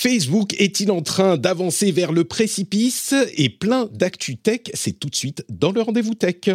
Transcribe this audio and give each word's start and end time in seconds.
Facebook 0.00 0.54
est-il 0.60 0.92
en 0.92 1.02
train 1.02 1.36
d'avancer 1.36 1.90
vers 1.90 2.12
le 2.12 2.22
précipice? 2.22 3.16
Et 3.36 3.48
plein 3.48 3.86
d'actu 3.92 4.36
tech, 4.36 4.60
c'est 4.72 4.92
tout 4.92 5.08
de 5.08 5.16
suite 5.16 5.44
dans 5.48 5.72
le 5.72 5.82
rendez-vous 5.82 6.14
tech. 6.14 6.50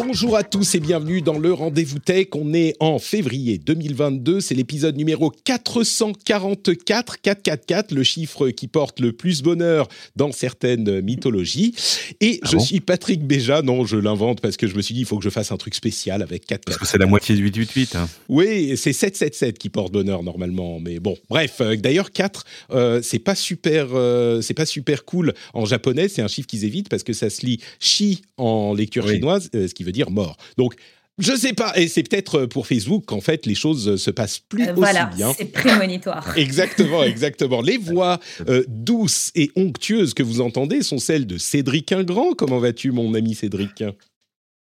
Bonjour 0.00 0.36
à 0.36 0.44
tous 0.44 0.76
et 0.76 0.78
bienvenue 0.78 1.22
dans 1.22 1.40
le 1.40 1.52
Rendez-vous 1.52 1.98
Tech. 1.98 2.28
On 2.36 2.54
est 2.54 2.76
en 2.78 3.00
février 3.00 3.58
2022, 3.58 4.40
c'est 4.40 4.54
l'épisode 4.54 4.96
numéro 4.96 5.32
444, 5.42 7.20
444, 7.20 7.90
le 7.90 8.04
chiffre 8.04 8.50
qui 8.50 8.68
porte 8.68 9.00
le 9.00 9.10
plus 9.10 9.42
bonheur 9.42 9.88
dans 10.14 10.30
certaines 10.30 11.00
mythologies. 11.00 11.74
Et 12.20 12.38
ah 12.42 12.48
je 12.48 12.58
suis 12.58 12.78
Patrick 12.78 13.24
Béja, 13.24 13.62
non, 13.62 13.84
je 13.86 13.96
l'invente 13.96 14.40
parce 14.40 14.56
que 14.56 14.68
je 14.68 14.76
me 14.76 14.82
suis 14.82 14.94
dit 14.94 15.00
il 15.00 15.04
faut 15.06 15.18
que 15.18 15.24
je 15.24 15.30
fasse 15.30 15.50
un 15.50 15.56
truc 15.56 15.74
spécial 15.74 16.22
avec 16.22 16.46
4 16.46 16.64
Parce 16.64 16.78
que 16.78 16.86
c'est 16.86 16.98
la 16.98 17.06
moitié 17.06 17.34
de 17.34 17.40
888. 17.40 17.96
Hein. 17.96 18.08
Oui, 18.28 18.76
c'est 18.76 18.92
777 18.92 19.58
qui 19.58 19.68
porte 19.68 19.92
bonheur 19.92 20.22
normalement, 20.22 20.78
mais 20.78 21.00
bon, 21.00 21.16
bref. 21.28 21.56
Euh, 21.60 21.74
d'ailleurs 21.74 22.12
4, 22.12 22.44
euh, 22.70 23.00
c'est 23.02 23.18
pas 23.18 23.34
super, 23.34 23.88
euh, 23.94 24.42
c'est 24.42 24.54
pas 24.54 24.66
super 24.66 25.04
cool 25.04 25.34
en 25.54 25.64
japonais. 25.64 26.06
C'est 26.08 26.22
un 26.22 26.28
chiffre 26.28 26.46
qu'ils 26.46 26.64
évitent 26.64 26.88
parce 26.88 27.02
que 27.02 27.12
ça 27.12 27.30
se 27.30 27.44
lit 27.44 27.60
chi 27.80 28.22
en 28.36 28.74
lecture 28.74 29.08
chinoise, 29.08 29.50
ce 29.52 29.74
qui 29.74 29.87
veut 29.88 29.92
dire 29.92 30.10
mort. 30.10 30.36
Donc, 30.56 30.76
je 31.18 31.34
sais 31.34 31.52
pas, 31.52 31.72
et 31.76 31.88
c'est 31.88 32.04
peut-être 32.04 32.46
pour 32.46 32.68
Facebook 32.68 33.04
qu'en 33.06 33.20
fait 33.20 33.44
les 33.44 33.56
choses 33.56 33.96
se 33.96 34.10
passent 34.10 34.38
plus 34.38 34.62
euh, 34.62 34.72
aussi 34.72 34.80
voilà, 34.80 35.06
bien. 35.06 35.32
c'est 35.36 35.46
prémonitoire. 35.46 36.32
exactement, 36.36 37.02
exactement. 37.02 37.60
Les 37.60 37.76
voix 37.76 38.20
euh, 38.48 38.62
douces 38.68 39.32
et 39.34 39.50
onctueuses 39.56 40.14
que 40.14 40.22
vous 40.22 40.40
entendez 40.40 40.82
sont 40.82 40.98
celles 40.98 41.26
de 41.26 41.36
Cédric 41.36 41.90
Ingrand. 41.90 42.34
Comment 42.34 42.60
vas-tu, 42.60 42.92
mon 42.92 43.14
ami 43.14 43.34
Cédric? 43.34 43.82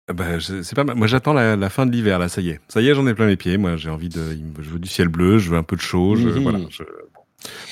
Ah 0.08 0.12
bah, 0.12 0.40
c'est 0.40 0.74
pas 0.74 0.82
mal. 0.82 0.96
Moi, 0.96 1.06
j'attends 1.06 1.32
la, 1.32 1.70
fin 1.70 1.86
de 1.86 1.92
l'hiver, 1.92 2.18
là, 2.18 2.28
ça 2.28 2.40
y 2.40 2.48
est. 2.48 2.60
Ça 2.66 2.80
y 2.80 2.88
est, 2.88 2.96
j'en 2.96 3.06
ai 3.06 3.14
plein 3.14 3.28
les 3.28 3.36
pieds. 3.36 3.56
Moi, 3.56 3.76
j'ai 3.76 3.90
envie 3.90 4.08
de. 4.08 4.36
Je 4.58 4.70
veux 4.70 4.80
du 4.80 4.88
ciel 4.88 5.06
bleu, 5.06 5.38
je 5.38 5.50
veux 5.50 5.56
un 5.56 5.62
peu 5.62 5.76
de 5.76 5.80
chaud. 5.80 6.16
Mhm. 6.16 6.42
voilà, 6.42 6.58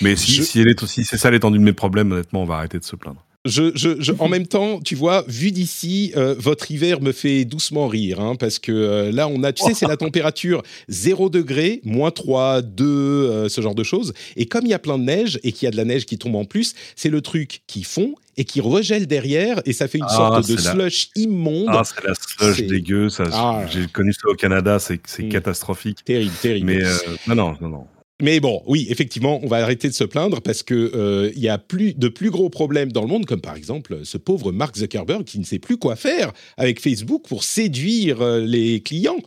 Mais 0.00 0.14
si, 0.14 0.44
si, 0.44 0.64
si 0.86 1.04
c'est 1.04 1.18
ça 1.18 1.32
l'étendue 1.32 1.58
de 1.58 1.64
mes 1.64 1.72
problèmes, 1.72 2.12
honnêtement, 2.12 2.42
on 2.42 2.46
va 2.46 2.58
arrêter 2.58 2.78
de 2.78 2.84
se 2.84 2.94
plaindre. 2.94 3.24
Je, 3.44 4.12
en 4.18 4.28
même 4.28 4.46
temps, 4.46 4.80
tu 4.80 4.94
vois, 4.94 5.24
vu 5.28 5.52
d'ici, 5.52 6.12
euh, 6.16 6.34
votre 6.38 6.70
hiver 6.70 7.00
me 7.00 7.12
fait 7.12 7.44
doucement 7.44 7.86
rire, 7.86 8.20
hein, 8.20 8.34
parce 8.34 8.58
que 8.58 8.72
euh, 8.72 9.12
là, 9.12 9.28
on 9.28 9.42
a, 9.42 9.52
tu 9.52 9.64
sais, 9.64 9.74
c'est 9.74 9.86
la 9.86 9.96
température 10.08 10.62
0 10.88 11.30
degré, 11.30 11.80
moins 11.84 12.10
3, 12.10 12.62
2, 12.62 12.84
euh, 12.84 13.48
ce 13.48 13.60
genre 13.60 13.76
de 13.76 13.84
choses. 13.84 14.12
Et 14.36 14.46
comme 14.46 14.66
il 14.66 14.70
y 14.70 14.74
a 14.74 14.78
plein 14.78 14.98
de 14.98 15.04
neige 15.04 15.38
et 15.44 15.52
qu'il 15.52 15.66
y 15.66 15.68
a 15.68 15.70
de 15.70 15.76
la 15.76 15.84
neige 15.84 16.04
qui 16.04 16.18
tombe 16.18 16.34
en 16.34 16.44
plus, 16.44 16.74
c'est 16.96 17.10
le 17.10 17.20
truc 17.20 17.62
qui 17.66 17.84
fond 17.84 18.14
et 18.36 18.44
qui 18.44 18.60
regèle 18.60 19.06
derrière 19.06 19.60
et 19.64 19.72
ça 19.72 19.88
fait 19.88 19.98
une 19.98 20.04
ah, 20.08 20.14
sorte 20.16 20.48
de 20.48 20.56
slush 20.56 21.10
immonde. 21.16 21.68
Ah, 21.68 21.82
c'est 21.84 22.04
la 22.04 22.14
slush 22.14 22.66
dégueu. 22.66 23.08
Ah. 23.32 23.64
J'ai 23.70 23.86
connu 23.86 24.12
ça 24.12 24.28
au 24.28 24.34
Canada, 24.34 24.78
c'est 24.78 25.00
mm. 25.18 25.28
catastrophique. 25.28 26.04
Terrible, 26.04 26.34
terrible. 26.42 26.66
Mais 26.66 26.82
non, 27.26 27.34
non, 27.34 27.56
non, 27.60 27.68
non. 27.68 27.86
Mais 28.20 28.40
bon, 28.40 28.62
oui, 28.66 28.88
effectivement, 28.90 29.38
on 29.44 29.46
va 29.46 29.58
arrêter 29.58 29.88
de 29.88 29.94
se 29.94 30.02
plaindre 30.02 30.40
parce 30.40 30.64
que 30.64 30.74
euh, 30.74 31.30
il 31.36 31.40
y 31.40 31.48
a 31.48 31.56
plus 31.56 31.94
de 31.94 32.08
plus 32.08 32.30
gros 32.30 32.50
problèmes 32.50 32.90
dans 32.90 33.02
le 33.02 33.06
monde, 33.06 33.26
comme 33.26 33.40
par 33.40 33.54
exemple 33.54 34.00
ce 34.02 34.18
pauvre 34.18 34.50
Mark 34.50 34.76
Zuckerberg 34.76 35.22
qui 35.22 35.38
ne 35.38 35.44
sait 35.44 35.60
plus 35.60 35.76
quoi 35.76 35.94
faire 35.94 36.32
avec 36.56 36.80
Facebook 36.80 37.26
pour 37.28 37.44
séduire 37.44 38.20
euh, 38.20 38.40
les 38.40 38.80
clients. 38.80 39.20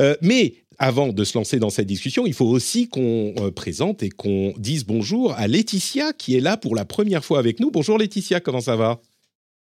Euh, 0.00 0.16
mais 0.20 0.54
avant 0.78 1.12
de 1.12 1.22
se 1.22 1.38
lancer 1.38 1.60
dans 1.60 1.70
cette 1.70 1.86
discussion, 1.86 2.26
il 2.26 2.34
faut 2.34 2.46
aussi 2.46 2.88
qu'on 2.88 3.34
présente 3.54 4.02
et 4.02 4.10
qu'on 4.10 4.52
dise 4.58 4.84
bonjour 4.84 5.32
à 5.34 5.46
Laetitia 5.46 6.12
qui 6.12 6.36
est 6.36 6.40
là 6.40 6.56
pour 6.56 6.74
la 6.74 6.84
première 6.84 7.24
fois 7.24 7.38
avec 7.38 7.60
nous. 7.60 7.70
Bonjour 7.70 7.98
Laetitia, 7.98 8.40
comment 8.40 8.60
ça 8.60 8.74
va? 8.74 9.00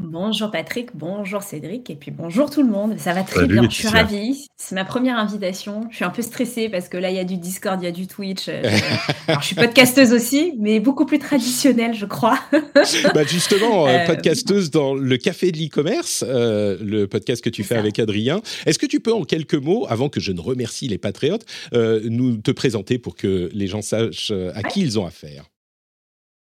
Bonjour 0.04 0.50
Patrick, 0.50 0.90
bonjour 0.96 1.44
Cédric, 1.44 1.90
et 1.92 1.96
puis 1.96 2.10
bonjour 2.10 2.50
tout 2.50 2.64
le 2.64 2.70
monde. 2.70 2.98
Ça 2.98 3.14
va 3.14 3.22
très 3.22 3.46
bien, 3.46 3.64
je 3.70 3.76
suis 3.76 3.88
ravie. 3.88 4.48
C'est 4.58 4.74
ma 4.74 4.84
première 4.84 5.18
invitation. 5.18 5.88
Je 5.92 5.98
suis 5.98 6.06
un 6.06 6.10
peu 6.10 6.24
stressée 6.24 6.70
parce 6.70 6.90
que 6.90 6.98
là, 6.98 7.12
il 7.12 7.16
y 7.16 7.20
a 7.20 7.24
du 7.24 7.38
Discord, 7.38 7.80
il 7.80 7.86
y 7.86 7.88
a 7.88 7.92
du 7.92 8.08
Twitch. 8.08 8.48
Euh, 8.48 8.64
alors, 9.28 9.42
je 9.42 9.48
suis 9.48 9.56
podcasteuse 9.56 10.12
aussi, 10.12 10.54
mais 10.60 10.80
beaucoup 10.80 11.06
plus 11.06 11.20
traditionnelle, 11.20 11.94
je 11.94 12.08
crois. 12.08 12.40
bah 13.14 13.24
justement, 13.26 13.88
euh, 13.88 13.92
euh, 13.92 14.08
podcasteuse 14.08 14.72
dans 14.72 14.96
le 14.96 15.18
Café 15.18 15.52
de 15.52 15.58
l'e-commerce, 15.60 16.24
le 16.28 17.06
podcast 17.06 17.44
que 17.44 17.50
tu 17.52 17.64
fais 17.64 17.76
avec 17.76 18.00
Adrien. 18.00 18.42
Est-ce 18.66 18.80
que 18.80 18.88
tu 18.88 19.02
peux, 19.02 19.14
en 19.14 19.24
quelques 19.24 19.54
mots, 19.54 19.86
avant 19.88 20.10
que 20.10 20.20
je 20.20 20.32
ne 20.32 20.42
remercie 20.42 20.88
les 20.88 20.98
patriotes, 20.98 21.46
nous 21.74 22.38
te 22.38 22.52
présenter 22.52 22.98
pour 22.98 23.16
que 23.16 23.50
les 23.54 23.68
gens 23.68 23.84
sachent 23.84 24.34
à 24.56 24.64
qui 24.64 24.82
ils 24.82 24.98
ont 24.98 25.06
affaire? 25.06 25.51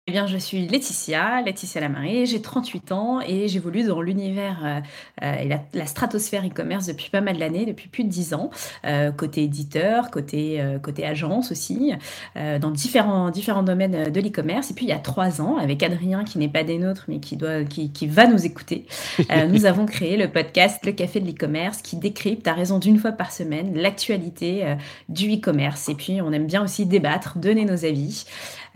Eh 0.07 0.13
bien, 0.13 0.27
je 0.27 0.37
suis 0.37 0.69
Laetitia, 0.69 1.41
Laetitia 1.41 1.81
Lamarée, 1.81 2.27
j'ai 2.27 2.43
38 2.43 2.93
ans 2.93 3.21
et 3.27 3.49
j'évolue 3.49 3.85
dans 3.85 4.03
l'univers 4.03 4.59
euh, 4.63 4.81
euh, 5.23 5.35
et 5.37 5.49
la, 5.49 5.87
stratosphère 5.87 6.45
e-commerce 6.45 6.85
depuis 6.85 7.09
pas 7.09 7.23
mal 7.23 7.39
d'années, 7.39 7.65
depuis 7.65 7.89
plus 7.89 8.05
de 8.05 8.11
10 8.11 8.35
ans, 8.35 8.51
euh, 8.85 9.13
côté 9.13 9.45
éditeur, 9.45 10.11
côté, 10.11 10.63
côté 10.83 11.07
agence 11.07 11.51
aussi, 11.51 11.93
dans 12.35 12.71
différents, 12.71 13.31
différents 13.31 13.63
domaines 13.63 14.11
de 14.11 14.21
l'e-commerce. 14.21 14.71
Et 14.71 14.75
puis, 14.75 14.85
il 14.85 14.89
y 14.89 14.93
a 14.93 14.99
trois 14.99 15.41
ans, 15.41 15.57
avec 15.57 15.83
Adrien, 15.83 16.25
qui 16.25 16.39
n'est 16.39 16.49
pas 16.49 16.65
des 16.65 16.77
nôtres, 16.77 17.07
mais 17.09 17.19
qui, 17.19 17.37
doit, 17.39 17.65
qui, 17.65 17.91
qui 17.91 18.07
va 18.07 18.27
nous 18.27 18.45
écouter, 18.45 18.87
nous 19.49 19.65
avons 19.65 19.87
créé 19.87 20.19
le 20.19 20.31
podcast 20.31 20.85
Le 20.85 20.93
Café 20.93 21.21
de 21.21 21.27
l'e-commerce 21.27 21.81
qui 21.81 21.97
décrypte, 21.97 22.47
à 22.47 22.53
raison 22.53 22.79
d'une 22.79 22.99
fois 22.99 23.13
par 23.13 23.33
semaine, 23.33 23.75
l'actualité 23.75 24.77
du 25.09 25.33
e-commerce. 25.35 25.89
Et 25.89 25.95
puis, 25.95 26.21
on 26.21 26.33
aime 26.33 26.47
bien 26.47 26.63
aussi 26.63 26.85
débattre, 26.85 27.39
donner 27.39 27.65
nos 27.65 27.87
avis. 27.87 28.27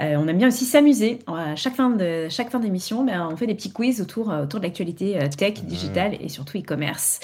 Euh, 0.01 0.15
on 0.17 0.29
aime 0.29 0.39
bien 0.39 0.49
aussi 0.49 0.65
s'amuser. 0.65 1.19
À 1.27 1.57
chaque 1.57 1.75
fin 1.75 1.91
de 1.91 2.29
chaque 2.29 2.51
fin 2.51 2.61
d'émission, 2.61 3.05
ben, 3.05 3.29
on 3.33 3.37
fait 3.37 3.49
des 3.49 3.55
petits 3.55 3.73
quiz 3.73 4.01
autour, 4.01 4.31
euh, 4.31 4.45
autour 4.45 4.61
de 4.61 4.65
l'actualité 4.65 5.21
euh, 5.21 5.27
tech, 5.29 5.55
digital 5.65 6.17
et 6.21 6.29
surtout 6.29 6.57
e-commerce. 6.59 7.19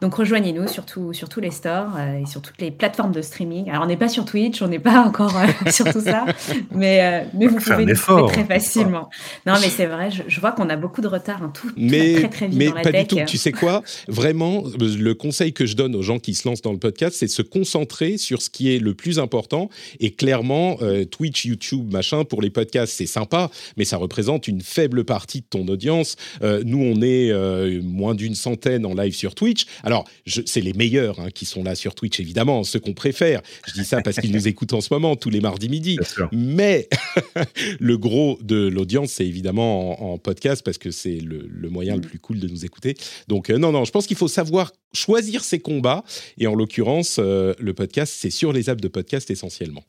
Donc 0.00 0.14
rejoignez-nous 0.14 0.66
sur, 0.68 0.84
sur 1.12 1.28
tous 1.28 1.40
les 1.40 1.50
stores 1.50 1.98
et 1.98 2.26
sur 2.26 2.40
toutes 2.40 2.60
les 2.60 2.70
plateformes 2.70 3.12
de 3.12 3.20
streaming. 3.20 3.68
Alors 3.70 3.84
on 3.84 3.86
n'est 3.86 3.96
pas 3.96 4.08
sur 4.08 4.24
Twitch, 4.24 4.62
on 4.62 4.68
n'est 4.68 4.78
pas 4.78 5.00
encore 5.00 5.34
sur 5.70 5.90
tout 5.92 6.00
ça, 6.00 6.24
mais, 6.72 7.26
mais 7.34 7.46
vous 7.46 7.58
pouvez 7.58 7.86
nous 7.86 7.94
trouver 7.94 8.32
très 8.32 8.44
facilement. 8.44 9.08
Non 9.46 9.54
mais 9.60 9.68
c'est 9.68 9.86
vrai, 9.86 10.10
je, 10.10 10.40
vois 10.40 10.52
qu'on 10.52 10.68
a 10.68 10.76
beaucoup 10.76 11.00
de 11.00 11.06
retard, 11.06 11.42
hein, 11.42 11.52
tout, 11.54 11.70
mais, 11.76 12.14
très 12.14 12.28
très 12.28 12.48
vite 12.48 12.58
mais 12.58 12.68
dans 12.68 12.74
la 12.74 12.82
pas 12.82 12.92
du 12.92 13.06
tout. 13.06 13.18
Tu 13.26 13.38
sais 13.38 13.52
quoi? 13.52 13.82
Vraiment, 14.08 14.64
le 14.78 15.12
conseil 15.12 15.52
que 15.52 15.64
je 15.64 15.76
donne 15.76 15.94
aux 15.94 16.02
gens 16.02 16.18
qui 16.18 16.34
se 16.34 16.48
lancent 16.48 16.62
dans 16.62 16.72
le 16.72 16.78
podcast, 16.78 17.16
c'est 17.18 17.26
de 17.26 17.30
se 17.30 17.42
concentrer 17.42 18.18
sur 18.18 18.42
ce 18.42 18.50
qui 18.50 18.74
est 18.74 18.78
le 18.78 18.94
plus 18.94 19.18
important. 19.18 19.68
Et 20.00 20.10
clairement, 20.10 20.76
Twitch, 21.10 21.44
YouTube, 21.44 21.92
machin 21.92 22.13
pour 22.22 22.40
les 22.40 22.50
podcasts, 22.50 22.92
c'est 22.92 23.06
sympa, 23.06 23.50
mais 23.76 23.84
ça 23.84 23.96
représente 23.96 24.46
une 24.46 24.60
faible 24.60 25.04
partie 25.04 25.40
de 25.40 25.46
ton 25.46 25.66
audience. 25.66 26.16
Euh, 26.42 26.62
nous, 26.64 26.78
on 26.78 27.02
est 27.02 27.30
euh, 27.30 27.80
moins 27.82 28.14
d'une 28.14 28.36
centaine 28.36 28.86
en 28.86 28.94
live 28.94 29.14
sur 29.14 29.34
Twitch. 29.34 29.66
Alors, 29.82 30.04
c'est 30.46 30.60
les 30.60 30.72
meilleurs 30.72 31.18
hein, 31.18 31.30
qui 31.34 31.46
sont 31.46 31.64
là 31.64 31.74
sur 31.74 31.94
Twitch, 31.94 32.20
évidemment, 32.20 32.62
ceux 32.62 32.78
qu'on 32.78 32.94
préfère. 32.94 33.40
Je 33.66 33.72
dis 33.72 33.84
ça 33.84 34.00
parce 34.02 34.20
qu'ils 34.20 34.32
nous 34.32 34.46
écoutent 34.46 34.74
en 34.74 34.80
ce 34.80 34.92
moment, 34.92 35.16
tous 35.16 35.30
les 35.30 35.40
mardis 35.40 35.68
midi. 35.68 35.98
Mais 36.32 36.88
le 37.80 37.98
gros 37.98 38.38
de 38.42 38.68
l'audience, 38.68 39.12
c'est 39.12 39.26
évidemment 39.26 40.12
en, 40.12 40.18
podcast 40.18 40.62
parce 40.64 40.78
que 40.78 40.90
c'est 40.90 41.18
le, 41.18 41.68
moyen 41.68 41.96
le 41.96 42.02
plus 42.02 42.18
cool 42.18 42.38
de 42.38 42.46
nous 42.46 42.64
écouter. 42.64 42.94
Donc, 43.26 43.50
euh, 43.50 43.58
non, 43.58 43.72
non, 43.72 43.84
je 43.84 43.90
pense 43.90 44.06
qu'il 44.06 44.16
faut 44.16 44.28
savoir 44.28 44.72
choisir 44.92 45.42
ses 45.42 45.58
combats. 45.58 46.04
Et 46.38 46.46
en 46.46 46.54
l'occurrence, 46.54 47.18
le 47.18 47.72
podcast, 47.72 48.14
c'est 48.16 48.30
sur 48.30 48.52
les 48.52 48.68
apps 48.68 48.80
de 48.80 48.88
podcast 48.88 49.30
essentiellement. 49.30 49.84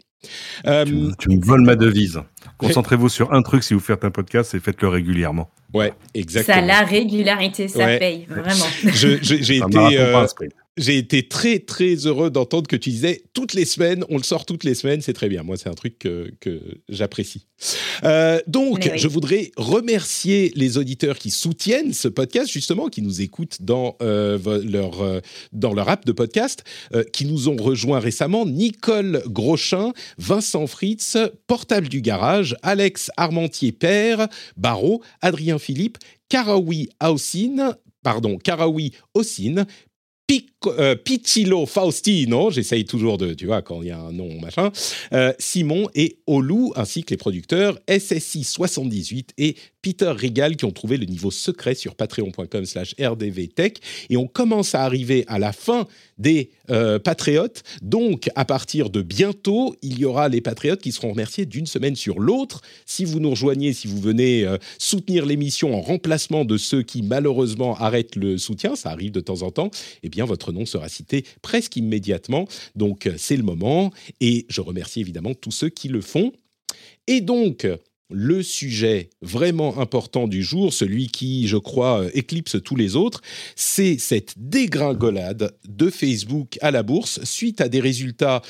Euh, 0.67 1.11
tu, 1.17 1.29
me 1.29 1.43
voles 1.43 1.61
ma 1.61 1.75
devise. 1.75 2.21
Concentrez-vous 2.57 3.09
sur 3.09 3.33
un 3.33 3.41
truc 3.41 3.63
si 3.63 3.73
vous 3.73 3.79
faites 3.79 4.05
un 4.05 4.11
podcast 4.11 4.53
et 4.53 4.59
faites-le 4.59 4.87
régulièrement. 4.87 5.49
Ouais, 5.73 5.93
exactement. 6.13 6.57
Ça, 6.57 6.65
la 6.65 6.81
régularité, 6.81 7.67
ça 7.67 7.97
paye, 7.97 8.25
vraiment. 8.29 8.65
J'ai 8.83 9.57
été, 9.57 9.97
j'ai 10.77 10.97
été 10.97 11.27
très 11.27 11.59
très 11.59 11.95
heureux 12.05 12.29
d'entendre 12.29 12.67
que 12.67 12.75
tu 12.75 12.89
disais 12.89 13.23
toutes 13.33 13.53
les 13.53 13.65
semaines, 13.65 14.03
on 14.09 14.17
le 14.17 14.23
sort 14.23 14.45
toutes 14.45 14.63
les 14.63 14.75
semaines, 14.75 15.01
c'est 15.01 15.13
très 15.13 15.29
bien. 15.29 15.43
Moi, 15.43 15.57
c'est 15.57 15.69
un 15.69 15.73
truc 15.73 15.99
que, 15.99 16.31
que 16.39 16.59
j'apprécie. 16.89 17.45
Euh, 18.03 18.39
donc, 18.47 18.91
je 18.95 19.07
voudrais 19.07 19.51
remercier 19.55 20.51
les 20.55 20.77
auditeurs 20.77 21.17
qui 21.17 21.31
soutiennent 21.31 21.93
ce 21.93 22.07
podcast, 22.07 22.51
justement, 22.51 22.87
qui 22.87 23.01
nous 23.01 23.21
écoutent 23.21 23.61
dans, 23.61 23.95
euh, 24.01 24.37
leur, 24.63 25.01
euh, 25.01 25.21
dans 25.53 25.73
leur 25.73 25.89
app 25.89 26.05
de 26.05 26.11
podcast, 26.11 26.63
qui 27.13 27.25
nous 27.25 27.49
ont 27.49 27.55
rejoints 27.55 27.99
récemment. 27.99 28.45
Nicole 28.45 29.23
Grochin, 29.27 29.93
Vincent 30.17 30.67
Fritz, 30.67 31.17
Portable 31.47 31.87
du 31.87 32.01
Garage, 32.01 32.55
Alex 32.63 33.11
Armentier-Père, 33.17 34.27
Barreau, 34.57 35.01
Adrien 35.21 35.59
Philippe, 35.59 35.97
Karaoui 36.29 36.89
Haussine, 37.01 37.75
pardon, 38.03 38.37
Karaoui 38.37 38.91
Ossine, 39.13 39.65
euh, 40.67 40.95
Piccilo 40.95 41.65
Faustino, 41.65 42.51
j'essaye 42.51 42.85
toujours 42.85 43.17
de, 43.17 43.33
tu 43.33 43.45
vois, 43.45 43.61
quand 43.61 43.81
il 43.81 43.89
y 43.89 43.91
a 43.91 43.99
un 43.99 44.11
nom, 44.11 44.39
machin, 44.39 44.71
euh, 45.13 45.33
Simon 45.39 45.89
et 45.95 46.17
Olu, 46.27 46.71
ainsi 46.75 47.03
que 47.03 47.11
les 47.11 47.17
producteurs 47.17 47.79
SSI 47.89 48.43
78 48.43 49.33
et 49.37 49.55
Peter 49.85 50.09
Regal 50.09 50.55
qui 50.55 50.65
ont 50.65 50.71
trouvé 50.71 50.97
le 50.97 51.05
niveau 51.05 51.29
secret 51.29 51.75
sur 51.75 51.93
patreon.com 51.93 52.65
slash 52.65 52.95
rdvtech. 52.99 53.79
Et 54.09 54.17
on 54.17 54.25
commence 54.25 54.73
à 54.73 54.81
arriver 54.81 55.25
à 55.27 55.37
la 55.37 55.53
fin 55.53 55.85
des 56.17 56.49
euh, 56.71 56.97
patriotes. 56.97 57.61
Donc, 57.83 58.31
à 58.35 58.45
partir 58.45 58.89
de 58.89 59.03
bientôt, 59.03 59.75
il 59.83 59.99
y 59.99 60.05
aura 60.05 60.27
les 60.27 60.41
patriotes 60.41 60.81
qui 60.81 60.91
seront 60.91 61.11
remerciés 61.11 61.45
d'une 61.45 61.67
semaine 61.67 61.95
sur 61.95 62.19
l'autre. 62.19 62.61
Si 62.87 63.05
vous 63.05 63.19
nous 63.19 63.29
rejoignez, 63.29 63.73
si 63.73 63.87
vous 63.87 63.99
venez 63.99 64.43
euh, 64.43 64.57
soutenir 64.79 65.23
l'émission 65.23 65.75
en 65.75 65.81
remplacement 65.81 66.45
de 66.45 66.57
ceux 66.57 66.81
qui 66.81 67.03
malheureusement 67.03 67.77
arrêtent 67.77 68.15
le 68.15 68.39
soutien, 68.39 68.75
ça 68.75 68.89
arrive 68.89 69.11
de 69.11 69.19
temps 69.19 69.43
en 69.43 69.51
temps, 69.51 69.69
eh 70.01 70.09
bien, 70.09 70.25
votre 70.25 70.51
sera 70.63 70.87
cité 70.87 71.25
presque 71.41 71.75
immédiatement. 71.75 72.47
Donc 72.75 73.09
c'est 73.17 73.35
le 73.35 73.43
moment 73.43 73.91
et 74.21 74.45
je 74.47 74.61
remercie 74.61 75.01
évidemment 75.01 75.33
tous 75.33 75.51
ceux 75.51 75.69
qui 75.69 75.89
le 75.89 75.99
font. 75.99 76.31
Et 77.07 77.19
donc, 77.19 77.67
le 78.09 78.43
sujet 78.43 79.09
vraiment 79.21 79.79
important 79.79 80.27
du 80.27 80.43
jour, 80.43 80.73
celui 80.73 81.07
qui, 81.07 81.47
je 81.47 81.57
crois, 81.57 82.03
euh, 82.03 82.09
éclipse 82.13 82.61
tous 82.63 82.75
les 82.75 82.95
autres, 82.95 83.21
c'est 83.55 83.97
cette 83.97 84.35
dégringolade 84.37 85.55
de 85.67 85.89
Facebook 85.89 86.57
à 86.61 86.71
la 86.71 86.83
bourse 86.83 87.23
suite 87.23 87.61
à 87.61 87.69
des 87.69 87.79
résultats, 87.79 88.41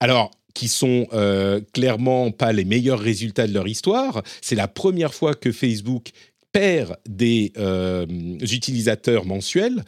alors 0.00 0.30
qui 0.54 0.68
sont 0.68 1.08
euh, 1.12 1.60
clairement 1.72 2.30
pas 2.30 2.52
les 2.52 2.64
meilleurs 2.64 3.00
résultats 3.00 3.48
de 3.48 3.52
leur 3.52 3.66
histoire. 3.66 4.22
C'est 4.40 4.54
la 4.54 4.68
première 4.68 5.12
fois 5.12 5.34
que 5.34 5.50
Facebook 5.50 6.10
perd 6.52 6.96
des 7.08 7.52
euh, 7.58 8.06
utilisateurs 8.40 9.24
mensuels. 9.24 9.84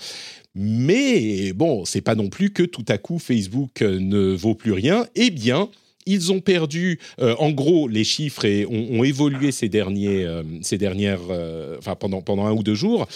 Mais 0.59 1.53
bon, 1.53 1.85
c'est 1.85 2.01
pas 2.01 2.15
non 2.15 2.31
plus 2.31 2.51
que 2.51 2.63
tout 2.63 2.85
à 2.89 2.97
coup 2.97 3.19
Facebook 3.19 3.83
ne 3.83 4.35
vaut 4.35 4.55
plus 4.55 4.73
rien. 4.73 5.07
Eh 5.15 5.29
bien, 5.29 5.69
ils 6.07 6.33
ont 6.33 6.41
perdu, 6.41 6.99
euh, 7.21 7.35
en 7.39 7.51
gros, 7.51 7.89
les 7.89 8.05
chiffres 8.05 8.45
et 8.47 8.65
ont, 8.65 9.05
évolué 9.05 9.53
ces 9.53 9.69
derniers, 9.69 10.25
euh, 10.25 10.43
ces 10.63 10.79
dernières, 10.79 11.21
euh, 11.31 11.77
enfin 11.79 11.95
pendant 11.95 12.23
pendant 12.23 12.47
un 12.47 12.53
ou 12.53 12.63
deux 12.63 12.75
jours. 12.75 13.07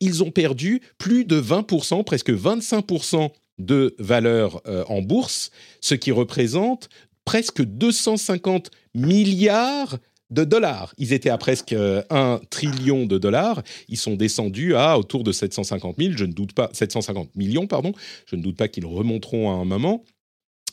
Ils 0.00 0.24
ont 0.24 0.30
perdu 0.30 0.80
plus 0.96 1.24
de 1.24 1.40
20%, 1.40 2.02
presque 2.02 2.30
25% 2.30 3.30
de 3.58 3.94
valeur 3.98 4.62
en 4.88 5.02
bourse, 5.02 5.50
ce 5.80 5.96
qui 5.96 6.12
représente 6.12 6.88
presque 7.24 7.62
250 7.62 8.70
milliards 8.94 9.98
de 10.30 10.44
dollars. 10.44 10.94
Ils 10.98 11.12
étaient 11.12 11.30
à 11.30 11.38
presque 11.38 11.74
1 11.74 12.40
trillion 12.50 13.06
de 13.06 13.18
dollars. 13.18 13.62
Ils 13.88 13.96
sont 13.96 14.16
descendus 14.16 14.74
à 14.74 14.98
autour 14.98 15.24
de 15.24 15.32
750 15.32 15.96
000. 15.98 16.12
Je 16.16 16.24
ne 16.24 16.32
doute 16.32 16.52
pas, 16.52 16.70
750 16.72 17.34
millions, 17.36 17.66
pardon. 17.66 17.92
Je 18.26 18.36
ne 18.36 18.42
doute 18.42 18.56
pas 18.56 18.68
qu'ils 18.68 18.86
remonteront 18.86 19.50
à 19.50 19.54
un 19.54 19.64
moment. 19.64 20.04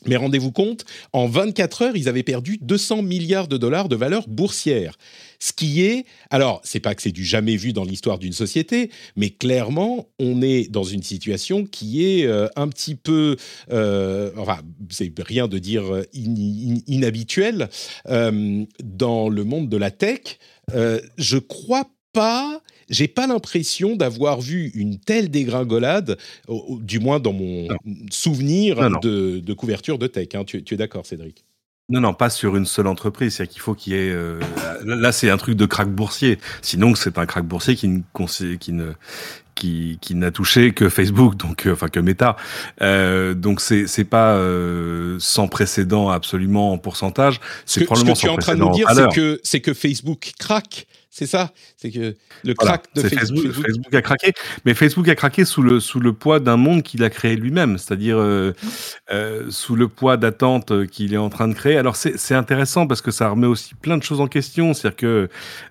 Mais 0.08 0.16
rendez-vous 0.16 0.52
compte, 0.52 0.84
en 1.12 1.26
24 1.26 1.82
heures, 1.82 1.96
ils 1.96 2.08
avaient 2.08 2.22
perdu 2.22 2.58
200 2.60 3.02
milliards 3.02 3.48
de 3.48 3.56
dollars 3.56 3.88
de 3.88 3.96
valeur 3.96 4.28
boursière. 4.28 4.96
Ce 5.38 5.52
qui 5.52 5.82
est, 5.82 6.06
alors, 6.30 6.60
c'est 6.64 6.80
pas 6.80 6.94
que 6.94 7.02
c'est 7.02 7.12
du 7.12 7.24
jamais 7.24 7.56
vu 7.56 7.72
dans 7.72 7.84
l'histoire 7.84 8.18
d'une 8.18 8.32
société, 8.32 8.90
mais 9.16 9.30
clairement, 9.30 10.08
on 10.18 10.42
est 10.42 10.70
dans 10.70 10.84
une 10.84 11.02
situation 11.02 11.64
qui 11.64 12.04
est 12.04 12.26
euh, 12.26 12.48
un 12.56 12.68
petit 12.68 12.94
peu, 12.94 13.36
euh, 13.70 14.30
enfin, 14.38 14.58
c'est 14.90 15.12
rien 15.18 15.48
de 15.48 15.58
dire 15.58 15.84
inhabituel 16.14 17.68
euh, 18.08 18.64
dans 18.82 19.28
le 19.28 19.44
monde 19.44 19.68
de 19.68 19.76
la 19.76 19.90
tech. 19.90 20.38
je 20.72 21.38
crois 21.38 21.90
pas 22.12 22.62
j'ai 22.88 23.08
pas 23.08 23.26
l'impression 23.26 23.96
d'avoir 23.96 24.40
vu 24.40 24.70
une 24.74 24.98
telle 24.98 25.30
dégringolade, 25.30 26.18
du 26.80 27.00
moins 27.00 27.20
dans 27.20 27.32
mon 27.32 27.68
souvenir 28.10 28.76
De, 29.00 29.52
couverture 29.54 29.98
de 29.98 30.06
tech. 30.06 30.28
Hein. 30.34 30.44
Tu, 30.44 30.62
es 30.70 30.76
d'accord, 30.76 31.06
Cédric? 31.06 31.44
Non, 31.88 32.00
non, 32.00 32.14
pas 32.14 32.30
sur 32.30 32.56
une 32.56 32.66
seule 32.66 32.88
entreprise. 32.88 33.36
C'est 33.36 33.46
qu'il 33.46 33.60
faut 33.60 33.74
qu'il 33.74 33.92
y 33.92 33.96
ait. 33.96 34.10
Euh, 34.10 34.40
là, 34.84 35.12
c'est 35.12 35.30
un 35.30 35.36
truc 35.36 35.56
de 35.56 35.66
crack 35.66 35.88
boursier. 35.88 36.38
Sinon, 36.60 36.94
c'est 36.96 37.16
un 37.16 37.26
crack 37.26 37.44
boursier 37.44 37.76
qui 37.76 37.88
ne, 37.88 38.00
qui 38.56 38.72
ne, 38.72 38.92
qui, 39.56 39.98
qui 40.00 40.14
n'a 40.14 40.30
touché 40.30 40.72
que 40.72 40.88
Facebook, 40.88 41.36
donc 41.36 41.66
euh, 41.66 41.72
enfin 41.72 41.88
que 41.88 41.98
Meta. 41.98 42.36
Euh, 42.82 43.34
donc 43.34 43.60
c'est 43.60 43.88
c'est 43.88 44.04
pas 44.04 44.34
euh, 44.34 45.16
sans 45.18 45.48
précédent 45.48 46.10
absolument 46.10 46.72
en 46.72 46.78
pourcentage. 46.78 47.40
C'est 47.64 47.84
probablement 47.84 48.14
ce 48.14 48.20
que 48.20 48.26
tu 48.26 48.32
es 48.32 48.36
en 48.36 48.38
train 48.38 48.54
de 48.54 48.60
nous 48.60 48.70
dire, 48.70 48.88
c'est 48.94 49.12
que 49.12 49.40
c'est 49.42 49.60
que 49.60 49.74
Facebook 49.74 50.32
craque 50.38 50.86
c'est 51.18 51.24
ça, 51.24 51.50
c'est 51.78 51.90
que 51.90 52.14
le 52.44 52.52
crack 52.52 52.84
de 52.94 53.00
Facebook, 53.00 53.50
Facebook, 53.50 53.94
a 53.94 54.02
craqué, 54.02 54.34
mais 54.66 54.74
Facebook 54.74 55.08
a 55.08 55.14
craqué 55.14 55.46
sous 55.46 55.62
le 55.62 55.80
sous 55.80 55.98
le 55.98 56.12
poids 56.12 56.40
d'un 56.40 56.58
monde 56.58 56.82
qu'il 56.82 57.02
a 57.04 57.08
créé 57.08 57.36
lui-même, 57.36 57.78
c'est-à-dire 57.78 58.18
euh, 58.18 58.52
euh, 59.10 59.46
sous 59.48 59.76
le 59.76 59.88
poids 59.88 60.18
d'attentes 60.18 60.86
qu'il 60.88 61.14
est 61.14 61.16
en 61.16 61.30
train 61.30 61.48
de 61.48 61.54
créer. 61.54 61.78
Alors 61.78 61.96
c'est 61.96 62.34
intéressant 62.34 62.86
parce 62.86 63.00
que 63.00 63.10
ça 63.10 63.30
remet 63.30 63.46
aussi 63.46 63.74
plein 63.74 63.96
de 63.96 64.02
choses 64.02 64.20
en 64.20 64.26
question, 64.26 64.74
c'est-à-dire 64.74 64.96
que 64.96 65.28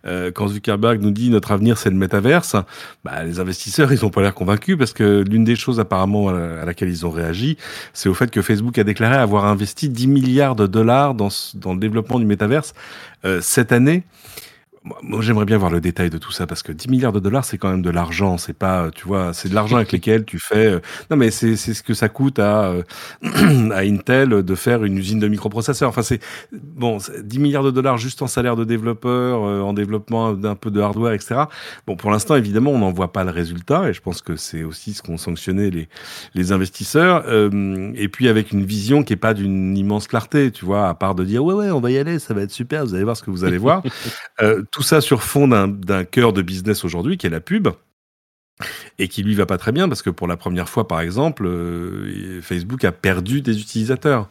euh, 0.07 0.31
quand 0.31 0.47
Zuckerberg 0.47 0.99
nous 0.99 1.11
dit 1.11 1.29
notre 1.29 1.51
avenir 1.51 1.77
c'est 1.77 1.91
le 1.91 1.95
métaverse, 1.95 2.55
bah, 3.03 3.23
les 3.23 3.39
investisseurs 3.39 3.93
ils 3.93 4.03
ont 4.03 4.09
pas 4.09 4.23
l'air 4.23 4.33
convaincus 4.33 4.79
parce 4.79 4.93
que 4.93 5.23
l'une 5.29 5.43
des 5.43 5.55
choses 5.55 5.79
apparemment 5.79 6.29
à, 6.29 6.65
laquelle 6.65 6.89
ils 6.89 7.05
ont 7.05 7.11
réagi, 7.11 7.55
c'est 7.93 8.09
au 8.09 8.15
fait 8.15 8.31
que 8.31 8.41
Facebook 8.41 8.79
a 8.79 8.83
déclaré 8.83 9.15
avoir 9.15 9.45
investi 9.45 9.89
10 9.89 10.07
milliards 10.07 10.55
de 10.55 10.65
dollars 10.65 11.13
dans 11.13 11.29
dans 11.53 11.75
le 11.75 11.79
développement 11.79 12.17
du 12.17 12.25
métaverse 12.25 12.73
cette 13.41 13.71
année. 13.71 14.03
Moi, 15.01 15.21
j'aimerais 15.21 15.45
bien 15.45 15.57
voir 15.57 15.71
le 15.71 15.81
détail 15.81 16.11
de 16.11 16.19
tout 16.19 16.31
ça 16.31 16.45
parce 16.45 16.61
que 16.61 16.71
10 16.71 16.89
milliards 16.89 17.11
de 17.11 17.19
dollars, 17.19 17.43
c'est 17.43 17.57
quand 17.57 17.71
même 17.71 17.81
de 17.81 17.89
l'argent. 17.89 18.37
C'est 18.37 18.53
pas, 18.53 18.91
tu 18.93 19.07
vois, 19.07 19.33
c'est 19.33 19.49
de 19.49 19.55
l'argent 19.55 19.77
avec 19.77 19.91
lequel 19.91 20.25
tu 20.25 20.37
fais. 20.37 20.73
Euh, 20.73 20.79
non, 21.09 21.17
mais 21.17 21.31
c'est 21.31 21.55
c'est 21.55 21.73
ce 21.73 21.81
que 21.81 21.95
ça 21.95 22.07
coûte 22.07 22.37
à 22.37 22.65
euh, 22.65 22.83
à 23.71 23.79
Intel 23.79 24.43
de 24.43 24.55
faire 24.55 24.83
une 24.83 24.95
usine 24.95 25.19
de 25.19 25.27
microprocesseurs. 25.27 25.89
Enfin, 25.89 26.03
c'est 26.03 26.19
bon, 26.51 26.99
10 27.23 27.39
milliards 27.39 27.63
de 27.63 27.71
dollars 27.71 27.97
juste 27.97 28.21
en 28.21 28.27
salaire 28.27 28.55
de 28.55 28.63
développeur, 28.63 29.43
euh, 29.43 29.61
en 29.61 29.73
développement 29.73 30.33
d'un 30.33 30.53
peu 30.53 30.69
de 30.69 30.79
hardware, 30.79 31.13
etc. 31.13 31.45
Bon, 31.87 31.95
pour 31.95 32.11
l'instant, 32.11 32.35
évidemment, 32.35 32.69
on 32.69 32.79
n'en 32.79 32.91
voit 32.91 33.11
pas 33.11 33.23
le 33.23 33.31
résultat 33.31 33.89
et 33.89 33.93
je 33.93 34.01
pense 34.01 34.21
que 34.21 34.35
c'est 34.35 34.63
aussi 34.63 34.93
ce 34.93 35.01
qu'ont 35.01 35.17
sanctionné 35.17 35.71
les 35.71 35.89
les 36.35 36.51
investisseurs. 36.51 37.25
et 37.95 38.07
puis 38.07 38.27
avec 38.27 38.51
une 38.51 38.63
vision 38.63 39.01
qui 39.03 39.13
est 39.13 39.15
pas 39.15 39.33
d'une 39.33 39.75
immense 39.75 40.07
clarté, 40.07 40.51
tu 40.51 40.63
vois, 40.63 40.89
à 40.89 40.93
part 40.93 41.15
de 41.15 41.23
dire 41.23 41.43
ouais 41.43 41.55
ouais, 41.55 41.71
on 41.71 41.79
va 41.79 41.89
y 41.89 41.97
aller, 41.97 42.19
ça 42.19 42.35
va 42.35 42.41
être 42.41 42.51
super, 42.51 42.85
vous 42.85 42.93
allez 42.93 43.03
voir 43.03 43.17
ce 43.17 43.23
que 43.23 43.31
vous 43.31 43.43
allez 43.45 43.57
voir. 43.57 43.81
tout 44.75 44.83
ça 44.83 44.99
sur 44.99 45.23
fond 45.23 45.47
d'un 45.47 46.03
cœur 46.03 46.33
de 46.33 46.41
business 46.41 46.83
aujourd'hui 46.83 47.17
qui 47.17 47.27
est 47.27 47.29
la 47.29 47.39
pub 47.39 47.69
et 48.99 49.09
qui 49.09 49.23
lui 49.23 49.35
va 49.35 49.45
pas 49.45 49.57
très 49.57 49.73
bien 49.73 49.89
parce 49.89 50.01
que 50.01 50.09
pour 50.09 50.27
la 50.27 50.37
première 50.37 50.69
fois, 50.69 50.87
par 50.87 51.01
exemple, 51.01 51.45
euh, 51.45 52.39
Facebook 52.41 52.85
a 52.85 52.93
perdu 52.93 53.41
des 53.41 53.59
utilisateurs. 53.59 54.29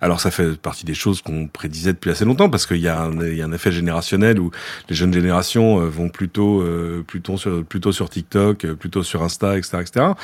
Alors 0.00 0.20
ça 0.20 0.30
fait 0.30 0.56
partie 0.56 0.84
des 0.84 0.94
choses 0.94 1.22
qu'on 1.22 1.48
prédisait 1.48 1.92
depuis 1.92 2.10
assez 2.10 2.24
longtemps 2.24 2.48
parce 2.48 2.66
qu'il 2.66 2.76
y, 2.76 2.86
a 2.86 3.02
un, 3.02 3.26
y 3.26 3.42
a 3.42 3.44
un 3.44 3.52
effet 3.52 3.72
générationnel 3.72 4.38
où 4.38 4.52
les 4.88 4.94
jeunes 4.94 5.12
générations 5.12 5.80
euh, 5.80 5.86
vont 5.86 6.08
plutôt 6.08 6.62
euh, 6.62 7.02
plutôt 7.04 7.36
sur 7.36 7.64
plutôt 7.64 7.90
sur 7.90 8.08
TikTok, 8.08 8.66
plutôt 8.74 9.02
sur 9.02 9.22
Insta, 9.22 9.58
etc., 9.58 9.78
etc. 9.80 10.14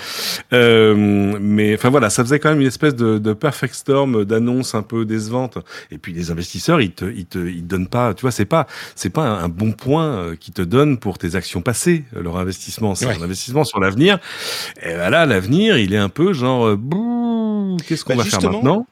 mais 1.40 1.74
enfin 1.74 1.90
voilà, 1.90 2.08
ça 2.08 2.22
faisait 2.22 2.38
quand 2.38 2.50
même 2.50 2.60
une 2.60 2.66
espèce 2.68 2.94
de, 2.94 3.18
de 3.18 3.32
perfect 3.32 3.74
storm 3.74 4.24
d'annonces 4.24 4.76
un 4.76 4.82
peu 4.82 5.04
décevantes. 5.04 5.58
Et 5.90 5.98
puis 5.98 6.12
les 6.12 6.30
investisseurs, 6.30 6.80
ils 6.80 6.92
te 6.92 7.04
ils 7.04 7.26
te 7.26 7.38
ils 7.38 7.66
donnent 7.66 7.88
pas, 7.88 8.14
tu 8.14 8.22
vois, 8.22 8.30
c'est 8.30 8.44
pas 8.44 8.68
c'est 8.94 9.10
pas 9.10 9.22
un, 9.22 9.48
bon 9.48 9.72
point 9.72 10.36
qui 10.38 10.52
te 10.52 10.62
donne 10.62 10.98
pour 10.98 11.18
tes 11.18 11.34
actions 11.34 11.60
passées 11.60 12.04
leur 12.12 12.36
investissement, 12.36 12.94
c'est 12.94 13.06
sur 13.40 13.80
l'avenir. 13.80 14.18
Et 14.82 14.94
voilà, 14.94 15.26
l'avenir, 15.26 15.78
il 15.78 15.94
est 15.94 15.98
un 15.98 16.08
peu 16.08 16.32
genre, 16.32 16.66
euh, 16.66 17.76
qu'est-ce 17.86 18.04
qu'on 18.04 18.16
bah, 18.16 18.24
va 18.24 18.30
faire 18.30 18.50
maintenant? 18.50 18.86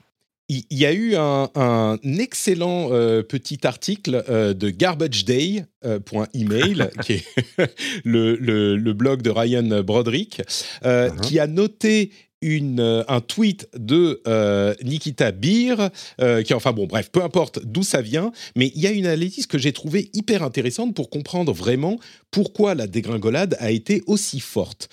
il 0.51 0.65
y 0.71 0.87
a 0.87 0.95
eu 0.95 1.15
un, 1.15 1.99
excellent 2.19 2.89
euh, 2.91 3.23
petit 3.23 3.67
article 3.67 4.25
euh, 4.31 4.55
de 4.55 4.71
garbageday.email, 4.71 6.89
qui 7.03 7.13
est 7.13 7.23
le, 8.05 8.93
blog 8.93 9.21
de 9.21 9.29
Ryan 9.29 9.83
Broderick, 9.83 10.41
uh-huh. 10.83 11.21
qui 11.21 11.39
a 11.39 11.47
noté 11.47 12.13
euh, 12.45 13.03
un 13.09 13.21
tweet 13.21 13.69
de 13.77 14.23
euh, 14.29 14.75
Nikita 14.85 15.33
Beer, 15.33 15.91
euh, 16.21 16.43
qui, 16.43 16.55
enfin 16.55 16.73
bon, 16.73 16.87
bref, 16.87 17.11
peu 17.11 17.23
importe 17.23 17.61
d'où 17.65 17.83
ça 17.83 18.01
vient, 18.01 18.31
mais 18.55 18.71
il 18.77 18.81
y 18.81 18.87
a 18.87 18.91
une 18.91 19.07
analyse 19.07 19.47
que 19.47 19.59
j'ai 19.59 19.73
trouvée 19.73 20.09
hyper 20.13 20.45
intéressante 20.45 20.95
pour 20.95 21.11
comprendre 21.11 21.53
vraiment 21.53 21.99
pourquoi 22.31 22.75
la 22.75 22.87
dégringolade 22.87 23.57
a 23.59 23.71
été 23.71 24.03
aussi 24.07 24.39
forte. 24.39 24.89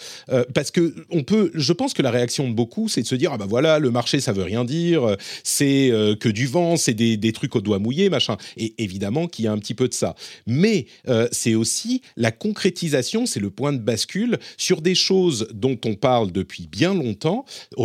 parce 0.53 0.71
que 0.71 0.95
on 1.09 1.23
peut, 1.23 1.51
je 1.53 1.73
pense 1.73 1.93
que 1.93 2.01
la 2.01 2.09
réaction 2.09 2.47
de 2.47 2.53
beaucoup, 2.53 2.87
c'est 2.87 3.01
de 3.01 3.07
se 3.07 3.15
dire 3.15 3.31
ah 3.33 3.37
bah 3.37 3.45
voilà, 3.47 3.77
le 3.77 3.91
marché 3.91 4.21
ça 4.21 4.31
veut 4.31 4.43
rien 4.43 4.63
dire, 4.63 5.17
c'est 5.43 5.91
que 6.19 6.29
du 6.29 6.47
vent, 6.47 6.77
c'est 6.77 6.93
des, 6.93 7.17
des, 7.17 7.33
trucs 7.33 7.55
au 7.57 7.61
doigt 7.61 7.79
mouillé, 7.79 8.09
machin. 8.09 8.37
Et 8.55 8.73
évidemment 8.77 9.27
qu'il 9.27 9.45
y 9.45 9.47
a 9.49 9.51
un 9.51 9.57
petit 9.57 9.73
peu 9.73 9.89
de 9.89 9.93
ça, 9.93 10.15
mais 10.47 10.85
c'est 11.31 11.55
aussi 11.55 12.01
la 12.15 12.31
concrétisation, 12.31 13.25
c'est 13.25 13.41
le 13.41 13.49
point 13.49 13.73
de 13.73 13.79
bascule 13.79 14.39
sur 14.55 14.81
des 14.81 14.95
choses 14.95 15.49
dont 15.53 15.77
on 15.85 15.95
parle 15.95 16.31
depuis 16.31 16.67
bien 16.71 16.93
longtemps 16.93 17.34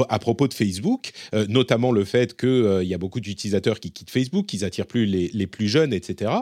à 0.09 0.19
propos 0.19 0.49
de 0.49 0.55
Facebook, 0.55 1.11
euh, 1.35 1.47
notamment 1.49 1.93
le 1.93 2.05
fait 2.05 2.37
qu'il 2.37 2.49
euh, 2.49 2.85
y 2.85 2.95
a 2.95 2.99
beaucoup 2.99 3.21
d'utilisateurs 3.21 3.81
qui 3.81 3.91
quittent 3.91 4.11
Facebook, 4.11 4.47
qu'ils 4.47 4.65
attirent 4.65 4.87
plus 4.87 5.07
les, 5.07 5.47
plus 5.47 5.69
jeunes, 5.69 5.93
etc. 5.93 6.33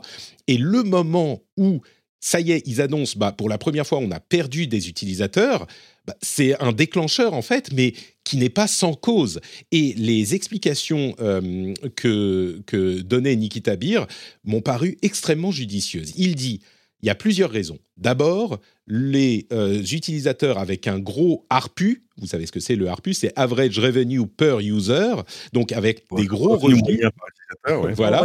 Et 0.47 0.59
le 0.59 0.83
moment 0.83 1.43
où 1.57 1.81
ça 2.21 2.41
y 2.41 2.51
est, 2.51 2.63
ils 2.67 2.81
annoncent, 2.81 3.15
bah, 3.17 3.33
pour 3.33 3.49
la 3.49 3.59
première 3.59 3.87
fois, 3.87 3.99
on 3.99 4.11
a 4.11 4.21
perdu 4.21 4.67
des 4.67 4.89
utilisateurs. 4.89 5.67
Bah, 6.07 6.17
c'est 6.21 6.61
un 6.61 6.73
déclencheur 6.73 7.33
en 7.35 7.43
fait, 7.43 7.73
mais 7.73 7.95
qui 8.25 8.37
n'est 8.39 8.49
pas 8.49 8.67
sans 8.67 8.95
cause. 8.95 9.41
Et 9.71 9.95
les 9.97 10.35
explications 10.35 11.15
euh, 11.21 11.73
que, 11.97 12.61
que 12.67 13.01
donnait 13.01 13.37
Nikita 13.37 13.77
Bir 13.77 14.07
m'ont 14.45 14.63
paru 14.63 14.99
extrêmement 15.03 15.53
judicieuses. 15.53 16.13
Il 16.17 16.35
dit 16.35 16.61
il 17.03 17.07
y 17.07 17.11
a 17.11 17.15
plusieurs 17.15 17.51
raisons. 17.51 17.79
D'abord, 17.97 18.59
les 18.89 19.47
euh, 19.53 19.79
utilisateurs 19.81 20.59
avec 20.59 20.87
un 20.87 20.99
gros 20.99 21.47
ARPU, 21.51 22.05
vous 22.17 22.27
savez 22.27 22.47
ce 22.47 22.53
que 22.53 22.61
c'est 22.61 22.75
le 22.75 22.89
ARPU, 22.89 23.13
c'est 23.13 23.33
Average 23.37 23.79
Revenue 23.79 24.27
Per 24.27 24.59
User, 24.61 25.15
donc 25.53 25.73
avec 25.73 26.05
des 26.17 26.25
gros 26.25 26.57
revenus. 26.57 26.83
moyens 26.83 27.11
par 27.17 27.29
utilisateur, 27.29 27.95
Voilà, 27.95 28.21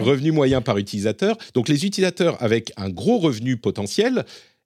revenu, 0.00 0.32
moyen 0.32 0.60
par 0.60 0.78
utilisateur. 0.78 1.36
Donc 1.54 1.68
les 1.68 1.86
utilisateurs 1.86 2.36
avec 2.42 2.72
un 2.76 2.90
gros 2.90 3.18
revenu 3.18 3.56
potentiel, 3.56 4.24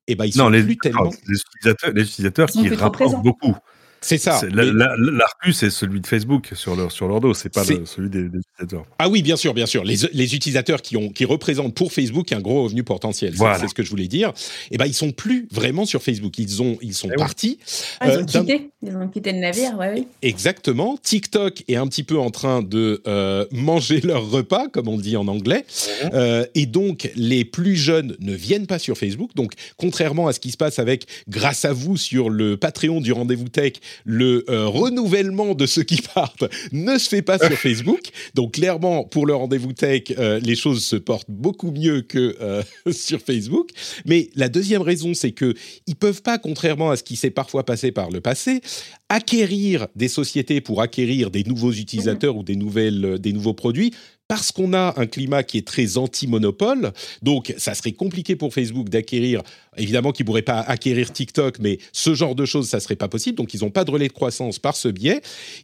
eh 0.09 0.15
ben, 0.15 0.25
ils 0.25 0.33
sont 0.33 0.51
plus 0.51 0.79
tellement... 0.79 1.11
Les 1.29 1.39
utilisateurs, 1.39 1.93
les 1.93 2.03
utilisateurs 2.03 2.49
qui 2.49 2.69
rapportent 2.71 3.23
beaucoup. 3.23 3.55
C'est 4.01 4.19
ça. 4.19 4.41
L'ARPU, 4.53 5.53
c'est 5.53 5.71
celui 5.71 6.01
de 6.01 6.07
Facebook 6.07 6.51
sur 6.55 6.77
leur, 6.77 6.93
sur 6.93 7.09
leur 7.09 7.21
dos, 7.21 7.35
c'est 7.35 7.53
pas 7.53 7.65
celui 7.65 8.11
des, 8.11 8.25
utilisateurs. 8.25 8.85
Ah 8.99 9.09
oui, 9.09 9.23
bien 9.23 9.37
sûr, 9.37 9.55
bien 9.55 9.67
sûr. 9.67 9.85
Les, 9.85 9.97
les, 10.13 10.35
utilisateurs 10.35 10.83
qui, 10.83 10.97
ont, 10.97 11.09
qui 11.09 11.25
représentent 11.25 11.75
pour 11.75 11.93
Facebook 11.93 12.33
un 12.33 12.41
gros 12.41 12.65
revenu 12.65 12.85
potentiel, 12.85 13.35
c'est 13.37 13.69
ce 13.69 13.75
que 13.75 13.83
je 13.83 13.91
voulais 13.91 14.09
dire. 14.09 14.29
Et 14.29 14.75
eh 14.75 14.79
ben, 14.79 14.87
ils 14.87 14.95
sont 14.95 15.13
plus 15.13 15.49
vraiment 15.51 15.85
sur 15.85 16.03
Facebook. 16.03 16.39
Ils, 16.39 16.63
ont, 16.63 16.79
ils 16.83 16.95
sont 16.95 17.09
eh 17.13 17.17
partis. 17.17 17.59
Ah, 18.01 18.09
ils, 18.09 18.19
ont 18.19 18.21
euh, 18.21 18.25
quitté. 18.25 18.71
ils 18.83 18.97
ont 18.97 19.09
quitté 19.09 19.33
le 19.33 19.39
navire, 19.39 19.77
ouais, 19.79 19.93
oui. 19.95 20.07
Exactement. 20.23 20.99
TikTok 21.03 21.65
est 21.69 21.77
un 21.77 21.87
petit 21.87 22.03
peu 22.03 22.19
en 22.19 22.31
train 22.31 22.63
de 22.63 23.03
euh, 23.07 23.47
manger 23.53 24.01
leur 24.01 24.31
repas, 24.31 24.69
comme 24.69 24.89
on 24.89 24.99
dit 24.99 25.17
en 25.17 25.29
anglais. 25.29 25.65
Mhm. 26.05 26.11
Euh, 26.15 26.47
et 26.55 26.67
donc, 26.67 27.11
les 27.17 27.45
plus 27.45 27.77
jeunes 27.77 28.17
ne 28.21 28.35
viennent 28.35 28.67
pas 28.67 28.79
sur 28.79 28.97
Facebook. 28.97 29.31
Donc, 29.35 29.53
contrairement 29.77 30.29
à 30.29 30.33
ce 30.33 30.41
qui 30.41 30.51
se 30.51 30.57
passe 30.57 30.79
avec, 30.79 31.07
grâce 31.29 31.65
à 31.65 31.73
vous, 31.73 31.97
sur 31.97 32.31
le 32.31 32.57
Patreon 32.57 33.01
du 33.01 33.13
Rendez-vous 33.13 33.49
Tech, 33.49 33.75
le 34.05 34.45
euh, 34.49 34.67
renouvellement 34.67 35.55
de 35.55 35.67
ceux 35.67 35.83
qui 35.83 36.01
partent 36.03 36.45
ne 36.73 36.99
se 36.99 37.09
fait 37.09 37.23
pas 37.23 37.39
sur 37.39 37.57
Facebook. 37.59 38.11
Donc 38.35 38.55
clairement, 38.55 39.05
pour 39.05 39.27
le 39.27 39.35
rendez-vous 39.35 39.73
tech, 39.73 40.03
euh, 40.19 40.39
les 40.41 40.57
choses 40.57 40.85
se 40.85 40.97
portent 40.97 41.31
beaucoup 41.31 41.71
mieux 41.71 42.03
que 42.03 42.37
euh, 42.41 42.63
sur 42.91 43.21
Facebook. 43.21 43.71
Mais 44.05 44.31
la 44.35 44.49
deuxième 44.49 44.83
raison, 44.83 45.15
c'est 45.15 45.33
que 45.33 45.55
ils 45.87 45.97
peuvent 45.97 46.23
pas, 46.23 46.39
contrairement 46.39 46.91
à 46.91 46.97
ce 46.97 47.03
qui 47.03 47.17
s'est 47.17 47.31
parfois 47.31 47.65
passé 47.65 47.93
par 47.93 48.11
le 48.11 48.21
passé, 48.21 48.61
acquérir 49.09 49.87
des 49.95 50.09
sociétés 50.09 50.61
pour 50.61 50.83
acquérir 50.83 51.31
des 51.31 51.45
nouveaux 51.45 51.73
utilisateurs 51.73 52.37
ou 52.37 52.43
des 52.43 52.57
nouvelles, 52.57 53.19
des 53.19 53.33
nouveaux 53.33 53.55
produits 53.55 53.93
parce 54.29 54.53
qu'on 54.53 54.73
a 54.73 54.95
un 54.97 55.07
climat 55.07 55.43
qui 55.43 55.59
est 55.59 55.67
très 55.67 55.99
anti-monopole, 55.99 56.93
donc 57.23 57.55
ça 57.59 57.75
serait 57.75 57.93
compliqué 57.93 58.37
pour 58.37 58.53
Facebook 58.53 58.89
d'acquérir, 58.89 59.43
évidemment 59.79 60.13
qu'ils 60.13 60.25
ne 60.25 60.27
pourraient 60.27 60.43
pas 60.43 60.61
acquérir 60.61 61.13
TikTok, 61.13 61.59
mais 61.61 61.79
ce 61.93 62.15
genre 62.15 62.35
de 62.35 62.45
choses, 62.45 62.69
ça 62.69 62.81
serait 62.81 62.97
pas 62.97 63.09
possible, 63.09 63.37
donc 63.37 63.55
ils 63.55 63.61
n'ont 63.61 63.71
pas 63.71 63.85
de 63.85 63.91
relais 63.91 64.09
de 64.09 64.13
croissance 64.13 64.59
par 64.59 64.77
ce 64.77 64.89
biais. 64.89 65.21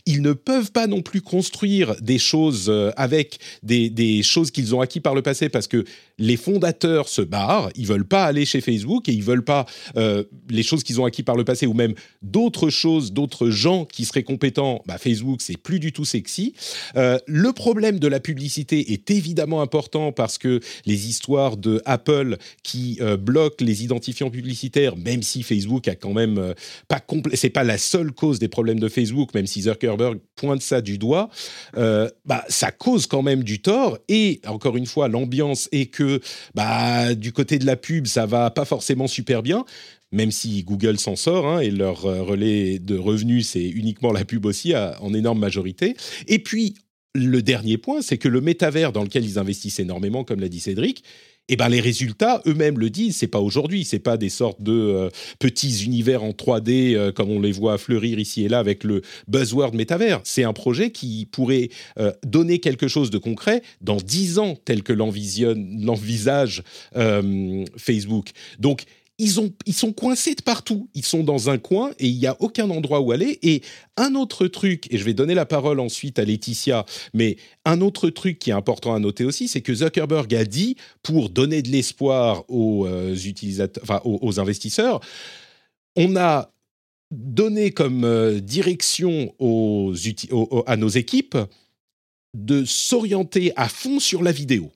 Ils 0.06 0.22
ne 0.22 0.32
peuvent 0.32 0.72
pas 0.72 0.86
non 0.86 1.02
plus 1.02 1.20
construire 1.20 1.96
des 2.00 2.18
choses 2.18 2.66
euh, 2.68 2.90
avec 2.96 3.38
des, 3.62 4.22
choses 4.22 4.50
qu'ils 4.50 4.74
ont 4.74 4.80
acquis 4.80 5.00
par 5.00 5.14
le 5.14 5.22
passé, 5.22 5.48
parce 5.48 5.66
que 5.66 5.84
les 6.18 6.36
fondateurs 6.36 7.08
se 7.08 7.22
barrent, 7.22 7.70
ils 7.76 7.86
veulent 7.86 8.06
pas 8.06 8.24
aller 8.24 8.44
chez 8.44 8.60
Facebook 8.60 9.08
et 9.08 9.12
ils 9.12 9.22
veulent 9.22 9.44
pas 9.44 9.66
euh, 9.96 10.24
les 10.48 10.62
choses 10.62 10.82
qu'ils 10.82 11.00
ont 11.00 11.04
acquis 11.04 11.22
par 11.22 11.36
le 11.36 11.44
passé 11.44 11.66
ou 11.66 11.74
même 11.74 11.94
d'autres 12.22 12.70
choses, 12.70 13.12
d'autres 13.12 13.50
gens 13.50 13.84
qui 13.84 14.04
seraient 14.04 14.22
compétents. 14.22 14.82
Bah, 14.86 14.98
Facebook, 14.98 15.40
c'est 15.42 15.56
plus 15.56 15.80
du 15.80 15.92
tout 15.92 16.04
sexy. 16.04 16.54
Euh, 16.96 17.18
le 17.26 17.52
problème 17.52 17.98
de 17.98 18.08
la 18.08 18.20
publicité 18.20 18.92
est 18.92 19.10
évidemment 19.10 19.62
important 19.62 20.12
parce 20.12 20.38
que 20.38 20.60
les 20.86 21.08
histoires 21.08 21.56
de 21.56 21.80
Apple 21.84 22.36
qui 22.62 22.98
bloquent 23.18 23.64
les 23.64 23.84
identifiants 24.02 24.30
publicitaires, 24.30 24.96
même 24.96 25.22
si 25.22 25.42
Facebook 25.42 25.86
a 25.86 25.94
quand 25.94 26.12
même 26.12 26.54
pas 26.88 26.98
complet, 26.98 27.36
c'est 27.36 27.50
pas 27.50 27.62
la 27.62 27.78
seule 27.78 28.10
cause 28.12 28.38
des 28.38 28.48
problèmes 28.48 28.80
de 28.80 28.88
Facebook, 28.88 29.32
même 29.34 29.46
si 29.46 29.62
Zuckerberg 29.62 30.18
pointe 30.34 30.60
ça 30.60 30.80
du 30.80 30.98
doigt, 30.98 31.30
bah 31.74 32.44
ça 32.48 32.72
cause 32.72 33.06
quand 33.06 33.22
même 33.22 33.44
du 33.44 33.62
tort 33.62 33.98
et 34.08 34.40
encore 34.46 34.76
une 34.76 34.86
fois 34.86 35.08
l'ambiance 35.08 35.68
est 35.70 35.86
que 35.86 36.20
bah, 36.54 37.14
du 37.14 37.32
côté 37.32 37.58
de 37.58 37.66
la 37.66 37.76
pub, 37.76 38.06
ça 38.06 38.26
va 38.26 38.50
pas 38.50 38.64
forcément 38.64 39.06
super 39.06 39.42
bien, 39.42 39.64
même 40.10 40.30
si 40.30 40.62
Google 40.62 40.98
s'en 40.98 41.16
sort, 41.16 41.46
hein, 41.46 41.60
et 41.60 41.70
leur 41.70 42.04
euh, 42.06 42.22
relais 42.22 42.78
de 42.78 42.96
revenus, 42.96 43.48
c'est 43.48 43.68
uniquement 43.68 44.12
la 44.12 44.24
pub 44.24 44.44
aussi, 44.44 44.74
en 44.76 45.14
énorme 45.14 45.38
majorité. 45.38 45.96
Et 46.28 46.38
puis, 46.38 46.74
le 47.14 47.42
dernier 47.42 47.78
point, 47.78 48.00
c'est 48.00 48.18
que 48.18 48.28
le 48.28 48.40
métavers 48.40 48.92
dans 48.92 49.02
lequel 49.02 49.24
ils 49.24 49.38
investissent 49.38 49.80
énormément, 49.80 50.24
comme 50.24 50.40
l'a 50.40 50.48
dit 50.48 50.60
Cédric, 50.60 51.04
eh 51.48 51.56
ben 51.56 51.68
les 51.68 51.80
résultats 51.80 52.40
eux-mêmes 52.46 52.78
le 52.78 52.88
disent. 52.88 53.16
C'est 53.16 53.26
pas 53.26 53.40
aujourd'hui, 53.40 53.84
c'est 53.84 53.98
pas 53.98 54.16
des 54.16 54.28
sortes 54.28 54.62
de 54.62 54.72
euh, 54.72 55.10
petits 55.38 55.84
univers 55.84 56.22
en 56.22 56.30
3D 56.30 56.94
euh, 56.94 57.12
comme 57.12 57.30
on 57.30 57.40
les 57.40 57.52
voit 57.52 57.78
fleurir 57.78 58.18
ici 58.18 58.44
et 58.44 58.48
là 58.48 58.58
avec 58.58 58.84
le 58.84 59.02
buzzword 59.28 59.74
métavers. 59.74 60.20
C'est 60.24 60.44
un 60.44 60.52
projet 60.52 60.90
qui 60.90 61.26
pourrait 61.30 61.68
euh, 61.98 62.12
donner 62.24 62.60
quelque 62.60 62.88
chose 62.88 63.10
de 63.10 63.18
concret 63.18 63.62
dans 63.80 63.96
10 63.96 64.38
ans, 64.38 64.56
tel 64.64 64.82
que 64.82 64.92
l'envisage 64.92 66.62
Facebook. 67.76 68.30
Donc 68.58 68.84
ils, 69.22 69.38
ont, 69.38 69.52
ils 69.66 69.74
sont 69.74 69.92
coincés 69.92 70.34
de 70.34 70.42
partout. 70.42 70.88
Ils 70.94 71.04
sont 71.04 71.22
dans 71.22 71.48
un 71.48 71.56
coin 71.56 71.92
et 72.00 72.08
il 72.08 72.18
n'y 72.18 72.26
a 72.26 72.36
aucun 72.40 72.68
endroit 72.70 73.00
où 73.00 73.12
aller. 73.12 73.38
Et 73.42 73.62
un 73.96 74.16
autre 74.16 74.48
truc, 74.48 74.88
et 74.90 74.98
je 74.98 75.04
vais 75.04 75.14
donner 75.14 75.34
la 75.34 75.46
parole 75.46 75.78
ensuite 75.78 76.18
à 76.18 76.24
Laetitia, 76.24 76.84
mais 77.14 77.36
un 77.64 77.80
autre 77.82 78.10
truc 78.10 78.40
qui 78.40 78.50
est 78.50 78.54
important 78.54 78.94
à 78.94 78.98
noter 78.98 79.24
aussi, 79.24 79.46
c'est 79.46 79.60
que 79.60 79.72
Zuckerberg 79.74 80.34
a 80.34 80.44
dit, 80.44 80.76
pour 81.04 81.30
donner 81.30 81.62
de 81.62 81.68
l'espoir 81.68 82.44
aux, 82.48 82.84
euh, 82.86 83.14
utilisateurs, 83.14 83.84
enfin, 83.84 84.00
aux, 84.04 84.40
investisseurs, 84.40 84.98
on 85.94 86.16
a 86.16 86.50
donné 87.12 87.70
comme 87.70 88.02
euh, 88.02 88.40
direction 88.40 89.32
aux, 89.38 89.94
à 90.66 90.76
nos 90.76 90.88
équipes 90.88 91.38
de 92.34 92.64
s'orienter 92.64 93.52
à 93.54 93.68
fond 93.68 94.00
sur 94.00 94.24
la 94.24 94.32
vidéo 94.32 94.72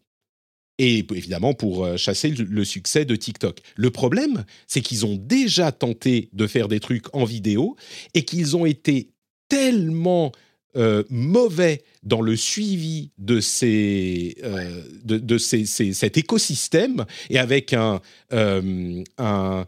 et 0.78 1.04
évidemment 1.10 1.54
pour 1.54 1.84
euh, 1.84 1.96
chasser 1.96 2.30
le 2.30 2.64
succès 2.64 3.04
de 3.04 3.16
TikTok. 3.16 3.60
Le 3.76 3.90
problème, 3.90 4.44
c'est 4.66 4.80
qu'ils 4.80 5.06
ont 5.06 5.16
déjà 5.16 5.72
tenté 5.72 6.28
de 6.32 6.46
faire 6.46 6.68
des 6.68 6.80
trucs 6.80 7.14
en 7.14 7.24
vidéo 7.24 7.76
et 8.14 8.24
qu'ils 8.24 8.56
ont 8.56 8.66
été 8.66 9.10
tellement 9.48 10.32
euh, 10.76 11.04
mauvais 11.08 11.82
dans 12.02 12.20
le 12.20 12.36
suivi 12.36 13.10
de, 13.16 13.40
ces, 13.40 14.36
euh, 14.44 14.82
de, 15.04 15.38
cet 15.38 16.18
écosystème 16.18 17.06
et 17.30 17.38
avec 17.38 17.72
un, 17.72 18.00
un 18.30 19.66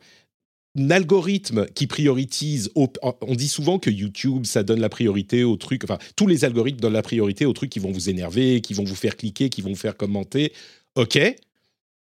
algorithme 0.90 1.66
qui 1.74 1.86
priorise, 1.86 2.70
on 2.74 3.34
dit 3.34 3.48
souvent 3.48 3.78
que 3.78 3.90
YouTube, 3.90 4.44
ça 4.44 4.62
donne 4.62 4.80
la 4.80 4.88
priorité 4.88 5.44
aux 5.44 5.56
trucs, 5.56 5.84
enfin, 5.84 5.98
tous 6.14 6.26
les 6.26 6.44
algorithmes 6.44 6.80
donnent 6.80 6.92
la 6.92 7.02
priorité 7.02 7.46
aux 7.46 7.52
trucs 7.52 7.70
qui 7.70 7.78
vont 7.78 7.90
vous 7.90 8.10
énerver, 8.10 8.60
qui 8.60 8.74
vont 8.74 8.84
vous 8.84 8.94
faire 8.94 9.16
cliquer, 9.16 9.48
qui 9.48 9.62
vont 9.62 9.70
vous 9.70 9.76
faire 9.76 9.96
commenter. 9.96 10.52
OK, 10.96 11.18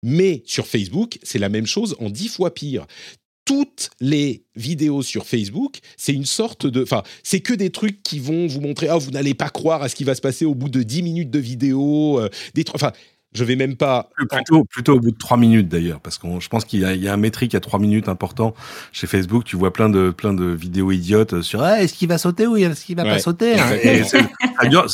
mais 0.03 0.43
sur 0.47 0.67
Facebook, 0.67 1.19
c'est 1.23 1.39
la 1.39 1.49
même 1.49 1.67
chose 1.67 1.97
en 2.01 2.11
dix 2.11 2.29
fois 2.29 2.55
pire. 2.55 2.87
Toutes 3.45 3.91
les 4.01 4.45
vidéos 4.57 5.03
sur 5.03 5.25
Facebook, 5.27 5.79
c'est 5.97 6.13
une 6.13 6.25
sorte 6.25 6.67
de. 6.67 6.83
Enfin, 6.83 7.03
c'est 7.23 7.41
que 7.41 7.55
des 7.55 7.71
trucs 7.71 8.03
qui 8.03 8.19
vont 8.19 8.47
vous 8.47 8.61
montrer 8.61 8.89
Ah, 8.89 8.99
vous 8.99 9.13
n'allez 9.13 9.35
pas 9.35 9.51
croire 9.51 9.83
à 9.83 9.89
ce 9.89 9.95
qui 9.95 10.05
va 10.05 10.15
se 10.15 10.21
passer 10.21 10.45
au 10.45 10.55
bout 10.55 10.69
de 10.69 10.83
10 10.83 11.03
minutes 11.03 11.31
de 11.31 11.39
vidéo. 11.39 12.21
Euh, 12.21 12.29
des 12.55 12.65
Enfin, 12.75 12.93
je 13.33 13.45
vais 13.45 13.57
même 13.57 13.77
pas. 13.77 14.11
Plutôt, 14.31 14.65
plutôt 14.65 14.95
au 14.95 15.01
bout 15.01 15.13
de 15.13 15.17
3 15.17 15.37
minutes 15.37 15.69
d'ailleurs, 15.69 16.01
parce 16.01 16.19
que 16.19 16.27
je 16.41 16.49
pense 16.49 16.65
qu'il 16.65 16.81
y, 16.81 17.09
a 17.09 17.13
un 17.13 17.17
métrique 17.17 17.55
à 17.55 17.61
3 17.61 17.79
minutes 17.79 18.09
important 18.09 18.55
chez 18.93 19.07
Facebook. 19.07 19.45
Tu 19.45 19.57
vois 19.57 19.73
plein 19.73 19.89
de, 19.89 20.11
plein 20.11 20.35
de 20.35 20.45
vidéos 20.45 20.91
idiotes 20.91 21.43
sur 21.43 21.63
ah, 21.63 21.83
est-ce 21.83 21.95
qu'il 21.95 22.09
va 22.09 22.19
sauter 22.19 22.47
ou 22.47 22.57
est-ce 22.57 22.85
qu'il 22.85 22.97
va 22.97 23.05
pas 23.05 23.19
sauter 23.19 23.59
hein 23.59 23.73
et 23.83 24.03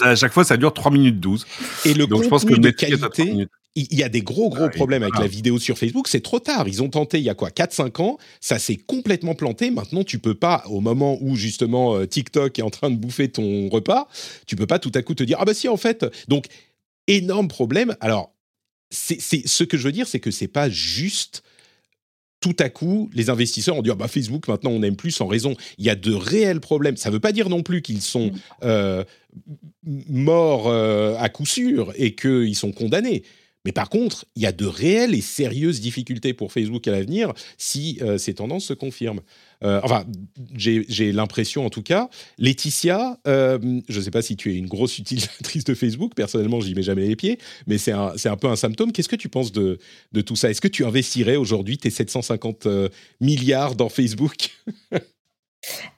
À 0.05 0.15
chaque 0.15 0.33
fois, 0.33 0.45
ça 0.45 0.57
dure 0.57 0.75
3 0.75 0.91
minutes 0.91 1.21
12. 1.21 1.47
Et 1.87 1.95
le 1.95 2.07
Donc, 2.07 2.23
je 2.23 2.29
pense 2.29 2.45
que 2.45 2.53
le 2.53 2.59
de 2.59 2.71
qualité, 2.71 3.47
il 3.75 3.95
y 3.99 4.03
a 4.03 4.09
des 4.09 4.21
gros 4.21 4.51
gros 4.51 4.65
ah, 4.65 4.69
problèmes 4.69 5.03
avec 5.03 5.19
la 5.19 5.27
vidéo 5.27 5.59
sur 5.59 5.79
Facebook, 5.79 6.07
c'est 6.09 6.21
trop 6.21 6.41
tard. 6.41 6.69
Ils 6.69 6.83
ont 6.83 6.91
tenté 6.91 7.19
il 7.19 7.25
y 7.25 7.31
a 7.31 7.35
quoi 7.35 7.51
4 7.51 7.73
5 7.73 8.01
ans, 8.01 8.19
ça 8.41 8.59
s'est 8.59 8.77
complètement 8.77 9.35
planté. 9.35 9.71
Maintenant, 9.71 10.05
tu 10.05 10.19
peux 10.19 10.35
pas 10.35 10.63
au 10.67 10.81
moment 10.81 11.19
où 11.23 11.37
justement 11.37 11.97
euh, 11.97 12.07
TikTok 12.07 12.59
est 12.59 12.63
en 12.63 12.71
train 12.71 12.91
de 12.91 12.97
bouffer 12.97 13.31
ton 13.31 13.69
repas, 13.71 14.09
tu 14.47 14.57
peux 14.57 14.67
pas 14.67 14.79
tout 14.79 14.93
à 14.95 15.03
coup 15.03 15.15
te 15.15 15.23
dire 15.23 15.39
ah 15.41 15.45
bah 15.45 15.55
si 15.55 15.69
en 15.69 15.79
fait. 15.79 16.05
Donc 16.29 16.47
énorme 17.07 17.49
problème. 17.49 17.97
Alors 18.01 18.35
c'est 18.91 19.21
ce 19.21 19.65
que 19.65 19.79
je 19.79 19.85
veux 19.85 19.93
dire, 19.93 20.07
c'est 20.07 20.21
que 20.21 20.31
c'est 20.31 20.49
pas 20.49 20.69
juste 20.69 21.43
tout 22.41 22.57
à 22.59 22.69
coup, 22.69 23.09
les 23.15 23.31
investisseurs 23.31 23.77
ont 23.77 23.83
dit 23.83 23.91
ah 23.91 23.95
bah 23.95 24.09
Facebook 24.09 24.49
maintenant 24.49 24.73
on 24.73 24.81
n'aime 24.81 24.97
plus 24.97 25.13
sans 25.13 25.27
raison. 25.27 25.55
Il 25.79 25.87
y 25.87 25.91
a 25.91 25.95
de 25.95 26.13
réels 26.13 26.61
problèmes. 26.61 26.99
Ça 26.99 27.09
ne 27.09 27.15
veut 27.15 27.21
pas 27.21 27.33
dire 27.33 27.49
non 27.49 27.63
plus 27.63 27.81
qu'ils 27.81 28.03
sont 28.03 28.27
mm. 28.27 28.41
euh, 28.65 29.05
morts 29.87 30.69
euh, 30.69 31.17
à 31.19 31.31
coup 31.31 31.47
sûr 31.47 31.93
et 31.97 32.15
qu'ils 32.15 32.57
sont 32.57 32.73
condamnés. 32.73 33.23
Mais 33.65 33.73
par 33.73 33.89
contre, 33.89 34.25
il 34.35 34.43
y 34.43 34.47
a 34.47 34.53
de 34.53 34.67
réelles 34.67 35.15
et 35.15 35.21
sérieuses 35.21 35.81
difficultés 35.81 36.35
pour 36.35 36.53
Facebook 36.53 36.87
à 36.89 36.93
l'avenir 36.93 37.33
si 37.59 37.99
euh, 38.03 38.19
ces 38.19 38.35
tendances 38.35 38.65
se 38.65 38.75
confirment. 38.75 39.21
Euh, 39.63 39.81
enfin, 39.85 40.05
j'ai 40.55 41.13
l'impression 41.13 41.65
en 41.65 41.71
tout 41.71 41.83
cas. 41.83 42.09
Laetitia, 42.39 43.19
euh, 43.29 43.59
je 43.89 43.99
ne 43.99 44.05
sais 44.05 44.11
pas 44.11 44.23
si 44.23 44.37
tu 44.37 44.53
es 44.53 44.57
une 44.57 44.67
grosse 44.67 44.99
utilisatrice 44.99 45.65
de 45.65 45.75
Facebook, 45.75 46.15
personnellement, 46.15 46.61
j'y 46.61 46.75
mets 46.75 46.83
jamais 46.83 47.07
les 47.07 47.17
pieds, 47.17 47.39
mais 47.67 47.79
c'est 47.79 47.93
un, 47.93 48.37
peu 48.37 48.49
un 48.49 48.57
symptôme. 48.57 48.91
Qu'est-ce 48.91 49.09
que 49.09 49.17
tu 49.17 49.29
penses 49.29 49.53
de 49.53 49.79
tout 50.25 50.37
ça? 50.37 50.51
Est-ce 50.51 50.61
que 50.61 50.69
tu 50.69 50.85
investirais 50.85 51.37
aujourd'hui 51.37 51.79
tes 51.79 51.91
750 51.91 52.67
milliards 53.21 53.77
dans 53.77 53.89
Facebook? 53.89 54.51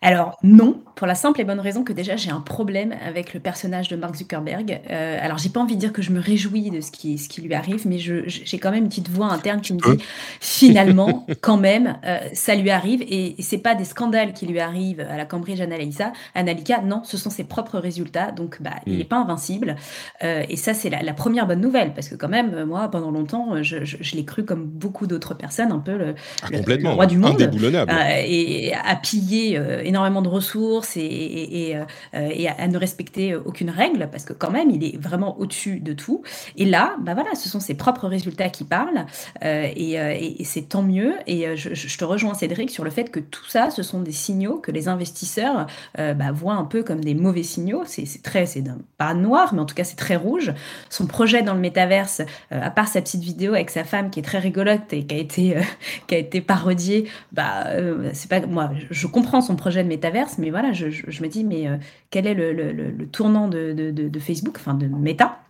Alors 0.02 0.38
non, 0.42 0.83
pour 0.94 1.06
la 1.06 1.14
simple 1.14 1.40
et 1.40 1.44
bonne 1.44 1.61
raison 1.61 1.83
que 1.83 1.92
déjà 1.92 2.16
j'ai 2.16 2.30
un 2.30 2.40
problème 2.40 2.94
avec 3.04 3.33
le 3.33 3.40
personnage 3.40 3.88
de 3.88 3.97
Mark 3.97 4.14
Zuckerberg. 4.16 4.80
Euh, 4.90 5.18
alors 5.21 5.38
j'ai 5.38 5.49
pas 5.49 5.61
envie 5.61 5.76
de 5.76 5.80
dire 5.80 5.92
que 5.92 6.02
je 6.02 6.11
me 6.11 6.21
réjouis 6.21 6.71
de 6.71 6.80
ce 6.80 6.90
qui, 6.90 7.16
ce 7.16 7.28
qui 7.28 7.40
lui 7.40 7.54
arrive, 7.54 7.87
mais 7.87 7.99
j'ai 7.99 8.59
quand 8.59 8.71
même 8.71 8.85
une 8.85 8.88
petite 8.88 9.09
voix 9.09 9.33
interne 9.33 9.61
qui 9.61 9.73
me 9.73 9.78
dit 9.78 10.02
finalement, 10.40 11.26
quand 11.40 11.56
même, 11.56 11.97
euh, 12.04 12.18
ça 12.35 12.54
lui 12.54 12.71
arrive 12.71 13.02
et, 13.09 13.35
c'est 13.40 13.59
pas 13.59 13.75
des 13.75 13.85
scandales 13.85 14.33
qui 14.33 14.47
lui 14.47 14.61
arrivent 14.61 15.00
à 15.00 15.16
la 15.16 15.25
Cambridge 15.25 15.61
Analytica. 15.61 16.12
Analytica, 16.35 16.80
non, 16.80 17.02
ce 17.04 17.16
sont 17.16 17.30
ses 17.30 17.44
propres 17.44 17.78
résultats, 17.78 18.30
donc 18.30 18.61
bah, 18.61 18.73
il 18.87 18.99
n'est 18.99 19.04
mm. 19.04 19.09
pas 19.09 19.18
invincible. 19.18 19.76
Euh, 20.23 20.44
et 20.49 20.56
ça 20.56 20.75
c'est 20.75 20.90
la, 20.90 21.14
première 21.14 21.47
bonne 21.47 21.61
nouvelle 21.61 21.94
parce 21.94 22.09
que 22.09 22.14
quand 22.14 22.28
même, 22.28 22.64
moi 22.64 22.88
pendant 22.88 23.11
longtemps, 23.11 23.62
je, 23.62 23.85
je, 23.85 24.16
l'ai 24.16 24.25
cru 24.25 24.44
comme 24.44 24.64
beaucoup 24.64 25.06
d'autres 25.06 25.35
personnes, 25.35 25.73
un 25.73 25.78
peu 25.78 25.97
le, 25.97 26.14
ah, 26.42 26.90
roi 26.90 27.06
du 27.06 27.18
monde, 27.18 27.35
indéboulonnable, 27.35 27.92
et 28.26 28.73
à 28.75 28.97
piller 28.97 29.54
énormément 29.55 30.23
de 30.23 30.29
ressources 30.29 30.97
et, 30.97 31.77
et, 32.13 32.49
à 32.49 32.69
ne 32.69 32.79
respecter 32.79 33.35
aucune 33.35 33.71
règle, 33.71 34.09
parce 34.11 34.25
que 34.25 34.33
quand 34.33 34.51
même, 34.51 34.71
il 34.71 34.85
est 34.85 34.97
vraiment 34.97 35.39
au-dessus 35.39 35.81
de 35.81 35.93
tout. 35.93 36.23
Et 36.57 36.65
là, 36.65 36.97
bah 37.01 37.15
voilà, 37.15 37.35
ce 37.35 37.49
sont 37.49 37.61
ses 37.61 37.75
propres 37.75 38.07
résultats 38.09 38.49
qui 38.49 38.65
parlent, 38.65 39.07
et, 39.43 40.45
c'est 40.45 40.69
tant 40.69 40.83
mieux. 40.83 41.15
Et 41.27 41.57
je, 41.57 41.97
te 41.99 42.05
rejoins, 42.05 42.35
Cédric, 42.35 42.71
sur 42.71 42.85
le 42.85 42.91
fait 42.91 43.11
que 43.11 43.21
tout 43.21 43.47
ça, 43.47 43.71
ce 43.71 43.83
sont 43.83 44.01
des 44.01 44.13
signaux 44.13 44.59
que 44.59 44.71
les 44.71 44.89
investisseurs 44.89 45.67
bah, 45.97 46.33
voient 46.33 46.55
un 46.55 46.65
peu 46.65 46.83
comme 46.83 47.03
des 47.03 47.15
mauvais 47.15 47.43
signaux. 47.43 47.83
C'est 47.87 48.23
très, 48.23 48.47
c'est 48.47 48.65
pas 48.99 49.15
noir, 49.15 49.55
mais 49.55 49.61
en 49.61 49.67
tout 49.67 49.75
cas, 49.75 49.85
c'est 49.85 49.97
très 49.97 50.17
rouge. 50.17 50.53
Son 50.91 51.07
projet 51.07 51.43
dans 51.43 51.55
le 51.55 51.61
métaverse, 51.61 52.23
à 52.51 52.71
part 52.71 52.89
sa 52.89 53.01
petite 53.01 53.23
vidéo 53.23 53.55
avec 53.55 53.71
sa 53.71 53.85
femme 53.85 54.11
qui 54.11 54.21
est 54.21 54.25
très 54.25 54.39
rigolote 54.39 54.93
et 54.93 55.05
qui 55.07 55.15
a 55.15 55.19
été, 55.19 55.57
qui 56.07 56.15
a 56.15 56.19
été 56.19 56.41
parodiée, 56.41 57.09
bah, 57.33 57.67
c'est 58.13 58.29
pas 58.29 58.41
moi, 58.47 58.71
je 58.91 59.07
comprends 59.07 59.41
son 59.45 59.57
projet 59.57 59.85
de 59.85 59.89
métaverse, 59.89 60.39
mais 60.39 60.51
voilà, 60.51 60.73
je, 60.73 60.87
me 61.23 61.29
dis, 61.29 61.45
mais 61.45 61.69
quel 62.11 62.27
est 62.27 62.35
le, 62.35 63.07
tournant 63.13 63.49
de, 63.49 63.73
de, 63.73 64.19
Facebook, 64.19 64.57
enfin 64.59 64.75
de 64.75 64.87
Meta? 64.87 65.44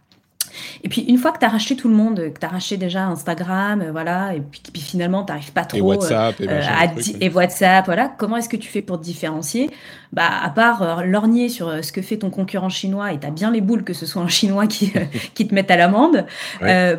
Et 0.82 0.88
puis, 0.88 1.02
une 1.02 1.18
fois 1.18 1.32
que 1.32 1.38
tu 1.38 1.44
as 1.44 1.48
racheté 1.48 1.76
tout 1.76 1.88
le 1.88 1.94
monde, 1.94 2.16
que 2.32 2.38
tu 2.38 2.46
as 2.46 2.48
racheté 2.48 2.76
déjà 2.76 3.06
Instagram, 3.06 3.80
euh, 3.80 3.92
voilà, 3.92 4.34
et 4.34 4.40
puis, 4.40 4.82
finalement, 4.82 5.24
tu 5.24 5.32
n'arrives 5.32 5.52
pas 5.52 5.64
trop. 5.64 5.78
Et 5.78 5.80
WhatsApp, 5.80 6.40
et, 6.40 6.48
euh, 6.48 6.60
à 6.62 6.86
et 7.20 7.28
WhatsApp, 7.30 7.86
voilà, 7.86 8.12
comment 8.16 8.36
est-ce 8.36 8.48
que 8.48 8.56
tu 8.56 8.68
fais 8.68 8.82
pour 8.82 8.98
te 8.98 9.04
différencier? 9.04 9.70
Bah, 10.12 10.28
À 10.42 10.50
part 10.50 10.82
euh, 10.82 11.02
lorgner 11.02 11.48
sur 11.48 11.84
ce 11.84 11.90
que 11.90 12.02
fait 12.02 12.18
ton 12.18 12.30
concurrent 12.30 12.68
chinois, 12.68 13.12
et 13.12 13.18
tu 13.18 13.26
as 13.26 13.30
bien 13.30 13.50
les 13.50 13.60
boules 13.60 13.84
que 13.84 13.92
ce 13.92 14.06
soit 14.06 14.22
un 14.22 14.28
chinois 14.28 14.66
qui, 14.66 14.92
qui 15.34 15.48
te 15.48 15.54
mette 15.54 15.70
à 15.70 15.76
l'amende, 15.76 16.24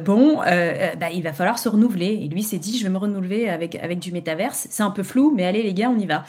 bon, 0.03 0.37
bah, 0.37 1.09
il 1.13 1.23
va 1.23 1.33
falloir 1.33 1.59
se 1.59 1.69
renouveler. 1.69 2.19
Et 2.23 2.27
lui 2.27 2.43
s'est 2.43 2.57
dit, 2.57 2.77
je 2.77 2.83
vais 2.83 2.89
me 2.89 2.97
renouveler 2.97 3.49
avec, 3.49 3.75
avec 3.75 3.99
du 3.99 4.11
métaverse. 4.11 4.67
C'est 4.69 4.83
un 4.83 4.91
peu 4.91 5.03
flou, 5.03 5.33
mais 5.35 5.45
allez, 5.45 5.63
les 5.63 5.73
gars, 5.73 5.89
on 5.89 5.99
y 5.99 6.05
va. 6.05 6.25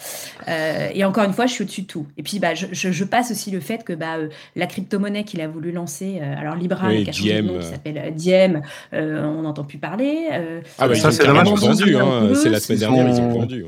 et 0.95 1.05
encore 1.05 1.25
une 1.25 1.33
fois, 1.33 1.47
je 1.47 1.53
suis 1.53 1.63
au-dessus 1.63 1.83
de 1.83 1.87
tout. 1.87 2.07
Et 2.17 2.23
puis, 2.23 2.39
bah, 2.39 2.55
je, 2.55 2.67
je, 2.73 3.05
passe 3.05 3.31
aussi 3.31 3.51
le 3.51 3.61
fait 3.61 3.85
que 3.85 3.93
bah, 3.93 4.17
la 4.57 4.67
crypto-monnaie 4.67 5.25
qu'il 5.25 5.41
a 5.41 5.49
voulu 5.49 5.73
lancer, 5.73 6.21
alors 6.21 6.55
Libra, 6.55 6.91
Diem. 7.23 7.59
qui 7.59 7.67
s'appelle 7.67 7.99
euh, 7.99 8.11
Diem, 8.11 8.63
euh, 8.93 9.25
on 9.25 9.43
n'entend 9.43 9.65
plus 9.65 9.79
parler. 9.79 10.29
Euh, 10.33 10.61
ah, 10.79 10.89
bah, 10.89 10.95
ça, 10.95 11.11
c'est 11.11 11.27
dommage. 11.27 11.49
Hein, 11.49 12.35
c'est 12.35 12.51
la 12.51 12.61
semaine 12.61 12.79
dernière, 12.79 13.09
ils 13.09 13.21
ont 13.21 13.31
vendu. 13.31 13.65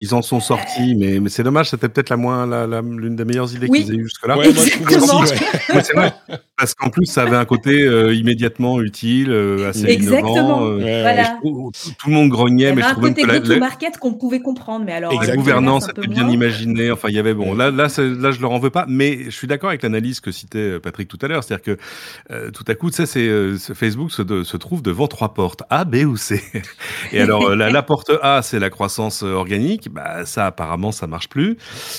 Ils 0.00 0.14
en 0.14 0.22
sont 0.22 0.38
sortis, 0.38 0.94
mais, 0.94 1.18
mais 1.18 1.28
c'est 1.28 1.42
dommage, 1.42 1.70
c'était 1.70 1.88
peut-être 1.88 2.10
la 2.10 2.16
moins 2.16 2.46
l'une 2.82 3.16
des 3.16 3.24
meilleures 3.24 3.52
idées 3.52 3.68
qu'ils 3.68 3.90
aient 3.92 3.96
eu 3.96 4.04
jusque-là. 4.04 4.38
Ouais, 4.38 4.52
c'est 5.82 5.92
vrai. 5.92 6.14
Parce 6.56 6.74
qu'en 6.74 6.88
plus, 6.88 7.06
ça 7.06 7.22
avait 7.22 7.36
un 7.36 7.44
côté 7.44 7.82
euh, 7.82 8.14
immédiatement 8.14 8.80
utile, 8.80 9.30
euh, 9.30 9.68
assez 9.68 9.86
Exactement. 9.86 10.34
innovant. 10.34 10.66
Euh, 10.66 11.02
voilà. 11.02 11.38
tout, 11.42 11.72
le 12.06 12.12
monde 12.12 12.28
grognait, 12.28 12.72
mais 12.72 12.82
je 12.82 12.88
trouvais 12.90 13.14
que 13.14 13.26
la, 13.26 13.40
la... 13.40 13.58
market 13.58 13.98
qu'on 13.98 14.14
pouvait 14.14 14.40
comprendre, 14.40 14.84
mais 14.84 14.92
alors 14.92 15.12
la 15.20 15.34
gouvernance 15.34 15.88
était 15.88 16.06
bien 16.06 16.28
imaginée. 16.28 16.92
Enfin, 16.92 17.08
il 17.08 17.16
y 17.16 17.18
avait 17.18 17.34
bon. 17.34 17.54
Là, 17.54 17.72
là, 17.72 17.88
là, 17.98 18.30
je 18.30 18.40
leur 18.40 18.52
en 18.52 18.60
veux 18.60 18.70
pas, 18.70 18.86
mais 18.88 19.24
je 19.24 19.30
suis 19.30 19.48
d'accord 19.48 19.70
avec 19.70 19.82
l'analyse 19.82 20.20
que 20.20 20.30
citait 20.30 20.78
Patrick 20.78 21.08
tout 21.08 21.18
à 21.22 21.26
l'heure, 21.26 21.42
c'est-à-dire 21.42 21.76
que 21.76 22.50
tout 22.50 22.64
à 22.68 22.74
coup, 22.76 22.90
tu 22.90 23.04
sais, 23.04 23.06
c'est 23.06 23.74
Facebook 23.74 24.12
se, 24.12 24.44
se, 24.44 24.56
trouve 24.56 24.82
devant 24.82 25.08
trois 25.08 25.34
portes 25.34 25.64
A, 25.70 25.84
B 25.84 26.04
ou 26.06 26.16
C. 26.16 26.40
Et 27.12 27.20
alors, 27.20 27.54
la, 27.56 27.70
la 27.70 27.82
porte 27.82 28.12
A, 28.22 28.42
c'est 28.42 28.60
la 28.60 28.70
croissance 28.70 29.24
organique 29.24 29.87
bah, 29.88 30.24
ça 30.24 30.46
apparemment 30.46 30.92
ça 30.92 31.06
marche 31.06 31.28
plus. 31.28 31.56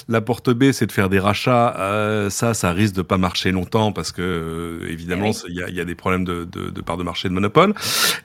La 0.07 0.21
porte 0.21 0.49
B, 0.49 0.71
c'est 0.71 0.85
de 0.85 0.91
faire 0.91 1.09
des 1.09 1.19
rachats. 1.19 1.75
Euh, 1.79 2.29
ça, 2.29 2.53
ça 2.53 2.71
risque 2.71 2.95
de 2.95 3.01
pas 3.01 3.17
marcher 3.17 3.51
longtemps 3.51 3.91
parce 3.91 4.11
que 4.11 4.21
euh, 4.21 4.87
évidemment 4.89 5.31
eh 5.31 5.49
il 5.49 5.55
y, 5.55 5.63
a, 5.63 5.69
y, 5.69 5.79
a, 5.79 5.85
des 5.85 5.95
problèmes 5.95 6.25
de, 6.25 6.45
de, 6.45 6.69
de, 6.69 6.81
part 6.81 6.97
de 6.97 7.03
marché 7.03 7.29
de 7.29 7.33
monopole. 7.33 7.73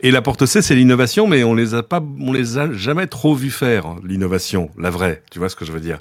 Et 0.00 0.10
la 0.10 0.22
porte 0.22 0.46
C, 0.46 0.62
c'est 0.62 0.74
l'innovation, 0.74 1.26
mais 1.26 1.44
on 1.44 1.54
les 1.54 1.74
a 1.74 1.82
pas, 1.82 2.02
on 2.20 2.32
les 2.32 2.58
a 2.58 2.72
jamais 2.72 3.06
trop 3.06 3.34
vu 3.34 3.50
faire 3.50 3.86
hein, 3.86 3.96
l'innovation, 4.04 4.70
la 4.78 4.90
vraie. 4.90 5.22
Tu 5.30 5.38
vois 5.38 5.48
ce 5.48 5.56
que 5.56 5.64
je 5.64 5.72
veux 5.72 5.80
dire? 5.80 5.98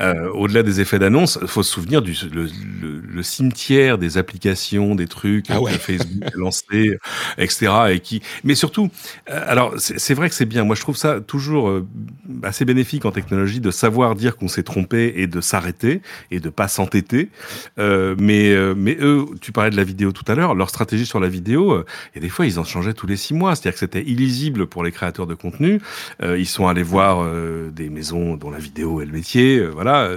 Euh, 0.00 0.30
Au-delà 0.32 0.62
des 0.62 0.80
effets 0.80 0.98
d'annonce, 0.98 1.38
il 1.40 1.48
faut 1.48 1.62
se 1.62 1.72
souvenir 1.72 2.02
du 2.02 2.16
le, 2.32 2.48
le, 2.82 3.22
cimetière 3.22 3.98
des 3.98 4.18
applications, 4.18 4.94
des 4.94 5.06
trucs 5.06 5.46
ah 5.50 5.58
que 5.64 5.78
Facebook 5.78 6.24
a 6.26 6.36
lancé, 6.36 6.98
etc. 7.38 7.72
Et 7.90 8.00
qui, 8.00 8.22
mais 8.44 8.54
surtout, 8.54 8.90
alors 9.26 9.74
c'est 9.78 10.14
vrai 10.14 10.28
que 10.28 10.34
c'est 10.34 10.46
bien. 10.46 10.64
Moi, 10.64 10.74
je 10.74 10.80
trouve 10.80 10.96
ça 10.96 11.20
toujours 11.20 11.82
assez 12.42 12.64
bénéfique 12.64 12.99
en 13.06 13.12
technologie 13.12 13.60
de 13.60 13.70
savoir 13.70 14.14
dire 14.14 14.36
qu'on 14.36 14.48
s'est 14.48 14.62
trompé 14.62 15.14
et 15.16 15.26
de 15.26 15.40
s'arrêter 15.40 16.02
et 16.30 16.40
de 16.40 16.48
pas 16.48 16.68
s'entêter. 16.68 17.30
Euh, 17.78 18.14
mais 18.18 18.50
euh, 18.50 18.74
mais 18.76 18.96
eux, 19.00 19.26
tu 19.40 19.52
parlais 19.52 19.70
de 19.70 19.76
la 19.76 19.84
vidéo 19.84 20.12
tout 20.12 20.24
à 20.30 20.34
l'heure, 20.34 20.54
leur 20.54 20.68
stratégie 20.68 21.06
sur 21.06 21.20
la 21.20 21.28
vidéo, 21.28 21.72
euh, 21.72 21.84
et 22.14 22.20
des 22.20 22.28
fois 22.28 22.46
ils 22.46 22.58
en 22.58 22.64
changeaient 22.64 22.94
tous 22.94 23.06
les 23.06 23.16
six 23.16 23.34
mois, 23.34 23.54
c'est-à-dire 23.54 23.72
que 23.72 23.78
c'était 23.78 24.02
illisible 24.02 24.66
pour 24.66 24.82
les 24.84 24.92
créateurs 24.92 25.26
de 25.26 25.34
contenu. 25.34 25.80
Euh, 26.22 26.38
ils 26.38 26.46
sont 26.46 26.66
allés 26.66 26.82
voir 26.82 27.22
euh, 27.22 27.70
des 27.70 27.90
maisons 27.90 28.36
dont 28.36 28.50
la 28.50 28.58
vidéo 28.58 29.00
est 29.00 29.06
le 29.06 29.12
métier, 29.12 29.60
voilà, 29.66 30.10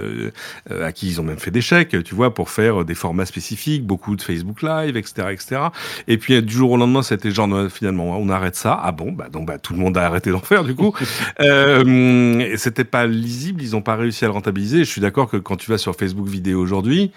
à 0.70 0.92
qui 0.92 1.08
ils 1.08 1.20
ont 1.20 1.24
même 1.24 1.38
fait 1.38 1.50
des 1.50 1.60
chèques, 1.60 1.96
tu 2.04 2.14
vois, 2.14 2.34
pour 2.34 2.50
faire 2.50 2.84
des 2.84 2.94
formats 2.94 3.26
spécifiques, 3.26 3.84
beaucoup 3.84 4.16
de 4.16 4.22
Facebook 4.22 4.62
Live, 4.62 4.96
etc., 4.96 5.28
etc. 5.30 5.60
Et 6.08 6.18
puis 6.18 6.40
du 6.42 6.52
jour 6.52 6.72
au 6.72 6.76
lendemain, 6.76 7.02
c'était 7.02 7.30
genre 7.30 7.70
finalement 7.70 8.18
on 8.18 8.28
arrête 8.28 8.56
ça. 8.56 8.78
Ah 8.82 8.92
bon, 8.92 9.12
bah 9.12 9.28
donc 9.30 9.46
bah 9.46 9.58
tout 9.58 9.72
le 9.72 9.78
monde 9.78 9.96
a 9.98 10.04
arrêté 10.04 10.30
d'en 10.30 10.40
faire 10.40 10.64
du 10.64 10.74
coup. 10.74 10.94
euh, 11.40 12.56
c'était 12.74 12.84
pas 12.84 13.06
lisible, 13.06 13.62
ils 13.62 13.70
n'ont 13.70 13.82
pas 13.82 13.94
réussi 13.94 14.24
à 14.24 14.28
le 14.28 14.32
rentabiliser. 14.32 14.78
Je 14.78 14.90
suis 14.90 15.00
d'accord 15.00 15.30
que 15.30 15.36
quand 15.36 15.54
tu 15.54 15.70
vas 15.70 15.78
sur 15.78 15.94
Facebook 15.94 16.26
vidéo 16.26 16.60
aujourd'hui, 16.60 17.12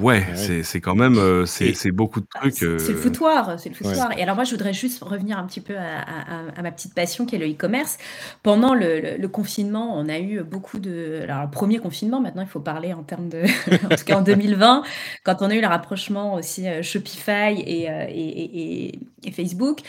ouais, 0.00 0.24
c'est 0.62 0.80
quand 0.80 0.94
même 0.94 1.18
euh, 1.18 1.46
c'est 1.46 1.90
beaucoup 1.90 2.20
de 2.20 2.26
bah, 2.32 2.40
trucs. 2.40 2.54
C'est 2.54 2.66
le 2.66 2.74
euh, 2.74 2.96
foutoir, 2.96 3.58
c'est 3.58 3.68
le 3.68 3.74
foutoir. 3.74 4.16
Et 4.18 4.22
alors 4.22 4.34
moi, 4.34 4.44
je 4.44 4.52
voudrais 4.52 4.72
juste 4.72 5.02
revenir 5.02 5.38
un 5.38 5.46
petit 5.46 5.60
peu 5.60 5.74
à, 5.76 6.62
ma 6.62 6.70
petite 6.72 6.94
passion 6.94 7.26
qui 7.26 7.36
est 7.36 7.38
le 7.38 7.50
e-commerce. 7.50 7.98
Pendant 8.42 8.74
le, 8.74 9.26
confinement, 9.28 9.96
on 9.96 10.08
a 10.08 10.18
eu 10.18 10.42
beaucoup 10.42 10.78
de. 10.78 11.20
Alors 11.24 11.42
le 11.42 11.50
premier 11.50 11.78
confinement, 11.78 12.20
maintenant 12.20 12.42
il 12.42 12.48
faut 12.48 12.60
parler 12.60 12.92
en 12.92 13.02
termes 13.02 13.28
de, 13.28 13.42
en 13.84 13.96
tout 13.96 14.04
cas 14.04 14.18
en 14.18 14.22
2020, 14.22 14.82
quand 15.24 15.36
on 15.40 15.50
a 15.50 15.54
eu 15.54 15.60
le 15.60 15.66
rapprochement 15.66 16.34
aussi 16.34 16.66
euh, 16.66 16.82
Shopify 16.82 17.60
et, 17.60 17.84
et, 17.84 18.98
et, 19.24 19.30
Facebook, 19.32 19.80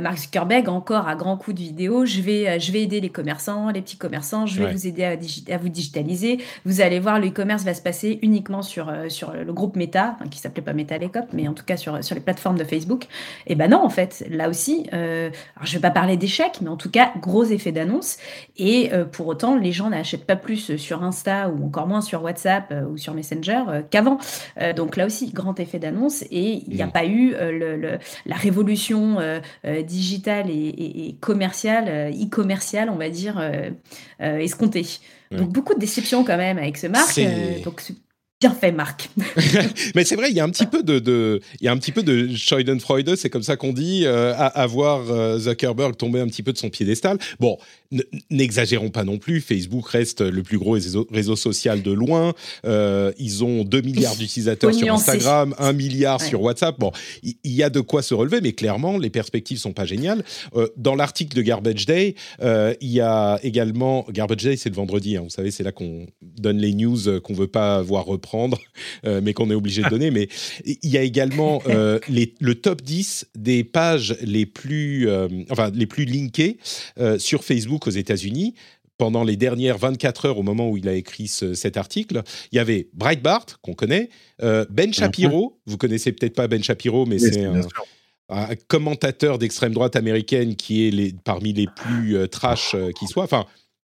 Mark 0.00 0.18
Zuckerberg 0.18 0.68
encore 0.68 1.06
à 1.06 1.14
grands 1.14 1.36
coups 1.36 1.56
de 1.56 1.62
vidéo, 1.62 2.06
je 2.06 2.20
vais 2.20 2.58
je 2.58 2.72
vais 2.72 2.82
aider 2.82 3.00
les 3.00 3.10
commerçants, 3.10 3.70
les 3.70 3.82
petits 3.82 3.98
commerçants, 3.98 4.46
je 4.46 4.62
vais 4.62 4.72
vous 4.72 4.86
aider 4.86 5.04
à, 5.04 5.12
à, 5.54 5.58
vous 5.58 5.68
digitaliser. 5.68 6.38
Vous 6.64 6.80
allez 6.80 6.98
voir, 6.98 7.20
le 7.20 7.28
e-commerce 7.28 7.64
va 7.64 7.74
se 7.74 7.82
passer 7.82 8.18
uniquement 8.22 8.62
sur 8.62 8.92
sur 9.08 9.32
le 9.32 9.52
groupe 9.58 9.76
Meta, 9.76 10.16
qui 10.30 10.38
s'appelait 10.38 10.62
pas 10.62 10.72
Meta 10.72 10.94
à 10.94 10.98
l'époque, 10.98 11.26
mais 11.32 11.48
en 11.48 11.52
tout 11.52 11.64
cas 11.64 11.76
sur, 11.76 12.02
sur 12.02 12.14
les 12.14 12.20
plateformes 12.20 12.56
de 12.56 12.64
Facebook. 12.64 13.06
Et 13.46 13.56
ben 13.56 13.68
non, 13.68 13.84
en 13.84 13.90
fait, 13.90 14.24
là 14.30 14.48
aussi, 14.48 14.86
euh, 14.92 15.30
alors 15.56 15.66
je 15.66 15.74
vais 15.74 15.80
pas 15.80 15.90
parler 15.90 16.16
d'échec, 16.16 16.60
mais 16.62 16.68
en 16.68 16.76
tout 16.76 16.90
cas, 16.90 17.12
gros 17.20 17.44
effet 17.44 17.72
d'annonce. 17.72 18.16
Et 18.56 18.90
euh, 18.92 19.04
pour 19.04 19.26
autant, 19.26 19.56
les 19.56 19.72
gens 19.72 19.90
n'achètent 19.90 20.26
pas 20.26 20.36
plus 20.36 20.76
sur 20.76 21.02
Insta 21.02 21.50
ou 21.50 21.66
encore 21.66 21.88
moins 21.88 22.00
sur 22.00 22.22
WhatsApp 22.22 22.70
euh, 22.70 22.84
ou 22.84 22.96
sur 22.96 23.14
Messenger 23.14 23.64
qu'avant. 23.90 24.18
donc 24.76 24.96
là 24.96 25.06
aussi, 25.06 25.32
grand 25.32 25.58
effet 25.58 25.78
d'annonce. 25.78 26.22
Et 26.30 26.62
il 26.68 26.74
n'y 26.74 26.82
a 26.82 26.86
pas 26.86 27.04
eu 27.04 27.34
le, 27.38 27.98
la 28.26 28.36
révolution 28.36 29.18
digitale 29.84 30.50
et, 30.50 31.08
et 31.08 31.16
commerciale, 31.20 32.12
e-commerciale, 32.12 32.90
on 32.90 32.96
va 32.96 33.08
dire, 33.08 33.42
escomptée. 34.20 34.86
Donc 35.32 35.52
beaucoup 35.52 35.74
de 35.74 35.80
déceptions 35.80 36.24
quand 36.24 36.36
même 36.36 36.58
avec 36.58 36.76
ce 36.76 36.86
marque. 36.86 37.20
donc 37.64 37.82
Bien 38.40 38.54
fait, 38.54 38.70
Marc. 38.70 39.10
Mais 39.96 40.04
c'est 40.04 40.14
vrai, 40.14 40.30
il 40.30 40.36
y 40.36 40.38
a 40.38 40.44
un 40.44 40.50
petit 40.50 40.66
peu 40.66 40.84
de, 40.84 41.00
de 41.00 41.40
il 41.60 41.64
y 41.64 41.68
a 41.68 41.72
un 41.72 41.76
petit 41.76 41.90
peu 41.90 42.04
de 42.04 42.28
c'est 43.16 43.30
comme 43.30 43.42
ça 43.42 43.56
qu'on 43.56 43.72
dit, 43.72 44.02
euh, 44.06 44.32
à, 44.36 44.66
voir 44.66 45.10
euh, 45.10 45.38
Zuckerberg 45.38 45.96
tomber 45.96 46.20
un 46.20 46.28
petit 46.28 46.44
peu 46.44 46.52
de 46.52 46.58
son 46.58 46.70
piédestal. 46.70 47.18
Bon, 47.40 47.58
n'exagérons 48.30 48.90
pas 48.90 49.04
non 49.04 49.18
plus. 49.18 49.40
Facebook 49.40 49.88
reste 49.88 50.20
le 50.20 50.42
plus 50.42 50.58
gros 50.58 50.76
réseau, 51.10 51.36
social 51.36 51.82
de 51.82 51.92
loin. 51.92 52.34
Euh, 52.66 53.12
ils 53.18 53.44
ont 53.44 53.64
2 53.64 53.80
milliards 53.80 54.16
d'utilisateurs 54.16 54.74
sur 54.74 54.92
Instagram, 54.92 55.54
1 55.58 55.72
milliard 55.72 56.20
sur 56.20 56.42
WhatsApp. 56.42 56.78
Bon, 56.78 56.92
il 57.22 57.36
y, 57.44 57.62
a 57.62 57.70
de 57.70 57.80
quoi 57.80 58.02
se 58.02 58.14
relever, 58.14 58.40
mais 58.40 58.52
clairement, 58.52 58.98
les 58.98 59.10
perspectives 59.10 59.58
sont 59.58 59.72
pas 59.72 59.84
géniales. 59.84 60.22
dans 60.76 60.94
l'article 60.94 61.36
de 61.36 61.42
Garbage 61.42 61.86
Day, 61.86 62.14
il 62.42 62.90
y 62.90 63.00
a 63.00 63.38
également 63.42 64.06
Garbage 64.10 64.44
Day, 64.44 64.56
c'est 64.56 64.68
le 64.68 64.76
vendredi. 64.76 65.16
Hein, 65.16 65.22
vous 65.22 65.30
savez, 65.30 65.50
c'est 65.50 65.62
là 65.64 65.72
qu'on 65.72 66.06
donne 66.22 66.58
les 66.58 66.74
news 66.74 67.20
qu'on 67.22 67.34
veut 67.34 67.46
pas 67.46 67.80
voir 67.82 68.04
reprendre 68.04 68.28
prendre, 68.28 68.58
euh, 69.06 69.20
mais 69.22 69.32
qu'on 69.32 69.50
est 69.50 69.54
obligé 69.54 69.82
de 69.82 69.88
donner. 69.88 70.10
mais 70.10 70.28
il 70.64 70.90
y 70.90 70.98
a 70.98 71.02
également 71.02 71.62
euh, 71.68 71.98
les, 72.08 72.34
le 72.40 72.54
top 72.54 72.82
10 72.82 73.28
des 73.34 73.64
pages 73.64 74.16
les 74.20 74.44
plus, 74.46 75.08
euh, 75.08 75.28
enfin, 75.50 75.70
les 75.74 75.86
plus 75.86 76.04
linkées 76.04 76.58
sur 77.18 77.44
Facebook 77.44 77.77
aux 77.86 77.90
États-Unis 77.90 78.54
pendant 78.96 79.22
les 79.22 79.36
dernières 79.36 79.78
24 79.78 80.26
heures 80.26 80.38
au 80.38 80.42
moment 80.42 80.68
où 80.68 80.76
il 80.76 80.88
a 80.88 80.94
écrit 80.94 81.28
cet 81.28 81.76
article, 81.76 82.22
il 82.50 82.56
y 82.56 82.58
avait 82.58 82.88
Breitbart, 82.94 83.46
qu'on 83.62 83.74
connaît, 83.74 84.10
Ben 84.40 84.66
mhm. 84.88 84.92
Shapiro, 84.92 85.60
vous 85.66 85.76
connaissez 85.76 86.10
peut-être 86.10 86.34
pas 86.34 86.48
Ben 86.48 86.64
Shapiro, 86.64 87.06
mais 87.06 87.20
c'est 87.20 87.44
un, 87.44 88.56
commentateur 88.66 89.38
d'extrême 89.38 89.72
droite 89.72 89.94
américaine 89.94 90.56
qui 90.56 90.88
est 90.88 90.90
les, 90.90 91.12
parmi 91.12 91.52
les 91.52 91.68
plus 91.68 92.28
trash 92.28 92.74
qui 92.98 93.06
soit. 93.06 93.22
Enfin, 93.22 93.46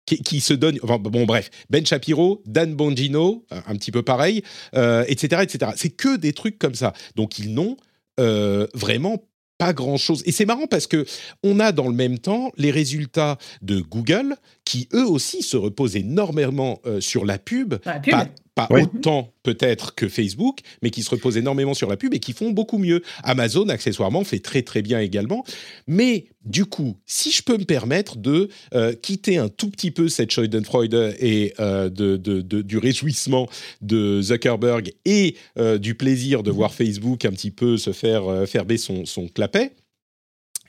qui, 0.05 0.41
se 0.41 0.53
donne. 0.53 0.77
Enfin, 0.83 0.97
bon, 0.97 1.25
bref, 1.25 1.49
Ben 1.69 1.85
Shapiro, 1.85 2.41
Dan 2.45 2.75
Bongino, 2.75 3.45
un 3.49 3.75
petit 3.75 3.91
peu 3.91 4.03
pareil, 4.03 4.37
etc., 4.37 4.73
euh, 4.75 5.41
etc. 5.41 5.71
C'est 5.75 5.89
que 5.89 6.17
des 6.17 6.33
trucs 6.33 6.59
comme 6.59 6.75
ça. 6.75 6.93
Donc, 7.15 7.39
ils 7.39 7.53
n'ont 7.53 7.77
euh, 8.19 8.67
vraiment 8.73 9.23
pas 9.61 9.73
grand-chose. 9.73 10.23
Et 10.25 10.31
c'est 10.31 10.47
marrant 10.47 10.65
parce 10.65 10.87
que 10.87 11.05
on 11.43 11.59
a 11.59 11.71
dans 11.71 11.87
le 11.87 11.93
même 11.93 12.17
temps 12.17 12.51
les 12.57 12.71
résultats 12.71 13.37
de 13.61 13.79
Google 13.79 14.35
qui 14.71 14.87
eux 14.93 15.05
aussi 15.05 15.41
se 15.41 15.57
reposent 15.57 15.95
énormément 15.95 16.79
sur 16.99 17.25
la 17.25 17.37
pub, 17.37 17.75
la 17.85 17.99
pub 17.99 18.29
pas 18.55 18.67
autant 18.69 19.33
peut-être 19.43 19.95
que 19.95 20.07
Facebook, 20.07 20.59
mais 20.81 20.89
qui 20.89 21.03
se 21.03 21.09
reposent 21.09 21.37
énormément 21.37 21.73
sur 21.73 21.89
la 21.89 21.97
pub 21.97 22.13
et 22.13 22.19
qui 22.19 22.33
font 22.33 22.51
beaucoup 22.51 22.77
mieux. 22.77 23.01
Amazon, 23.23 23.69
accessoirement, 23.69 24.23
fait 24.23 24.39
très 24.39 24.61
très 24.61 24.81
bien 24.81 24.99
également. 24.99 25.45
Mais 25.87 26.25
du 26.43 26.65
coup, 26.65 26.97
si 27.05 27.31
je 27.31 27.43
peux 27.43 27.57
me 27.57 27.63
permettre 27.63 28.17
de 28.17 28.49
euh, 28.73 28.93
quitter 28.93 29.37
un 29.37 29.47
tout 29.47 29.69
petit 29.69 29.91
peu 29.91 30.09
cette 30.09 30.31
Schadenfreude 30.31 31.15
et 31.19 31.53
euh, 31.59 31.89
de, 31.89 32.17
du 32.17 32.77
réjouissement 32.77 33.47
de 33.81 34.21
Zuckerberg 34.21 34.91
et 35.05 35.35
euh, 35.57 35.77
du 35.77 35.95
plaisir 35.95 36.43
de 36.43 36.51
voir 36.51 36.73
Facebook 36.73 37.25
un 37.25 37.31
petit 37.31 37.51
peu 37.51 37.77
se 37.77 37.93
faire 37.93 38.47
faire 38.47 38.65
baisser 38.65 38.81
son, 38.81 39.05
son 39.05 39.27
clapet, 39.27 39.71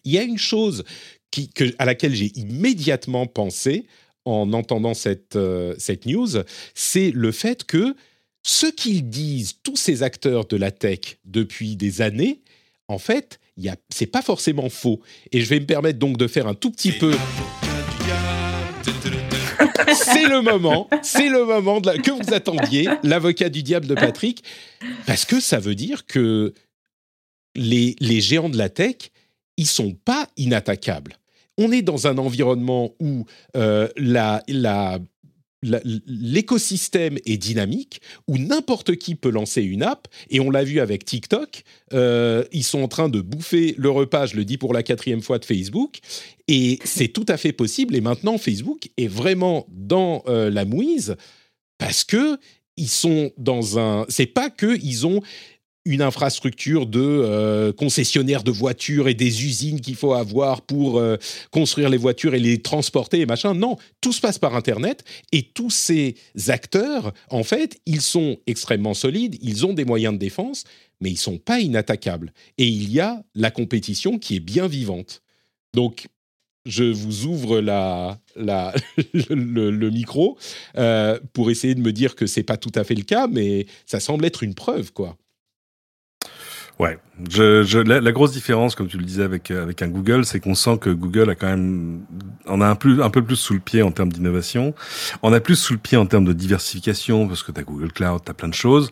il 0.05 0.12
y 0.12 0.19
a 0.19 0.23
une 0.23 0.38
chose 0.38 0.85
que, 1.55 1.75
à 1.79 1.85
laquelle 1.85 2.14
j'ai 2.14 2.33
immédiatement 2.38 3.27
pensé, 3.27 3.87
en 4.25 4.53
entendant 4.53 4.95
cette, 4.95 5.37
euh, 5.37 5.75
cette 5.79 6.07
news, 6.07 6.29
c'est 6.75 7.11
le 7.11 7.33
fait 7.33 7.64
que 7.64 7.97
ce 8.42 8.66
qu'ils 8.66 9.09
disent, 9.09 9.55
tous 9.62 9.77
ces 9.77 10.03
acteurs 10.03 10.47
de 10.47 10.57
la 10.57 10.71
tech 10.71 11.18
depuis 11.25 11.77
des 11.77 12.03
années, 12.03 12.40
en 12.88 12.99
fait, 12.99 13.38
ce 13.59 13.71
n'est 14.01 14.07
pas 14.07 14.23
forcément 14.23 14.68
faux. 14.68 15.01
Et 15.31 15.40
je 15.40 15.49
vais 15.49 15.61
me 15.61 15.66
permettre 15.66 15.99
donc 15.99 16.16
de 16.16 16.27
faire 16.27 16.47
un 16.47 16.55
tout 16.55 16.71
petit 16.71 16.92
peu... 16.92 17.14
c'est 19.95 20.27
le 20.27 20.42
moment, 20.42 20.88
c'est 21.03 21.29
le 21.29 21.45
moment 21.45 21.81
que 21.81 22.11
vous 22.11 22.35
attendiez, 22.35 22.88
l'avocat 23.03 23.49
du 23.49 23.62
diable 23.62 23.87
de 23.87 23.95
Patrick, 23.95 24.42
parce 25.07 25.25
que 25.25 25.40
ça 25.40 25.59
veut 25.59 25.75
dire 25.75 26.07
que 26.07 26.55
les, 27.55 27.95
les 28.01 28.21
géants 28.21 28.49
de 28.49 28.59
la 28.59 28.68
tech, 28.68 28.97
ils 29.57 29.66
sont 29.66 29.92
pas 29.92 30.29
inattaquables 30.37 31.18
on 31.62 31.70
est 31.72 31.83
dans 31.83 32.07
un 32.07 32.18
environnement 32.18 32.94
où 33.01 33.25
euh, 33.57 33.88
l'écosystème 35.62 37.18
est 37.25 37.37
dynamique, 37.37 38.01
où 38.27 38.37
n'importe 38.37 38.96
qui 38.96 39.14
peut 39.14 39.31
lancer 39.31 39.62
une 39.62 39.83
app, 39.83 40.09
et 40.29 40.40
on 40.40 40.51
l'a 40.51 40.64
vu 40.64 40.81
avec 40.81 41.05
TikTok, 41.05 41.62
euh, 41.92 42.44
ils 42.53 42.64
sont 42.64 42.83
en 42.83 42.88
train 42.88 43.09
de 43.09 43.20
bouffer 43.20 43.75
le 43.79 43.90
repas, 43.90 44.27
je 44.27 44.37
le 44.37 44.44
dis 44.44 44.59
pour 44.59 44.75
la 44.75 44.83
quatrième 44.83 45.22
fois, 45.22 45.38
de 45.38 45.44
Facebook, 45.44 45.98
et 46.48 46.81
c'est 46.85 47.09
tout 47.09 47.27
à 47.29 47.37
fait 47.37 47.53
possible, 47.53 47.94
et 47.94 48.01
maintenant 48.01 48.38
Facebook 48.38 48.88
est 48.96 49.07
vraiment 49.07 49.66
dans 49.70 50.25
euh, 50.27 50.51
la 50.51 50.64
mouise, 50.64 51.16
parce 51.79 52.03
que 52.03 52.38
ils 52.79 52.88
sont 52.88 53.31
dans 53.37 53.79
un... 53.79 54.07
C'est 54.09 54.25
pas 54.25 54.48
que 54.48 54.79
ils 54.83 55.07
ont 55.07 55.20
une 55.85 56.03
infrastructure 56.03 56.87
de 56.87 57.01
euh, 57.01 57.73
concessionnaires 57.73 58.45
de 58.45 58.51
voitures 58.51 59.09
et 59.09 59.14
des 59.14 59.45
usines 59.45 59.81
qu'il 59.81 59.97
faut 59.97 60.12
avoir 60.12 60.62
pour 60.62 60.99
euh, 60.99 61.16
construire 61.51 61.88
les 61.88 61.97
voitures 61.97 62.35
et 62.35 62.38
les 62.40 62.62
transporter 62.62 63.21
et 63.21 63.27
machin. 63.27 63.55
Non, 63.55 63.77
tout 64.01 64.12
se 64.12 64.21
passe 64.21 64.38
par 64.38 64.55
Internet 64.55 65.05
et 65.33 65.42
tous 65.42 65.71
ces 65.71 66.14
acteurs, 66.49 67.12
en 67.31 67.42
fait, 67.42 67.81
ils 67.87 68.01
sont 68.01 68.38
extrêmement 68.47 68.95
solides, 68.95 69.38
ils 69.42 69.66
ont 69.66 69.73
des 69.73 69.85
moyens 69.85 70.14
de 70.14 70.18
défense, 70.18 70.64
mais 71.01 71.11
ils 71.11 71.18
sont 71.18 71.38
pas 71.38 71.61
inattaquables. 71.61 72.33
Et 72.59 72.66
il 72.66 72.92
y 72.92 73.01
a 73.01 73.23
la 73.35 73.51
compétition 73.51 74.18
qui 74.18 74.37
est 74.37 74.40
bien 74.40 74.68
vivante. 74.68 75.23
Donc, 75.75 76.07
je 76.64 76.85
vous 76.85 77.25
ouvre 77.27 77.61
la, 77.61 78.21
le, 78.37 79.90
micro 79.90 80.38
euh, 80.77 81.18
pour 81.33 81.51
essayer 81.51 81.75
de 81.75 81.81
me 81.81 81.92
dire 81.92 82.14
que 82.14 82.27
c'est 82.27 82.45
pas 82.45 82.57
tout 82.57 82.73
à 82.75 82.85
fait 82.85 82.95
le 82.95 83.03
cas, 83.03 83.27
mais 83.27 83.66
ça 83.85 84.01
semble 84.01 84.25
être 84.25 84.42
une 84.42 84.55
preuve, 84.55 84.92
quoi. 84.92 85.16
Ouais, 86.83 86.99
je, 87.31 87.62
je, 87.62 87.79
la, 87.79 88.11
grosse 88.11 88.33
différence, 88.33 88.75
comme 88.75 88.88
tu 88.88 88.99
le 88.99 89.05
disais 89.05 89.23
avec 89.23 89.53
avec 89.53 89.83
un 89.83 89.88
Google, 89.88 90.25
c'est 90.25 90.40
qu'on 90.40 90.57
sent 90.57 90.79
que 90.79 90.90
Google 90.90 91.31
a 91.31 91.37
quand 91.37 91.47
même, 91.47 92.01
on 92.47 92.61
a 92.61 92.66
un 92.66 92.75
plus 92.75 93.01
un 93.01 93.09
peu 93.09 93.23
plus 93.23 93.37
sous 93.37 93.55
le 93.55 93.61
pied 93.61 93.83
en 93.83 93.92
termes 93.92 94.12
d'innovation, 94.12 94.75
on 95.23 95.33
a 95.33 95.38
plus 95.38 95.55
sous 95.55 95.75
le 95.75 95.79
pied 95.79 95.97
en 95.97 96.07
termes 96.07 96.25
de 96.25 96.33
diversification 96.33 97.29
parce 97.29 97.45
que 97.45 97.53
tu 97.53 97.61
as 97.61 97.62
Google 97.62 97.92
Cloud, 97.92 98.23
tu 98.25 98.33
as 98.33 98.35
plein 98.35 98.49
de 98.49 98.55
choses. 98.55 98.90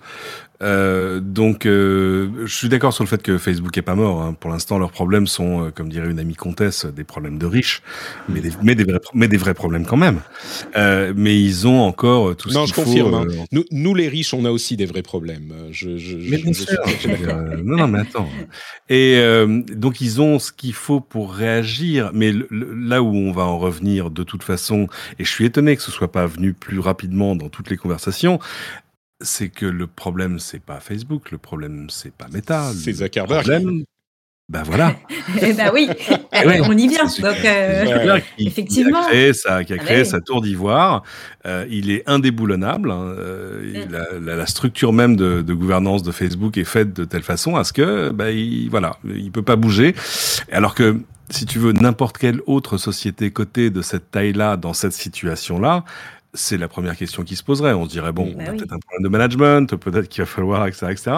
Euh, 0.62 1.20
donc, 1.20 1.64
euh, 1.64 2.28
je 2.44 2.54
suis 2.54 2.68
d'accord 2.68 2.92
sur 2.92 3.04
le 3.04 3.08
fait 3.08 3.22
que 3.22 3.38
Facebook 3.38 3.76
est 3.78 3.82
pas 3.82 3.94
mort. 3.94 4.22
Hein. 4.22 4.34
Pour 4.38 4.50
l'instant, 4.50 4.78
leurs 4.78 4.90
problèmes 4.90 5.26
sont, 5.26 5.66
euh, 5.66 5.70
comme 5.70 5.88
dirait 5.88 6.10
une 6.10 6.18
amie 6.18 6.34
comtesse, 6.34 6.84
des 6.84 7.04
problèmes 7.04 7.38
de 7.38 7.46
riches, 7.46 7.82
mais 8.28 8.40
des, 8.40 8.50
mais 8.62 8.74
des, 8.74 8.84
vrais, 8.84 9.00
mais 9.14 9.28
des 9.28 9.36
vrais 9.36 9.54
problèmes 9.54 9.86
quand 9.86 9.96
même. 9.96 10.20
Euh, 10.76 11.12
mais 11.16 11.40
ils 11.40 11.66
ont 11.66 11.80
encore 11.80 12.36
tout 12.36 12.50
ce 12.50 12.54
Non, 12.54 12.66
je 12.66 12.74
confirme. 12.74 13.14
Hein. 13.14 13.26
Nous, 13.52 13.64
nous, 13.70 13.94
les 13.94 14.08
riches, 14.08 14.34
on 14.34 14.44
a 14.44 14.50
aussi 14.50 14.76
des 14.76 14.86
vrais 14.86 15.02
problèmes. 15.02 15.52
Je, 15.70 15.96
je, 15.96 16.16
mais 16.16 16.38
bien 16.38 16.52
sûr. 16.52 16.78
non, 17.64 17.76
non, 17.76 17.88
mais 17.88 18.00
attends. 18.00 18.28
Et 18.88 19.20
donc, 19.74 20.00
ils 20.00 20.20
ont 20.20 20.38
ce 20.38 20.52
qu'il 20.52 20.74
faut 20.74 21.00
pour 21.00 21.32
réagir. 21.32 22.10
Mais 22.12 22.32
là 22.50 23.02
où 23.02 23.14
on 23.14 23.32
va 23.32 23.44
en 23.44 23.58
revenir 23.58 24.10
de 24.10 24.22
toute 24.22 24.42
façon, 24.42 24.88
et 25.18 25.24
je 25.24 25.30
suis 25.30 25.44
étonné 25.46 25.76
que 25.76 25.82
ce 25.82 25.90
soit 25.90 26.12
pas 26.12 26.26
venu 26.26 26.52
plus 26.52 26.78
rapidement 26.78 27.36
dans 27.36 27.48
toutes 27.48 27.70
les 27.70 27.76
conversations, 27.76 28.38
c'est 29.20 29.48
que 29.48 29.66
le 29.66 29.86
problème, 29.86 30.38
c'est 30.38 30.62
pas 30.62 30.80
Facebook, 30.80 31.30
le 31.30 31.38
problème, 31.38 31.88
c'est 31.90 32.12
pas 32.12 32.28
Meta. 32.28 32.72
C'est 32.74 32.92
Zuckerberg. 32.92 33.42
Problème, 33.42 33.84
ben 34.50 34.64
voilà. 34.64 34.96
eh 35.42 35.52
ben 35.52 35.70
oui, 35.72 35.88
on 36.64 36.76
y 36.76 36.88
vient. 36.88 37.04
Donc, 37.04 37.44
euh, 37.44 38.18
effectivement. 38.36 39.00
Qui 39.02 39.06
a 39.06 39.08
créé 39.08 39.32
sa, 39.32 39.62
qui 39.62 39.72
a 39.72 39.76
ah 39.78 39.84
créé 39.84 40.04
sa 40.04 40.20
tour 40.20 40.42
d'ivoire. 40.42 41.04
Euh, 41.46 41.64
il 41.70 41.88
est 41.90 42.02
indéboulonnable. 42.08 42.90
Hein. 42.90 43.14
Euh, 43.16 43.86
la, 44.20 44.34
la, 44.34 44.46
structure 44.46 44.92
même 44.92 45.14
de, 45.14 45.42
de, 45.42 45.54
gouvernance 45.54 46.02
de 46.02 46.10
Facebook 46.10 46.58
est 46.58 46.64
faite 46.64 46.92
de 46.92 47.04
telle 47.04 47.22
façon 47.22 47.54
à 47.54 47.62
ce 47.62 47.72
que, 47.72 48.10
ben, 48.10 48.30
il, 48.30 48.68
voilà, 48.70 48.96
il 49.04 49.30
peut 49.30 49.42
pas 49.42 49.54
bouger. 49.54 49.94
Alors 50.50 50.74
que, 50.74 50.98
si 51.28 51.46
tu 51.46 51.60
veux, 51.60 51.72
n'importe 51.72 52.18
quelle 52.18 52.40
autre 52.46 52.76
société 52.76 53.30
cotée 53.30 53.70
de 53.70 53.82
cette 53.82 54.10
taille-là, 54.10 54.56
dans 54.56 54.72
cette 54.72 54.94
situation-là, 54.94 55.84
c'est 56.34 56.58
la 56.58 56.68
première 56.68 56.96
question 56.96 57.24
qui 57.24 57.36
se 57.36 57.42
poserait. 57.42 57.72
On 57.72 57.84
se 57.84 57.90
dirait, 57.90 58.12
bon, 58.12 58.32
on 58.36 58.40
a 58.40 58.44
bah 58.44 58.52
peut-être 58.52 58.72
un 58.72 58.78
problème 58.78 59.02
de 59.02 59.08
management, 59.08 59.76
peut-être 59.76 60.08
qu'il 60.08 60.22
va 60.22 60.26
falloir, 60.26 60.66
etc. 60.66 60.86
etc. 60.90 61.10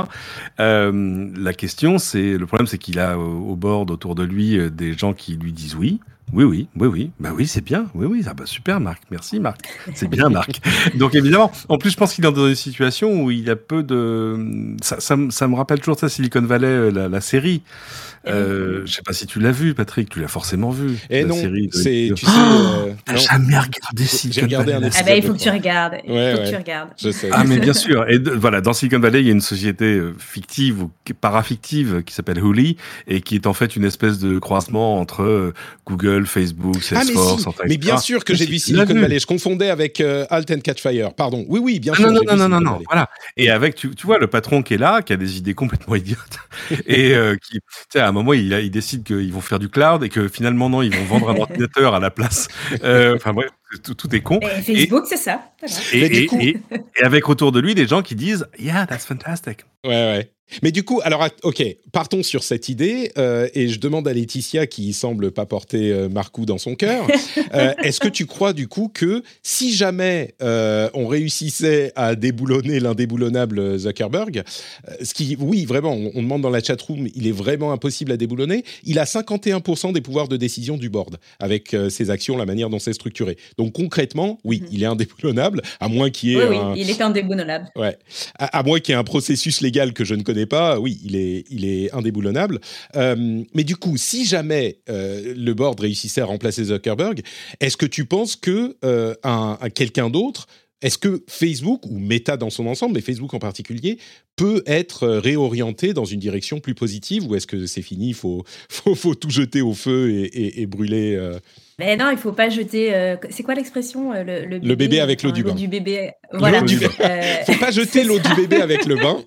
Euh, 0.61 1.31
la 1.37 1.53
question, 1.53 1.99
c'est, 1.99 2.39
le 2.39 2.47
problème, 2.47 2.67
c'est 2.67 2.79
qu'il 2.79 2.99
a 2.99 3.19
au, 3.19 3.57
bord, 3.57 3.91
autour 3.91 4.15
de 4.15 4.23
lui, 4.23 4.59
euh, 4.59 4.71
des 4.71 4.95
gens 4.95 5.13
qui 5.13 5.37
lui 5.37 5.53
disent 5.53 5.75
oui. 5.75 6.01
Oui, 6.33 6.45
oui, 6.45 6.67
oui, 6.77 6.89
oui. 6.89 7.11
Bah 7.21 7.31
oui, 7.37 7.47
c'est 7.47 7.63
bien. 7.63 7.87
Oui, 7.95 8.07
oui. 8.07 8.23
Ah 8.27 8.33
bah 8.33 8.47
super, 8.47 8.81
Marc. 8.81 9.03
Merci, 9.11 9.39
Marc. 9.39 9.61
C'est 9.95 10.09
bien, 10.09 10.29
Marc. 10.31 10.63
Donc 10.97 11.15
évidemment, 11.15 11.53
en 11.69 11.77
plus, 11.77 11.91
je 11.91 11.97
pense 11.99 12.15
qu'il 12.15 12.25
est 12.25 12.33
dans 12.33 12.49
une 12.49 12.55
situation 12.55 13.23
où 13.23 13.31
il 13.31 13.47
y 13.47 13.51
a 13.51 13.57
peu 13.57 13.83
de. 13.83 14.75
Ça, 14.81 14.99
ça, 14.99 15.17
ça 15.29 15.49
me 15.49 15.55
rappelle 15.55 15.81
toujours 15.81 15.99
ça, 15.99 16.09
Silicon 16.09 16.41
Valley, 16.41 16.69
euh, 16.69 16.91
la, 16.91 17.09
la 17.11 17.21
série. 17.21 17.63
Euh, 18.27 18.83
je 18.85 18.93
sais 18.93 19.03
pas 19.03 19.13
si 19.13 19.27
tu 19.27 19.41
l'as 19.41 19.51
vu, 19.51 19.75
Patrick. 19.75 20.09
Tu 20.09 20.21
l'as 20.21 20.29
forcément 20.29 20.71
vu. 20.71 20.93
Et 21.11 21.21
eh 21.21 21.25
non, 21.25 21.35
c'est 21.73 22.13
tu 22.15 22.25
sais. 22.25 22.31
Oh, 22.33 22.89
euh, 22.89 22.93
T'as 23.05 23.17
jamais 23.17 23.59
regardé 23.59 24.05
Silicon 24.05 24.47
Valley 24.47 24.91
Ah 24.95 25.03
bah 25.03 25.17
il 25.17 25.23
faut 25.23 25.33
que 25.33 25.39
tu 25.39 25.51
regardes. 25.51 25.95
il 26.05 26.11
faut 26.11 26.43
que 26.43 26.49
tu 26.49 26.57
regardes. 26.57 26.91
Je 27.01 27.11
sais. 27.11 27.31
Ah 27.33 27.45
mais 27.45 27.59
bien 27.59 27.73
sûr. 27.73 28.09
Et 28.09 28.19
voilà, 28.19 28.61
dans 28.61 28.73
Silicon 28.73 29.01
Valley, 29.01 29.21
il 29.21 29.27
y 29.27 29.31
a 29.31 29.33
une 29.33 29.41
société 29.41 29.97
euh, 29.97 30.15
fictive 30.19 30.83
ou 30.85 30.91
parafictive 31.21 32.03
qui 32.05 32.15
s'appelle 32.15 32.41
Hooli 32.43 32.77
et 33.09 33.21
qui 33.21 33.35
est 33.35 33.47
en 33.47 33.53
fait 33.53 33.77
une 33.77 33.85
espèce 33.85 34.19
de 34.19 34.39
croisement 34.39 35.01
entre 35.01 35.23
euh, 35.23 35.55
Google, 35.87 36.27
Facebook, 36.27 36.83
Salesforce. 36.83 37.45
Ah 37.47 37.51
mais, 37.65 37.71
mais 37.71 37.77
bien 37.77 37.97
sûr 37.99 38.25
que 38.25 38.35
j'ai 38.35 38.47
vu 38.47 38.59
Silicon 38.59 38.95
Valley. 38.95 39.19
Je 39.19 39.27
confondais 39.27 39.71
avec 39.71 40.01
Alt 40.01 40.51
and 40.51 40.61
Catch 40.61 40.81
Fire. 40.81 41.13
Pardon. 41.15 41.45
Oui, 41.49 41.61
oui, 41.63 41.81
bien 41.81 41.93
ah, 41.95 41.97
sûr. 41.97 42.13
Non, 42.13 42.21
non, 42.25 42.37
non, 42.37 42.49
non, 42.49 42.61
non, 42.61 42.81
Voilà. 42.87 43.09
Et 43.37 43.51
avec, 43.51 43.75
tu, 43.75 43.95
tu 43.95 44.07
vois, 44.07 44.19
le 44.19 44.29
patron 44.29 44.63
qui 44.63 44.75
est 44.75 44.79
là, 44.79 45.03
qui 45.03 45.13
a 45.13 45.17
des 45.17 45.39
idées 45.39 45.55
complètement 45.55 45.97
idiotes 45.97 46.39
et 46.87 47.15
qui, 47.43 47.59
tu 47.59 47.61
sais, 47.93 48.01
à 48.01 48.12
un 48.13 48.15
moment, 48.15 48.33
il, 48.33 48.53
il 48.53 48.71
décide 48.71 49.03
qu'ils 49.05 49.33
vont 49.33 49.41
faire 49.41 49.59
du 49.59 49.69
cloud 49.69 50.03
et 50.05 50.09
que 50.09 50.29
finalement, 50.29 50.69
non, 50.69 50.83
ils 50.83 50.95
vont 50.95 51.05
vendre 51.05 51.31
un 51.31 51.37
ordinateur 51.41 51.95
à 51.95 52.01
la 52.01 52.11
place. 52.11 52.49
Euh, 52.85 53.17
enfin, 53.17 53.33
bref, 53.33 53.51
tout, 53.83 54.15
est 54.15 54.21
con. 54.21 54.39
Et 54.41 54.63
Facebook, 54.63 55.05
c'est 55.07 55.17
ça. 55.17 55.43
Et, 55.93 56.29
et, 56.33 56.57
avec 57.03 57.29
autour 57.29 57.53
de 57.53 57.61
lui 57.61 57.75
des 57.75 57.87
gens 57.87 58.03
qui 58.03 58.15
disent 58.15 58.47
Yeah, 58.59 58.87
that's 58.87 59.07
fantastic. 59.07 59.65
Ouais, 59.85 59.91
ouais. 59.91 60.31
Mais 60.63 60.73
du 60.73 60.83
coup, 60.83 61.01
alors, 61.03 61.27
ok, 61.43 61.65
partons 61.93 62.23
sur 62.23 62.43
cette 62.43 62.69
idée, 62.69 63.13
euh, 63.17 63.49
et 63.55 63.69
je 63.69 63.81
demande 63.81 64.07
à 64.07 64.13
Laetitia, 64.13 64.67
qui 64.67 64.93
semble 64.93 65.31
pas 65.31 65.47
porter 65.47 65.91
euh, 65.91 66.09
Marcou 66.09 66.45
dans 66.45 66.59
son 66.59 66.75
cœur, 66.75 67.07
euh, 67.55 67.73
est-ce 67.83 68.01
que 68.01 68.09
tu 68.09 68.27
crois 68.27 68.53
du 68.53 68.69
coup 68.69 68.91
que 68.93 69.23
si 69.43 69.73
jamais 69.73 70.35
on 70.41 71.07
réussissait 71.07 71.93
à 71.97 72.15
déboulonner 72.15 72.81
l'indéboulonnable 72.81 73.79
Zuckerberg, 73.79 74.43
ce 75.03 75.15
qui, 75.15 75.37
oui, 75.39 75.65
vraiment, 75.65 75.93
on, 75.93 76.13
on, 76.15 76.23
demande 76.23 76.43
dans 76.43 76.51
la 76.51 76.63
chatroom, 76.63 77.09
il 77.15 77.27
est 77.27 77.33
vraiment 77.33 77.73
impossible 77.73 78.13
à 78.13 78.17
déboulonner, 78.17 78.65
il 78.85 78.99
a 78.99 79.05
51% 79.05 79.93
des 79.93 80.01
pouvoirs 80.01 80.29
de 80.29 80.37
décision 80.37 80.77
du 80.77 80.89
board 80.89 81.19
avec 81.39 81.77
ses 81.89 82.11
actions, 82.11 82.37
la 82.37 82.47
manière 82.47 82.69
dont 82.71 82.79
c'est 82.79 82.93
structuré. 82.93 83.37
Donc 83.59 83.73
concrètement, 83.73 84.39
oui, 84.45 84.61
mhm. 84.61 84.69
il 84.73 84.83
est 84.83 84.87
indéboulonnable, 84.87 85.63
à 85.81 85.89
moins 85.89 86.11
qu'il 86.11 86.31
y 86.31 86.35
ait. 86.35 86.49
Oui, 86.49 86.57
oui, 86.57 86.81
il 86.81 86.91
est 86.91 87.01
indéboulonnable. 87.01 87.71
Ouais, 87.77 87.97
à, 88.39 88.59
à 88.59 88.63
moins 88.63 88.81
qu'il 88.81 88.93
y 88.93 88.97
ait 88.97 89.01
un 89.01 89.05
processus 89.05 89.61
légal 89.61 89.93
que 89.93 90.05
je 90.05 90.15
ne 90.15 90.23
connais 90.23 90.32
pas, 90.47 90.81
oui, 90.81 91.01
il 91.05 91.17
est, 91.17 91.45
il 91.51 91.65
est 91.65 91.93
indéboulonnable. 91.95 92.61
Euh, 92.97 93.43
mais 93.55 93.65
du 93.65 93.77
coup, 93.77 93.97
si 93.97 94.25
jamais 94.25 94.79
euh, 94.89 95.35
le 95.37 95.55
board 95.55 95.81
réussissait 95.81 96.21
à 96.21 96.27
remplacer 96.27 96.65
Zuckerberg, 96.65 97.23
est-ce 97.61 97.77
que 97.77 97.87
tu 97.87 98.05
penses 98.05 98.37
que 98.37 98.77
euh, 98.85 99.15
un, 99.23 99.59
quelqu'un 99.75 100.11
d'autre 100.11 100.47
est-ce 100.81 100.99
que 100.99 101.23
Facebook, 101.29 101.87
ou 101.87 101.97
Meta 101.97 102.37
dans 102.37 102.51
son 102.51 102.67
ensemble, 102.67 102.95
mais 102.95 103.03
Facebook 103.03 103.33
en 103.35 103.39
particulier, 103.39 103.99
peut 104.35 104.65
être 104.67 105.07
réorienté 105.07 105.93
dans 105.93 106.05
une 106.05 106.19
direction 106.19 106.59
plus 106.59 106.75
positive 106.75 107.25
ou 107.29 107.37
est-ce 107.37 107.47
que 107.47 107.67
c'est 107.67 107.83
fini, 107.83 108.09
il 108.09 108.15
faut, 108.15 108.45
faut, 108.69 109.15
tout 109.15 109.31
jeter 109.31 109.63
au 109.63 109.75
feu 109.75 110.29
et, 110.33 110.67
brûler 110.67 111.17
mais 111.79 111.97
non, 111.97 112.11
il 112.11 112.19
faut 112.19 112.33
pas 112.33 112.49
jeter. 112.49 112.95
Euh, 112.95 113.17
c'est 113.31 113.43
quoi 113.43 113.55
l'expression 113.55 114.13
euh, 114.13 114.23
le, 114.23 114.59
le, 114.59 114.75
bébé, 114.77 115.01
avec 115.01 115.23
l'eau 115.23 115.33
du 115.33 115.43
bain. 115.43 115.55
Du 115.55 115.69
bébé. 115.69 116.11
Voilà. 116.33 116.61
Du 116.61 116.79
euh, 116.85 116.89
faut 117.47 117.59
pas 117.59 117.71
jeter 117.71 118.05
l'eau 118.05 118.19
du 118.19 118.35
bébé 118.35 118.57
avec 118.61 118.85
le 118.85 118.97
bain. 118.97 119.23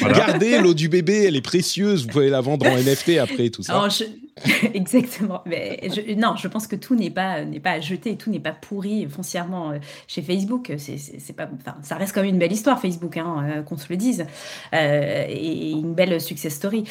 Gardez 0.14 0.58
l'eau 0.58 0.74
du 0.74 0.88
bébé, 0.88 1.24
elle 1.24 1.36
est 1.36 1.42
précieuse. 1.42 2.04
Vous 2.04 2.08
pouvez 2.08 2.30
la 2.30 2.40
vendre 2.40 2.66
en 2.66 2.76
NFT 2.76 3.18
après 3.18 3.50
tout 3.50 3.62
ça. 3.62 3.88
Exactement. 4.74 5.42
Mais 5.46 5.80
je... 5.84 6.14
non, 6.14 6.36
je 6.36 6.48
pense 6.48 6.66
que 6.66 6.76
tout 6.76 6.94
n'est 6.94 7.10
pas 7.10 7.44
n'est 7.44 7.60
pas 7.60 7.72
à 7.72 7.80
jeter, 7.80 8.16
tout 8.16 8.30
n'est 8.30 8.40
pas 8.40 8.52
pourri 8.52 9.06
foncièrement 9.06 9.72
chez 10.06 10.22
Facebook. 10.22 10.72
C'est 10.78 11.36
pas. 11.36 11.48
Enfin, 11.60 11.76
ça 11.82 11.96
reste 11.96 12.14
quand 12.14 12.22
même 12.22 12.30
une 12.30 12.38
belle 12.38 12.52
histoire 12.52 12.80
Facebook, 12.80 13.16
hein, 13.16 13.62
qu'on 13.66 13.76
se 13.76 13.86
le 13.88 13.96
dise, 13.96 14.26
et 14.72 15.70
une 15.70 15.94
belle 15.94 16.20
success 16.20 16.54
story. 16.54 16.84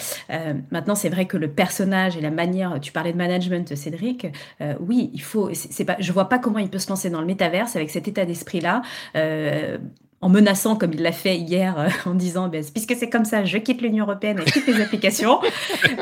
maintenant, 0.71 0.95
c'est 0.95 1.09
vrai 1.09 1.25
que 1.25 1.37
le 1.37 1.49
personnage 1.49 2.17
et 2.17 2.21
la 2.21 2.31
manière. 2.31 2.79
Tu 2.81 2.91
parlais 2.91 3.13
de 3.13 3.17
management, 3.17 3.75
Cédric. 3.75 4.27
Euh, 4.61 4.75
oui, 4.79 5.09
il 5.13 5.21
faut. 5.21 5.49
C'est 5.53 5.85
pas. 5.85 5.97
Je 5.99 6.11
vois 6.11 6.29
pas 6.29 6.39
comment 6.39 6.59
il 6.59 6.69
peut 6.69 6.79
se 6.79 6.89
lancer 6.89 7.09
dans 7.09 7.21
le 7.21 7.27
métaverse 7.27 7.75
avec 7.75 7.89
cet 7.89 8.07
état 8.07 8.25
d'esprit-là. 8.25 8.81
Euh, 9.15 9.77
en 10.21 10.29
menaçant, 10.29 10.75
comme 10.75 10.93
il 10.93 11.01
l'a 11.01 11.11
fait 11.11 11.37
hier, 11.37 11.75
euh, 11.79 11.89
en 12.09 12.13
disant 12.13 12.47
ben, 12.47 12.63
puisque 12.63 12.95
c'est 12.97 13.09
comme 13.09 13.25
ça, 13.25 13.43
je 13.43 13.57
quitte 13.57 13.81
l'Union 13.81 14.05
européenne 14.05 14.39
et 14.45 14.51
toutes 14.51 14.67
les 14.67 14.81
applications. 14.81 15.39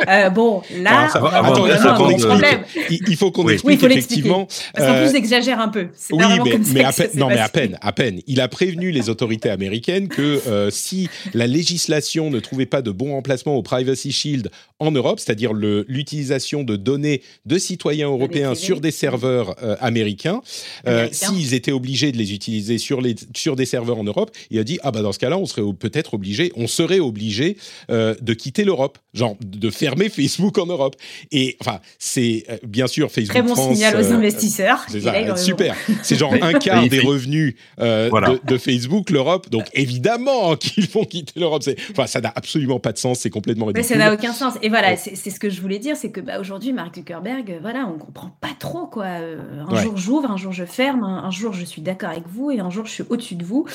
Euh, 0.08 0.30
bon, 0.30 0.62
là, 0.82 1.08
il 1.08 1.78
faut 1.78 1.94
qu'on 1.94 2.10
explique. 2.10 3.02
Il, 3.08 3.18
faut 3.18 3.32
qu'on 3.32 3.48
explique 3.50 3.84
effectivement. 3.84 4.48
Parce 4.74 4.88
qu'en 4.88 4.98
plus, 4.98 5.12
j'exagère 5.12 5.60
un 5.60 5.68
peu. 5.68 5.88
Oui, 6.12 6.24
mais, 6.74 6.84
à 6.84 6.92
peine, 6.92 7.10
non, 7.16 7.28
mais 7.28 7.40
à 7.40 7.50
peine, 7.50 7.78
à 7.82 7.92
peine. 7.92 8.22
Il 8.28 8.42
a 8.42 8.48
prévenu 8.48 8.92
les 8.92 9.10
autorités 9.10 9.50
américaines 9.50 10.08
que 10.08 10.42
euh, 10.48 10.70
si 10.70 11.10
la 11.34 11.48
législation 11.48 12.30
ne 12.30 12.40
trouvait 12.40 12.66
pas 12.66 12.82
de 12.82 12.92
bon 12.92 13.16
emplacement 13.18 13.56
au 13.56 13.62
Privacy 13.62 14.12
Shield 14.12 14.50
en 14.80 14.92
Europe, 14.92 15.20
c'est-à-dire 15.20 15.54
l'utilisation 15.54 16.64
de 16.64 16.76
données 16.76 17.22
de 17.46 17.58
citoyens 17.58 18.10
européens 18.10 18.56
sur 18.56 18.82
des 18.82 18.92
serveurs 18.92 19.56
américains, 19.82 20.42
s'ils 21.12 21.54
étaient 21.54 21.72
obligés 21.72 22.12
de 22.12 22.18
les 22.18 22.34
utiliser 22.34 22.78
sur, 22.78 23.02
les, 23.02 23.16
sur 23.36 23.56
des 23.56 23.66
serveurs 23.66 23.98
en 23.98 24.04
Europe, 24.04 24.32
il 24.50 24.60
a 24.60 24.64
dit 24.64 24.80
ah 24.84 24.92
bah 24.92 25.02
dans 25.02 25.12
ce 25.12 25.20
cas-là, 25.20 25.38
on 25.38 25.46
serait 25.46 25.62
peut-être 25.78 26.14
obligé, 26.14 26.52
on 26.56 26.68
serait 26.68 27.00
obligé 27.00 27.58
euh, 27.92 28.16
de 28.22 28.34
quitter 28.34 28.64
l'Europe, 28.64 28.98
genre 29.14 29.36
de 29.40 29.70
fermer 29.70 30.10
Facebook 30.10 30.58
en 30.58 30.66
Europe. 30.66 30.96
Et 31.32 31.58
enfin, 31.60 31.80
c'est 31.98 32.46
euh, 32.50 32.58
bien 32.66 32.88
sûr 32.88 33.12
Facebook 33.12 33.34
Très 33.34 33.42
bon 33.42 33.74
signal 33.74 33.96
aux 33.96 34.12
euh, 34.12 34.16
investisseurs. 34.16 34.86
super. 35.38 35.76
C'est 36.04 36.18
genre 36.18 36.34
un 36.42 36.54
quart 36.54 36.88
des 36.88 37.00
revenus 37.00 37.56
de, 37.78 38.58
Facebook, 38.58 39.10
l'Europe. 39.10 39.50
Donc 39.50 39.66
évidemment 39.74 40.56
qu'ils 40.58 40.90
vont 40.90 41.06
quitter 41.06 41.40
l'Europe. 41.40 41.64
Enfin, 41.92 42.08
ça 42.08 42.22
n'a 42.22 42.32
absolument 42.36 42.80
pas 42.80 42.92
de 42.92 42.98
sens. 42.98 43.20
C'est 43.20 43.30
complètement 43.30 43.68
ridicule. 43.68 43.84
Mais 43.84 43.88
ça 43.88 43.98
n'a 43.98 44.14
aucun 44.14 44.34
sens. 44.34 44.54
Et 44.62 44.69
voilà, 44.70 44.96
c'est 44.96 45.16
ce 45.16 45.40
que 45.40 45.50
je 45.50 45.62
voulais 45.62 45.80
dire, 45.80 45.96
c'est 45.96 46.12
que 46.12 46.22
bah, 46.22 46.40
aujourd'hui, 46.40 46.74
Mark 46.74 46.96
Zuckerberg, 46.96 47.60
voilà, 47.62 47.86
on 47.88 47.98
comprend 47.98 48.32
pas 48.42 48.56
trop 48.58 48.88
quoi. 48.88 49.06
Un 49.06 49.76
jour 49.76 49.98
j'ouvre, 49.98 50.32
un 50.32 50.38
jour 50.38 50.52
je 50.52 50.66
ferme, 50.66 51.04
un 51.04 51.32
jour 51.32 51.54
je 51.54 51.66
suis 51.66 51.82
d'accord 51.82 52.10
avec 52.10 52.28
vous 52.28 52.52
et 52.52 52.60
un 52.60 52.70
jour 52.70 52.86
je 52.86 52.92
suis 52.92 53.04
au-dessus 53.10 53.36
de 53.36 53.46
vous. 53.46 53.66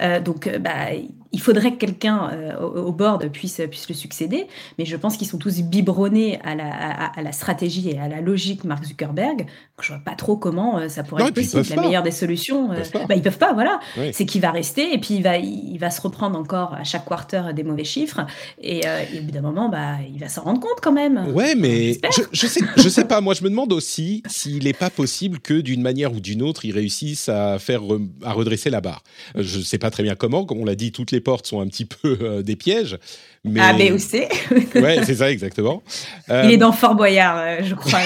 Euh, 0.00 0.20
donc, 0.20 0.46
euh, 0.46 0.58
bah, 0.58 0.88
il 1.34 1.40
faudrait 1.40 1.72
que 1.72 1.78
quelqu'un 1.78 2.30
euh, 2.32 2.60
au, 2.60 2.92
board 2.92 3.28
puisse, 3.28 3.60
puisse 3.70 3.88
le 3.88 3.94
succéder, 3.94 4.46
mais 4.78 4.84
je 4.84 4.96
pense 4.96 5.16
qu'ils 5.16 5.26
sont 5.26 5.36
tous 5.36 5.62
biberonnés 5.62 6.40
à 6.44 6.54
la, 6.54 6.72
à, 6.72 7.22
la, 7.22 7.32
stratégie 7.32 7.90
et 7.90 7.98
à 7.98 8.06
la 8.06 8.20
logique 8.20 8.62
Mark 8.62 8.84
Zuckerberg. 8.84 9.46
Je 9.82 9.88
vois 9.88 10.02
pas 10.04 10.14
trop 10.14 10.36
comment 10.36 10.88
ça 10.88 11.02
pourrait 11.02 11.24
être 11.24 11.34
possible. 11.34 11.64
La 11.74 11.82
meilleure 11.82 12.02
des 12.04 12.12
solutions, 12.12 12.72
ils 12.72 12.88
peuvent, 12.88 13.06
bah, 13.08 13.16
ils 13.16 13.22
peuvent 13.22 13.38
pas, 13.38 13.52
voilà. 13.52 13.80
C'est 14.12 14.26
qu'il 14.26 14.40
va 14.40 14.52
rester 14.52 14.94
et 14.94 14.98
puis 14.98 15.14
il 15.14 15.22
va, 15.22 15.36
il 15.36 15.76
va 15.78 15.90
se 15.90 16.00
reprendre 16.00 16.38
encore 16.38 16.74
à 16.74 16.84
chaque 16.84 17.04
quarter 17.04 17.52
des 17.52 17.64
mauvais 17.64 17.84
chiffres 17.84 18.24
et, 18.62 18.82
au 19.18 19.22
bout 19.24 19.32
d'un 19.32 19.42
moment, 19.42 19.68
bah, 19.68 19.96
il 20.08 20.20
va 20.20 20.28
s'en 20.28 20.42
rendre 20.42 20.60
compte 20.60 20.80
quand 20.80 20.92
même. 20.92 21.32
Ouais, 21.34 21.56
mais 21.56 21.94
je, 22.16 22.22
je, 22.30 22.46
sais, 22.46 22.60
je 22.76 22.88
sais 22.88 23.04
pas. 23.04 23.20
Moi, 23.20 23.34
je 23.34 23.42
me 23.42 23.50
demande 23.50 23.72
aussi 23.72 24.22
s'il 24.28 24.64
n'est 24.64 24.72
pas 24.72 24.90
possible 24.90 25.40
que 25.40 25.60
d'une 25.60 25.82
manière 25.82 26.12
ou 26.12 26.20
d'une 26.20 26.42
autre, 26.42 26.64
ils 26.64 26.72
réussissent 26.72 27.28
à 27.28 27.58
faire 27.58 27.82
à 28.22 28.32
redresser 28.32 28.70
la 28.70 28.80
barre. 28.80 29.02
Je 29.34 29.60
sais 29.60 29.78
pas 29.78 29.90
très 29.90 30.04
bien 30.04 30.14
comment. 30.14 30.44
Comme 30.44 30.60
on 30.60 30.64
l'a 30.64 30.76
dit, 30.76 30.92
toutes 30.92 31.10
les 31.10 31.20
portes 31.24 31.46
sont 31.46 31.60
un 31.60 31.66
petit 31.66 31.84
peu 31.84 32.16
euh, 32.20 32.42
des 32.42 32.54
pièges. 32.54 32.98
Mais... 33.42 33.60
A, 33.60 33.72
B 33.72 33.92
ou 33.92 33.98
C. 33.98 34.28
ouais, 34.76 35.04
c'est 35.04 35.16
ça, 35.16 35.30
exactement. 35.30 35.82
Il 36.28 36.34
est 36.34 36.54
euh, 36.54 36.56
dans 36.56 36.72
Fort 36.72 36.94
Boyard, 36.94 37.36
euh, 37.38 37.58
je 37.62 37.74
crois. 37.74 37.98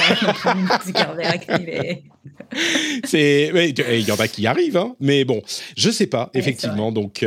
c'est, 3.04 3.50
il 3.54 4.09
y 4.09 4.12
en 4.12 4.16
a 4.16 4.28
qui 4.28 4.46
arrivent, 4.46 4.76
hein. 4.76 4.96
mais 5.00 5.24
bon, 5.24 5.42
je 5.76 5.90
sais 5.90 6.07
pas, 6.07 6.31
effectivement. 6.35 6.90
donc, 6.92 7.24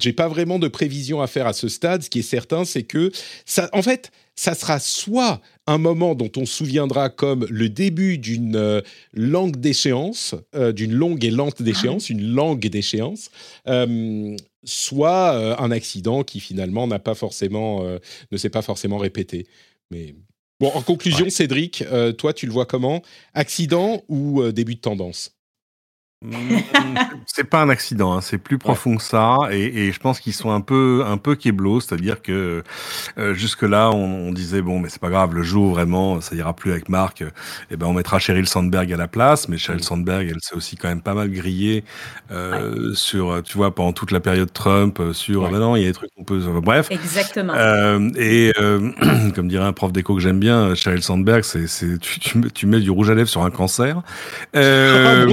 j'ai 0.00 0.12
pas 0.12 0.28
vraiment 0.28 0.58
de 0.58 0.68
prévision 0.68 1.20
à 1.20 1.26
faire 1.26 1.46
à 1.46 1.52
ce 1.52 1.68
stade. 1.68 2.02
Ce 2.02 2.10
qui 2.10 2.20
est 2.20 2.22
certain, 2.22 2.64
c'est 2.64 2.84
que 2.84 3.12
ça, 3.44 3.68
en 3.72 3.82
fait, 3.82 4.10
ça 4.36 4.54
sera 4.54 4.78
soit 4.80 5.40
un 5.66 5.78
moment 5.78 6.14
dont 6.14 6.30
on 6.36 6.46
se 6.46 6.54
souviendra 6.54 7.08
comme 7.08 7.46
le 7.48 7.68
début 7.68 8.18
d'une 8.18 8.56
euh, 8.56 8.80
langue 9.12 9.56
d'échéance, 9.56 10.34
euh, 10.54 10.72
d'une 10.72 10.92
longue 10.92 11.24
et 11.24 11.30
lente 11.30 11.62
d'échéance, 11.62 12.10
une 12.10 12.34
langue 12.34 12.66
d'échéance, 12.66 13.30
euh, 13.66 14.36
soit 14.64 15.60
un 15.60 15.70
accident 15.70 16.22
qui 16.24 16.40
finalement 16.40 16.86
n'a 16.86 16.98
pas 16.98 17.14
forcément, 17.14 17.84
ne 18.32 18.36
s'est 18.38 18.48
pas 18.48 18.62
forcément 18.62 18.96
répété. 18.96 19.46
Mais 19.90 20.14
bon, 20.58 20.68
en 20.68 20.80
conclusion, 20.80 21.28
Cédric, 21.28 21.84
toi, 22.16 22.32
tu 22.32 22.46
le 22.46 22.52
vois 22.52 22.64
comment? 22.64 23.02
Accident 23.34 24.02
ou 24.08 24.42
début 24.52 24.76
de 24.76 24.80
tendance? 24.80 25.36
C'est 27.26 27.44
pas 27.44 27.60
un 27.60 27.68
accident, 27.68 28.14
hein, 28.14 28.20
c'est 28.20 28.38
plus 28.38 28.58
profond 28.58 28.96
que 28.96 29.02
ça, 29.02 29.38
et, 29.50 29.92
je 29.92 30.00
pense 30.00 30.20
qu'ils 30.20 30.32
sont 30.32 30.50
un 30.50 30.60
peu 30.60 31.02
un 31.06 31.16
peu 31.16 31.34
kéblos, 31.34 31.80
c'est-à-dire 31.80 32.22
que 32.22 32.62
euh, 33.18 33.34
jusque 33.34 33.62
là 33.62 33.90
on, 33.90 34.32
disait 34.32 34.62
bon 34.62 34.80
mais 34.80 34.88
c'est 34.88 35.00
pas 35.00 35.10
grave, 35.10 35.34
le 35.34 35.42
jour 35.42 35.70
vraiment 35.70 36.20
ça 36.20 36.34
ira 36.34 36.54
plus 36.54 36.72
avec 36.72 36.88
Marc, 36.88 37.22
et 37.22 37.26
eh 37.70 37.76
ben 37.76 37.86
on 37.86 37.92
mettra 37.92 38.18
Sheryl 38.18 38.48
Sandberg 38.48 38.92
à 38.92 38.96
la 38.96 39.08
place, 39.08 39.48
mais 39.48 39.58
Sheryl 39.58 39.80
mm. 39.80 39.84
Sandberg 39.84 40.28
elle 40.30 40.40
s'est 40.40 40.54
aussi 40.54 40.76
quand 40.76 40.88
même 40.88 41.02
pas 41.02 41.14
mal 41.14 41.30
grillée 41.30 41.84
euh, 42.30 42.94
sur 42.94 43.42
tu 43.42 43.56
vois 43.56 43.74
pendant 43.74 43.92
toute 43.92 44.10
la 44.10 44.20
période 44.20 44.52
Trump 44.52 44.98
euh, 45.00 45.12
sur 45.12 45.50
ben 45.50 45.58
non 45.58 45.76
il 45.76 45.82
y 45.82 45.84
a 45.84 45.88
des 45.88 45.94
trucs 45.94 46.14
qu'on 46.14 46.24
peut 46.24 46.40
bref. 46.62 46.88
Exactement. 46.90 47.54
Et 48.16 48.52
comme 49.34 49.48
dirait 49.48 49.64
un 49.64 49.72
prof 49.72 49.92
d'éco 49.92 50.14
que 50.14 50.20
j'aime 50.20 50.40
bien, 50.40 50.74
Sheryl 50.74 51.02
Sandberg 51.02 51.44
c'est 51.44 51.66
tu, 51.98 52.20
tu, 52.52 52.66
mets 52.66 52.80
du 52.80 52.90
rouge 52.90 53.10
à 53.10 53.14
lèvres 53.14 53.28
sur 53.28 53.44
un 53.44 53.50
cancer. 53.50 54.02
Oh, 54.56 55.32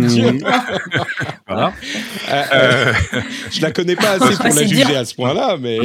voilà. 1.48 1.74
Euh, 2.30 2.44
euh, 2.54 2.94
je 3.52 3.62
la 3.62 3.72
connais 3.72 3.96
pas 3.96 4.12
assez 4.12 4.36
pour 4.36 4.56
la 4.56 4.66
juger 4.66 4.96
à 4.96 5.06
ce 5.06 5.16
point-là, 5.16 5.58
mais. 5.60 5.80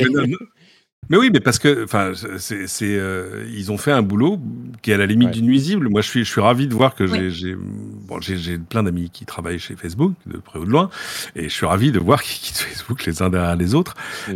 Mais 1.08 1.16
oui, 1.16 1.30
mais 1.32 1.40
parce 1.40 1.58
que, 1.58 1.84
enfin, 1.84 2.12
c'est, 2.38 2.66
c'est, 2.66 2.96
euh, 2.98 3.46
ils 3.52 3.70
ont 3.70 3.78
fait 3.78 3.92
un 3.92 4.02
boulot 4.02 4.40
qui 4.82 4.90
est 4.90 4.94
à 4.94 4.96
la 4.96 5.06
limite 5.06 5.30
du 5.30 5.42
nuisible. 5.42 5.88
Moi, 5.88 6.00
je 6.00 6.08
suis, 6.08 6.24
je 6.24 6.30
suis 6.30 6.40
ravi 6.40 6.66
de 6.66 6.74
voir 6.74 6.94
que 6.94 7.06
j'ai, 7.06 7.30
j'ai, 7.30 7.54
bon, 7.54 8.20
j'ai, 8.20 8.36
j'ai 8.36 8.58
plein 8.58 8.82
d'amis 8.82 9.10
qui 9.10 9.24
travaillent 9.24 9.60
chez 9.60 9.76
Facebook, 9.76 10.14
de 10.26 10.38
près 10.38 10.58
ou 10.58 10.64
de 10.64 10.70
loin, 10.70 10.90
et 11.36 11.44
je 11.44 11.54
suis 11.54 11.66
ravi 11.66 11.92
de 11.92 12.00
voir 12.00 12.22
qu'ils 12.22 12.40
quittent 12.40 12.58
Facebook 12.58 13.04
les 13.04 13.22
uns 13.22 13.30
derrière 13.30 13.56
les 13.56 13.74
autres. 13.74 13.94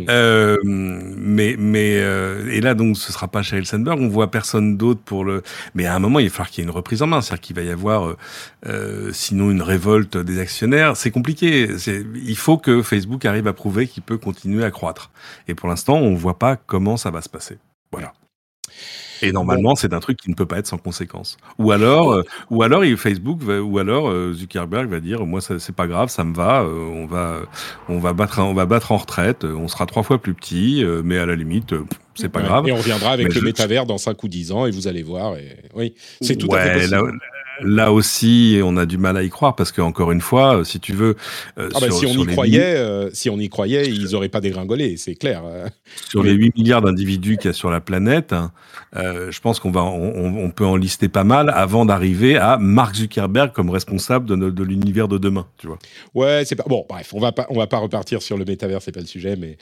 Euh, 0.09 0.57
mais, 0.63 1.55
mais, 1.59 1.97
euh, 1.97 2.49
et 2.49 2.61
là, 2.61 2.73
donc, 2.73 2.97
ce 2.97 3.11
sera 3.11 3.27
pas 3.27 3.41
chez 3.41 3.57
Elsenberg. 3.57 3.99
On 3.99 4.07
voit 4.07 4.31
personne 4.31 4.77
d'autre 4.77 5.01
pour 5.03 5.25
le. 5.25 5.43
Mais 5.75 5.85
à 5.87 5.95
un 5.95 5.99
moment, 5.99 6.19
il 6.19 6.29
va 6.29 6.31
falloir 6.31 6.49
qu'il 6.49 6.63
y 6.63 6.65
ait 6.65 6.69
une 6.69 6.75
reprise 6.75 7.01
en 7.01 7.07
main. 7.07 7.21
C'est-à-dire 7.21 7.41
qu'il 7.41 7.55
va 7.57 7.63
y 7.63 7.69
avoir, 7.69 8.15
euh, 8.67 9.11
sinon, 9.13 9.49
une 9.51 9.61
révolte 9.61 10.17
des 10.17 10.39
actionnaires. 10.39 10.95
C'est 10.95 11.11
compliqué. 11.11 11.67
Il 12.15 12.37
faut 12.37 12.57
que 12.57 12.81
Facebook 12.81 13.25
arrive 13.25 13.47
à 13.47 13.53
prouver 13.53 13.87
qu'il 13.87 14.03
peut 14.03 14.17
continuer 14.17 14.63
à 14.63 14.71
croître. 14.71 15.11
Et 15.47 15.55
pour 15.55 15.69
l'instant, 15.69 15.95
on 15.95 16.15
voit 16.15 16.39
pas 16.39 16.55
comment 16.55 16.97
ça 16.97 17.11
va 17.11 17.21
se 17.21 17.29
passer. 17.29 17.57
Voilà. 17.91 18.13
Et 19.21 19.31
normalement, 19.31 19.75
c'est 19.75 19.93
un 19.93 19.99
truc 19.99 20.17
qui 20.17 20.29
ne 20.29 20.35
peut 20.35 20.45
pas 20.45 20.57
être 20.57 20.67
sans 20.67 20.77
conséquence. 20.77 21.37
Ou 21.59 21.71
alors, 21.71 22.11
euh, 22.11 22.23
ou 22.49 22.63
alors, 22.63 22.83
Facebook, 22.97 23.41
ou 23.43 23.77
alors 23.77 24.09
euh, 24.09 24.33
Zuckerberg 24.33 24.89
va 24.89 24.99
dire, 24.99 25.25
moi, 25.25 25.41
c'est 25.41 25.75
pas 25.75 25.87
grave, 25.87 26.09
ça 26.09 26.23
me 26.23 26.33
va, 26.33 26.63
euh, 26.63 26.89
on 26.93 27.05
va, 27.05 27.41
on 27.87 27.99
va 27.99 28.13
battre, 28.13 28.39
on 28.39 28.53
va 28.53 28.65
battre 28.65 28.91
en 28.91 28.97
retraite, 28.97 29.43
on 29.43 29.67
sera 29.67 29.85
trois 29.85 30.03
fois 30.03 30.19
plus 30.19 30.33
petit, 30.33 30.83
mais 31.03 31.17
à 31.17 31.25
la 31.25 31.35
limite, 31.35 31.75
c'est 32.15 32.29
pas 32.29 32.41
grave. 32.41 32.67
Et 32.67 32.71
on 32.71 32.77
reviendra 32.77 33.11
avec 33.11 33.33
le 33.33 33.41
métavers 33.41 33.85
dans 33.85 33.97
5 33.97 34.21
ou 34.23 34.27
10 34.27 34.51
ans, 34.51 34.65
et 34.65 34.71
vous 34.71 34.87
allez 34.87 35.03
voir. 35.03 35.35
Et... 35.37 35.57
Oui, 35.75 35.93
c'est 36.21 36.35
tout 36.35 36.53
à 36.53 36.61
fait 36.61 36.73
possible 36.73 37.19
là 37.63 37.91
aussi, 37.91 38.59
on 38.63 38.77
a 38.77 38.85
du 38.85 38.97
mal 38.97 39.17
à 39.17 39.23
y 39.23 39.29
croire 39.29 39.55
parce 39.55 39.71
que 39.71 39.81
encore 39.81 40.11
une 40.11 40.21
fois, 40.21 40.57
euh, 40.57 40.63
si 40.63 40.79
tu 40.79 40.93
veux, 40.93 41.15
euh, 41.57 41.69
ah 41.73 41.79
bah, 41.79 41.91
si 41.91 42.05
on 42.05 42.13
y 42.13 42.25
croyait, 42.25 42.75
euh, 42.75 43.09
si 43.13 43.29
on 43.29 43.39
y 43.39 43.49
croyait, 43.49 43.87
ils 43.87 44.15
auraient 44.15 44.29
pas 44.29 44.41
dégringolé, 44.41 44.97
c'est 44.97 45.15
clair. 45.15 45.43
Sur 46.09 46.23
les 46.23 46.33
8 46.33 46.55
milliards 46.57 46.81
d'individus 46.81 47.37
qu'il 47.37 47.47
y 47.47 47.49
a 47.49 47.53
sur 47.53 47.69
la 47.69 47.81
planète, 47.81 48.33
hein, 48.33 48.51
je 48.93 49.39
pense 49.39 49.59
qu'on 49.59 49.71
va, 49.71 49.83
on, 49.83 50.49
peut 50.51 50.65
en 50.65 50.75
lister 50.75 51.07
pas 51.07 51.23
mal 51.23 51.49
avant 51.49 51.85
d'arriver 51.85 52.37
à 52.37 52.57
Mark 52.57 52.95
Zuckerberg 52.95 53.51
comme 53.53 53.69
responsable 53.69 54.25
de, 54.25 54.49
de 54.49 54.63
l'univers 54.63 55.07
de 55.07 55.17
demain, 55.17 55.47
tu 55.57 55.67
vois. 55.67 55.79
Ouais, 56.13 56.43
c'est 56.45 56.55
pas 56.55 56.65
bon. 56.67 56.85
Bref, 56.89 57.13
on 57.13 57.19
va 57.19 57.31
pas, 57.31 57.47
on 57.49 57.57
va 57.57 57.67
pas 57.67 57.77
repartir 57.77 58.21
sur 58.21 58.37
le 58.37 58.45
métavers, 58.45 58.81
c'est 58.81 58.91
pas 58.91 58.99
le 58.99 59.05
sujet, 59.05 59.35
mais. 59.35 59.57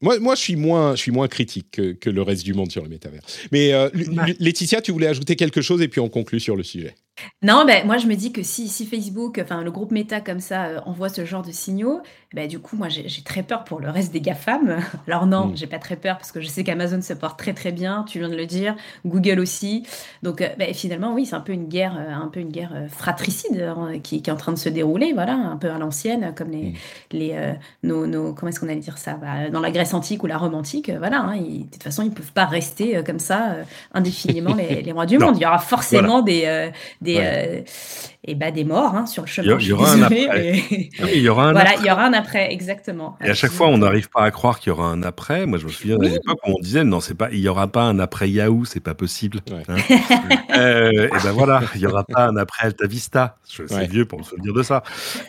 Moi, 0.00 0.18
moi, 0.20 0.34
je 0.34 0.40
suis 0.40 0.56
moins, 0.56 0.94
je 0.94 1.00
suis 1.00 1.12
moins 1.12 1.28
critique 1.28 1.70
que, 1.70 2.10
le 2.10 2.22
reste 2.22 2.44
du 2.44 2.54
monde 2.54 2.70
sur 2.70 2.82
le 2.82 2.88
métavers. 2.88 3.20
Mais 3.52 3.72
euh, 3.72 3.90
Laetitia, 4.38 4.80
tu 4.80 4.92
voulais 4.92 5.08
ajouter 5.08 5.36
quelque 5.36 5.60
chose 5.60 5.82
et 5.82 5.88
puis 5.88 6.00
on 6.00 6.08
conclut 6.08 6.40
sur 6.40 6.56
le 6.56 6.62
sujet. 6.62 6.94
Non, 7.42 7.64
ben, 7.64 7.86
moi 7.86 7.98
je 7.98 8.06
me 8.06 8.14
dis 8.14 8.32
que 8.32 8.42
si 8.42 8.68
si 8.68 8.86
Facebook, 8.86 9.40
enfin 9.42 9.62
le 9.62 9.70
groupe 9.70 9.90
Meta 9.92 10.20
comme 10.20 10.40
ça, 10.40 10.70
heu, 10.70 10.80
envoie 10.86 11.08
ce 11.08 11.24
genre 11.24 11.42
de 11.42 11.52
signaux, 11.52 12.00
bah, 12.34 12.46
du 12.46 12.58
coup 12.58 12.76
moi 12.76 12.88
j'ai 12.88 13.22
très 13.22 13.42
peur 13.42 13.64
pour 13.64 13.80
le 13.80 13.88
reste 13.88 14.12
des 14.12 14.20
GAFAM. 14.20 14.80
Alors 15.06 15.26
non, 15.26 15.46
mmh. 15.46 15.56
j'ai 15.56 15.66
pas 15.66 15.78
très 15.78 15.96
peur 15.96 16.18
parce 16.18 16.30
que 16.30 16.40
je 16.40 16.48
sais 16.48 16.64
qu'Amazon 16.64 17.00
se 17.00 17.14
porte 17.14 17.38
très, 17.38 17.54
très 17.54 17.72
bien, 17.72 18.04
tu 18.06 18.18
viens 18.18 18.28
de 18.28 18.36
le 18.36 18.44
dire, 18.44 18.76
Google 19.06 19.40
aussi. 19.40 19.86
Donc, 20.22 20.42
heu, 20.42 20.48
bah, 20.58 20.66
finalement 20.74 21.14
oui, 21.14 21.26
c'est 21.26 21.36
un 21.36 21.40
peu 21.40 21.52
une 21.52 21.68
guerre, 21.68 21.96
euh, 21.98 22.12
un 22.12 22.28
peu 22.28 22.40
une 22.40 22.50
guerre, 22.50 22.72
euh, 22.74 22.88
fratricide, 22.88 23.60
hein, 23.60 23.98
qui 24.02 24.20
qui 24.20 24.30
est 24.30 24.32
en 24.32 24.36
train 24.36 24.52
de 24.52 24.58
se 24.58 24.68
dérouler, 24.68 25.12
voilà, 25.12 25.34
un 25.34 25.56
peu 25.56 25.70
à 25.70 25.78
l'ancienne 25.78 26.34
comme 26.36 26.50
les 26.50 26.70
mmh. 26.70 26.74
les, 27.12 27.32
euh, 27.34 27.52
nos 27.82 28.06
nos 28.06 28.34
comment 28.34 28.50
est-ce 28.50 28.60
qu'on 28.60 28.68
allait 28.68 28.76
dire 28.76 28.98
ça? 28.98 29.14
Bah, 29.14 29.48
dans 29.50 29.60
la 29.60 29.70
Grèce 29.70 29.94
antique 29.94 30.22
ou 30.22 30.26
la 30.26 30.36
Rome 30.36 30.54
antique, 30.54 30.90
voilà, 30.90 31.20
hein, 31.20 31.36
de 31.40 31.70
toute 31.70 31.82
façon 31.82 32.02
ils 32.02 32.10
peuvent 32.10 32.32
pas 32.32 32.46
rester, 32.46 33.02
comme 33.04 33.20
ça, 33.20 33.56
indéfiniment 33.94 34.54
les 34.54 34.82
les 34.88 34.92
rois 34.92 35.06
du 35.06 35.18
monde. 35.18 35.36
Il 35.36 35.42
y 35.42 35.46
aura 35.46 35.58
forcément 35.58 36.20
des, 36.20 36.74
des, 37.16 38.17
et 38.24 38.34
bah, 38.34 38.50
des 38.50 38.64
morts 38.64 38.94
hein, 38.94 39.06
sur 39.06 39.22
le 39.22 39.28
chemin. 39.28 39.56
Il 39.60 39.66
y, 39.66 39.72
aura 39.72 39.92
un 39.92 40.02
après. 40.02 40.64
il 41.14 41.20
y 41.20 41.28
aura 41.28 41.48
un 41.48 41.52
voilà, 41.52 41.74
il 41.76 41.86
y 41.86 41.90
aura 41.90 42.04
un 42.04 42.12
après, 42.12 42.52
exactement. 42.52 43.16
Et 43.24 43.30
à 43.30 43.34
chaque 43.34 43.52
fois, 43.52 43.68
on 43.68 43.78
n'arrive 43.78 44.08
pas 44.10 44.22
à 44.22 44.30
croire 44.30 44.58
qu'il 44.58 44.70
y 44.70 44.72
aura 44.72 44.86
un 44.86 45.02
après. 45.02 45.46
Moi, 45.46 45.58
je 45.58 45.66
me 45.66 45.70
souviens 45.70 45.96
oui. 45.98 46.10
l'époque 46.10 46.38
où 46.46 46.50
on 46.58 46.60
disait 46.60 46.84
non, 46.84 47.00
c'est 47.00 47.14
pas, 47.14 47.28
il 47.30 47.38
y 47.38 47.48
aura 47.48 47.68
pas 47.68 47.84
un 47.84 47.98
après 47.98 48.28
Yahoo, 48.28 48.64
c'est 48.64 48.80
pas 48.80 48.94
possible. 48.94 49.40
Hein. 49.68 49.76
euh, 50.56 51.06
et 51.06 51.22
ben 51.22 51.32
voilà, 51.32 51.62
il 51.74 51.80
y 51.80 51.86
aura 51.86 52.04
pas 52.04 52.26
un 52.26 52.36
après 52.36 52.66
Alta 52.66 52.86
Vista. 52.86 53.36
Je 53.48 53.62
suis 53.66 53.86
vieux 53.86 54.04
pour 54.04 54.18
me 54.18 54.24
souvenir 54.24 54.52
de 54.52 54.62
ça. 54.62 54.82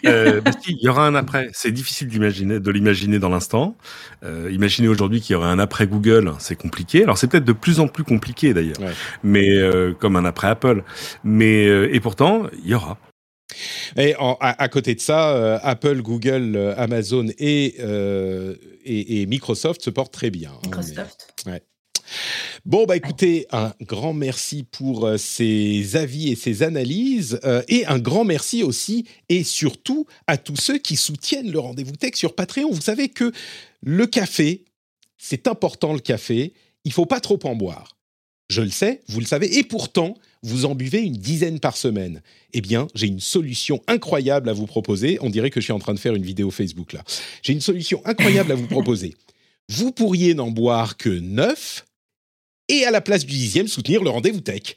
Euh, 0.06 0.42
mais 0.44 0.52
si, 0.60 0.72
il 0.72 0.84
y 0.84 0.90
aura 0.90 1.06
un 1.06 1.16
après. 1.16 1.50
C'est 1.54 1.72
difficile 1.72 2.08
d'imaginer, 2.08 2.60
de 2.60 2.72
l'imaginer 2.72 3.20
dans 3.20 3.30
l'instant. 3.30 3.76
Euh, 4.26 4.50
imaginer 4.52 4.90
aujourd'hui 4.90 5.22
qu'il 5.22 5.34
y 5.34 5.38
aurait 5.38 5.48
un 5.48 5.60
après 5.60 5.88
Google, 5.88 6.34
c'est 6.40 6.58
compliqué. 6.58 7.04
Alors 7.04 7.18
c'est 7.18 7.28
peut-être 7.28 7.46
de 7.46 7.54
plus 7.54 7.80
en 7.80 7.88
plus 7.88 8.04
compliqué 8.04 8.54
d'ailleurs, 8.54 8.76
mais 9.24 9.50
euh, 9.50 9.94
comme 9.98 10.18
un 10.18 10.26
après 10.26 10.48
Apple. 10.48 10.84
Mais 11.24 11.66
euh, 11.66 11.94
et 11.94 12.00
pourtant, 12.00 12.44
il 12.64 12.70
y 12.70 12.74
aura. 12.74 12.89
Et 13.98 14.16
à, 14.18 14.70
côté 14.70 14.96
de 14.96 15.02
ça, 15.02 15.36
euh, 15.36 15.60
Apple, 15.64 16.02
Google, 16.02 16.56
euh, 16.56 16.74
Amazon 16.78 17.26
et, 17.38 17.76
euh, 17.80 18.56
et, 18.86 19.26
Microsoft 19.26 19.82
se 19.84 19.90
portent 19.90 20.14
très 20.14 20.30
bien. 20.30 20.52
Hein, 20.52 20.60
Microsoft. 20.66 21.34
ouais. 21.46 21.62
Bon, 22.66 22.86
bah 22.86 22.98
écoutez, 22.98 23.46
un 23.52 23.72
grand 23.82 24.14
merci 24.14 24.64
pour 24.64 25.08
ces 25.18 25.96
avis 25.96 26.30
et 26.32 26.36
ces 26.36 26.64
analyses, 26.64 27.40
et 27.68 27.86
un 27.86 28.00
grand 28.00 28.26
merci 28.26 28.64
aussi 28.64 29.06
et 29.30 29.44
surtout 29.44 30.08
à 30.26 30.38
tous 30.38 30.56
ceux 30.56 30.80
qui 30.80 30.96
soutiennent 30.96 31.52
le 31.52 31.60
rendez-vous 31.60 31.96
tech 31.96 32.16
sur 32.16 32.34
Patreon. 32.34 32.72
Vous 32.72 32.82
savez 32.82 33.10
que 33.10 33.32
le 33.84 34.08
café, 34.08 34.66
c'est 35.20 35.48
important 35.48 35.94
le 35.94 36.00
café, 36.00 36.54
il 36.84 36.92
faut 36.92 37.06
pas 37.06 37.20
trop 37.20 37.40
en 37.44 37.56
boire. 37.56 37.96
Je 38.50 38.64
le 38.64 38.72
sais, 38.72 39.02
vous 39.08 39.20
le 39.20 39.28
savez, 39.28 39.60
et 39.60 39.64
pourtant, 39.64 40.16
vous 40.44 40.66
en 40.66 40.76
buvez 40.76 41.02
une 41.02 41.18
dizaine 41.18 41.60
par 41.60 41.76
semaine. 41.76 42.22
Eh 42.54 42.62
bien, 42.62 42.88
j'ai 42.96 43.08
une 43.08 43.20
solution 43.20 43.82
incroyable 43.88 44.50
à 44.50 44.54
vous 44.54 44.66
proposer. 44.66 45.18
On 45.22 45.30
dirait 45.30 45.50
que 45.50 45.60
je 45.60 45.66
suis 45.66 45.74
en 45.74 45.80
train 45.80 45.94
de 45.94 46.00
faire 46.00 46.16
une 46.16 46.24
vidéo 46.24 46.52
Facebook 46.52 46.94
là. 46.94 47.04
J'ai 47.42 47.54
une 47.54 47.62
solution 47.62 48.02
incroyable 48.06 48.52
à 48.52 48.56
vous 48.56 48.68
proposer. 48.68 49.16
Vous 49.68 49.92
pourriez 49.92 50.34
n'en 50.34 50.52
boire 50.52 50.98
que 50.98 51.10
neuf 51.10 51.86
et 52.70 52.86
à 52.86 52.92
la 52.92 53.02
place 53.02 53.26
du 53.26 53.34
dixième 53.34 53.68
soutenir 53.68 54.04
le 54.04 54.10
rendez-vous 54.10 54.42
tech. 54.42 54.76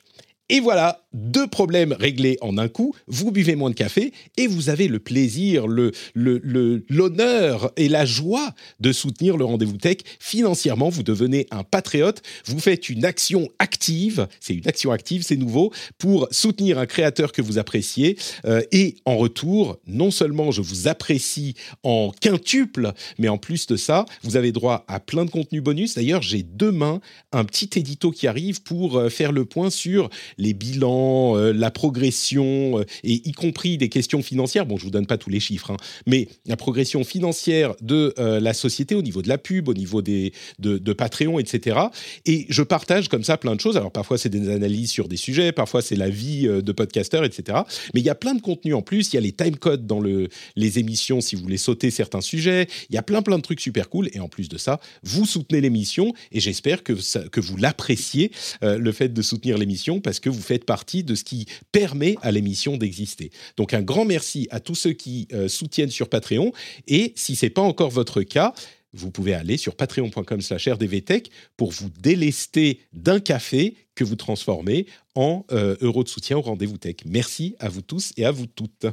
Et 0.48 0.60
voilà, 0.60 1.01
deux 1.12 1.46
problèmes 1.46 1.92
réglés 1.92 2.38
en 2.40 2.58
un 2.58 2.68
coup. 2.68 2.94
Vous 3.06 3.30
buvez 3.30 3.56
moins 3.56 3.70
de 3.70 3.74
café 3.74 4.12
et 4.36 4.46
vous 4.46 4.68
avez 4.68 4.88
le 4.88 4.98
plaisir, 4.98 5.66
le, 5.66 5.92
l'honneur 6.14 7.72
et 7.76 7.88
la 7.88 8.04
joie 8.04 8.54
de 8.80 8.92
soutenir 8.92 9.36
le 9.36 9.44
rendez-vous 9.44 9.76
tech 9.76 9.98
financièrement. 10.20 10.88
Vous 10.88 11.02
devenez 11.02 11.46
un 11.50 11.64
patriote. 11.64 12.22
Vous 12.46 12.58
faites 12.58 12.88
une 12.88 13.04
action 13.04 13.48
active. 13.58 14.26
C'est 14.40 14.54
une 14.54 14.66
action 14.66 14.90
active, 14.90 15.22
c'est 15.22 15.36
nouveau, 15.36 15.72
pour 15.98 16.28
soutenir 16.30 16.78
un 16.78 16.86
créateur 16.86 17.32
que 17.32 17.42
vous 17.42 17.58
appréciez. 17.58 18.16
Euh, 18.44 18.62
et 18.72 18.96
en 19.04 19.16
retour, 19.16 19.78
non 19.86 20.10
seulement 20.10 20.50
je 20.50 20.62
vous 20.62 20.88
apprécie 20.88 21.54
en 21.82 22.12
quintuple, 22.20 22.92
mais 23.18 23.28
en 23.28 23.38
plus 23.38 23.66
de 23.66 23.76
ça, 23.76 24.06
vous 24.22 24.36
avez 24.36 24.52
droit 24.52 24.84
à 24.88 25.00
plein 25.00 25.24
de 25.24 25.30
contenus 25.30 25.62
bonus. 25.62 25.94
D'ailleurs, 25.94 26.22
j'ai 26.22 26.42
demain 26.42 27.00
un 27.32 27.44
petit 27.44 27.70
édito 27.76 28.10
qui 28.10 28.26
arrive 28.26 28.62
pour 28.62 28.96
euh, 28.96 29.08
faire 29.08 29.32
le 29.32 29.44
point 29.44 29.70
sur 29.70 30.08
les 30.38 30.54
bilans, 30.54 31.01
euh, 31.02 31.52
la 31.52 31.70
progression, 31.70 32.78
euh, 32.78 32.84
et 33.04 33.28
y 33.28 33.32
compris 33.32 33.78
des 33.78 33.88
questions 33.88 34.22
financières. 34.22 34.66
Bon, 34.66 34.76
je 34.76 34.84
vous 34.84 34.90
donne 34.90 35.06
pas 35.06 35.18
tous 35.18 35.30
les 35.30 35.40
chiffres, 35.40 35.70
hein, 35.70 35.76
mais 36.06 36.28
la 36.46 36.56
progression 36.56 37.04
financière 37.04 37.74
de 37.80 38.14
euh, 38.18 38.40
la 38.40 38.54
société 38.54 38.94
au 38.94 39.02
niveau 39.02 39.22
de 39.22 39.28
la 39.28 39.38
pub, 39.38 39.68
au 39.68 39.74
niveau 39.74 40.02
des, 40.02 40.32
de, 40.58 40.92
Patreon, 40.92 41.38
etc. 41.38 41.78
Et 42.26 42.46
je 42.48 42.62
partage 42.62 43.08
comme 43.08 43.24
ça 43.24 43.36
plein 43.36 43.56
de 43.56 43.60
choses. 43.60 43.76
Alors 43.76 43.90
parfois 43.92 44.18
c'est 44.18 44.28
des 44.28 44.50
analyses 44.50 44.90
sur 44.90 45.08
des 45.08 45.16
sujets, 45.16 45.52
parfois 45.52 45.80
c'est 45.80 45.96
la 45.96 46.10
vie 46.10 46.46
de 46.46 46.72
podcasteur, 46.72 47.24
etc. 47.24 47.60
Mais 47.94 48.00
il 48.00 48.06
y 48.06 48.10
a 48.10 48.14
plein 48.14 48.34
de 48.34 48.42
contenus 48.42 48.74
en 48.74 48.82
plus. 48.82 49.12
Il 49.12 49.16
y 49.16 49.18
a 49.18 49.22
les 49.22 49.32
timecodes 49.32 49.86
dans 49.86 50.00
le, 50.00 50.28
les 50.54 50.78
émissions 50.78 51.22
si 51.22 51.34
vous 51.34 51.42
voulez 51.42 51.56
sauter 51.56 51.90
certains 51.90 52.20
sujets. 52.20 52.68
Il 52.90 52.94
y 52.94 52.98
a 52.98 53.02
plein 53.02 53.22
plein 53.22 53.38
de 53.38 53.42
trucs 53.42 53.60
super 53.60 53.88
cool. 53.88 54.10
Et 54.12 54.20
en 54.20 54.28
plus 54.28 54.48
de 54.50 54.58
ça, 54.58 54.80
vous 55.02 55.24
soutenez 55.24 55.62
l'émission 55.62 56.12
et 56.30 56.40
j'espère 56.40 56.82
que, 56.82 56.92
que 57.28 57.40
vous 57.40 57.56
l'appréciez, 57.56 58.30
le 58.60 58.92
fait 58.92 59.08
de 59.08 59.22
soutenir 59.22 59.56
l'émission, 59.56 60.00
parce 60.00 60.20
que 60.20 60.28
vous 60.28 60.42
faites 60.42 60.66
partie 60.66 60.91
de 61.02 61.14
ce 61.14 61.24
qui 61.24 61.46
permet 61.72 62.16
à 62.22 62.30
l'émission 62.30 62.76
d'exister. 62.76 63.30
Donc 63.56 63.72
un 63.72 63.82
grand 63.82 64.04
merci 64.04 64.48
à 64.50 64.60
tous 64.60 64.74
ceux 64.74 64.92
qui 64.92 65.28
euh, 65.32 65.48
soutiennent 65.48 65.90
sur 65.90 66.08
Patreon. 66.08 66.52
Et 66.86 67.12
si 67.16 67.36
ce 67.36 67.46
n'est 67.46 67.50
pas 67.50 67.62
encore 67.62 67.90
votre 67.90 68.22
cas, 68.22 68.52
vous 68.92 69.10
pouvez 69.10 69.32
aller 69.32 69.56
sur 69.56 69.74
patreon.com/rdvtech 69.74 71.30
pour 71.56 71.70
vous 71.70 71.88
délester 72.00 72.80
d'un 72.92 73.20
café 73.20 73.76
que 73.94 74.04
vous 74.04 74.16
transformez 74.16 74.86
en 75.14 75.44
euh, 75.52 75.76
euro 75.80 76.04
de 76.04 76.08
soutien 76.08 76.36
au 76.36 76.42
rendez-vous 76.42 76.78
tech. 76.78 76.96
Merci 77.06 77.56
à 77.58 77.68
vous 77.68 77.82
tous 77.82 78.12
et 78.16 78.24
à 78.24 78.30
vous 78.30 78.46
toutes. 78.46 78.86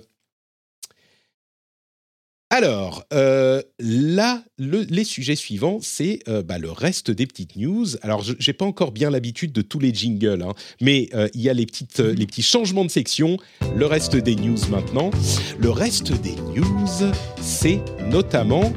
Alors, 2.52 3.06
euh, 3.14 3.62
là, 3.78 4.44
les 4.58 5.04
sujets 5.04 5.36
suivants, 5.36 5.78
c'est 5.84 6.22
euh, 6.28 6.42
bah, 6.42 6.58
le 6.58 6.72
reste 6.72 7.12
des 7.12 7.28
petites 7.28 7.56
news. 7.56 7.86
Alors, 8.02 8.24
je 8.24 8.34
n'ai 8.34 8.54
pas 8.54 8.66
encore 8.66 8.92
bien 8.92 9.12
l'habitude 9.12 9.52
de 9.52 9.62
tous 9.62 9.78
les 9.78 9.94
jingles, 9.94 10.42
hein, 10.42 10.56
mais 10.82 11.10
euh, 11.14 11.28
il 11.36 11.42
y 11.42 11.50
a 11.50 11.54
les, 11.54 11.68
petites, 11.68 12.00
les 12.00 12.26
petits 12.26 12.42
changements 12.42 12.84
de 12.84 12.90
section. 12.90 13.38
Le 13.76 13.86
reste 13.86 14.16
des 14.16 14.36
news 14.36 14.58
maintenant. 14.72 15.12
Le 15.60 15.70
reste 15.70 16.12
des 16.24 16.36
news, 16.56 17.14
c'est 17.40 17.82
notamment... 18.08 18.74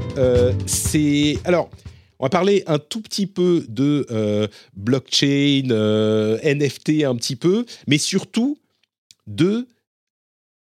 c'est 0.67 1.39
Alors, 1.45 1.71
on 2.19 2.27
va 2.27 2.31
parler 2.31 2.65
un 2.67 2.79
tout 2.79 3.01
petit 3.01 3.27
peu 3.27 3.65
de 3.71 4.51
blockchain, 4.77 5.63
NFT 6.45 7.05
un 7.05 7.17
petit 7.17 7.37
peu, 7.37 7.65
mais 7.87 7.97
surtout 7.97 8.59
de 9.27 9.67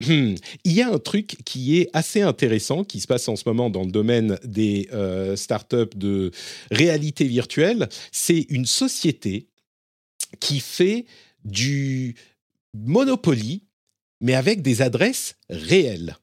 Hmm. 0.03 0.35
Il 0.65 0.73
y 0.73 0.81
a 0.81 0.91
un 0.91 0.99
truc 0.99 1.37
qui 1.45 1.79
est 1.79 1.89
assez 1.93 2.21
intéressant 2.21 2.83
qui 2.83 2.99
se 2.99 3.07
passe 3.07 3.29
en 3.29 3.37
ce 3.37 3.43
moment 3.45 3.69
dans 3.69 3.83
le 3.83 3.91
domaine 3.91 4.37
des 4.43 4.89
euh, 4.91 5.37
startups 5.37 5.95
de 5.95 6.31
réalité 6.69 7.25
virtuelle. 7.25 7.87
C'est 8.11 8.45
une 8.49 8.65
société 8.65 9.47
qui 10.41 10.59
fait 10.59 11.05
du 11.45 12.15
Monopoly, 12.73 13.63
mais 14.19 14.33
avec 14.33 14.61
des 14.61 14.81
adresses 14.81 15.37
réelles 15.49 16.17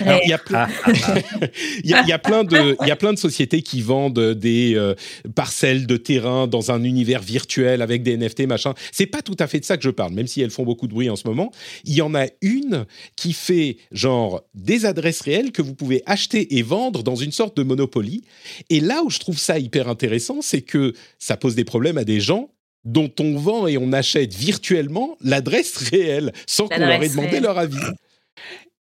il 0.00 0.28
y, 0.28 0.32
a 0.32 0.38
plein, 0.38 0.68
il, 1.84 1.90
y 1.90 2.12
a, 2.12 2.18
plein 2.18 2.44
de, 2.44 2.76
il 2.80 2.88
y 2.88 2.90
a 2.90 2.96
plein 2.96 3.12
de 3.12 3.18
sociétés 3.18 3.62
qui 3.62 3.82
vendent 3.82 4.34
des 4.34 4.74
euh, 4.76 4.94
parcelles 5.34 5.86
de 5.86 5.96
terrain 5.96 6.46
dans 6.46 6.70
un 6.70 6.82
univers 6.84 7.22
virtuel 7.22 7.82
avec 7.82 8.02
des 8.02 8.16
NFT, 8.16 8.46
machin. 8.46 8.74
C'est 8.92 9.06
pas 9.06 9.22
tout 9.22 9.36
à 9.38 9.46
fait 9.46 9.60
de 9.60 9.64
ça 9.64 9.76
que 9.76 9.82
je 9.82 9.90
parle, 9.90 10.12
même 10.12 10.26
si 10.26 10.40
elles 10.40 10.50
font 10.50 10.64
beaucoup 10.64 10.86
de 10.86 10.92
bruit 10.92 11.10
en 11.10 11.16
ce 11.16 11.26
moment. 11.26 11.52
Il 11.84 11.94
y 11.94 12.02
en 12.02 12.14
a 12.14 12.26
une 12.40 12.86
qui 13.16 13.32
fait 13.32 13.76
genre 13.92 14.42
des 14.54 14.86
adresses 14.86 15.20
réelles 15.20 15.52
que 15.52 15.62
vous 15.62 15.74
pouvez 15.74 16.02
acheter 16.06 16.56
et 16.56 16.62
vendre 16.62 17.02
dans 17.02 17.16
une 17.16 17.32
sorte 17.32 17.56
de 17.56 17.62
monopoly. 17.62 18.22
Et 18.68 18.80
là 18.80 19.02
où 19.04 19.10
je 19.10 19.18
trouve 19.18 19.38
ça 19.38 19.58
hyper 19.58 19.88
intéressant, 19.88 20.42
c'est 20.42 20.62
que 20.62 20.94
ça 21.18 21.36
pose 21.36 21.54
des 21.54 21.64
problèmes 21.64 21.98
à 21.98 22.04
des 22.04 22.20
gens 22.20 22.50
dont 22.84 23.12
on 23.20 23.36
vend 23.36 23.66
et 23.66 23.76
on 23.76 23.92
achète 23.92 24.34
virtuellement 24.34 25.16
l'adresse 25.20 25.76
réelle 25.76 26.32
sans 26.46 26.68
qu'on 26.68 26.80
leur 26.80 27.02
ait 27.02 27.08
demandé 27.08 27.40
leur 27.40 27.58
avis. 27.58 27.76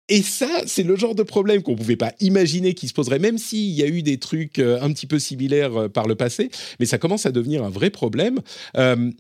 Et 0.10 0.24
ça, 0.24 0.64
c'est 0.66 0.84
le 0.84 0.96
genre 0.96 1.14
de 1.14 1.22
problème 1.22 1.62
qu'on 1.62 1.74
ne 1.74 1.78
pouvait 1.78 1.96
pas 1.96 2.14
imaginer 2.20 2.74
qui 2.74 2.88
se 2.88 2.94
poserait, 2.94 3.20
même 3.20 3.38
s'il 3.38 3.70
y 3.70 3.84
a 3.84 3.88
eu 3.88 4.02
des 4.02 4.18
trucs 4.18 4.58
euh, 4.58 4.82
un 4.82 4.92
petit 4.92 5.06
peu 5.06 5.20
similaires 5.20 5.84
euh, 5.84 5.88
par 5.88 6.08
le 6.08 6.16
passé. 6.16 6.50
Mais 6.80 6.88
ça 6.88 6.98
commence 6.98 7.28
à 7.28 7.32
devenir 7.32 7.64
un 7.64 7.70
vrai 7.70 7.92
problème. 7.92 8.40
Euh, 8.76 9.12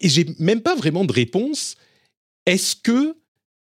et 0.00 0.08
j'ai 0.08 0.26
même 0.38 0.62
pas 0.62 0.74
vraiment 0.74 1.04
de 1.04 1.12
réponse. 1.12 1.76
Est-ce 2.46 2.76
que 2.76 3.16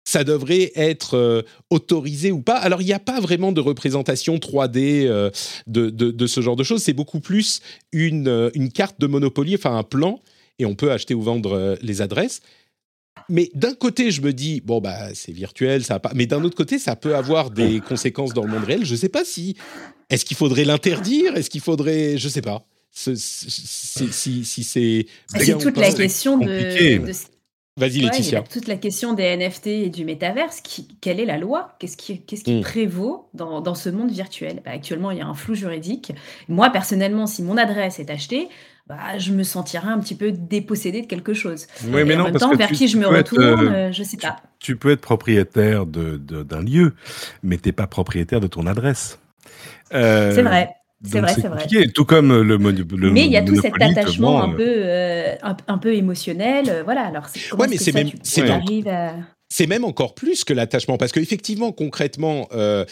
ça 0.06 0.24
devrait 0.24 0.72
être 0.76 1.46
autorisé 1.70 2.32
ou 2.32 2.42
pas? 2.42 2.58
Alors, 2.58 2.82
il 2.82 2.86
n'y 2.86 2.94
a 2.94 3.00
pas 3.00 3.20
vraiment 3.20 3.52
de 3.52 3.62
représentation 3.62 4.38
3D 4.38 5.32
de, 5.68 6.28
ce 6.28 6.42
genre 6.42 6.56
de 6.56 6.64
choses. 6.64 6.82
C'est 6.82 6.94
beaucoup 6.94 7.20
plus 7.20 7.62
une 7.92 8.72
carte 8.74 9.00
de 9.00 9.08
Monopoly, 9.08 9.56
enfin 9.56 9.78
un 9.78 9.84
plan, 9.84 10.20
et 10.58 10.66
on 10.66 10.74
peut 10.74 10.92
acheter 10.92 11.14
ou 11.14 11.22
vendre 11.22 11.78
les 11.82 12.02
adresses. 12.02 12.42
Mais 13.30 13.50
d'un 13.54 13.74
côté, 13.74 14.12
je 14.12 14.22
me 14.22 14.34
dis, 14.34 14.62
bon, 14.62 14.80
bah, 14.80 15.14
c'est 15.14 15.32
virtuel, 15.32 15.84
ça 15.84 16.00
pas. 16.00 16.12
Mais 16.16 16.26
d'un 16.26 16.44
autre 16.44 16.56
côté, 16.56 16.80
ça 16.80 16.96
peut 16.96 17.16
avoir 17.16 17.52
des 17.52 17.80
conséquences 17.80 18.34
dans 18.34 18.44
le 18.44 18.50
monde 18.50 18.64
réel. 18.64 18.86
Je 18.86 18.92
ne 18.92 18.98
sais 18.98 19.10
pas 19.10 19.26
si. 19.26 19.56
Est-ce 20.10 20.26
qu'il 20.26 20.38
faudrait 20.38 20.66
l'interdire? 20.66 21.36
Est-ce 21.36 21.50
qu'il 21.50 21.62
faudrait. 21.62 22.18
Je 22.18 22.28
ne 22.28 22.32
sais 22.32 22.42
pas. 22.42 22.66
Si, 22.92 23.16
si, 23.18 24.64
c'est. 24.64 25.06
C'est 25.28 25.58
toute 25.58 25.78
la 25.78 25.94
question 25.94 26.38
de, 26.38 27.02
Vas-y, 27.78 28.02
Laetitia. 28.02 28.42
toute 28.44 28.68
la 28.68 28.76
question 28.76 29.14
des 29.14 29.38
NFT 29.38 29.68
et 29.68 29.90
du 29.90 30.04
métaverse. 30.04 30.62
quelle 31.00 31.22
est 31.22 31.26
la 31.26 31.38
loi? 31.38 31.76
Qu'est-ce 31.80 31.96
qui, 31.96 32.20
qu'est-ce 32.22 32.44
qui 32.44 32.60
hmm. 32.60 32.62
prévaut 32.62 33.30
dans, 33.34 33.76
ce 33.76 33.90
monde 33.90 34.12
virtuel? 34.12 34.62
Bah, 34.66 34.72
Actuellement, 34.72 35.12
il 35.12 35.20
y 35.20 35.22
a 35.22 35.28
un 35.28 35.34
flou 35.34 35.56
juridique. 35.56 36.12
Moi, 36.50 36.70
personnellement, 36.70 37.28
si 37.28 37.42
mon 37.44 37.56
adresse 37.56 38.00
est 38.00 38.10
achetée, 38.10 38.50
bah, 38.92 39.18
je 39.18 39.32
me 39.32 39.44
sentirais 39.44 39.88
un 39.88 40.00
petit 40.00 40.16
peu 40.16 40.34
dépossédé 40.34 41.02
de 41.02 41.08
quelque 41.08 41.34
chose. 41.34 41.68
Oui, 41.86 42.04
mais 42.04 42.18
en 42.18 42.26
même 42.26 42.36
temps, 42.36 42.54
vers 42.54 42.72
qui 42.72 42.90
je 42.90 42.98
me 42.98 43.08
retourne, 43.08 43.42
euh, 43.42 43.72
euh, 43.72 43.92
je 43.94 44.02
ne 44.02 44.06
sais 44.06 44.18
pas. 44.18 44.36
Tu 44.60 44.76
peux 44.76 44.92
être 44.92 45.00
propriétaire 45.00 45.86
de, 45.86 46.18
d'un 46.18 46.62
lieu, 46.62 46.94
mais 47.42 47.58
tu 47.58 47.70
n'es 47.70 47.72
pas 47.72 47.88
propriétaire 47.88 48.42
de 48.42 48.48
ton 48.48 48.68
adresse. 48.68 49.18
Euh, 49.94 50.36
c'est 50.36 50.42
vrai. 50.42 50.72
C'est 51.04 51.22
vrai, 51.22 51.34
c'est 51.34 51.48
vrai. 51.48 51.88
Tout 51.88 52.04
comme 52.04 52.42
le, 52.42 52.58
le 52.58 53.12
Mais 53.12 53.26
il 53.26 53.32
y 53.32 53.38
a 53.38 53.44
tout 53.44 53.56
cet 53.56 53.82
attachement 53.82 54.44
un 54.44 54.50
peu, 54.50 54.84
un, 55.42 55.78
peu 55.78 55.96
émotionnel. 55.96 56.82
voilà. 56.84 57.04
Alors, 57.04 57.24
ouais, 57.58 57.68
mais 57.70 57.78
c'est 57.78 57.94
même, 57.94 58.10
c'est 58.24 58.50
à... 58.50 58.60
C'est 59.54 59.68
même 59.68 59.84
encore 59.84 60.16
plus 60.16 60.46
que 60.46 60.54
l'attachement, 60.54 60.96
parce 60.96 61.12
qu'effectivement, 61.12 61.74
concrètement, 61.74 62.48
euh, 62.54 62.86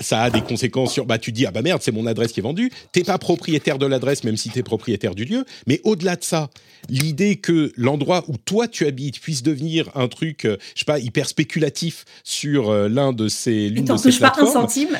ça 0.00 0.22
a 0.22 0.30
des 0.30 0.42
conséquences 0.42 0.92
sur. 0.92 1.06
Bah, 1.06 1.18
tu 1.18 1.32
dis 1.32 1.44
ah 1.44 1.50
bah 1.50 1.60
merde, 1.60 1.82
c'est 1.82 1.90
mon 1.90 2.06
adresse 2.06 2.30
qui 2.30 2.38
est 2.38 2.42
vendue. 2.44 2.70
T'es 2.92 3.02
pas 3.02 3.18
propriétaire 3.18 3.78
de 3.78 3.86
l'adresse, 3.86 4.22
même 4.22 4.36
si 4.36 4.48
tu 4.48 4.60
es 4.60 4.62
propriétaire 4.62 5.16
du 5.16 5.24
lieu. 5.24 5.44
Mais 5.66 5.80
au-delà 5.82 6.14
de 6.14 6.22
ça, 6.22 6.50
l'idée 6.88 7.34
que 7.34 7.72
l'endroit 7.76 8.22
où 8.28 8.36
toi 8.36 8.68
tu 8.68 8.86
habites 8.86 9.18
puisse 9.18 9.42
devenir 9.42 9.90
un 9.96 10.06
truc, 10.06 10.44
euh, 10.44 10.56
je 10.76 10.80
sais 10.80 10.84
pas, 10.84 11.00
hyper 11.00 11.28
spéculatif 11.28 12.04
sur 12.22 12.70
euh, 12.70 12.88
l'un 12.88 13.12
de 13.12 13.26
ces 13.26 13.68
l'une 13.68 13.84
ces 13.84 14.10
touches 14.10 14.20
pas 14.20 14.34
un 14.38 14.46
centime. 14.46 14.96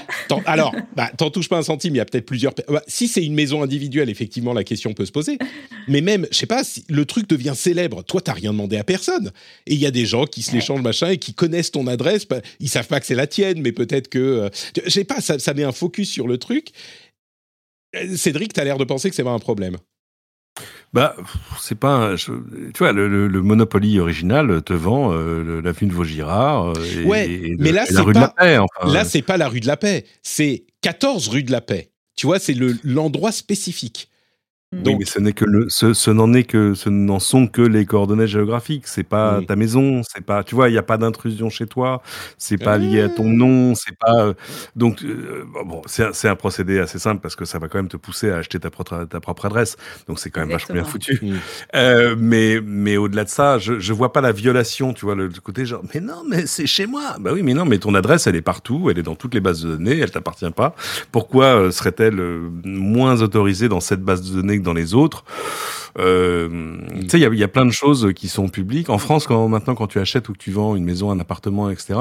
Alors, 0.47 0.75
bah, 0.97 1.13
t'en 1.17 1.31
touches 1.31 1.49
pas 1.49 1.59
un 1.59 1.63
centime. 1.63 1.95
Il 1.95 1.99
y 1.99 2.01
a 2.01 2.07
peut-être 2.07 2.27
plusieurs. 2.27 2.55
Bah, 2.69 2.83
si 2.89 3.07
c'est 3.07 3.23
une 3.23 3.35
maison 3.35 3.63
individuelle, 3.63 4.11
effectivement, 4.11 4.53
la 4.53 4.65
question 4.65 4.93
peut 4.95 5.07
se 5.07 5.13
poser. 5.13 5.39
Mais 5.87 6.01
même, 6.01 6.27
je 6.33 6.39
sais 6.39 6.47
pas, 6.47 6.65
si 6.65 6.85
le 6.89 7.05
truc 7.05 7.29
devient 7.29 7.55
célèbre. 7.55 8.03
Toi, 8.03 8.21
t'as 8.21 8.33
rien 8.33 8.51
demandé 8.51 8.79
à 8.79 8.83
personne. 8.85 9.31
Et 9.69 9.75
il 9.75 9.81
y 9.81 9.87
a 9.87 9.93
des 9.93 10.07
gens 10.07 10.25
qui 10.25 10.43
se 10.43 10.53
l'échangent 10.53 10.83
machin 10.83 11.04
et 11.13 11.19
qui 11.19 11.35
connaissent 11.35 11.71
ton 11.71 11.87
adresse, 11.87 12.27
bah, 12.27 12.41
ils 12.61 12.69
savent 12.69 12.87
pas 12.87 13.01
que 13.01 13.07
c'est 13.07 13.15
la 13.15 13.27
tienne, 13.27 13.61
mais 13.61 13.73
peut-être 13.73 14.09
que, 14.09 14.19
euh, 14.19 14.49
je 14.85 14.91
sais 14.91 15.05
pas, 15.05 15.21
ça, 15.21 15.39
ça 15.39 15.55
met 15.55 15.65
un 15.65 15.73
focus 15.73 16.11
sur 16.11 16.27
le 16.27 16.39
truc. 16.39 16.69
Euh, 17.97 18.17
Cédric, 18.17 18.53
tu 18.53 18.61
as 18.61 18.65
l'air 18.65 18.79
de 18.79 18.85
penser 18.85 19.11
que 19.11 19.17
c'est 19.17 19.25
pas 19.25 19.31
un 19.31 19.39
problème. 19.39 19.77
Bah, 20.93 21.17
c'est 21.61 21.79
pas. 21.79 22.15
tu 22.17 22.33
vois, 22.79 22.93
le, 22.93 23.29
Monopoly 23.29 23.99
original 23.99 24.63
te 24.63 24.73
vend 24.73 25.13
euh, 25.13 25.61
l'avenue 25.61 25.91
de 25.91 25.95
Vaugirard. 25.95 26.75
et, 26.79 27.05
ouais, 27.05 27.57
mais 27.59 27.73
là, 27.73 27.85
c'est 27.87 27.95
pas. 27.95 28.13
La 28.13 28.29
paix, 28.29 28.59
Là, 28.87 29.05
c'est 29.05 29.23
pas 29.23 29.37
la 29.37 29.49
rue 29.49 29.59
de 29.59 29.67
la 29.67 29.77
Paix. 29.77 30.05
C'est 30.23 30.65
14 30.83 31.29
rue 31.29 31.43
de 31.43 31.51
la 31.51 31.61
Paix. 31.61 31.91
Tu 32.15 32.27
vois, 32.27 32.39
c'est 32.39 32.57
l'endroit 32.85 33.33
spécifique. 33.33 34.09
Donc, 34.83 34.95
oui, 34.95 34.97
mais 35.01 35.05
ce 35.05 35.21
n'est 35.21 35.33
que 35.33 35.45
le, 35.45 35.67
ce, 35.69 36.11
n'en 36.11 36.33
est 36.33 36.45
que, 36.45 36.75
ce 36.75 36.89
n'en 36.89 37.19
sont 37.19 37.47
que 37.47 37.63
les 37.63 37.87
coordonnées 37.87 38.27
géographiques. 38.27 38.87
C'est 38.87 39.03
pas 39.05 39.41
ta 39.47 39.57
maison, 39.57 40.03
c'est 40.03 40.25
pas, 40.25 40.43
tu 40.43 40.55
vois, 40.55 40.69
il 40.69 40.73
n'y 40.73 40.79
a 40.79 40.83
pas 40.83 40.97
d'intrusion 40.97 41.51
chez 41.51 41.67
toi, 41.67 42.03
c'est 42.39 42.59
pas 42.59 42.79
lié 42.79 43.03
à 43.03 43.09
ton 43.09 43.25
nom, 43.25 43.75
c'est 43.75 43.97
pas. 43.97 44.27
Euh, 44.27 44.35
donc, 44.77 45.03
euh, 45.03 45.45
bon, 45.65 45.83
c'est 45.87 46.29
un 46.29 46.37
procédé 46.37 46.79
assez 46.79 46.99
simple 46.99 47.21
parce 47.21 47.37
que 47.37 47.45
ça 47.45 47.59
va 47.59 47.69
quand 47.69 47.79
même 47.79 47.89
te 47.89 47.97
pousser 47.97 48.31
à 48.31 48.37
acheter 48.37 48.59
ta 48.59 48.71
propre, 48.71 49.05
ta 49.05 49.21
propre 49.21 49.47
adresse. 49.47 49.77
Donc, 50.09 50.19
c'est 50.19 50.31
quand 50.31 50.41
même 50.41 50.51
vachement 50.51 50.75
bien 50.75 50.85
foutu. 50.85 51.21
Euh, 51.75 52.17
mais, 52.19 52.61
mais 52.65 52.97
au-delà 52.97 53.25
de 53.25 53.29
ça, 53.29 53.59
je, 53.59 53.79
je 53.79 53.93
vois 53.93 54.13
pas 54.13 54.21
la 54.21 54.33
violation, 54.33 54.93
tu 54.93 55.05
vois, 55.05 55.15
le, 55.15 55.29
côté 55.43 55.67
genre, 55.67 55.83
mais 55.95 56.01
non, 56.01 56.23
mais 56.29 56.47
c'est 56.47 56.67
chez 56.67 56.87
moi. 56.87 57.17
Bah 57.21 57.31
oui, 57.33 57.43
mais 57.43 57.55
non, 57.55 57.65
mais 57.65 57.79
ton 57.79 57.95
adresse, 57.95 58.27
elle 58.27 58.37
est 58.37 58.43
partout, 58.43 58.91
elle 58.91 58.99
est 58.99 59.03
dans 59.03 59.15
toutes 59.15 59.35
les 59.35 59.41
bases 59.41 59.63
de 59.63 59.71
données, 59.71 59.99
elle 59.99 60.11
t'appartient 60.11 60.51
pas. 60.51 60.75
Pourquoi 61.13 61.71
serait-elle 61.71 62.21
moins 62.65 63.23
autorisée 63.23 63.69
dans 63.69 63.81
cette 63.81 64.03
base 64.03 64.23
de 64.23 64.35
données 64.35 64.59
dans 64.65 64.73
les 64.73 64.95
autres. 64.95 65.25
Euh, 65.99 66.79
tu 67.03 67.09
sais, 67.09 67.21
il 67.21 67.39
y 67.39 67.45
a, 67.45 67.49
plein 67.49 67.67
de 67.67 67.71
choses 67.71 68.13
qui 68.15 68.29
sont 68.29 68.49
publiques. 68.49 68.91
En 68.91 68.99
France, 68.99 69.27
quand, 69.27 69.47
maintenant, 69.49 69.75
quand 69.75 69.87
tu 69.87 70.01
achètes 70.01 70.29
ou 70.29 70.33
que 70.33 70.39
tu 70.39 70.51
vends 70.51 70.75
une 70.75 70.85
maison, 70.85 71.11
un 71.11 71.21
appartement, 71.21 71.71
etc., 71.71 71.95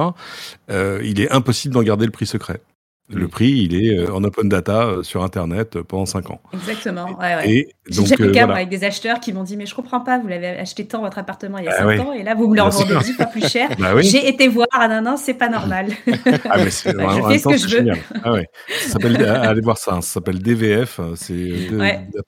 euh, 0.71 0.99
il 1.03 1.21
est 1.21 1.31
impossible 1.31 1.75
d'en 1.75 1.83
garder 1.83 2.05
le 2.05 2.11
prix 2.11 2.25
secret. 2.25 2.61
Le 3.09 3.27
prix, 3.27 3.51
il 3.51 3.75
est 3.75 3.97
euh, 3.97 4.13
en 4.13 4.23
open 4.23 4.47
data 4.47 4.85
euh, 4.85 5.03
sur 5.03 5.23
Internet 5.23 5.75
euh, 5.75 5.83
pendant 5.83 6.05
5 6.05 6.31
ans. 6.31 6.41
Exactement. 6.53 7.05
Ouais, 7.19 7.35
ouais. 7.35 7.67
J'ai 7.89 8.01
déjà 8.01 8.15
fait 8.15 8.31
cas 8.31 8.47
avec 8.47 8.69
des 8.69 8.85
acheteurs 8.85 9.19
qui 9.19 9.33
m'ont 9.33 9.43
dit 9.43 9.57
Mais 9.57 9.65
je 9.65 9.75
comprends 9.75 9.99
pas, 9.99 10.19
vous 10.19 10.27
l'avez 10.29 10.47
acheté 10.47 10.85
tant 10.87 11.01
votre 11.01 11.17
appartement 11.17 11.57
il 11.57 11.65
y 11.65 11.67
a 11.67 11.75
5 11.75 11.99
ah 11.99 12.01
ans 12.01 12.13
et 12.13 12.23
là 12.23 12.33
vous 12.33 12.47
me 12.47 12.55
le 12.55 12.61
revendez 12.61 12.95
10 13.03 13.13
fois 13.13 13.25
plus 13.25 13.47
cher. 13.47 13.69
Bah 13.83 13.99
J'ai 13.99 14.29
été 14.29 14.47
voir, 14.47 14.67
ah 14.71 14.87
non, 14.87 15.01
non, 15.01 15.17
c'est 15.17 15.33
pas 15.33 15.49
normal. 15.49 15.87
ah, 16.49 16.57
mais 16.57 16.69
c'est 16.69 16.91
je 16.91 17.27
fais 17.27 17.39
ce 17.39 17.47
que 17.49 17.57
je 17.57 17.77
veux. 17.77 17.91
Ah, 18.23 19.49
allez 19.49 19.61
voir 19.61 19.77
ça, 19.77 19.95
hein. 19.95 20.01
ça 20.01 20.13
s'appelle 20.13 20.39
DVF, 20.39 21.01
c'est 21.15 21.69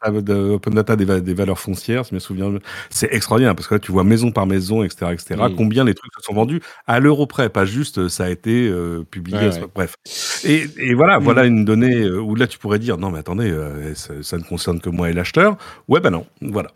Open 0.04 0.74
Data 0.74 0.96
des, 0.98 1.34
valeurs 1.34 1.60
foncières, 1.60 2.04
je 2.04 2.14
me 2.14 2.20
souviens. 2.20 2.52
C'est 2.90 3.14
extraordinaire 3.14 3.56
parce 3.56 3.68
que 3.68 3.76
là 3.76 3.80
tu 3.80 3.94
vois 3.94 4.04
maison 4.04 4.32
par 4.32 4.46
maison, 4.46 4.84
etc. 4.84 5.12
etc. 5.14 5.36
Mm. 5.38 5.56
Combien 5.56 5.86
les 5.86 5.94
trucs 5.94 6.12
se 6.18 6.24
sont 6.24 6.34
vendus 6.34 6.60
à 6.86 7.00
l'euro 7.00 7.28
près, 7.28 7.50
pas 7.50 7.66
juste 7.66 8.10
ça 8.10 8.26
a 8.26 8.30
été 8.30 8.70
publié. 9.10 9.50
Bref. 9.74 9.96
Et 10.44 10.66
et, 10.78 10.94
voilà, 10.94 11.20
voilà 11.20 11.44
mm. 11.44 11.48
une 11.48 11.66
donnée 11.66 12.02
euh, 12.02 12.20
où 12.20 12.36
là 12.36 12.48
tu 12.48 12.58
pourrais 12.58 12.80
dire 12.80 12.98
non 12.98 13.12
mais 13.12 13.20
attendez, 13.20 13.50
euh, 13.50 13.94
ça, 13.96 14.38
ne 14.38 14.44
concerne 14.44 14.80
que 14.80 14.90
moi 14.90 15.10
et 15.10 15.14
l'acheteur. 15.14 15.58
Ouais 15.88 16.00
ben 16.00 16.12
non, 16.12 16.26
voilà. 16.42 16.70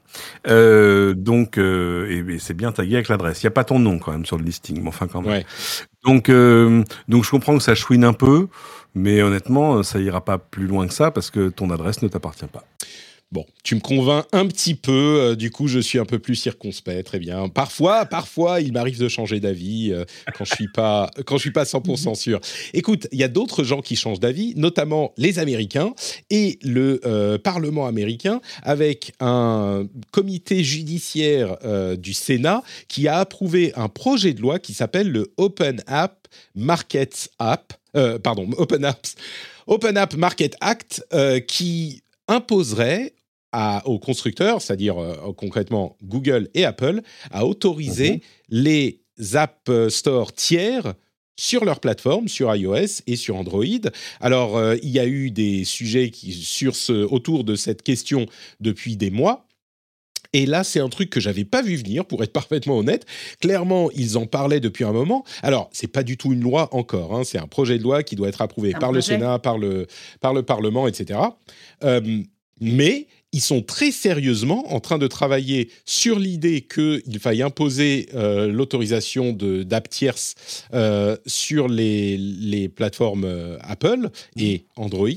Euh, 0.47 1.13
donc 1.13 1.57
et, 1.57 2.23
c'est 2.39 2.53
bien 2.53 2.71
tagué 2.71 2.95
avec 2.95 3.09
l'adresse. 3.09 3.41
Il 3.41 3.45
y 3.45 3.47
a 3.47 3.51
pas 3.51 3.63
ton 3.63 3.79
nom 3.79 3.99
quand 3.99 4.11
même 4.11 4.25
sur 4.25 4.37
le 4.37 4.43
listing, 4.43 4.81
mais 4.81 4.89
enfin 4.89 5.07
quand 5.07 5.21
même. 5.21 5.43
Donc 6.05 6.29
donc 7.07 7.23
je 7.25 7.29
comprends 7.29 7.57
que 7.57 7.63
ça 7.63 7.75
chouine 7.75 8.03
un 8.03 8.13
peu, 8.13 8.47
mais 8.95 9.21
honnêtement 9.21 9.83
ça 9.83 9.99
ira 9.99 10.23
pas 10.23 10.37
plus 10.37 10.67
loin 10.67 10.87
que 10.87 10.93
ça 10.93 11.11
parce 11.11 11.29
que 11.29 11.49
ton 11.49 11.69
adresse 11.71 12.01
ne 12.01 12.07
t'appartient 12.07 12.47
pas. 12.47 12.63
Bon, 13.31 13.45
tu 13.61 13.75
me 13.75 13.79
convaincs 13.79 14.25
un 14.31 14.47
petit 14.47 14.73
peu, 14.73 15.19
euh, 15.19 15.35
du 15.35 15.51
coup 15.51 15.67
je 15.67 15.77
suis 15.77 15.99
un 15.99 16.05
peu 16.05 16.17
plus 16.17 16.33
circonspect, 16.33 17.05
très 17.05 17.19
bien. 17.19 17.47
Parfois, 17.47 18.07
parfois 18.07 18.59
il 18.59 18.73
m'arrive 18.73 18.99
de 18.99 19.07
changer 19.07 19.39
d'avis 19.39 19.91
euh, 19.91 20.03
quand 20.35 20.45
je 20.45 20.55
suis 20.55 20.67
pas 20.67 21.11
quand 21.27 21.37
je 21.37 21.41
suis 21.41 21.51
pas 21.51 21.61
100% 21.61 22.15
sûr. 22.15 22.39
Écoute, 22.73 23.07
il 23.11 23.19
y 23.19 23.23
a 23.23 23.27
d'autres 23.27 23.63
gens 23.63 23.81
qui 23.81 23.95
changent 23.95 24.19
d'avis, 24.19 24.55
notamment 24.55 25.13
les 25.15 25.37
Américains 25.37 25.93
et 26.31 26.57
le 26.63 27.01
euh, 27.05 27.37
Parlement 27.37 27.85
américain 27.85 28.41
avec 28.63 29.13
un 29.19 29.85
comité 30.09 30.63
judiciaire 30.63 31.57
du 31.97 32.13
Sénat 32.13 32.63
qui 32.87 33.07
a 33.07 33.19
approuvé 33.19 33.73
un 33.75 33.89
projet 33.89 34.33
de 34.33 34.41
loi 34.41 34.57
qui 34.57 34.73
s'appelle 34.73 35.11
le 35.11 35.31
Open 35.37 35.83
App 35.85 36.27
Markets 36.55 37.29
App, 37.37 37.73
pardon, 38.23 38.49
Open 38.57 38.83
Apps 38.85 39.15
Open 39.67 39.97
App 39.97 40.15
Market 40.15 40.55
Act 40.61 41.05
qui 41.47 42.01
imposerait 42.27 43.13
aux 43.85 43.99
constructeurs, 43.99 44.61
c'est-à-dire 44.61 44.97
euh, 45.01 45.33
concrètement 45.35 45.97
Google 46.03 46.49
et 46.53 46.65
Apple, 46.65 47.01
à 47.31 47.45
autoriser 47.45 48.11
mhm. 48.11 48.19
les 48.49 49.01
App 49.33 49.69
Store 49.89 50.33
tiers 50.33 50.93
sur 51.39 51.63
leur 51.63 51.79
plateforme, 51.79 52.27
sur 52.27 52.53
iOS 52.53 53.01
et 53.07 53.15
sur 53.15 53.37
Android. 53.37 53.63
Alors, 54.19 54.57
euh, 54.57 54.75
il 54.83 54.89
y 54.89 54.99
a 54.99 55.07
eu 55.07 55.31
des 55.31 55.63
sujets 55.63 56.09
qui, 56.09 56.33
sur 56.33 56.75
ce, 56.75 57.05
autour 57.05 57.45
de 57.45 57.55
cette 57.55 57.81
question 57.81 58.25
depuis 58.59 58.97
des 58.97 59.09
mois. 59.09 59.47
Et 60.33 60.45
là, 60.45 60.63
c'est 60.63 60.81
un 60.81 60.89
truc 60.89 61.09
que 61.09 61.19
j'avais 61.19 61.45
pas 61.45 61.61
vu 61.61 61.77
venir, 61.77 62.05
pour 62.05 62.21
être 62.23 62.33
parfaitement 62.33 62.77
honnête. 62.77 63.05
Clairement, 63.39 63.89
ils 63.91 64.17
en 64.17 64.25
parlaient 64.25 64.59
depuis 64.59 64.83
un 64.83 64.91
moment. 64.91 65.23
Alors, 65.41 65.69
c'est 65.71 65.87
pas 65.87 66.03
du 66.03 66.17
tout 66.17 66.33
une 66.33 66.41
loi 66.41 66.67
encore. 66.75 67.15
Hein. 67.15 67.23
C'est 67.23 67.39
un 67.39 67.47
projet 67.47 67.77
de 67.77 67.83
loi 67.83 68.03
qui 68.03 68.17
doit 68.17 68.27
être 68.27 68.41
approuvé 68.41 68.73
par 68.73 68.91
le 68.91 68.99
Sénat, 68.99 69.39
par 69.39 69.57
le, 69.57 69.87
par 70.19 70.33
le 70.33 70.43
Parlement, 70.43 70.87
etc. 70.87 71.19
Euh, 71.85 72.21
mais 72.59 73.07
ils 73.31 73.41
sont 73.41 73.61
très 73.61 73.91
sérieusement 73.91 74.73
en 74.73 74.79
train 74.79 74.97
de 74.97 75.07
travailler 75.07 75.69
sur 75.85 76.17
l'idée 76.17 76.61
qu'il 76.61 77.19
faille 77.19 77.41
imposer 77.41 78.09
euh, 78.15 78.51
l'autorisation 78.51 79.33
d'app 79.33 79.89
tierces 79.89 80.35
euh, 80.73 81.15
sur 81.27 81.67
les, 81.67 82.17
les 82.17 82.69
plateformes 82.69 83.25
euh, 83.25 83.57
Apple 83.61 84.09
et 84.35 84.65
Android. 84.75 85.07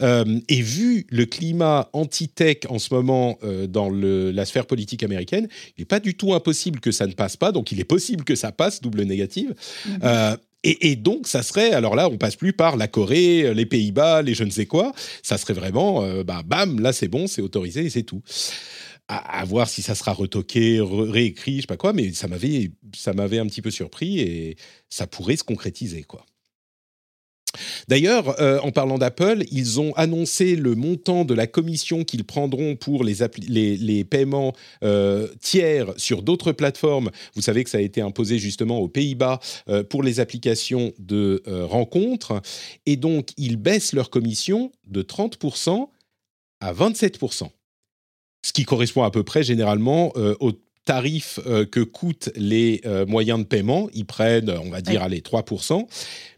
et 0.00 0.62
vu 0.62 1.06
le 1.10 1.26
climat 1.26 1.90
anti-tech 1.92 2.58
en 2.68 2.78
ce 2.78 2.94
moment 2.94 3.38
dans 3.68 3.90
le, 3.90 4.30
la 4.30 4.44
sphère 4.44 4.66
politique 4.66 5.02
américaine, 5.02 5.48
il 5.76 5.82
n'est 5.82 5.86
pas 5.86 6.00
du 6.00 6.14
tout 6.14 6.34
impossible 6.34 6.80
que 6.80 6.92
ça 6.92 7.06
ne 7.06 7.12
passe 7.12 7.36
pas. 7.36 7.52
Donc 7.52 7.72
il 7.72 7.80
est 7.80 7.84
possible 7.84 8.24
que 8.24 8.34
ça 8.34 8.52
passe, 8.52 8.80
double 8.80 9.02
négative. 9.02 9.54
Mm-hmm. 9.88 10.38
Et, 10.64 10.94
donc, 10.94 11.26
ça 11.26 11.42
serait, 11.42 11.72
alors 11.72 11.96
là, 11.96 12.08
on 12.08 12.18
passe 12.18 12.36
plus 12.36 12.52
par 12.52 12.76
la 12.76 12.86
Corée, 12.86 13.52
les 13.52 13.66
Pays-Bas, 13.66 14.22
les 14.22 14.34
je 14.34 14.44
ne 14.44 14.50
sais 14.50 14.66
quoi. 14.66 14.92
Ça 15.22 15.36
serait 15.36 15.54
vraiment, 15.54 16.04
euh, 16.04 16.22
bah, 16.22 16.42
bam, 16.44 16.78
là 16.78 16.92
c'est 16.92 17.08
bon, 17.08 17.26
c'est 17.26 17.42
autorisé 17.42 17.86
et 17.86 17.90
c'est 17.90 18.04
tout. 18.04 18.22
À, 19.08 19.44
voir 19.44 19.68
si 19.68 19.82
ça 19.82 19.94
sera 19.94 20.12
retoqué, 20.12 20.80
réécrit, 20.80 21.56
je 21.56 21.60
sais 21.62 21.66
pas 21.66 21.76
quoi, 21.76 21.92
mais 21.92 22.12
ça 22.12 22.28
m'avait, 22.28 22.70
ça 22.94 23.12
m'avait 23.12 23.40
un 23.40 23.46
petit 23.46 23.60
peu 23.60 23.70
surpris 23.70 24.20
et 24.20 24.56
ça 24.88 25.06
pourrait 25.06 25.36
se 25.36 25.44
concrétiser, 25.44 26.04
quoi. 26.04 26.24
D'ailleurs, 27.88 28.40
euh, 28.40 28.58
en 28.60 28.70
parlant 28.70 28.98
d'Apple, 28.98 29.44
ils 29.50 29.80
ont 29.80 29.92
annoncé 29.94 30.56
le 30.56 30.74
montant 30.74 31.24
de 31.24 31.34
la 31.34 31.46
commission 31.46 32.04
qu'ils 32.04 32.24
prendront 32.24 32.76
pour 32.76 33.04
les, 33.04 33.16
les, 33.76 34.04
paiements 34.04 34.54
euh, 34.82 35.28
tiers 35.40 35.92
sur 35.96 36.22
d'autres 36.22 36.52
plateformes. 36.52 37.10
Vous 37.34 37.42
savez 37.42 37.64
que 37.64 37.70
ça 37.70 37.78
a 37.78 37.82
été 37.82 38.00
imposé 38.00 38.38
justement 38.38 38.78
aux 38.78 38.88
Pays-Bas 38.88 39.40
euh, 39.68 39.82
pour 39.82 40.02
les 40.02 40.20
applications 40.20 40.92
de 40.98 41.42
rencontres. 41.46 42.40
Et 42.86 42.96
donc, 42.96 43.30
ils 43.36 43.56
baissent 43.56 43.92
leur 43.92 44.10
commission 44.10 44.72
de 44.86 45.02
30% 45.02 45.88
à 46.60 46.72
27%. 46.72 47.48
Ce 48.44 48.52
qui 48.52 48.64
correspond 48.64 49.02
à 49.02 49.10
peu 49.10 49.22
près 49.22 49.42
généralement 49.42 50.12
au 50.40 50.52
tarif 50.84 51.38
que 51.70 51.80
coûtent 51.80 52.30
les 52.34 52.80
moyens 53.06 53.40
de 53.40 53.44
paiement. 53.44 53.88
Ils 53.94 54.06
prennent, 54.06 54.50
on 54.50 54.70
va 54.70 54.80
dire, 54.80 55.02
allez, 55.02 55.20
3% 55.20 55.86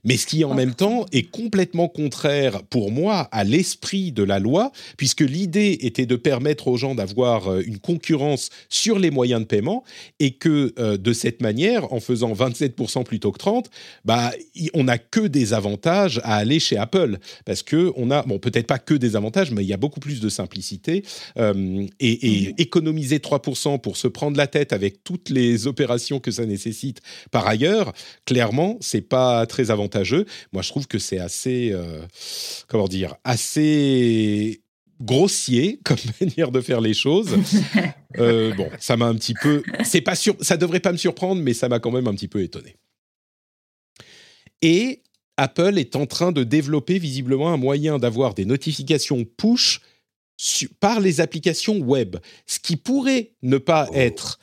mais 0.05 0.17
ce 0.17 0.27
qui 0.27 0.45
en 0.45 0.55
même 0.55 0.75
temps 0.75 1.07
est 1.13 1.31
complètement 1.31 1.89
contraire 1.89 2.63
pour 2.65 2.91
moi 2.91 3.29
à 3.33 3.45
l'esprit 3.45 4.13
de 4.13 4.23
la 4.23 4.39
loi, 4.39 4.71
puisque 4.97 5.21
l'idée 5.21 5.79
était 5.81 6.07
de 6.07 6.17
permettre 6.17 6.69
aux 6.69 6.77
gens 6.77 6.95
d'avoir 6.95 7.49
euh, 7.49 7.63
une 7.65 7.79
concurrence 7.79 8.51
sur 8.69 8.99
les 8.99 9.11
moyens 9.11 9.41
de 9.41 9.47
paiement, 9.47 9.85
et 10.21 10.33
que 10.33 10.73
euh, 10.79 10.97
de 10.97 11.13
cette 11.13 11.41
manière, 11.41 11.93
en 11.93 12.01
faisant 12.01 12.33
27% 12.33 13.05
plutôt 13.05 13.33
que 13.33 13.39
30, 13.39 13.71
bah, 14.05 14.33
on 14.75 14.85
n'a 14.85 14.99
que 14.99 15.27
des 15.27 15.55
avantages 15.55 16.21
à 16.25 16.37
aller 16.37 16.61
chez 16.61 16.77
Apple, 16.77 17.19
parce 17.45 17.63
que 17.63 17.93
on 17.97 18.11
a, 18.11 18.23
bon, 18.23 18.39
peut-être 18.39 18.67
pas 18.67 18.79
que 18.79 18.95
des 18.95 19.17
avantages, 19.17 19.51
mais 19.51 19.63
il 19.63 19.69
y 19.69 19.73
a 19.73 19.79
beaucoup 19.79 20.01
plus 20.01 20.21
de 20.21 20.29
simplicité, 20.29 21.05
euh, 21.39 21.87
et, 22.01 22.13
et 22.13 22.55
économiser 22.59 23.19
3% 23.19 23.81
pour 23.81 23.97
se 23.97 24.09
prendre 24.09 24.37
la 24.37 24.47
tête 24.47 24.73
avec 24.73 25.03
toutes 25.03 25.31
les 25.31 25.67
opérations 25.67 26.21
que 26.21 26.31
ça 26.31 26.45
nécessite 26.45 27.01
par 27.31 27.47
ailleurs, 27.47 27.93
clairement, 28.27 28.77
c'est 28.81 29.01
pas 29.01 29.47
très 29.47 29.71
avantageux 29.71 29.94
jeu. 30.03 30.27
Moi, 30.53 30.63
je 30.63 30.71
trouve 30.71 30.87
que 30.87 30.99
c'est 30.99 31.19
assez, 31.19 31.71
euh, 31.73 32.01
comment 32.67 32.89
dire, 32.89 33.15
assez 33.23 34.61
grossier 35.01 35.81
comme 35.85 35.99
manière 36.21 36.51
de 36.51 36.61
faire 36.61 36.81
les 36.81 36.95
choses. 36.95 37.37
Euh, 38.19 38.55
bon, 38.55 38.71
ça 38.79 38.97
m'a 38.97 39.07
un 39.07 39.17
petit 39.17 39.35
peu, 39.35 39.65
c'est 39.83 40.01
pas 40.01 40.15
sûr, 40.15 40.37
ça 40.41 40.57
devrait 40.57 40.79
pas 40.79 40.93
me 40.93 40.97
surprendre, 40.97 41.43
mais 41.43 41.53
ça 41.53 41.69
m'a 41.69 41.81
quand 41.81 41.91
même 41.91 42.07
un 42.07 42.15
petit 42.15 42.29
peu 42.29 42.43
étonné. 42.43 42.77
Et 44.63 45.03
Apple 45.37 45.79
est 45.79 45.97
en 45.97 46.07
train 46.07 46.31
de 46.31 46.45
développer 46.45 47.01
visiblement 47.01 47.53
un 47.53 47.57
moyen 47.57 47.99
d'avoir 47.99 48.35
des 48.35 48.45
notifications 48.45 49.25
push 49.37 49.81
par 50.79 51.01
les 51.01 51.21
applications 51.21 51.79
web, 51.79 52.19
ce 52.47 52.61
qui 52.61 52.77
pourrait 52.77 53.33
ne 53.43 53.59
pas 53.59 53.89
oh. 53.91 53.95
être 53.97 54.39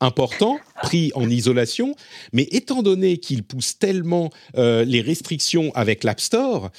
important, 0.00 0.58
pris 0.82 1.10
en 1.14 1.28
isolation, 1.28 1.94
mais 2.32 2.46
étant 2.50 2.82
donné 2.82 3.18
qu'ils 3.18 3.42
poussent 3.42 3.78
tellement 3.78 4.30
euh, 4.56 4.84
les 4.84 5.00
restrictions 5.00 5.72
avec 5.74 6.04
l'App 6.04 6.20
Store, 6.20 6.70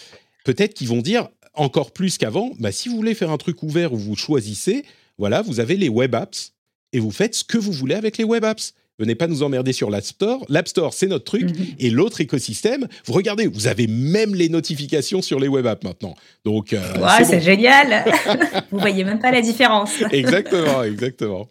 peut-être 0.46 0.74
qu'ils 0.74 0.88
vont 0.88 1.02
dire 1.02 1.30
encore 1.54 1.92
plus 1.92 2.18
qu'avant, 2.18 2.52
bah, 2.60 2.72
si 2.72 2.90
vous 2.90 2.96
voulez 2.96 3.16
faire 3.16 3.32
un 3.32 3.38
truc 3.38 3.64
ouvert 3.64 3.94
où 3.94 3.98
vous 3.98 4.16
choisissez, 4.16 4.86
voilà, 5.18 5.42
vous 5.42 5.60
avez 5.60 5.76
les 5.76 5.90
web 5.90 6.14
apps 6.16 6.54
et 6.94 7.00
vous 7.00 7.12
faites 7.12 7.36
ce 7.36 7.44
que 7.44 7.58
vous 7.58 7.72
voulez 7.72 7.96
avec 7.96 8.18
les 8.18 8.24
web 8.24 8.44
apps. 8.44 8.74
Venez 9.00 9.14
pas 9.14 9.28
nous 9.28 9.44
emmerder 9.44 9.74
sur 9.74 9.92
l'App 9.92 10.06
Store. 10.06 10.44
L'App 10.50 10.68
Store, 10.68 10.92
c'est 10.92 11.06
notre 11.06 11.26
truc. 11.26 11.44
Mhm. 11.44 11.66
Et 11.78 11.90
l'autre 11.92 12.20
écosystème, 12.20 12.88
vous 13.06 13.14
regardez, 13.14 13.46
vous 13.46 13.68
avez 13.68 13.86
même 13.86 14.34
les 14.34 14.50
notifications 14.50 15.22
sur 15.22 15.40
les 15.40 15.48
web 15.48 15.68
apps 15.68 15.84
maintenant. 15.84 16.16
Donc, 16.46 16.74
euh, 16.74 16.80
c'est 17.24 17.42
génial. 17.42 18.06
vous 18.72 18.80
voyez 18.80 19.04
même 19.04 19.20
pas 19.20 19.32
la 19.32 19.42
différence. 19.42 19.92
exactement, 20.12 20.84
exactement. 20.84 21.50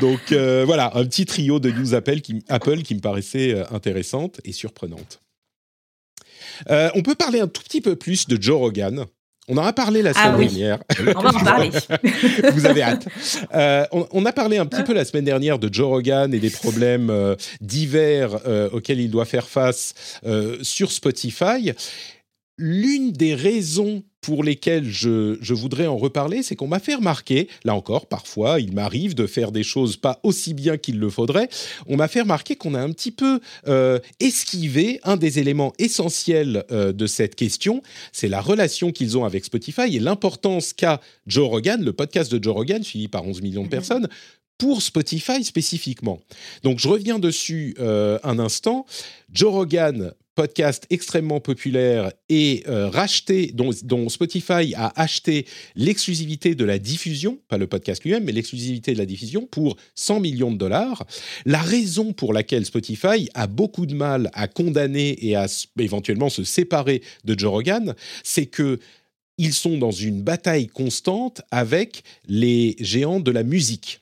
Donc 0.00 0.20
euh, 0.30 0.62
voilà, 0.64 0.92
un 0.94 1.04
petit 1.04 1.26
trio 1.26 1.58
de 1.58 1.70
news 1.70 1.94
Apple 1.94 2.20
qui, 2.20 2.44
Apple 2.48 2.82
qui 2.82 2.94
me 2.94 3.00
paraissait 3.00 3.54
euh, 3.54 3.64
intéressante 3.72 4.40
et 4.44 4.52
surprenante. 4.52 5.20
on 6.68 7.02
peut 7.02 7.14
parler 7.14 7.40
un 7.40 7.48
tout 7.48 7.62
petit 7.62 7.80
peu 7.80 7.96
plus 7.96 8.28
de 8.28 8.40
Joe 8.40 8.58
Rogan. 8.58 9.06
On 9.48 9.56
en 9.56 9.64
a 9.64 9.72
parlé 9.72 10.02
la 10.02 10.12
ah 10.14 10.32
semaine 10.32 10.48
dernière. 10.48 10.78
On 11.16 11.20
va 11.20 11.30
en 11.30 11.32
parler. 11.44 11.70
Vous 12.54 12.66
avez 12.66 12.82
hâte. 12.82 13.08
Euh, 13.54 13.84
on, 13.90 14.24
a 14.24 14.32
parlé 14.32 14.58
un 14.58 14.66
petit 14.66 14.84
peu 14.84 14.94
la 14.94 15.04
semaine 15.04 15.24
dernière 15.24 15.58
de 15.58 15.72
Joe 15.72 15.88
Rogan 15.88 16.32
et 16.32 16.38
des 16.38 16.50
problèmes 16.50 17.10
euh, 17.10 17.34
divers 17.60 18.38
euh, 18.46 18.70
auxquels 18.70 19.00
il 19.00 19.10
doit 19.10 19.24
faire 19.24 19.48
face 19.48 19.94
sur 20.62 20.92
Spotify. 20.92 21.72
L'une 22.64 23.10
des 23.10 23.34
raisons 23.34 24.04
pour 24.20 24.44
lesquelles 24.44 24.88
je, 24.88 25.52
voudrais 25.52 25.88
en 25.88 25.96
reparler, 25.96 26.44
c'est 26.44 26.54
qu'on 26.54 26.68
m'a 26.68 26.78
fait 26.78 26.94
remarquer, 26.94 27.48
là 27.64 27.74
encore, 27.74 28.06
parfois, 28.06 28.60
il 28.60 28.72
m'arrive 28.72 29.16
de 29.16 29.26
faire 29.26 29.50
des 29.50 29.64
choses 29.64 29.96
pas 29.96 30.20
aussi 30.22 30.54
bien 30.54 30.76
qu'il 30.76 31.00
le 31.00 31.10
faudrait, 31.10 31.48
on 31.88 31.96
m'a 31.96 32.06
fait 32.06 32.20
remarquer 32.20 32.54
qu'on 32.54 32.74
a 32.74 32.80
un 32.80 32.92
petit 32.92 33.10
peu 33.10 33.40
euh, 33.66 33.98
esquivé 34.20 35.00
un 35.02 35.16
des 35.16 35.40
éléments 35.40 35.72
essentiels 35.80 36.64
euh, 36.70 36.92
de 36.92 37.08
cette 37.08 37.34
question, 37.34 37.82
c'est 38.12 38.28
la 38.28 38.40
relation 38.40 38.92
qu'ils 38.92 39.18
ont 39.18 39.24
avec 39.24 39.44
Spotify 39.44 39.96
et 39.96 39.98
l'importance 39.98 40.72
qu'a 40.72 41.00
Joe 41.26 41.48
Rogan, 41.48 41.82
le 41.82 41.92
podcast 41.92 42.30
de 42.32 42.40
Joe 42.40 42.54
Rogan, 42.54 42.84
suivi 42.84 43.08
par 43.08 43.26
11 43.26 43.42
millions 43.42 43.62
de 43.62 43.66
mhm. 43.66 43.70
personnes, 43.70 44.08
pour 44.56 44.82
Spotify 44.82 45.42
spécifiquement. 45.42 46.20
Donc 46.62 46.78
je 46.78 46.86
reviens 46.86 47.18
dessus 47.18 47.74
euh, 47.80 48.20
un 48.22 48.38
instant. 48.38 48.86
Joe 49.32 49.52
Rogan 49.52 50.12
podcast 50.34 50.86
extrêmement 50.90 51.40
populaire 51.40 52.12
et 52.28 52.64
euh, 52.68 52.88
racheté, 52.88 53.52
dont, 53.54 54.08
Spotify 54.08 54.74
a 54.74 54.92
acheté 55.00 55.46
l'exclusivité 55.74 56.54
de 56.54 56.64
la 56.64 56.78
diffusion, 56.78 57.38
pas 57.48 57.58
le 57.58 57.66
podcast 57.66 58.02
lui-même, 58.04 58.24
mais 58.24 58.32
l'exclusivité 58.32 58.92
de 58.92 58.98
la 58.98 59.06
diffusion 59.06 59.46
pour 59.46 59.76
100 59.94 60.20
millions 60.20 60.50
de 60.50 60.56
dollars. 60.56 61.04
La 61.44 61.60
raison 61.60 62.12
pour 62.12 62.32
laquelle 62.32 62.64
Spotify 62.64 63.28
a 63.34 63.46
beaucoup 63.46 63.86
de 63.86 63.94
mal 63.94 64.30
à 64.32 64.48
condamner 64.48 65.16
et 65.26 65.36
à 65.36 65.46
éventuellement 65.78 66.30
se 66.30 66.44
séparer 66.44 67.02
de 67.24 67.38
Joe 67.38 67.50
Rogan, 67.50 67.94
c'est 68.22 68.46
que 68.46 68.78
ils 69.38 69.54
sont 69.54 69.78
dans 69.78 69.90
une 69.90 70.22
bataille 70.22 70.66
constante 70.66 71.42
avec 71.50 72.02
les 72.28 72.76
géants 72.78 73.20
de 73.20 73.30
la 73.30 73.42
musique. 73.42 74.00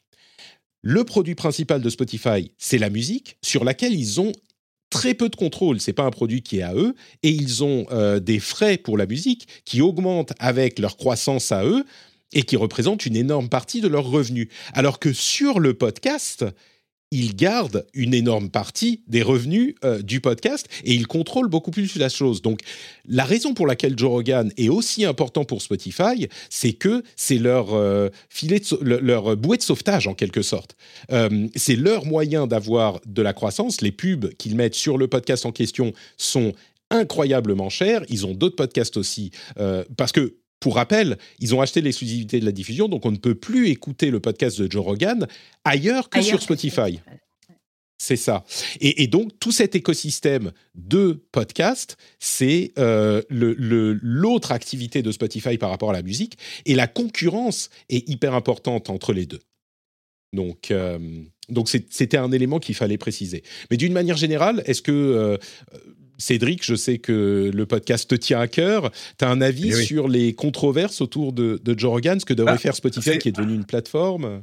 Le 0.83 1.05
produit 1.05 1.35
principal 1.35 1.81
de 1.81 1.91
Spotify, 1.91 2.53
c'est 2.59 2.78
la 2.78 2.91
musique, 2.91 3.37
sur 3.43 3.64
laquelle 3.64 3.95
ils 3.95 4.20
ont 4.20 4.33
très 4.91 5.14
peu 5.14 5.28
de 5.28 5.36
contrôle. 5.36 5.80
C'est 5.80 5.93
pas 5.93 6.03
un 6.03 6.11
produit 6.11 6.43
qui 6.43 6.59
est 6.59 6.62
à 6.62 6.74
eux 6.74 6.95
et 7.22 7.30
ils 7.30 7.64
ont 7.64 7.86
euh, 7.93 8.20
des 8.20 8.41
frais 8.41 8.76
pour 8.76 8.99
la 8.99 9.07
musique 9.07 9.47
qui 9.64 9.80
augmentent 9.80 10.32
avec 10.38 10.78
leur 10.78 10.97
croissance 10.97 11.53
à 11.53 11.64
eux 11.64 11.84
et 12.32 12.43
qui 12.43 12.57
représentent 12.57 13.07
une 13.07 13.16
énorme 13.16 13.49
partie 13.49 13.80
de 13.80 13.88
leurs 13.88 14.05
revenus. 14.05 14.49
Alors 14.72 14.99
que 14.99 15.12
sur 15.12 15.59
le 15.61 15.74
podcast, 15.74 16.45
il 17.12 17.34
garde 17.34 17.86
une 17.92 18.14
énorme 18.14 18.50
partie 18.50 19.02
des 19.08 19.22
revenus 19.22 19.74
euh, 19.84 20.00
du 20.00 20.20
podcast 20.20 20.68
et 20.84 20.94
il 20.94 21.08
contrôle 21.08 21.48
beaucoup 21.48 21.72
plus 21.72 21.96
la 21.96 22.08
chose. 22.08 22.40
Donc, 22.40 22.61
la 23.08 23.24
raison 23.24 23.52
pour 23.52 23.66
laquelle 23.66 23.98
Joe 23.98 24.11
Rogan 24.11 24.52
est 24.56 24.68
aussi 24.68 25.04
important 25.04 25.44
pour 25.44 25.61
Spotify, 25.61 26.28
c'est 26.50 26.72
que 26.72 27.02
c'est 27.16 27.38
leur 27.38 27.74
euh, 27.74 28.11
filet, 28.28 28.62
leur 28.80 29.36
bouée 29.36 29.56
de 29.56 29.62
sauvetage 29.62 30.06
en 30.06 30.14
quelque 30.14 30.42
sorte. 30.42 30.76
Euh, 31.11 31.48
c'est 31.56 31.76
leur 31.76 32.06
moyen 32.06 32.46
d'avoir 32.46 33.00
de 33.06 33.22
la 33.22 33.32
croissance. 33.32 33.80
Les 33.80 33.92
pubs 33.92 34.32
qu'ils 34.34 34.54
mettent 34.54 34.74
sur 34.74 34.96
le 34.96 35.08
podcast 35.08 35.46
en 35.46 35.52
question 35.52 35.92
sont 36.16 36.52
incroyablement 36.90 37.70
chers. 37.70 38.04
Ils 38.08 38.24
ont 38.26 38.34
d'autres 38.34 38.56
podcasts 38.56 38.96
aussi 38.96 39.30
parce 39.96 40.11
que 40.11 40.39
pour 40.61 40.76
rappel, 40.76 41.18
ils 41.38 41.54
ont 41.54 41.61
acheté 41.61 41.80
l'exclusivité 41.80 42.38
de 42.38 42.44
la 42.44 42.52
diffusion, 42.52 42.88
donc 42.88 43.06
on 43.06 43.11
ne 43.11 43.16
peut 43.16 43.34
plus 43.34 43.68
écouter 43.68 44.11
le 44.11 44.20
podcast 44.20 44.61
de 44.61 44.70
Joe 44.70 44.84
Rogan 44.84 45.26
ailleurs 45.64 46.11
que 46.11 46.20
sur 46.20 46.40
Spotify. 46.40 47.00
C'est 48.02 48.16
ça. 48.16 48.44
Et, 48.80 49.08
donc, 49.08 49.38
tout 49.40 49.52
cet 49.52 49.74
écosystème 49.74 50.52
de 50.74 51.22
podcasts, 51.32 51.98
c'est 52.18 52.72
euh, 52.78 53.20
l'autre 53.28 54.52
activité 54.52 55.02
de 55.02 55.12
Spotify 55.12 55.58
par 55.58 55.68
rapport 55.68 55.90
à 55.90 55.92
la 55.92 56.00
musique. 56.00 56.38
Et 56.64 56.74
la 56.74 56.86
concurrence 56.86 57.68
est 57.90 58.08
hyper 58.08 58.34
importante 58.34 58.88
entre 58.88 59.12
les 59.12 59.26
deux. 59.26 59.40
Donc, 60.33 60.70
euh, 60.70 60.99
donc 61.49 61.68
c'était 61.68 62.16
un 62.16 62.31
élément 62.33 62.59
qu'il 62.59 62.74
fallait 62.74 62.99
préciser. 62.99 63.43
Mais 63.70 63.76
d'une 63.76 63.93
manière 63.93 64.16
générale, 64.16 64.62
est-ce 64.66 64.83
que 64.83 64.93
euh, 64.93 65.37
Cédric, 66.18 66.64
je 66.64 66.74
sais 66.74 66.99
que 66.99 67.51
le 67.53 67.66
podcast 67.66 68.09
te 68.09 68.14
tient 68.14 68.41
à 68.41 68.47
cœur. 68.47 68.93
Tu 69.18 69.24
as 69.24 69.28
un 69.28 69.41
avis 69.41 69.70
eh 69.70 69.83
sur 69.83 70.07
les 70.07 70.35
controverses 70.35 71.01
autour 71.01 71.33
de, 71.33 71.61
de 71.64 71.78
Joe 71.78 71.91
Rogan, 71.91 72.20
ce 72.20 72.26
que 72.26 72.35
devrait 72.35 72.55
ah, 72.55 72.59
faire 72.59 72.76
Spotify, 72.76 73.18
qui 73.18 73.28
est 73.28 73.33
devenu 73.33 73.55
une 73.55 73.64
plateforme? 73.64 74.43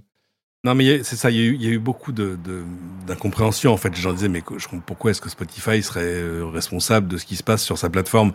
Non, 0.68 0.76
mais 0.76 1.02
c'est 1.04 1.16
ça, 1.16 1.32
il 1.32 1.64
y, 1.64 1.68
a 1.68 1.70
eu, 1.70 1.80
beaucoup 1.80 2.12
d'incompréhension, 2.12 3.72
en 3.72 3.78
fait. 3.78 3.96
J'en 3.96 4.12
disais, 4.12 4.28
mais 4.28 4.44
pourquoi 4.86 5.12
est-ce 5.12 5.22
que 5.22 5.30
Spotify 5.30 5.82
serait 5.82 6.02
euh, 6.04 6.46
responsable 6.46 7.08
de 7.08 7.18
ce 7.18 7.26
qui 7.26 7.38
se 7.38 7.44
passe 7.44 7.64
sur 7.64 7.78
sa 7.78 7.90
plateforme, 7.90 8.34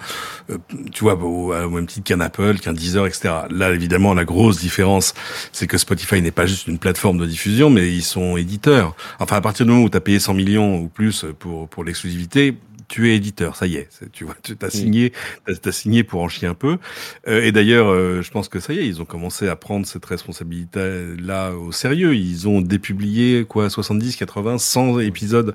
euh, 0.49 0.57
tu 0.93 1.05
vois, 1.05 1.14
au, 1.14 1.53
même 1.68 1.87
titre 1.87 2.05
qu'un 2.05 2.20
Apple, 2.20 2.59
qu'un 2.59 2.72
Deezer, 2.72 3.07
etc. 3.07 3.35
Là, 3.51 3.70
évidemment, 3.70 4.14
la 4.14 4.24
grosse 4.24 4.59
différence, 4.59 5.12
c'est 5.53 5.66
que 5.66 5.76
Spotify 5.76 6.22
n'est 6.22 6.30
pas 6.30 6.47
juste 6.47 6.68
une 6.68 6.78
plateforme 6.78 7.18
de 7.18 7.26
diffusion, 7.26 7.68
mais 7.68 7.93
ils 7.93 8.03
sont 8.03 8.39
éditeurs. 8.39 8.97
Enfin, 9.18 9.37
à 9.37 9.43
partir 9.43 9.66
du 9.66 9.72
moment 9.72 9.85
où 9.85 9.91
tu 9.91 9.97
as 9.99 10.01
payé 10.01 10.18
100 10.18 10.33
millions 10.33 10.78
ou 10.78 10.89
plus 10.89 11.26
pour, 11.39 11.68
pour 11.68 11.85
l'exclusivité, 11.85 12.57
tu 12.93 13.11
es 13.11 13.16
éditeur, 13.16 13.57
ça 13.57 13.66
y 13.66 13.76
est, 13.76 13.88
tu 14.12 14.24
vois, 14.24 14.36
tu 14.43 14.55
as 14.61 14.68
signé, 14.68 15.14
as 15.49 15.72
signé 15.72 16.05
pour 16.05 16.20
en 16.20 16.28
chier 16.28 16.47
un 16.47 16.53
peu. 16.53 16.76
Euh, 17.26 17.43
et 17.43 17.51
d'ailleurs, 17.51 17.88
euh, 17.88 18.20
je 18.20 18.30
pense 18.30 18.51
que 18.51 18.61
ça 18.61 18.74
y 18.74 18.80
est, 18.80 18.86
ils 18.86 19.01
ont 19.01 19.07
commencé 19.07 19.49
à 19.49 19.57
prendre 19.57 19.86
cette 19.86 20.05
responsabilité-là 20.05 21.53
au 21.53 21.72
sérieux. 21.72 22.14
Ils 22.14 22.49
ont 22.49 22.61
dépublié 22.61 23.47
quoi, 23.49 23.70
70, 23.70 24.16
80, 24.16 24.59
100 24.59 24.99
épisodes 24.99 25.55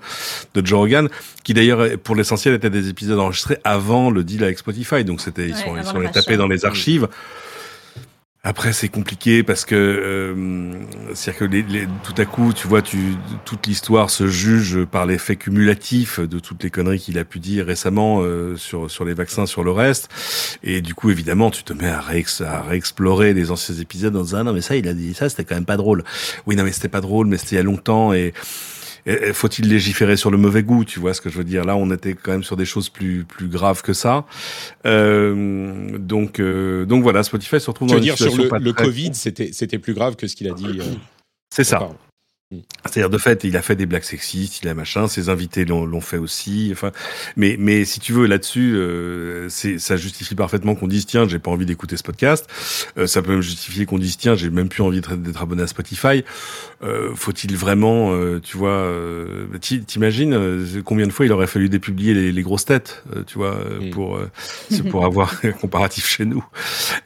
de 0.55 0.65
Joe 0.65 0.79
Rogan, 0.79 1.09
qui 1.43 1.53
d'ailleurs, 1.53 1.99
pour 1.99 2.15
l'essentiel, 2.15 2.55
étaient 2.55 2.71
des 2.71 2.89
épisodes 2.89 3.19
enregistrés 3.19 3.59
avant 3.63 4.09
le 4.09 4.23
deal 4.23 4.43
avec 4.43 4.57
Spotify. 4.57 5.03
Donc 5.03 5.21
c'était, 5.21 5.47
ils 5.47 5.55
sont, 5.55 5.77
ils 5.77 5.85
sont 5.85 5.99
les 5.99 6.09
tapés 6.09 6.37
dans 6.37 6.47
les 6.47 6.65
archives. 6.65 7.07
Après, 8.43 8.71
c'est 8.71 8.87
compliqué 8.87 9.43
parce 9.43 9.65
que 9.65 9.75
euh, 9.75 10.71
c'est-à-dire 11.13 11.39
que 11.39 11.45
les, 11.45 11.63
les, 11.63 11.87
tout 12.03 12.13
à 12.17 12.25
coup, 12.25 12.53
tu 12.53 12.67
vois, 12.67 12.81
tu, 12.81 12.97
toute 13.43 13.67
l'histoire 13.67 14.09
se 14.09 14.27
juge 14.27 14.85
par 14.85 15.05
l'effet 15.05 15.35
cumulatif 15.35 16.19
de 16.19 16.39
toutes 16.39 16.63
les 16.63 16.69
conneries 16.69 16.99
qu'il 16.99 17.17
a 17.19 17.25
pu 17.25 17.39
dire 17.39 17.65
récemment 17.65 18.21
euh, 18.21 18.55
sur 18.55 18.89
sur 18.89 19.03
les 19.05 19.13
vaccins, 19.13 19.47
sur 19.47 19.63
le 19.63 19.71
reste, 19.71 20.09
et 20.63 20.81
du 20.81 20.93
coup, 20.93 21.09
évidemment, 21.09 21.51
tu 21.51 21.63
te 21.63 21.73
mets 21.73 21.89
à, 21.89 21.99
réex, 21.99 22.41
à 22.41 22.61
réexplorer 22.61 23.33
les 23.33 23.51
anciens 23.51 23.75
épisodes 23.75 24.15
en 24.15 24.21
disant 24.21 24.37
ah 24.39 24.43
non 24.43 24.53
mais 24.53 24.61
ça, 24.61 24.77
il 24.77 24.87
a 24.87 24.93
dit 24.93 25.13
ça, 25.13 25.27
c'était 25.27 25.43
quand 25.43 25.55
même 25.55 25.65
pas 25.65 25.77
drôle. 25.77 26.03
Oui, 26.45 26.55
non 26.55 26.63
mais 26.63 26.71
c'était 26.71 26.87
pas 26.87 27.01
drôle, 27.01 27.27
mais 27.27 27.37
c'était 27.37 27.55
il 27.55 27.57
y 27.57 27.61
a 27.61 27.63
longtemps 27.63 28.13
et 28.13 28.33
faut-il 29.33 29.69
légiférer 29.69 30.17
sur 30.17 30.31
le 30.31 30.37
mauvais 30.37 30.63
goût 30.63 30.83
Tu 30.83 30.99
vois 30.99 31.13
ce 31.13 31.21
que 31.21 31.29
je 31.29 31.37
veux 31.37 31.43
dire? 31.43 31.63
Là, 31.63 31.75
on 31.75 31.91
était 31.91 32.13
quand 32.13 32.31
même 32.31 32.43
sur 32.43 32.57
des 32.57 32.65
choses 32.65 32.89
plus 32.89 33.23
plus 33.23 33.47
graves 33.47 33.81
que 33.81 33.93
ça. 33.93 34.25
Euh, 34.85 35.97
donc 35.97 36.39
euh, 36.39 36.85
donc 36.85 37.03
voilà, 37.03 37.23
Spotify 37.23 37.59
se 37.59 37.69
retrouve 37.69 37.87
tu 37.87 37.93
dans 37.93 37.99
veux 37.99 38.05
une 38.05 38.15
dire 38.15 38.17
sur 38.17 38.35
le, 38.35 38.73
Covid, 38.73 39.13
c'était 39.13 39.51
c'était 39.53 39.79
plus 39.79 39.93
grave 39.93 40.15
que 40.15 40.27
ce 40.27 40.35
qu'il 40.35 40.49
a 40.49 40.53
dit. 40.53 40.79
euh, 40.79 40.83
C'est 41.49 41.63
ça. 41.63 41.77
pardon. 41.77 41.95
C'est-à-dire 42.85 43.09
de 43.09 43.17
fait, 43.17 43.43
il 43.43 43.57
a 43.57 43.61
fait 43.61 43.75
des 43.75 43.85
blagues 43.85 44.03
sexistes, 44.03 44.61
il 44.63 44.69
a 44.69 44.73
machin, 44.73 45.09
ses 45.09 45.27
invités 45.27 45.65
l'ont 45.65 45.99
fait 45.99 46.17
aussi. 46.17 46.69
Enfin, 46.71 46.93
mais 47.35 47.57
mais 47.59 47.83
si 47.83 47.99
tu 47.99 48.13
veux 48.13 48.25
là-dessus, 48.25 48.73
euh, 48.77 49.49
ça 49.49 49.97
justifie 49.97 50.33
parfaitement 50.33 50.73
qu'on 50.73 50.87
dise 50.87 51.05
tiens, 51.05 51.27
j'ai 51.27 51.39
pas 51.39 51.51
envie 51.51 51.65
d'écouter 51.65 51.97
ce 51.97 52.03
podcast. 52.03 52.47
Euh, 52.97 53.05
ça 53.05 53.21
peut 53.21 53.31
même 53.31 53.41
justifier 53.41 53.85
qu'on 53.85 53.97
dise 53.97 54.15
tiens, 54.15 54.35
j'ai 54.35 54.49
même 54.49 54.69
plus 54.69 54.81
envie 54.81 55.01
d'être 55.01 55.17
d'être 55.17 55.41
abonné 55.41 55.63
à 55.63 55.67
Spotify. 55.67 56.23
Euh, 56.83 57.15
Faut-il 57.15 57.57
vraiment, 57.57 58.13
euh, 58.13 58.39
tu 58.39 58.55
vois, 58.55 58.69
euh, 58.69 59.47
t'i- 59.59 59.83
t'imagines 59.83 60.33
euh, 60.33 60.63
combien 60.85 61.07
de 61.07 61.11
fois 61.11 61.25
il 61.25 61.31
aurait 61.31 61.47
fallu 61.47 61.69
dépublier 61.69 62.13
les, 62.13 62.31
les 62.31 62.41
grosses 62.43 62.65
têtes, 62.65 63.03
euh, 63.15 63.23
tu 63.25 63.39
vois, 63.39 63.55
euh, 63.55 63.79
Mm. 63.81 63.89
pour 63.89 64.17
euh, 64.17 64.29
pour 64.91 65.03
avoir 65.05 65.33
un 65.43 65.51
comparatif 65.53 66.05
chez 66.07 66.25
nous. 66.25 66.45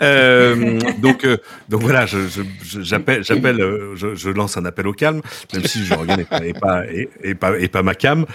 Euh, 0.01 0.77
donc 1.01 1.23
euh, 1.23 1.37
donc 1.69 1.81
voilà, 1.81 2.05
je 2.05 2.19
je- 2.27 2.81
j'appelle 2.81 3.23
j'appelle, 3.23 3.57
je, 3.95 4.13
je 4.15 4.29
lance 4.29 4.57
un 4.57 4.65
appel 4.65 4.87
au 4.87 4.93
calme 4.93 5.21
même 5.53 5.63
si 5.65 5.85
je 5.85 5.93
regarde 5.93 6.19
et 6.21 6.25
pas 6.25 6.45
et 6.45 6.53
pas 6.53 6.85
et, 6.91 7.09
et 7.23 7.35
pas 7.35 7.57
et 7.57 7.67
pas 7.69 7.81
ma 7.83 7.95
cam. 7.95 8.25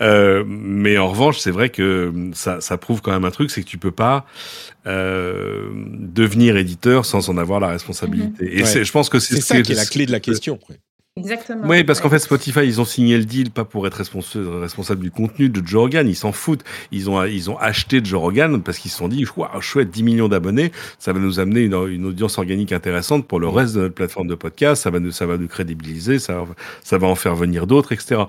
Euh, 0.00 0.44
mais 0.46 0.96
en 0.98 1.08
revanche, 1.08 1.38
c'est 1.38 1.50
vrai 1.50 1.68
que 1.68 2.12
ça 2.32 2.60
ça 2.60 2.78
prouve 2.78 3.02
quand 3.02 3.12
même 3.12 3.24
un 3.26 3.30
truc, 3.30 3.50
c'est 3.50 3.62
que 3.62 3.68
tu 3.68 3.78
peux 3.78 3.90
pas 3.90 4.24
euh, 4.86 5.68
devenir 5.74 6.56
éditeur 6.56 7.04
sans 7.04 7.28
en 7.28 7.36
avoir 7.38 7.60
la 7.60 7.68
responsabilité. 7.68 8.56
Et 8.56 8.60
Ouais. 8.60 8.64
c'est, 8.66 8.84
je 8.84 8.92
pense 8.92 9.08
que 9.08 9.18
c'est 9.18 9.34
C'est 9.34 9.40
ce 9.40 9.46
ça 9.48 9.60
qui 9.62 9.72
est 9.72 9.74
la 9.74 9.84
clé 9.84 10.06
de 10.06 10.12
la 10.12 10.20
question. 10.20 10.58
Exactement. 11.18 11.66
oui, 11.66 11.82
parce 11.82 12.02
qu'en 12.02 12.10
fait, 12.10 12.18
Spotify, 12.18 12.60
ils 12.64 12.78
ont 12.78 12.84
signé 12.84 13.16
le 13.16 13.24
deal 13.24 13.50
pas 13.50 13.64
pour 13.64 13.86
être 13.86 13.98
responsa- 14.02 14.60
responsable 14.60 15.02
du 15.02 15.10
contenu 15.10 15.48
de 15.48 15.66
Joe 15.66 15.80
Rogan, 15.84 16.06
ils 16.06 16.14
s'en 16.14 16.30
foutent. 16.30 16.62
Ils 16.92 17.08
ont, 17.08 17.24
ils 17.24 17.50
ont 17.50 17.56
acheté 17.56 18.00
Joe 18.04 18.20
Rogan 18.20 18.62
parce 18.62 18.76
qu'ils 18.78 18.90
se 18.90 18.98
sont 18.98 19.08
dit, 19.08 19.24
waouh, 19.34 19.60
chouette, 19.62 19.90
10 19.90 20.02
millions 20.02 20.28
d'abonnés, 20.28 20.72
ça 20.98 21.14
va 21.14 21.18
nous 21.18 21.40
amener 21.40 21.60
une, 21.62 21.72
une 21.88 22.04
audience 22.04 22.36
organique 22.36 22.70
intéressante 22.72 23.26
pour 23.26 23.40
le 23.40 23.48
reste 23.48 23.74
de 23.76 23.80
notre 23.80 23.94
plateforme 23.94 24.28
de 24.28 24.34
podcast, 24.34 24.82
ça 24.82 24.90
va 24.90 25.00
nous, 25.00 25.10
ça 25.10 25.24
va 25.24 25.38
nous 25.38 25.48
crédibiliser, 25.48 26.18
ça, 26.18 26.44
ça 26.82 26.98
va 26.98 27.06
en 27.06 27.14
faire 27.14 27.34
venir 27.34 27.66
d'autres, 27.66 27.92
etc. 27.92 28.24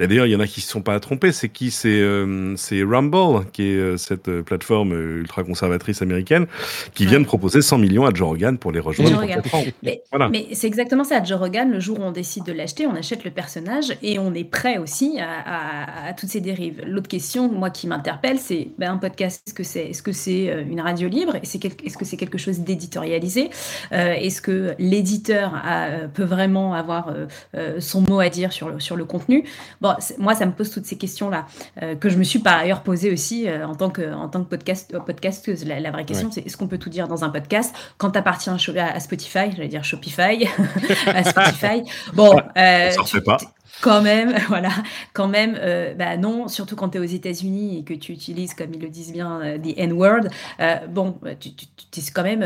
Et 0.00 0.08
d'ailleurs, 0.08 0.26
il 0.26 0.32
y 0.32 0.36
en 0.36 0.40
a 0.40 0.48
qui 0.48 0.60
se 0.60 0.68
sont 0.68 0.82
pas 0.82 0.98
trompés, 0.98 1.30
c'est 1.30 1.48
qui? 1.48 1.70
C'est 1.70 2.00
euh, 2.00 2.56
c'est 2.56 2.82
Rumble, 2.82 3.44
qui 3.52 3.62
est 3.62 3.76
euh, 3.76 3.96
cette 3.96 4.26
euh, 4.28 4.42
plateforme 4.42 4.92
euh, 4.92 5.20
ultra 5.20 5.44
conservatrice 5.44 6.02
américaine, 6.02 6.46
qui 6.94 7.06
vient 7.06 7.20
de 7.20 7.26
proposer 7.26 7.62
100 7.62 7.78
millions 7.78 8.06
à 8.06 8.10
Joe 8.12 8.26
Rogan 8.26 8.58
pour 8.58 8.72
les 8.72 8.80
rejoindre. 8.80 9.12
Joe 9.12 9.20
Rogan. 9.20 9.42
Mais, 9.84 10.02
Voilà. 10.10 10.28
mais 10.30 10.48
c'est 10.52 10.66
exactement 10.66 11.04
ça, 11.04 11.22
Joe 11.22 11.38
Rogan, 11.38 11.70
le 11.70 11.78
jour 11.78 12.00
où 12.00 12.02
on 12.02 12.10
décide 12.10 12.23
de 12.24 12.52
l'acheter, 12.52 12.86
on 12.86 12.94
achète 12.94 13.24
le 13.24 13.30
personnage 13.30 13.96
et 14.02 14.18
on 14.18 14.34
est 14.34 14.44
prêt 14.44 14.78
aussi 14.78 15.18
à, 15.20 15.28
à- 15.28 16.08
à 16.08 16.12
toutes 16.14 16.28
ces 16.30 16.40
dérives. 16.40 16.82
L'autre 16.86 17.08
question, 17.08 17.50
moi, 17.50 17.70
qui 17.70 17.86
m'interpelle, 17.86 18.38
c'est 18.38 18.68
ben, 18.78 18.92
un 18.92 18.96
podcast, 18.98 19.42
est-ce 19.46 19.54
que 19.54 19.62
c'est 19.62 19.86
est 19.90 19.92
-ce 20.06 20.12
c'est 20.12 20.50
euh, 20.50 20.64
une 20.68 20.80
radio 20.80 21.08
libre? 21.08 21.36
Est-ce 21.36 21.58
quel- 21.58 21.72
est-ce 21.84 21.96
que 21.98 22.04
c'est 22.04 22.16
quelque 22.16 22.38
chose 22.38 22.60
d'éditorialisé? 22.60 23.50
Euh, 23.92 24.14
Est-ce 24.14 24.40
que 24.42 24.74
l'éditeur 24.78 25.48
euh, 25.66 26.08
peut 26.08 26.24
vraiment 26.24 26.74
avoir 26.74 27.04
euh, 27.54 27.80
son 27.80 28.00
mot 28.00 28.20
à 28.20 28.28
dire 28.28 28.52
sur 28.52 28.68
le, 28.70 28.80
sur 28.80 28.96
le 28.96 29.04
contenu? 29.04 29.44
Bon, 29.80 29.94
moi, 30.18 30.34
ça 30.34 30.46
me 30.46 30.52
pose 30.52 30.70
toutes 30.70 30.86
ces 30.86 30.96
questions-là, 30.96 31.46
euh, 31.82 31.94
que 31.96 32.08
je 32.08 32.16
me 32.16 32.24
suis 32.24 32.38
par 32.38 32.56
ailleurs 32.58 32.82
posées 32.82 33.12
aussi 33.12 33.46
en 33.72 33.74
tant 33.74 33.90
que, 33.90 34.04
en 34.14 34.28
tant 34.28 34.42
que 34.44 34.48
podcast, 34.48 34.94
podcasteuse. 35.06 35.64
La, 35.66 35.80
la 35.80 35.90
vraie 35.90 36.04
question, 36.04 36.30
c'est 36.30 36.42
est-ce 36.46 36.56
qu'on 36.56 36.68
peut 36.68 36.78
tout 36.78 36.90
dire 36.90 37.08
dans 37.08 37.22
un 37.24 37.30
podcast? 37.30 37.74
Quand 37.98 38.10
tu 38.12 38.18
appartiens 38.18 38.56
à, 38.76 38.96
à 38.96 39.00
Spotify, 39.00 39.46
j'allais 39.54 39.68
dire 39.68 39.84
Shopify, 39.84 40.46
à 41.06 41.22
Spotify 41.24 41.82
Bon, 42.14 42.50
euh, 42.56 42.98
tu- 43.04 43.20
pas. 43.20 43.38
quand 43.80 44.02
même, 44.02 44.34
voilà, 44.48 44.70
quand 45.12 45.28
même, 45.28 45.56
euh, 45.60 45.94
bah 45.94 46.16
non, 46.16 46.48
surtout 46.48 46.76
quand 46.76 46.90
tu 46.90 46.98
es 46.98 47.00
aux 47.00 47.04
États-Unis 47.04 47.78
et 47.80 47.84
que 47.84 47.94
tu 47.94 48.12
utilises, 48.12 48.54
comme 48.54 48.72
ils 48.74 48.80
le 48.80 48.88
disent 48.90 49.12
bien, 49.12 49.40
euh, 49.42 49.58
the 49.58 49.74
N-word, 49.76 50.28
euh, 50.60 50.86
bon, 50.88 51.20
tu, 51.40 51.54
tu, 51.54 51.66
tu 51.90 52.00
es 52.00 52.04
quand 52.14 52.22
même. 52.24 52.42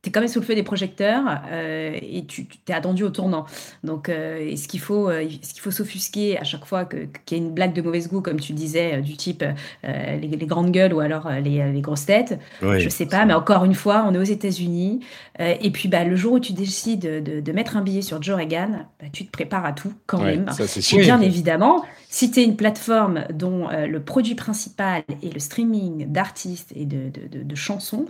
Euh, 0.00 0.02
T'es 0.02 0.10
quand 0.10 0.20
même 0.20 0.28
sous 0.28 0.40
le 0.40 0.46
feu 0.46 0.54
des 0.54 0.62
projecteurs 0.62 1.42
euh, 1.50 1.98
et 2.00 2.24
tu 2.26 2.46
tu- 2.46 2.58
t'es 2.58 2.72
attendu 2.72 3.04
au 3.04 3.10
tournant. 3.10 3.44
Donc, 3.84 4.08
euh, 4.08 4.38
est-ce 4.38 4.66
qu'il 4.66 4.80
faut, 4.80 5.10
euh, 5.10 5.20
est-ce 5.20 5.52
qu'il 5.52 5.60
faut 5.62 5.70
s'offusquer 5.70 6.38
à 6.38 6.44
chaque 6.44 6.64
fois 6.64 6.86
qu'il 6.86 7.08
y 7.32 7.34
a 7.34 7.44
une 7.44 7.52
blague 7.52 7.74
de 7.74 7.82
mauvaise 7.82 8.08
goût, 8.08 8.22
comme 8.22 8.40
tu 8.40 8.52
disais, 8.54 8.94
euh, 8.94 9.00
du 9.02 9.16
type 9.16 9.44
les, 9.84 10.18
les 10.18 10.46
grandes 10.46 10.70
gueules 10.72 10.94
ou 10.94 11.00
alors 11.00 11.30
les, 11.30 11.70
les 11.70 11.80
grosses 11.82 12.06
têtes? 12.06 12.38
Ouais. 12.62 12.80
je 12.80 12.88
sais 12.88 13.06
pas, 13.06 13.26
mais 13.26 13.34
encore 13.34 13.64
une 13.64 13.74
fois, 13.74 14.04
on 14.08 14.14
est 14.14 14.18
aux 14.18 14.22
États-Unis. 14.22 15.00
et 15.38 15.70
puis, 15.70 15.88
bah, 15.88 16.04
le 16.04 16.16
jour 16.16 16.34
où 16.34 16.40
tu 16.40 16.52
décides 16.52 17.00
de, 17.00 17.52
mettre 17.52 17.76
un 17.76 17.82
billet 17.82 18.02
sur 18.02 18.22
Joe 18.22 18.36
Rogan, 18.38 18.86
bah, 19.00 19.06
tu 19.12 19.26
te 19.26 19.30
prépares 19.30 19.64
à 19.66 19.72
tout 19.72 19.92
quand 20.06 20.22
Ouais, 20.22 20.36
même. 20.36 20.50
ça 20.52 20.66
c'est 20.66 20.96
Et 20.96 21.00
bien 21.00 21.20
évidemment, 21.20 21.84
si 22.08 22.30
tu 22.30 22.40
es 22.40 22.44
une 22.44 22.56
plateforme 22.56 23.24
dont 23.32 23.68
le 23.68 24.00
produit 24.00 24.34
principal 24.34 25.02
est 25.22 25.32
le 25.34 25.40
streaming 25.40 26.10
d'artistes 26.10 26.72
et 26.74 26.86
de, 26.86 27.10
de- 27.10 27.26
de- 27.38 27.42
de 27.42 27.54
chansons, 27.54 28.06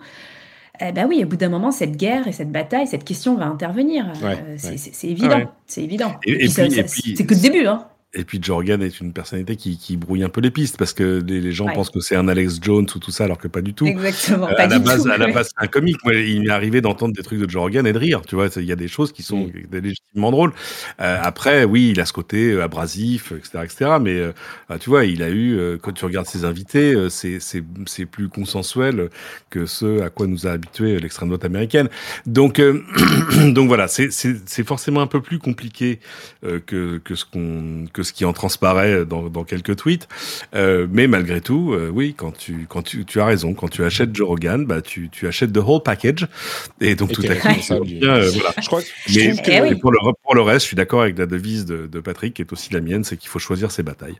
eh 0.80 0.92
ben 0.92 1.06
oui, 1.08 1.22
au 1.24 1.26
bout 1.26 1.36
d'un 1.36 1.48
moment, 1.48 1.70
cette 1.70 1.96
guerre 1.96 2.26
et 2.28 2.32
cette 2.32 2.50
bataille, 2.50 2.86
cette 2.86 3.04
question 3.04 3.36
va 3.36 3.46
intervenir. 3.46 4.06
Euh, 4.24 4.54
c'est 4.56 4.70
ouais. 5.06 5.10
évident. 5.12 5.36
Ouais. 5.36 5.48
C'est 5.66 5.82
évident. 5.82 6.14
Et- 6.26 6.36
puis- 6.36 6.82
puis- 7.02 7.14
c'est 7.16 7.24
que 7.26 7.34
le 7.34 7.40
début. 7.40 7.66
Hein. 7.66 7.86
Et 8.12 8.24
puis 8.24 8.40
Jorgan 8.42 8.82
est 8.82 9.00
une 9.00 9.12
personnalité 9.12 9.54
qui, 9.54 9.78
qui 9.78 9.96
brouille 9.96 10.24
un 10.24 10.28
peu 10.28 10.40
les 10.40 10.50
pistes 10.50 10.76
parce 10.76 10.92
que 10.92 11.22
les, 11.24 11.40
les 11.40 11.52
gens 11.52 11.66
Ouais. 11.66 11.74
pensent 11.74 11.90
que 11.90 12.00
c'est 12.00 12.16
un 12.16 12.26
Alex 12.26 12.58
Jones 12.60 12.86
ou 12.94 12.98
tout 12.98 13.12
ça 13.12 13.24
alors 13.24 13.38
que 13.38 13.46
pas 13.46 13.60
du 13.62 13.72
tout. 13.74 13.86
Exactement. 13.86 14.48
Euh, 14.48 14.54
pas 14.54 14.62
à 14.64 14.66
la 14.66 14.78
du 14.78 14.84
base, 14.84 15.04
tout, 15.04 15.10
à 15.10 15.16
la 15.16 15.28
base, 15.28 15.50
c'est 15.56 15.64
un 15.64 15.68
comique. 15.68 15.98
Moi, 16.04 16.14
il 16.14 16.42
m'est 16.42 16.50
arrivé 16.50 16.80
d'entendre 16.80 17.14
des 17.14 17.22
trucs 17.22 17.38
de 17.38 17.48
Jorgan 17.48 17.86
et 17.86 17.92
de 17.92 17.98
rire. 17.98 18.22
Tu 18.22 18.34
vois, 18.34 18.48
il 18.56 18.64
y 18.64 18.72
a 18.72 18.76
des 18.76 18.88
choses 18.88 19.12
qui 19.12 19.22
sont 19.22 19.48
légitimement 19.70 20.32
drôles. 20.32 20.52
Euh, 21.00 21.18
après, 21.22 21.62
oui, 21.64 21.90
il 21.90 22.00
a 22.00 22.04
ce 22.06 22.12
côté 22.12 22.50
euh, 22.52 22.64
abrasif, 22.64 23.30
etc., 23.32 23.60
etc. 23.62 23.90
Mais 24.00 24.18
euh, 24.18 24.32
ah, 24.68 24.78
tu 24.78 24.90
vois, 24.90 25.04
il 25.04 25.22
a 25.22 25.30
eu, 25.30 25.78
quand 25.80 25.92
tu 25.92 26.04
regardes 26.04 26.26
ses 26.26 26.44
invités, 26.44 26.94
c'est 27.10 28.06
plus 28.06 28.28
consensuel 28.28 29.08
que 29.50 29.66
ce 29.66 30.00
à 30.02 30.10
quoi 30.10 30.26
nous 30.26 30.46
a 30.48 30.50
habitué 30.50 30.98
l'extrême 30.98 31.28
droite 31.28 31.44
américaine. 31.44 31.88
Donc 32.26 32.60
donc 33.52 33.68
voilà, 33.68 33.86
c'est 33.88 34.64
forcément 34.64 35.00
un 35.00 35.06
peu 35.06 35.20
plus 35.20 35.38
compliqué 35.38 36.00
que 36.42 36.98
que 36.98 37.14
ce 37.14 37.24
qu'on 37.24 37.84
que 38.00 38.06
ce 38.06 38.12
qui 38.14 38.24
en 38.24 38.32
transparaît 38.32 39.04
dans 39.04 39.28
dans 39.28 39.44
quelques 39.44 39.76
tweets. 39.76 40.08
Euh, 40.54 40.86
mais 40.90 41.06
malgré 41.06 41.40
tout, 41.40 41.72
euh, 41.74 41.90
oui, 41.92 42.14
quand 42.16 42.36
tu 42.36 42.66
quand 42.68 42.82
tu 42.82 43.04
tu 43.04 43.20
as 43.20 43.26
raison, 43.26 43.52
quand 43.54 43.68
tu 43.68 43.84
achètes 43.84 44.14
Joe 44.16 44.26
Rogan, 44.28 44.64
bah 44.64 44.80
tu 44.80 45.08
tu 45.10 45.26
achètes 45.28 45.52
the 45.52 45.58
whole 45.58 45.82
package 45.82 46.26
et 46.80 46.94
donc 46.94 47.10
Et 47.10 47.14
tout 47.14 47.22
à 47.28 47.34
coup, 47.36 47.84
du- 47.84 47.98
bien, 47.98 48.08
euh, 48.16 48.30
voilà. 48.30 48.54
Je 48.60 48.66
crois, 48.66 48.80
je 49.06 49.18
Mais 49.20 49.36
que 49.36 49.50
Eh 49.50 49.60
oui. 49.60 49.68
et 49.72 49.74
pour, 49.76 49.92
le, 49.92 49.98
pour 50.22 50.34
le 50.34 50.42
reste, 50.42 50.62
je 50.62 50.68
suis 50.68 50.76
d'accord 50.76 51.02
avec 51.02 51.18
la 51.18 51.26
devise 51.26 51.66
de, 51.66 51.86
de 51.86 52.00
Patrick, 52.00 52.34
qui 52.34 52.42
est 52.42 52.52
aussi 52.52 52.72
la 52.72 52.80
mienne, 52.80 53.04
c'est 53.04 53.16
qu'il 53.16 53.28
faut 53.28 53.38
choisir 53.38 53.70
ses 53.70 53.82
batailles. 53.82 54.16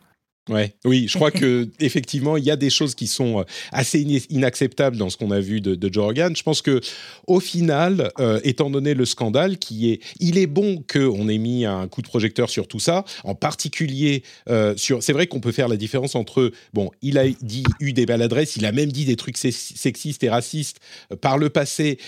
Ouais, 0.49 0.75
oui, 0.85 1.07
je 1.07 1.15
crois 1.15 1.31
que 1.31 1.69
effectivement, 1.79 2.37
il 2.37 2.45
y 2.45 2.51
a 2.51 2.57
des 2.57 2.71
choses 2.71 2.95
qui 2.95 3.07
sont 3.07 3.41
euh, 3.41 3.45
assez 3.73 4.03
in- 4.05 4.19
inacceptables 4.35 4.97
dans 4.97 5.09
ce 5.11 5.17
qu'on 5.17 5.31
a 5.31 5.39
vu 5.39 5.61
de, 5.61 5.75
de 5.75 5.93
Joe 5.93 6.05
Rogan. 6.07 6.35
Je 6.35 6.43
pense 6.43 6.61
que 6.63 6.81
au 7.27 7.39
final, 7.41 8.11
euh, 8.19 8.41
étant 8.43 8.71
donné 8.71 8.95
le 8.95 9.05
scandale 9.05 9.59
qui 9.59 9.91
est, 9.93 10.01
il 10.19 10.39
est 10.39 10.47
bon 10.49 10.83
qu'on 10.93 11.29
ait 11.29 11.39
mis 11.39 11.67
un 11.67 11.87
coup 11.89 12.03
de 12.03 12.09
projecteur 12.09 12.51
sur 12.51 12.67
tout 12.67 12.81
ça, 12.81 13.05
en 13.23 13.35
particulier 13.35 14.23
euh, 14.49 14.75
sur. 14.77 15.03
C'est 15.03 15.13
vrai 15.13 15.27
qu'on 15.27 15.41
peut 15.41 15.53
faire 15.53 15.69
la 15.69 15.77
différence 15.77 16.15
entre 16.17 16.51
bon, 16.73 16.91
il 17.03 17.19
a 17.19 17.29
dit 17.43 17.63
eu 17.79 17.93
des 17.93 18.07
maladresses, 18.07 18.57
il 18.57 18.65
a 18.67 18.73
même 18.73 18.91
dit 18.91 19.05
des 19.05 19.17
trucs 19.17 19.37
sex- 19.37 19.75
sexistes 19.77 20.25
et 20.25 20.31
racistes 20.31 20.81
par 21.21 21.39
le 21.39 21.51
passé 21.51 21.99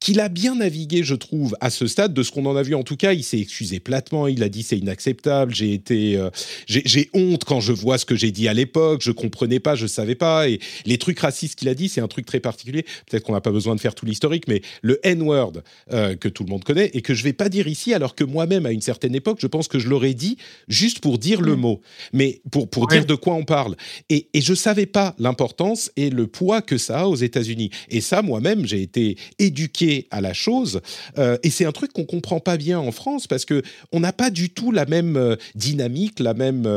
qu'il 0.00 0.20
a 0.20 0.28
bien 0.28 0.54
navigué, 0.56 1.02
je 1.02 1.14
trouve, 1.14 1.56
à 1.60 1.70
ce 1.70 1.86
stade, 1.86 2.14
de 2.14 2.22
ce 2.22 2.30
qu'on 2.30 2.46
en 2.46 2.54
a 2.56 2.62
vu. 2.62 2.74
En 2.74 2.84
tout 2.84 2.96
cas, 2.96 3.12
il 3.14 3.24
s'est 3.24 3.40
excusé 3.40 3.80
platement, 3.80 4.28
il 4.28 4.42
a 4.42 4.48
dit 4.48 4.62
c'est 4.62 4.78
inacceptable, 4.78 5.54
j'ai 5.54 5.72
été, 5.72 6.16
euh, 6.16 6.30
j'ai 6.66 7.10
honte 7.14 7.44
quand 7.44 7.60
je 7.60 7.72
vois 7.72 7.98
ce 7.98 8.04
que 8.04 8.14
j'ai 8.14 8.30
dit 8.30 8.46
à 8.48 8.54
l'époque, 8.54 9.02
je 9.02 9.10
comprenais 9.10 9.58
pas, 9.60 9.74
je 9.74 9.86
savais 9.88 10.14
pas, 10.14 10.48
et 10.48 10.60
les 10.86 10.98
trucs 10.98 11.18
racistes 11.18 11.58
qu'il 11.58 11.68
a 11.68 11.74
dit, 11.74 11.88
c'est 11.88 12.00
un 12.00 12.06
truc 12.08 12.26
très 12.26 12.40
particulier. 12.40 12.84
Peut-être 13.10 13.24
qu'on 13.24 13.32
n'a 13.32 13.40
pas 13.40 13.50
besoin 13.50 13.74
de 13.74 13.80
faire 13.80 13.94
tout 13.94 14.06
l'historique, 14.06 14.44
mais 14.46 14.62
le 14.82 15.00
N-word 15.04 15.54
euh, 15.92 16.14
que 16.14 16.28
tout 16.28 16.44
le 16.44 16.50
monde 16.50 16.62
connaît 16.64 16.90
et 16.94 17.02
que 17.02 17.14
je 17.14 17.24
vais 17.24 17.32
pas 17.32 17.48
dire 17.48 17.66
ici, 17.66 17.92
alors 17.92 18.14
que 18.14 18.24
moi-même, 18.24 18.66
à 18.66 18.70
une 18.72 18.82
certaine 18.82 19.14
époque, 19.16 19.38
je 19.40 19.46
pense 19.48 19.66
que 19.66 19.78
je 19.80 19.88
l'aurais 19.88 20.14
dit 20.14 20.36
juste 20.68 21.00
pour 21.00 21.18
dire 21.18 21.40
le 21.40 21.56
Mm. 21.56 21.60
mot, 21.60 21.80
mais 22.12 22.40
pour 22.52 22.68
pour 22.70 22.84
Ouais. 22.84 22.94
dire 22.98 23.06
de 23.06 23.14
quoi 23.16 23.34
on 23.34 23.44
parle. 23.44 23.74
Et, 24.10 24.28
et 24.32 24.40
je 24.40 24.54
savais 24.54 24.86
pas 24.86 25.16
l'importance 25.18 25.90
et 25.96 26.10
le 26.10 26.26
poids 26.28 26.62
que 26.62 26.78
ça 26.78 27.00
a 27.00 27.06
aux 27.06 27.16
États-Unis. 27.16 27.70
Et 27.90 28.00
ça, 28.00 28.22
moi-même, 28.22 28.64
j'ai 28.66 28.82
été 28.82 29.16
éduqué 29.40 29.87
à 30.10 30.20
la 30.20 30.32
chose. 30.32 30.80
et 31.16 31.50
c'est 31.50 31.64
un 31.64 31.72
truc 31.72 31.92
qu'on 31.92 32.04
comprend 32.04 32.40
pas 32.40 32.56
bien 32.56 32.78
en 32.78 32.92
France 32.92 33.26
parce 33.26 33.44
que 33.44 33.62
on 33.92 34.00
n'a 34.00 34.12
pas 34.12 34.30
du 34.30 34.50
tout 34.50 34.70
la 34.72 34.86
même 34.86 35.36
dynamique, 35.54 36.20
la 36.20 36.34
même 36.34 36.68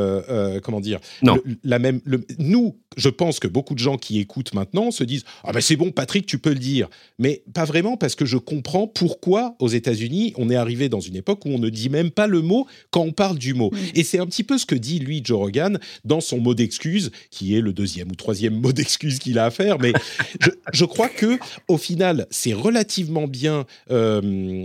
comment 0.62 0.80
dire, 0.80 1.00
non. 1.22 1.38
la 1.64 1.78
même. 1.78 2.00
nous, 2.38 2.76
je 2.96 3.08
pense 3.08 3.38
que 3.38 3.48
beaucoup 3.48 3.74
de 3.74 3.78
gens 3.78 3.96
qui 3.96 4.18
écoutent 4.18 4.54
maintenant 4.54 4.90
se 4.90 5.04
disent 5.04 5.24
ah 5.44 5.52
ben 5.52 5.60
c'est 5.60 5.76
bon 5.76 5.90
Patrick 5.90 6.26
tu 6.26 6.38
peux 6.38 6.52
le 6.52 6.58
dire 6.58 6.88
mais 7.18 7.42
pas 7.54 7.64
vraiment 7.64 7.96
parce 7.96 8.14
que 8.14 8.24
je 8.24 8.36
comprends 8.36 8.86
pourquoi 8.86 9.56
aux 9.58 9.68
États-Unis 9.68 10.34
on 10.36 10.50
est 10.50 10.56
arrivé 10.56 10.88
dans 10.88 11.00
une 11.00 11.16
époque 11.16 11.44
où 11.44 11.50
on 11.50 11.58
ne 11.58 11.68
dit 11.68 11.88
même 11.88 12.10
pas 12.10 12.26
le 12.26 12.42
mot 12.42 12.66
quand 12.90 13.02
on 13.02 13.12
parle 13.12 13.38
du 13.38 13.54
mot 13.54 13.70
et 13.94 14.04
c'est 14.04 14.18
un 14.18 14.26
petit 14.26 14.44
peu 14.44 14.58
ce 14.58 14.66
que 14.66 14.74
dit 14.74 14.98
lui 14.98 15.22
Joe 15.24 15.38
Rogan 15.38 15.78
dans 16.04 16.20
son 16.20 16.38
mot 16.38 16.54
d'excuse 16.54 17.10
qui 17.30 17.56
est 17.56 17.60
le 17.60 17.72
deuxième 17.72 18.10
ou 18.10 18.14
troisième 18.14 18.60
mot 18.60 18.72
d'excuse 18.72 19.18
qu'il 19.18 19.38
a 19.38 19.46
à 19.46 19.50
faire 19.50 19.78
mais 19.78 19.92
je, 20.72 20.84
crois 20.84 21.08
que 21.08 21.38
au 21.68 21.78
final 21.78 22.26
c'est 22.30 22.52
relativement 22.52 23.01
bien 23.10 23.66
euh, 23.90 24.64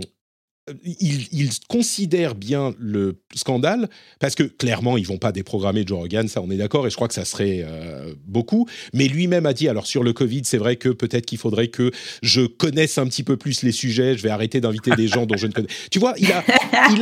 ils, 0.84 1.50
considèrent 1.68 2.34
bien 2.34 2.74
le 2.78 3.22
scandale 3.34 3.88
parce 4.20 4.34
que 4.34 4.42
clairement 4.42 4.98
ils 4.98 5.06
vont 5.06 5.16
pas 5.16 5.32
déprogrammer 5.32 5.84
Joe 5.86 5.98
Rogan, 5.98 6.28
ça 6.28 6.42
on 6.42 6.50
est 6.50 6.56
d'accord 6.56 6.86
et 6.86 6.90
je 6.90 6.96
crois 6.96 7.08
que 7.08 7.14
ça 7.14 7.24
serait 7.24 7.64
beaucoup. 8.26 8.68
Mais 8.92 9.08
lui-même 9.08 9.46
a 9.46 9.54
dit 9.54 9.68
alors 9.68 9.86
sur 9.86 10.02
le 10.02 10.12
Covid, 10.12 10.42
c'est 10.44 10.58
vrai 10.58 10.76
que 10.76 10.90
peut-être 10.90 11.24
qu'il 11.24 11.38
faudrait 11.38 11.68
que 11.68 11.90
je 12.22 12.42
connaisse 12.42 12.98
un 12.98 13.06
petit 13.06 13.22
peu 13.22 13.38
plus 13.38 13.62
les 13.62 13.72
sujets. 13.72 14.18
Je 14.18 14.22
vais 14.22 14.28
arrêter 14.28 14.60
d'inviter 14.60 14.90
des 14.94 15.08
gens 15.08 15.24
dont 15.24 15.38
je 15.38 15.46
ne 15.46 15.52
connais. 15.52 15.68
Tu 15.90 15.98
vois, 15.98 16.14
il 16.18 16.30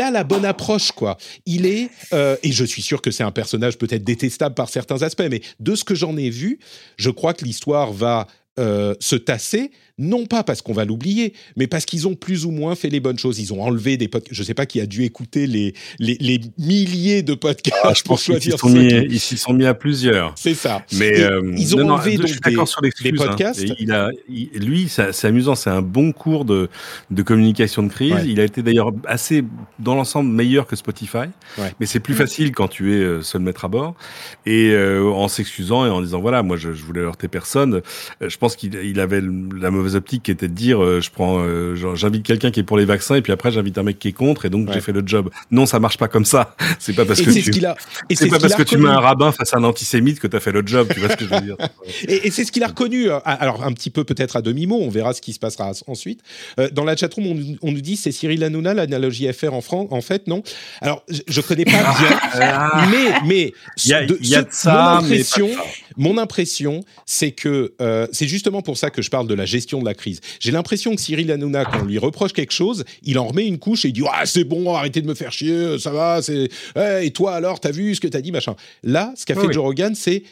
a, 0.00 0.10
la 0.12 0.24
bonne 0.24 0.44
approche 0.44 0.92
quoi. 0.92 1.16
Il 1.44 1.66
est 1.66 1.90
et 2.12 2.52
je 2.52 2.64
suis 2.64 2.82
sûr 2.82 3.02
que 3.02 3.10
c'est 3.10 3.24
un 3.24 3.32
personnage 3.32 3.78
peut-être 3.78 4.04
détestable 4.04 4.54
par 4.54 4.68
certains 4.68 5.02
aspects, 5.02 5.26
mais 5.28 5.40
de 5.58 5.74
ce 5.74 5.82
que 5.82 5.96
j'en 5.96 6.16
ai 6.16 6.30
vu, 6.30 6.60
je 6.98 7.10
crois 7.10 7.34
que 7.34 7.44
l'histoire 7.44 7.92
va 7.92 8.28
se 8.56 9.16
tasser, 9.16 9.70
non 9.98 10.26
pas 10.26 10.42
parce 10.42 10.62
qu'on 10.62 10.72
va 10.72 10.84
l'oublier, 10.84 11.34
mais 11.56 11.66
parce 11.66 11.84
qu'ils 11.84 12.08
ont 12.08 12.14
plus 12.14 12.46
ou 12.46 12.50
moins 12.50 12.74
fait 12.74 12.88
les 12.88 13.00
bonnes 13.00 13.18
choses. 13.18 13.38
Ils 13.38 13.52
ont 13.52 13.62
enlevé 13.62 13.96
des 13.96 14.08
podcasts. 14.08 14.34
Je 14.34 14.40
ne 14.40 14.46
sais 14.46 14.54
pas 14.54 14.66
qui 14.66 14.80
a 14.80 14.86
dû 14.86 15.04
écouter 15.04 15.46
les, 15.46 15.74
les, 15.98 16.40
milliers 16.58 17.22
de 17.22 17.34
podcasts 17.34 17.80
ah, 17.84 17.92
je 17.94 18.02
pour 18.02 18.18
choisir. 18.18 18.54
Ils 19.08 19.20
s'y 19.20 19.36
sont, 19.36 19.52
mis 19.52 19.66
à 19.66 19.74
plusieurs. 19.74 20.32
C'est 20.36 20.54
ça. 20.54 20.82
Mais 20.92 21.20
euh, 21.20 21.52
ils 21.56 21.76
ont 21.76 21.88
enlevé 21.88 22.16
donc 22.16 22.26
des, 22.26 22.66
sur 22.66 22.80
les 22.82 22.90
hein. 22.90 23.10
podcasts. 23.16 23.62
il 23.78 23.92
a, 23.92 24.10
lui, 24.28 24.88
c'est 24.88 25.24
amusant. 25.26 25.54
C'est 25.54 25.70
un 25.70 25.82
bon 25.82 26.12
cours 26.12 26.44
de, 26.44 26.68
de 27.10 27.22
communication 27.22 27.82
de 27.82 27.88
crise. 27.88 28.14
Il 28.26 28.40
a 28.40 28.44
été 28.44 28.62
d'ailleurs 28.62 28.92
assez, 29.06 29.44
dans 29.78 29.94
l'ensemble, 29.94 30.30
meilleur 30.30 30.66
que 30.66 30.76
Spotify. 30.76 31.28
Mais 31.80 31.86
c'est 31.86 32.00
plus 32.00 32.14
facile 32.14 32.52
quand 32.52 32.68
tu 32.68 32.94
es 32.94 33.02
euh, 33.02 33.22
seul 33.22 33.42
maître 33.42 33.64
à 33.64 33.68
bord. 33.68 33.94
Et 34.44 34.74
en 34.76 35.28
s'excusant 35.28 35.86
et 35.86 35.90
en 35.90 36.00
disant 36.00 36.20
voilà, 36.20 36.42
moi 36.42 36.56
je, 36.56 36.72
je 36.72 36.82
voulais 36.82 37.00
heurter 37.00 37.28
personne. 37.28 37.80
je 38.20 38.36
pense 38.36 38.46
pense 38.46 38.54
qu'il 38.54 39.00
avait 39.00 39.20
la 39.20 39.70
mauvaise 39.72 39.85
optique 39.94 40.24
qui 40.24 40.30
était 40.30 40.48
de 40.48 40.54
dire 40.54 40.82
euh, 40.82 41.00
je 41.00 41.10
prends 41.10 41.38
euh, 41.40 41.76
j'invite 41.94 42.24
quelqu'un 42.24 42.50
qui 42.50 42.60
est 42.60 42.62
pour 42.62 42.78
les 42.78 42.84
vaccins 42.84 43.14
et 43.14 43.22
puis 43.22 43.32
après 43.32 43.52
j'invite 43.52 43.76
un 43.78 43.82
mec 43.82 43.98
qui 43.98 44.08
est 44.08 44.12
contre 44.12 44.46
et 44.46 44.50
donc 44.50 44.72
j'ai 44.72 44.80
fait 44.80 44.92
le 44.92 45.02
job. 45.04 45.30
Non, 45.50 45.66
ça 45.66 45.78
marche 45.78 45.98
pas 45.98 46.08
comme 46.08 46.24
ça. 46.24 46.56
C'est 46.78 46.94
pas 46.94 47.04
parce 47.04 47.20
que 47.20 47.30
tu 47.30 47.52
c'est 48.14 48.28
pas 48.28 48.38
parce 48.38 48.54
que 48.54 48.62
tu 48.62 48.76
mets 48.78 48.88
un 48.88 49.00
rabbin 49.00 49.32
face 49.32 49.52
à 49.54 49.58
un 49.58 49.64
antisémite 49.64 50.20
que 50.20 50.26
tu 50.26 50.36
as 50.36 50.40
fait 50.40 50.52
le 50.52 50.62
job, 50.64 50.88
tu 50.92 51.00
vois 51.00 51.10
ce 51.10 51.16
que 51.16 51.24
je 51.24 51.30
veux 51.30 51.40
dire. 51.40 51.56
et, 52.08 52.30
c'est 52.30 52.44
ce 52.44 52.52
qu'il 52.52 52.62
a 52.62 52.68
reconnu 52.68 53.10
euh, 53.10 53.18
alors 53.24 53.64
un 53.64 53.72
petit 53.72 53.90
peu 53.90 54.04
peut-être 54.04 54.36
à 54.36 54.42
demi-mot, 54.42 54.78
on 54.80 54.88
verra 54.88 55.12
ce 55.12 55.20
qui 55.20 55.32
se 55.32 55.38
passera 55.38 55.72
ensuite. 55.86 56.20
dans 56.72 56.84
la 56.84 56.96
chatroom 56.96 57.26
on, 57.26 57.68
on 57.68 57.72
nous 57.72 57.80
dit 57.80 57.96
c'est 57.96 58.12
Cyril 58.12 58.42
Hanouna 58.44 58.74
l'analogie 58.74 59.30
FR 59.32 59.52
en 59.52 59.60
France 59.60 59.88
en 59.90 60.00
fait 60.00 60.26
non? 60.26 60.42
Alors 60.80 61.02
je, 61.08 61.40
connais 61.40 61.64
pas 61.64 61.70
bien 61.70 62.18
ah. 62.34 62.86
mais 62.90 63.26
mais 63.26 63.52
il 63.84 63.90
y 63.90 63.94
a, 63.94 64.04
de, 64.04 64.18
y 64.20 64.34
a 64.34 64.42
de 64.42 64.48
ça, 64.50 65.00
mon 65.00 65.04
impression 65.04 65.50
mon 65.96 66.18
impression 66.18 66.84
c'est 67.04 67.32
que 67.32 67.74
c'est 68.12 68.28
juste 68.28 68.46
justement 68.46 68.62
pour 68.62 68.76
ça 68.76 68.90
que 68.90 69.02
je 69.02 69.10
parle 69.10 69.26
de 69.26 69.34
la 69.34 69.44
gestion 69.44 69.75
de 69.80 69.84
la 69.84 69.94
crise. 69.94 70.20
J'ai 70.40 70.50
l'impression 70.50 70.94
que 70.94 71.00
Cyril 71.00 71.30
Hanouna, 71.30 71.64
quand 71.64 71.80
on 71.82 71.84
lui 71.84 71.98
reproche 71.98 72.32
quelque 72.32 72.52
chose, 72.52 72.84
il 73.02 73.18
en 73.18 73.26
remet 73.26 73.46
une 73.46 73.58
couche 73.58 73.84
et 73.84 73.88
il 73.88 73.92
dit 73.92 74.02
ah 74.10 74.26
c'est 74.26 74.44
bon, 74.44 74.74
arrêtez 74.74 75.02
de 75.02 75.06
me 75.06 75.14
faire 75.14 75.32
chier, 75.32 75.78
ça 75.78 75.90
va, 75.90 76.22
c'est 76.22 76.48
et 77.02 77.10
toi 77.10 77.34
alors, 77.34 77.60
t'as 77.60 77.70
vu 77.70 77.94
ce 77.94 78.00
que 78.00 78.08
t'as 78.08 78.20
dit, 78.20 78.32
machin. 78.32 78.56
Là, 78.82 79.12
ce 79.16 79.26
qu'a 79.26 79.34
fait 79.34 79.52
Joe 79.52 79.64
Rogan, 79.64 79.94
c'est 79.94 80.22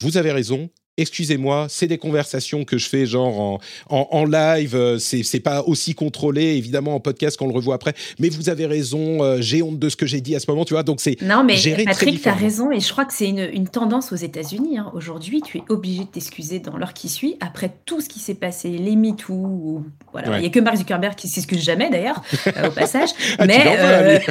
vous 0.00 0.16
avez 0.16 0.32
raison, 0.32 0.70
excusez-moi, 0.96 1.66
c'est 1.68 1.86
des 1.86 1.98
conversations 1.98 2.64
que 2.64 2.78
je 2.78 2.88
fais 2.88 3.06
genre 3.06 3.60
en, 3.88 4.08
en, 4.10 4.24
live, 4.24 4.74
euh, 4.74 4.98
c'est 4.98 5.40
pas 5.40 5.62
aussi 5.62 5.94
contrôlé 5.94 6.56
évidemment 6.56 6.94
en 6.94 7.00
podcast 7.00 7.36
qu'on 7.36 7.48
le 7.48 7.54
revoit 7.54 7.74
après, 7.74 7.94
mais 8.18 8.28
vous 8.28 8.48
avez 8.48 8.66
raison, 8.66 9.22
euh, 9.22 9.38
j'ai 9.40 9.62
honte 9.62 9.78
de 9.78 9.88
ce 9.88 9.96
que 9.96 10.06
j'ai 10.06 10.20
dit 10.20 10.36
à 10.36 10.40
ce 10.40 10.50
moment, 10.50 10.64
tu 10.64 10.74
vois, 10.74 10.82
donc 10.82 11.00
c'est 11.00 11.20
Non 11.22 11.44
mais 11.44 11.56
Patrick, 11.84 12.22
tu 12.22 12.28
as 12.28 12.34
raison 12.34 12.70
et 12.70 12.80
je 12.80 12.90
crois 12.90 13.04
que 13.04 13.12
c'est 13.12 13.28
une, 13.28 13.48
une, 13.52 13.68
tendance 13.68 14.12
aux 14.12 14.16
États-Unis. 14.16 14.78
Hein. 14.78 14.92
Aujourd'hui, 14.94 15.40
tu 15.42 15.58
es 15.58 15.62
obligé 15.68 16.04
de 16.04 16.08
t'excuser 16.08 16.60
dans 16.60 16.76
l'heure 16.76 16.94
qui 16.94 17.08
suit 17.08 17.36
après 17.40 17.72
tout 17.86 18.00
ce 18.00 18.08
qui 18.08 18.20
s'est 18.20 18.34
passé, 18.34 18.68
les 18.70 18.94
MeToo, 18.94 19.82
voilà, 20.12 20.38
il 20.38 20.42
n'y 20.42 20.46
a 20.46 20.50
que 20.50 20.60
Mark 20.60 20.76
Zuckerberg 20.76 21.14
qui 21.16 21.28
s'excuse 21.28 21.62
jamais 21.62 21.90
d'ailleurs 21.90 22.22
euh, 22.56 22.68
au 22.68 22.70
passage, 22.70 23.10
ah, 23.38 23.46
mais, 23.46 23.64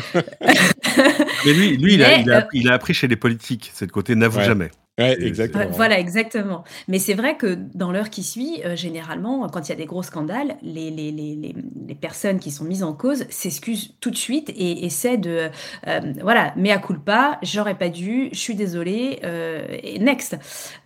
mais 1.46 1.54
lui, 1.54 1.78
lui 1.78 1.96
il, 1.96 2.04
a, 2.04 2.18
il, 2.20 2.32
a, 2.32 2.48
il, 2.54 2.70
a, 2.70 2.74
appris 2.74 2.94
chez 2.94 3.08
les 3.08 3.18
politiques, 3.18 3.72
c'est 3.74 3.86
le 3.86 3.92
côté 3.92 4.16
n'avoue 4.16 4.42
jamais. 4.42 4.70
Ouais, 5.00 5.20
exactement. 5.24 5.66
Voilà, 5.72 6.00
exactement. 6.00 6.64
Mais 6.88 7.00
c'est 7.00 7.16
vrai 7.16 7.36
que 7.36 7.58
dans 7.74 7.92
l'heure 7.92 8.12
qui 8.12 8.22
suit, 8.22 8.62
euh, 8.64 8.76
généralement, 8.76 9.50
quand 9.50 9.68
il 9.68 9.72
y 9.72 9.74
a 9.74 9.76
des 9.76 9.88
gros 9.88 10.04
scandales, 10.04 10.56
les, 10.62 10.92
les, 10.92 11.12
les, 11.12 11.56
les 11.88 11.96
personnes 11.96 12.38
qui 12.38 12.52
sont 12.52 12.64
mises 12.64 12.84
en 12.84 12.94
cause 12.94 13.26
s'excusent 13.30 13.96
tout 14.00 14.12
de 14.12 14.16
suite 14.16 14.52
et 14.56 14.86
essaient 14.86 15.18
de, 15.18 15.50
euh, 15.88 16.00
voilà, 16.22 16.54
mea 16.58 16.78
culpa, 16.78 17.40
j'aurais 17.42 17.74
pas 17.74 17.90
dû, 17.90 18.30
je 18.34 18.38
suis 18.38 18.54
désolée, 18.54 19.20
euh, 19.24 19.66
et 19.82 19.98
next. 19.98 20.38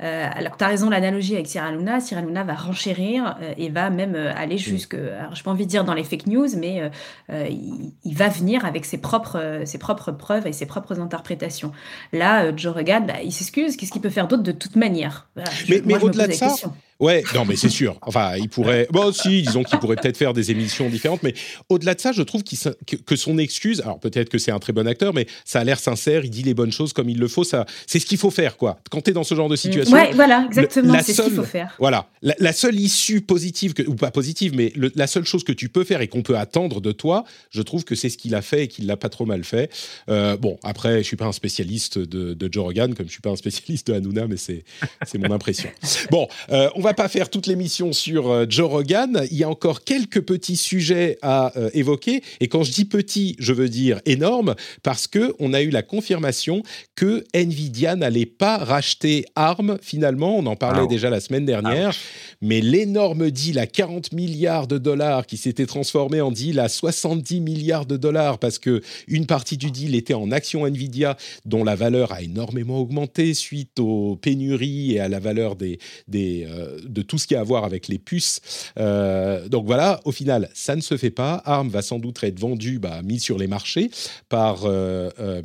Euh, 0.02 0.30
alors, 0.32 0.56
tu 0.56 0.64
as 0.64 0.68
raison, 0.68 0.90
l'analogie 0.90 1.36
avec 1.36 1.48
Cyril 1.48 1.76
Luna, 1.76 2.00
Cyril 2.00 2.28
Luna 2.28 2.46
va 2.46 2.56
renchérir 2.56 3.38
et 3.58 3.68
va 3.70 3.90
même 3.90 4.16
aller 4.16 4.56
mm. 4.56 4.60
jusque, 4.60 4.94
alors 4.94 5.36
je 5.36 5.44
pas 5.44 5.52
envie 5.52 5.66
de 5.66 5.70
dire 5.70 5.84
dans 5.84 5.94
les 5.94 6.06
fake 6.06 6.28
news, 6.28 6.48
mais 6.58 6.90
il, 7.30 7.92
il, 8.06 8.16
va 8.16 8.30
venir 8.30 8.66
avec 8.66 8.86
ses 8.86 9.00
propres, 9.00 9.62
ses 9.66 9.78
propres 9.78 10.14
preuves 10.14 10.48
et 10.48 10.54
ses 10.54 10.66
propres 10.66 11.02
interprétations. 11.02 11.74
Là, 12.14 12.56
Joe 12.56 12.74
Rogan, 12.74 13.06
bah, 13.06 13.22
il 13.22 13.34
s'excuse, 13.34 13.76
qu'est-ce 13.76 13.97
peut 14.00 14.10
faire 14.10 14.28
d'autre 14.28 14.44
de 14.44 14.52
toute 14.52 14.76
manière. 14.76 15.28
Mais, 15.70 15.82
mais 15.86 16.04
au-delà 16.04 16.28
de 16.28 16.34
ça, 16.34 16.54
Ouais, 17.00 17.24
non, 17.36 17.46
mais 17.46 17.56
c'est 17.56 17.70
sûr. 17.70 17.98
Enfin, 18.02 18.36
il 18.38 18.50
pourrait. 18.50 18.88
Bon, 18.92 19.12
si, 19.12 19.44
disons 19.44 19.64
qu'il 19.64 19.78
pourrait 19.80 19.98
peut-être 19.98 20.18
faire 20.18 20.34
des 20.34 20.52
émissions 20.52 20.90
différentes, 20.90 21.22
mais 21.24 21.34
au-delà 21.70 21.94
de 21.94 22.02
ça, 22.02 22.12
je 22.12 22.24
trouve 22.24 22.44
que, 22.44 23.16
son 23.16 23.38
excuse. 23.38 23.82
Alors 23.82 24.00
peut-être 24.00 24.30
que 24.30 24.38
c'est 24.38 24.52
un 24.52 24.60
très 24.60 24.74
bon 24.74 24.88
acteur, 24.88 25.14
mais 25.14 25.28
ça 25.46 25.60
a 25.60 25.64
l'air 25.64 25.80
sincère. 25.80 26.26
Il 26.26 26.32
dit 26.32 26.44
les 26.44 26.54
bonnes 26.54 26.72
choses 26.72 26.94
comme 26.94 27.10
il 27.10 27.20
le 27.20 27.28
faut. 27.28 27.44
Ça, 27.44 27.66
c'est 27.86 28.00
ce 28.00 28.06
qu'il 28.06 28.18
faut 28.18 28.32
faire, 28.32 28.58
quoi. 28.58 28.80
Quand 28.90 29.02
tu 29.02 29.12
es 29.12 29.14
dans 29.14 29.24
ce 29.24 29.36
genre 29.36 29.50
de 29.50 29.56
situation. 29.56 29.96
Ouais, 29.96 30.12
voilà, 30.14 30.46
exactement. 30.48 30.96
C'est 31.04 31.14
ce 31.14 31.22
qu'il 31.22 31.34
faut 31.34 31.44
faire. 31.44 31.76
Voilà, 31.80 32.08
la, 32.22 32.54
seule 32.54 32.80
issue 32.80 33.22
positive 33.22 33.74
que, 33.74 33.84
ou 33.84 33.96
pas 33.96 34.12
positive, 34.12 34.54
mais 34.56 34.74
la 34.96 35.08
seule 35.08 35.26
chose 35.26 35.44
que 35.44 35.52
tu 35.52 35.70
peux 35.70 35.84
faire 35.84 36.02
et 36.02 36.08
qu'on 36.08 36.24
peut 36.24 36.38
attendre 36.38 36.82
de 36.82 36.92
toi, 36.92 37.24
je 37.52 37.62
trouve 37.62 37.84
que 37.84 37.96
c'est 37.96 38.10
ce 38.10 38.18
qu'il 38.18 38.36
a 38.36 38.42
fait 38.42 38.64
et 38.64 38.68
qu'il 38.68 38.88
l'a 38.88 38.98
pas 38.98 39.10
trop 39.10 39.26
mal 39.26 39.44
fait. 39.44 39.72
Euh, 40.10 40.38
bon, 40.38 40.58
après, 40.64 41.00
je 41.00 41.04
suis 41.04 41.18
pas 41.18 41.26
un 41.26 41.32
spécialiste 41.32 42.00
de, 42.00 42.34
de, 42.34 42.50
Joe 42.52 42.64
Rogan, 42.64 42.94
comme 42.96 43.08
je 43.08 43.12
suis 43.12 43.22
pas 43.22 43.30
un 43.30 43.36
spécialiste 43.36 43.88
de 43.88 43.94
Hanouna, 43.94 44.28
mais 44.28 44.38
c'est 44.38 44.64
c'est 45.06 45.18
mon 45.18 45.32
impression. 45.32 45.70
Bon, 46.12 46.28
euh, 46.52 46.70
on 46.76 46.82
va 46.82 46.87
va 46.88 46.94
pas 46.94 47.10
faire 47.10 47.30
toute 47.30 47.48
l'émission 47.48 47.92
sur 47.92 48.32
euh, 48.32 48.46
Joe 48.48 48.70
Rogan. 48.70 49.28
Il 49.30 49.36
y 49.36 49.44
a 49.44 49.50
encore 49.50 49.84
quelques 49.84 50.22
petits 50.22 50.56
sujets 50.56 51.18
à 51.22 51.52
euh, 51.58 51.70
évoquer. 51.74 52.24
Et 52.40 52.48
quand 52.48 52.64
je 52.64 52.72
dis 52.72 52.86
petit, 52.86 53.36
je 53.40 53.52
veux 53.52 53.68
dire 53.68 54.00
énorme, 54.06 54.56
parce 54.84 55.06
que 55.06 55.36
on 55.40 55.54
a 55.54 55.62
eu 55.62 55.70
la 55.70 55.82
confirmation 55.82 56.64
que 56.96 57.26
Nvidia 57.34 57.98
n'allait 57.98 58.26
pas 58.26 58.58
racheter 58.58 59.26
ARM. 59.36 59.78
Finalement, 59.82 60.38
on 60.38 60.46
en 60.46 60.56
parlait 60.56 60.88
déjà 60.88 61.10
la 61.10 61.20
semaine 61.20 61.46
dernière. 61.46 61.94
Mais 62.40 62.62
l'énorme 62.62 63.32
deal 63.32 63.60
à 63.60 63.68
40 63.68 64.14
milliards 64.14 64.68
de 64.68 64.78
dollars 64.78 65.26
qui 65.26 65.36
s'était 65.36 65.66
transformé 65.66 66.22
en 66.22 66.32
deal 66.32 66.58
à 66.62 66.70
70 66.70 67.42
milliards 67.42 67.86
de 67.86 67.98
dollars 67.98 68.40
parce 68.40 68.60
que 68.60 68.82
une 69.10 69.26
partie 69.26 69.58
du 69.58 69.72
deal 69.72 69.94
était 69.94 70.14
en 70.14 70.32
action 70.32 70.66
Nvidia 70.66 71.18
dont 71.46 71.66
la 71.66 71.76
valeur 71.76 72.14
a 72.14 72.22
énormément 72.22 72.80
augmenté 72.80 73.34
suite 73.34 73.78
aux 73.80 74.16
pénuries 74.16 74.94
et 74.94 75.02
à 75.02 75.10
la 75.10 75.20
valeur 75.20 75.58
des, 75.58 75.80
des, 76.08 76.48
euh, 76.50 76.77
de 76.84 77.02
tout 77.02 77.18
ce 77.18 77.28
qui 77.28 77.36
a 77.36 77.42
à 77.42 77.44
voir 77.44 77.64
avec 77.64 77.88
les 77.88 78.00
puces. 78.00 78.42
Euh, 78.78 79.48
donc 79.48 79.66
voilà, 79.66 80.02
au 80.06 80.12
final, 80.12 80.50
ça 80.54 80.76
ne 80.76 80.82
se 80.82 80.98
fait 80.98 81.12
pas. 81.12 81.42
ARM 81.46 81.70
va 81.70 81.82
sans 81.82 82.00
doute 82.00 82.24
être 82.24 82.40
vendu, 82.40 82.80
bah, 82.80 83.02
mis 83.04 83.20
sur 83.20 83.38
les 83.38 83.48
marchés 83.48 83.90
par, 84.30 84.66
euh, 84.66 85.10
euh, 85.20 85.42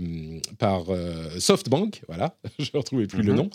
par 0.59 0.87
SoftBank. 1.39 2.03
Voilà, 2.09 2.37
je 2.59 2.71
ne 2.73 2.79
retrouvais 2.79 3.07
plus 3.07 3.23
le 3.23 3.33
mhm. 3.33 3.39
nom. 3.39 3.51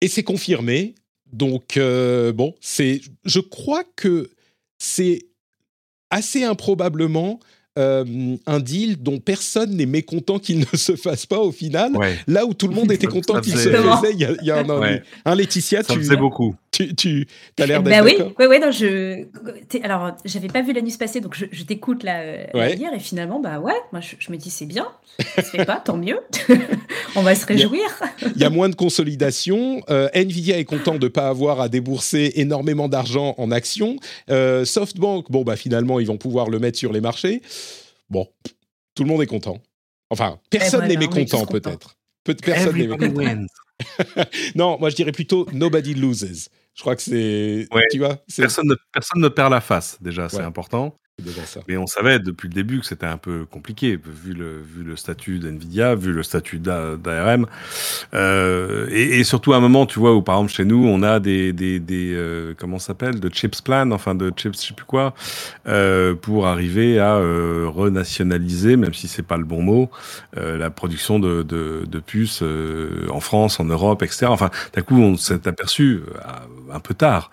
Et 0.00 0.08
c'est 0.08 0.24
confirmé. 0.24 0.94
Donc, 1.32 1.78
bon, 1.78 2.54
c'est, 2.60 3.00
je 3.24 3.40
crois 3.40 3.84
que 3.96 4.30
c'est 4.78 5.20
assez 6.10 6.44
improbablement 6.44 7.40
euh, 7.78 8.36
un 8.46 8.60
deal 8.60 9.02
dont 9.02 9.18
personne 9.18 9.76
n'est 9.76 9.86
mécontent 9.86 10.38
qu'il 10.38 10.60
ne 10.60 10.64
se 10.76 10.96
fasse 10.96 11.26
pas 11.26 11.38
au 11.38 11.52
final. 11.52 11.92
Là 12.26 12.44
où 12.44 12.54
tout 12.54 12.68
le 12.68 12.74
monde 12.74 12.92
était 12.92 13.06
content 13.06 13.40
qu'il 13.40 13.56
se 13.56 13.68
faisait 13.70 14.12
il 14.12 14.46
y 14.46 14.50
a, 14.50 14.58
un, 14.58 15.00
un, 15.24 15.34
Laetitia. 15.34 15.82
Ça 15.82 15.94
faisait 15.94 16.16
beaucoup. 16.16 16.54
tu, 16.72 16.94
tu 16.94 17.26
as 17.58 17.66
l'air 17.66 17.82
d'être 17.82 17.94
bah 17.94 18.02
oui, 18.02 18.16
oui, 18.38 18.46
oui, 18.48 18.58
non, 18.58 18.70
je. 18.70 19.26
Alors, 19.82 20.12
j'avais 20.24 20.48
pas 20.48 20.62
vu 20.62 20.72
la 20.72 20.80
news 20.80 20.90
passer, 20.98 21.20
donc 21.20 21.36
je, 21.36 21.62
t'écoute 21.64 22.02
là 22.02 22.20
euh, 22.20 22.46
hier, 22.54 22.92
et 22.94 22.98
finalement, 22.98 23.40
bah 23.40 23.60
ouais, 23.60 23.74
moi 23.92 24.00
je, 24.00 24.32
me 24.32 24.38
dis 24.38 24.48
c'est 24.48 24.64
bien, 24.64 24.88
ça 25.36 25.42
se 25.42 25.50
fait 25.50 25.66
pas, 25.66 25.82
tant 25.84 25.98
mieux, 25.98 26.18
on 27.16 27.22
va 27.22 27.34
se 27.34 27.44
réjouir. 27.44 27.82
Il 28.34 28.40
y, 28.40 28.44
a 28.44 28.50
moins 28.50 28.70
de 28.70 28.74
consolidation. 28.74 29.82
Euh, 29.90 30.08
Nvidia 30.14 30.58
est 30.58 30.64
content 30.64 30.94
de 30.94 31.08
pas 31.08 31.28
avoir 31.28 31.60
à 31.60 31.68
débourser 31.68 32.32
énormément 32.36 32.88
d'argent 32.88 33.34
en 33.36 33.50
actions. 33.50 33.96
Euh, 34.30 34.64
SoftBank, 34.64 35.30
bon 35.30 35.42
bah 35.42 35.56
finalement 35.56 36.00
ils 36.00 36.06
vont 36.06 36.16
pouvoir 36.16 36.48
le 36.48 36.58
mettre 36.58 36.78
sur 36.78 36.92
les 36.92 37.02
marchés. 37.02 37.42
Bon, 38.12 38.28
tout 38.94 39.04
le 39.04 39.08
monde 39.08 39.22
est 39.22 39.26
content. 39.26 39.58
Enfin, 40.10 40.38
personne 40.50 40.86
n'est 40.86 40.98
mécontent 40.98 41.46
peut-être. 41.46 41.96
personne 42.42 42.76
n'est 42.76 42.86
mécontent. 42.86 43.46
non, 44.54 44.78
moi 44.78 44.90
je 44.90 44.96
dirais 44.96 45.12
plutôt 45.12 45.48
nobody 45.54 45.94
loses. 45.94 46.50
Je 46.74 46.80
crois 46.82 46.94
que 46.94 47.00
c'est. 47.00 47.66
Tu 47.90 47.98
vois 47.98 48.18
personne 48.36 48.68
ne, 48.68 48.74
personne 48.92 49.22
ne 49.22 49.28
perd 49.28 49.50
la 49.50 49.62
face, 49.62 49.96
déjà, 50.02 50.28
c'est 50.28 50.42
important. 50.42 50.94
Mais 51.68 51.76
on 51.76 51.86
savait 51.86 52.18
depuis 52.18 52.48
le 52.48 52.54
début 52.54 52.80
que 52.80 52.86
c'était 52.86 53.06
un 53.06 53.16
peu 53.16 53.44
compliqué, 53.44 53.96
vu 53.96 54.34
le, 54.34 54.96
statut 54.96 55.38
d'NVIDIA, 55.38 55.94
vu 55.94 56.12
le 56.12 56.22
statut 56.22 56.58
d'ARM. 56.58 57.46
Euh, 58.14 58.86
et, 58.90 59.24
surtout 59.24 59.52
à 59.52 59.56
un 59.56 59.60
moment, 59.60 59.86
tu 59.86 59.98
vois, 59.98 60.14
où 60.14 60.22
par 60.22 60.36
exemple 60.36 60.52
chez 60.52 60.64
nous, 60.64 60.84
on 60.86 61.02
a 61.02 61.20
des, 61.20 61.52
des, 61.52 61.80
des 61.80 62.12
euh, 62.14 62.54
comment 62.58 62.78
s'appelle, 62.78 63.20
de 63.20 63.28
chips 63.28 63.60
plan, 63.60 63.90
enfin 63.90 64.14
de 64.14 64.32
chips, 64.36 64.60
je 64.60 64.68
sais 64.68 64.74
plus 64.74 64.86
quoi, 64.86 65.14
euh, 65.66 66.14
pour 66.14 66.46
arriver 66.46 66.98
à 66.98 67.16
renationaliser, 67.16 68.76
même 68.76 68.94
si 68.94 69.08
c'est 69.08 69.22
pas 69.22 69.36
le 69.36 69.44
bon 69.44 69.62
mot, 69.62 69.90
la 70.36 70.70
production 70.70 71.18
de, 71.18 72.02
puces 72.06 72.42
en 73.10 73.20
France, 73.20 73.60
en 73.60 73.64
Europe, 73.64 74.02
etc. 74.02 74.26
Enfin, 74.28 74.50
d'un 74.74 74.82
coup, 74.82 75.00
on 75.00 75.16
s'est 75.16 75.46
aperçu 75.46 76.02
un 76.72 76.80
peu 76.80 76.94
tard 76.94 77.30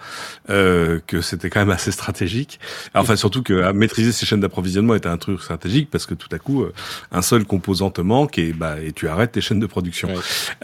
que 0.48 1.22
c'était 1.22 1.50
quand 1.50 1.60
même 1.60 1.70
assez 1.70 1.92
stratégique. 1.92 2.60
Enfin, 2.94 3.16
surtout 3.16 3.44
que 3.44 3.72
maîtriser 3.72 4.12
ces 4.12 4.26
chaînes 4.26 4.40
d'approvisionnement 4.40 4.96
était 4.96 5.10
un 5.10 5.18
truc 5.18 5.42
stratégique 5.42 5.90
parce 5.90 6.06
que 6.06 6.14
tout 6.14 6.28
à 6.32 6.40
coup, 6.40 6.64
euh, 6.64 6.74
un 7.12 7.22
seul 7.22 7.46
composant 7.46 7.92
te 7.92 8.02
manque 8.02 8.38
et, 8.38 8.54
bah, 8.54 8.80
et 8.82 8.92
tu 8.92 9.08
arrêtes 9.08 9.34
tes 9.34 9.42
chaînes 9.42 9.60
de 9.60 9.66
production. 9.66 10.10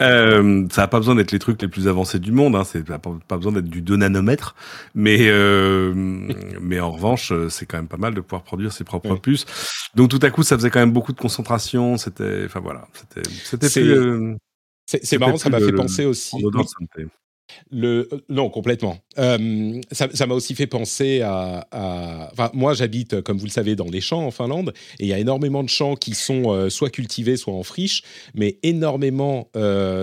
Euh, 0.00 0.66
ça 0.70 0.82
n'a 0.82 0.88
pas 0.88 0.98
besoin 0.98 1.14
d'être 1.14 1.32
les 1.32 1.38
trucs 1.38 1.60
les 1.62 1.68
plus 1.68 1.88
avancés 1.88 2.18
du 2.18 2.32
monde, 2.32 2.56
hein, 2.56 2.64
c'est 2.64 2.84
pas, 2.84 2.98
pas 2.98 3.36
besoin 3.36 3.52
d'être 3.52 3.68
du 3.68 3.82
2 3.82 3.96
nanomètres, 3.96 4.54
mais, 4.94 5.28
euh, 5.28 5.92
mais 6.60 6.80
en 6.80 6.92
revanche, 6.92 7.32
c'est 7.48 7.66
quand 7.66 7.78
même 7.78 7.88
pas 7.88 7.96
mal 7.96 8.14
de 8.14 8.20
pouvoir 8.20 8.42
produire 8.42 8.72
ses 8.72 8.84
propres 8.84 9.16
puces. 9.16 9.46
Donc 9.94 10.10
tout 10.10 10.20
à 10.22 10.30
coup, 10.30 10.42
ça 10.42 10.56
faisait 10.56 10.70
quand 10.70 10.80
même 10.80 10.92
beaucoup 10.92 11.12
de 11.12 11.20
concentration, 11.20 11.96
c'était, 11.96 12.44
enfin 12.44 12.60
voilà, 12.60 12.86
c'était, 12.92 13.28
c'était 13.44 13.68
plus... 13.68 14.36
c'est 14.86 15.18
marrant, 15.18 15.36
ça 15.36 15.50
m'a 15.50 15.60
fait 15.60 15.72
penser 15.72 16.04
aussi. 16.04 16.36
Le, 17.70 18.08
euh, 18.12 18.18
non, 18.28 18.50
complètement. 18.50 18.98
Euh, 19.18 19.80
ça 19.92 20.26
m'a 20.26 20.34
aussi 20.34 20.54
fait 20.54 20.66
penser 20.66 21.20
à. 21.22 21.66
enfin, 22.32 22.50
moi, 22.54 22.74
j'habite, 22.74 23.14
euh, 23.14 23.22
comme 23.22 23.38
vous 23.38 23.46
le 23.46 23.50
savez, 23.50 23.76
dans 23.76 23.88
les 23.88 24.00
champs 24.00 24.24
en 24.24 24.30
Finlande, 24.30 24.72
et 24.98 25.04
il 25.04 25.08
y 25.08 25.12
a 25.12 25.18
énormément 25.18 25.62
de 25.62 25.68
champs 25.68 25.96
qui 25.96 26.14
sont 26.14 26.68
soit 26.70 26.90
cultivés, 26.90 27.36
soit 27.36 27.54
en 27.54 27.62
friche, 27.62 28.02
mais 28.34 28.58
énormément 28.62 29.48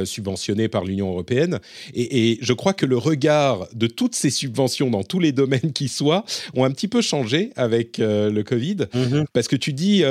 subventionnés 0.06 0.68
par 0.68 0.84
l'Union 0.84 1.10
européenne. 1.10 1.60
Et, 1.94 2.38
je 2.41 2.54
crois 2.54 2.74
que 2.74 2.86
le 2.86 2.98
regard 2.98 3.68
de 3.74 3.88
toutes 3.88 4.16
ces 4.16 4.30
subventions 4.30 4.89
dans 4.89 5.04
tous 5.04 5.20
les 5.20 5.32
domaines 5.32 5.74
qui 5.74 5.88
soient 5.88 6.26
ont 6.56 6.64
un 6.64 6.72
petit 6.72 6.88
peu 6.88 7.02
changé 7.02 7.52
avec 7.56 7.98
le 7.98 8.41
Covid, 8.41 8.88
mm-hmm. 8.94 9.26
parce 9.34 9.48
que 9.48 9.56
tu 9.56 9.74
dis, 9.74 10.04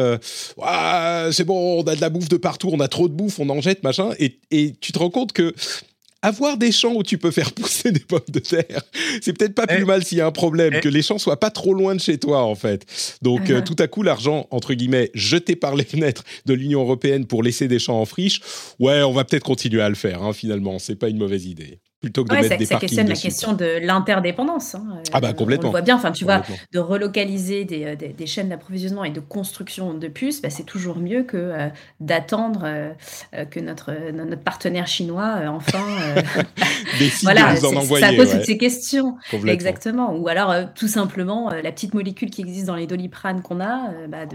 c'est 1.30 1.44
bon, 1.44 1.80
on 1.80 1.82
a 1.84 1.96
de 1.96 2.00
la 2.00 2.10
bouffe 2.10 2.28
de 2.28 2.36
partout, 2.36 2.70
on 2.72 2.80
a 2.80 2.88
trop 2.88 3.08
de 3.08 3.14
bouffe, 3.14 3.38
on 3.38 3.48
en 3.48 3.60
jette, 3.60 3.82
machin, 3.82 4.10
et, 4.18 4.38
et 4.50 4.74
tu 4.80 4.92
te 4.92 4.98
rends 4.98 5.10
compte 5.10 5.32
que 5.32 5.54
avoir 6.22 6.56
des 6.56 6.72
champs 6.72 6.94
où 6.94 7.02
tu 7.02 7.18
peux 7.18 7.30
faire 7.30 7.52
pousser 7.52 7.90
des 7.92 8.00
pommes 8.00 8.20
de 8.28 8.38
terre, 8.38 8.82
c'est 9.20 9.36
peut-être 9.36 9.54
pas 9.54 9.66
plus 9.66 9.82
eh. 9.82 9.84
mal 9.84 10.04
s'il 10.04 10.18
y 10.18 10.20
a 10.20 10.26
un 10.26 10.32
problème, 10.32 10.74
eh. 10.76 10.80
que 10.80 10.88
les 10.88 11.02
champs 11.02 11.18
soient 11.18 11.40
pas 11.40 11.50
trop 11.50 11.74
loin 11.74 11.94
de 11.94 12.00
chez 12.00 12.18
toi, 12.18 12.44
en 12.44 12.54
fait. 12.54 12.86
Donc, 13.22 13.50
euh, 13.50 13.60
uh-huh. 13.60 13.64
tout 13.64 13.76
à 13.78 13.88
coup, 13.88 14.02
l'argent, 14.02 14.46
entre 14.50 14.74
guillemets, 14.74 15.10
jeté 15.14 15.56
par 15.56 15.74
les 15.74 15.84
fenêtres 15.84 16.22
de 16.46 16.54
l'Union 16.54 16.80
européenne 16.80 17.26
pour 17.26 17.42
laisser 17.42 17.68
des 17.68 17.78
champs 17.78 18.00
en 18.00 18.06
friche, 18.06 18.40
ouais, 18.78 19.02
on 19.02 19.12
va 19.12 19.24
peut-être 19.24 19.44
continuer 19.44 19.82
à 19.82 19.88
le 19.88 19.94
faire, 19.94 20.22
hein, 20.22 20.32
finalement. 20.32 20.78
C'est 20.78 20.96
pas 20.96 21.08
une 21.08 21.18
mauvaise 21.18 21.46
idée 21.46 21.80
plutôt 22.02 22.24
que 22.24 22.34
de 22.34 22.40
mettre 22.42 22.58
des 22.58 22.66
ça 22.66 22.76
questionne 22.78 23.08
la 23.08 23.14
question 23.14 23.52
de 23.52 23.78
l'interdépendance. 23.80 24.74
Hein. 24.74 24.84
Ah 25.12 25.20
bah 25.20 25.32
complètement. 25.32 25.68
On 25.68 25.70
voit 25.70 25.82
bien, 25.82 25.94
enfin 25.94 26.10
tu 26.10 26.24
vois, 26.24 26.42
de 26.72 26.78
relocaliser 26.80 27.64
des, 27.64 27.84
euh, 27.84 27.96
des, 27.96 28.26
chaînes 28.26 28.48
d'approvisionnement 28.48 29.04
et 29.04 29.10
de 29.10 29.20
construction 29.20 29.94
de 29.94 30.08
puces, 30.08 30.42
bah, 30.42 30.50
c'est 30.50 30.64
toujours 30.64 30.98
mieux 30.98 31.22
que 31.22 31.36
euh, 31.36 31.68
d'attendre 32.00 32.62
euh, 32.64 32.92
que 33.50 33.60
notre, 33.60 33.92
notre 34.10 34.42
partenaire 34.42 34.88
chinois 34.88 35.42
enfin 35.46 35.78
voilà, 37.22 37.54
de 37.54 37.64
en 37.64 37.76
envoyer. 37.76 38.04
Ça 38.04 38.12
pose 38.12 38.32
toutes 38.32 38.44
ces 38.44 38.58
questions. 38.58 39.16
Exactement. 39.46 40.12
Ou 40.16 40.26
alors 40.26 40.54
tout 40.74 40.88
simplement 40.88 41.50
la 41.50 41.70
petite 41.70 41.94
molécule 41.94 42.30
qui 42.30 42.40
existe 42.40 42.66
dans 42.66 42.74
les 42.74 42.88
doliprane 42.88 43.42
qu'on 43.42 43.60
a, 43.60 43.90
bah, 44.08 44.26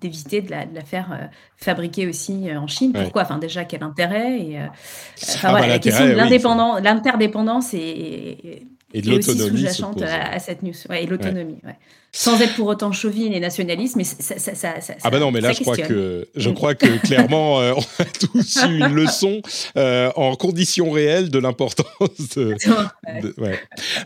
d'éviter 0.00 0.40
de, 0.40 0.46
de, 0.46 0.50
la, 0.50 0.66
de, 0.66 0.74
la, 0.74 0.84
faire 0.84 1.30
fabriquer 1.56 2.08
aussi 2.08 2.48
en 2.56 2.66
Chine. 2.66 2.92
Pourquoi? 2.92 3.22
Enfin 3.22 3.38
déjà 3.38 3.64
quel 3.64 3.84
intérêt 3.84 4.40
et, 4.40 4.58
ah 4.58 5.50
voilà, 5.50 5.60
bah, 5.60 5.66
la 5.68 5.78
question 5.78 6.06
de 6.06 6.12
l'indépendance 6.12 6.80
l'interdépendance 7.04 7.74
et, 7.74 7.78
et, 7.78 8.66
et 8.92 9.16
aussi 9.16 9.38
sous-jacente 9.38 10.02
à, 10.02 10.38
cette 10.38 10.62
news. 10.62 10.74
Ouais, 10.88 11.04
et 11.04 11.06
l'autonomie. 11.06 11.60
Ouais 11.64 11.76
sans 12.16 12.40
être 12.40 12.54
pour 12.54 12.68
autant 12.68 12.92
chauvine 12.92 13.32
et 13.32 13.40
nationaliste, 13.40 13.96
mais 13.96 14.04
ça, 14.04 14.38
ça, 14.38 14.54
ça, 14.54 14.94
ah 15.02 15.10
bah 15.10 15.18
non, 15.18 15.32
mais 15.32 15.40
là 15.40 15.52
je 15.52 15.62
crois 15.62 15.76
que 15.76 16.28
je 16.36 16.50
crois 16.50 16.76
que 16.76 16.98
clairement 17.04 17.60
euh, 17.60 17.72
on 17.76 18.02
a 18.02 18.04
tous 18.04 18.64
eu 18.68 18.78
une 18.78 18.94
leçon 18.94 19.42
euh, 19.76 20.12
en 20.14 20.36
conditions 20.36 20.92
réelles 20.92 21.28
de 21.28 21.40
l'importance. 21.40 21.88
De, 22.36 22.54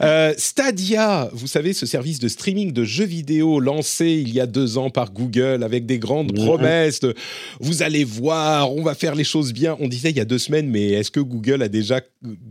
euh, 0.01 0.35
Stadia, 0.39 1.29
vous 1.35 1.47
savez, 1.47 1.75
ce 1.75 1.85
service 1.85 2.19
de 2.19 2.29
streaming 2.29 2.73
de 2.73 2.83
jeux 2.83 3.05
vidéo 3.05 3.61
lancé 3.61 4.07
il 4.07 4.33
y 4.33 4.41
a 4.41 4.47
deux 4.47 4.79
ans 4.79 4.89
par 4.89 5.13
Google 5.13 5.63
avec 5.63 5.85
des 5.85 5.99
grandes 5.99 6.33
promesses. 6.33 7.01
vous 7.61 7.83
allez 7.83 8.05
voir, 8.05 8.73
on 8.75 8.83
va 8.83 8.95
faire 8.95 9.15
les 9.17 9.25
choses 9.25 9.53
bien. 9.53 9.77
On 9.81 9.89
disait 9.89 10.11
il 10.11 10.17
y 10.17 10.21
a 10.21 10.25
deux 10.25 10.39
semaines, 10.39 10.69
mais 10.71 10.93
est-ce 10.93 11.11
que 11.11 11.21
Google 11.21 11.63
a 11.63 11.69
déjà 11.69 12.01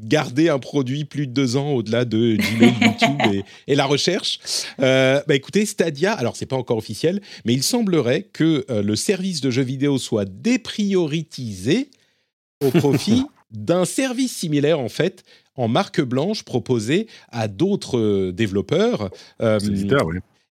gardé 0.04 0.50
un 0.50 0.60
produit 0.60 1.04
plus 1.04 1.26
de 1.26 1.32
deux 1.34 1.58
ans 1.58 1.72
au-delà 1.72 2.06
de 2.06 2.36
Gmail, 2.36 2.74
YouTube 2.82 3.18
et, 3.34 3.72
et, 3.72 3.76
la 3.76 3.86
recherche? 3.86 4.40
Bah, 4.78 5.24
écoutez, 5.48 5.66
Stadia, 5.66 6.12
alors 6.12 6.36
c'est 6.36 6.46
pas 6.46 6.58
encore 6.58 6.76
officiel, 6.76 7.22
mais 7.46 7.54
il 7.54 7.64
semblerait 7.64 8.24
que 8.24 8.66
euh, 8.70 8.84
le 8.84 8.98
service 8.98 9.40
de 9.40 9.50
jeux 9.50 9.64
vidéo 9.64 9.98
soit 9.98 10.26
déprioritisé 10.26 11.90
au 12.62 12.70
profit 12.70 13.24
d'un 13.52 13.86
service 13.86 14.36
similaire 14.36 14.78
en 14.78 14.90
fait 14.90 15.24
en 15.56 15.70
marque 15.70 16.02
blanche 16.02 16.44
proposé 16.44 17.08
à 17.30 17.48
d'autres 17.48 17.98
euh, 17.98 18.34
développeurs. 18.34 19.10
Euh, 19.42 19.58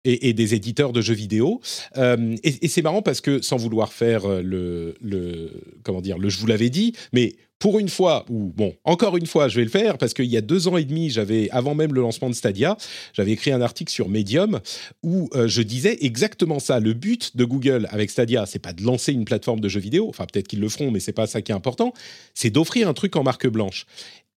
et, 0.05 0.33
des 0.33 0.53
éditeurs 0.53 0.93
de 0.93 1.01
jeux 1.01 1.13
vidéo. 1.13 1.61
et, 1.95 2.67
c'est 2.67 2.81
marrant 2.81 3.01
parce 3.01 3.21
que, 3.21 3.41
sans 3.41 3.57
vouloir 3.57 3.91
faire 3.93 4.27
le, 4.27 4.95
le 5.01 5.49
comment 5.83 6.01
dire, 6.01 6.17
le 6.17 6.29
je 6.29 6.39
vous 6.39 6.47
l'avais 6.47 6.69
dit, 6.69 6.93
mais 7.13 7.35
pour 7.59 7.79
une 7.79 7.89
fois, 7.89 8.25
ou 8.29 8.51
bon, 8.55 8.75
encore 8.83 9.17
une 9.17 9.25
fois, 9.25 9.47
je 9.47 9.55
vais 9.55 9.63
le 9.63 9.69
faire 9.69 9.97
parce 9.97 10.13
qu'il 10.13 10.25
y 10.25 10.37
a 10.37 10.41
deux 10.41 10.67
ans 10.67 10.77
et 10.77 10.83
demi, 10.83 11.09
j'avais, 11.09 11.49
avant 11.51 11.73
même 11.73 11.93
le 11.93 12.01
lancement 12.01 12.29
de 12.29 12.35
Stadia, 12.35 12.77
j'avais 13.13 13.31
écrit 13.31 13.51
un 13.51 13.61
article 13.61 13.91
sur 13.91 14.09
Medium 14.09 14.59
où 15.03 15.29
euh, 15.33 15.47
je 15.47 15.61
disais 15.61 15.97
exactement 16.01 16.59
ça. 16.59 16.79
Le 16.79 16.93
but 16.93 17.35
de 17.37 17.45
Google 17.45 17.87
avec 17.91 18.09
Stadia, 18.09 18.45
c'est 18.45 18.59
pas 18.59 18.73
de 18.73 18.83
lancer 18.83 19.13
une 19.13 19.25
plateforme 19.25 19.61
de 19.61 19.69
jeux 19.69 19.79
vidéo, 19.79 20.07
enfin 20.09 20.25
peut-être 20.31 20.47
qu'ils 20.47 20.59
le 20.59 20.69
feront, 20.69 20.91
mais 20.91 20.99
c'est 20.99 21.13
pas 21.13 21.27
ça 21.27 21.41
qui 21.41 21.51
est 21.51 21.55
important, 21.55 21.93
c'est 22.33 22.49
d'offrir 22.49 22.89
un 22.89 22.93
truc 22.93 23.15
en 23.15 23.23
marque 23.23 23.47
blanche 23.47 23.85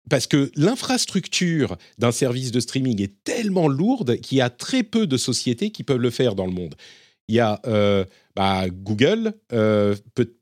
parce 0.10 0.28
que 0.28 0.52
l'infrastructure 0.56 1.78
d'un 1.98 2.12
service 2.12 2.52
de 2.52 2.60
streaming 2.60 3.02
est 3.02 3.24
tellement 3.24 3.68
lourde 3.68 4.18
qu'il 4.18 4.38
y 4.38 4.42
a 4.42 4.50
très 4.50 4.84
peu 4.84 5.08
de 5.08 5.18
sociétés 5.18 5.72
qui 5.72 5.84
peuvent 5.84 5.98
le 5.98 6.10
faire 6.10 6.36
dans 6.36 6.46
le 6.46 6.52
monde. 6.52 6.76
Il 7.28 7.36
y 7.36 7.40
a 7.40 7.60
euh, 7.68 8.06
bah, 8.36 8.70
Google, 8.70 9.34
euh, 9.52 9.96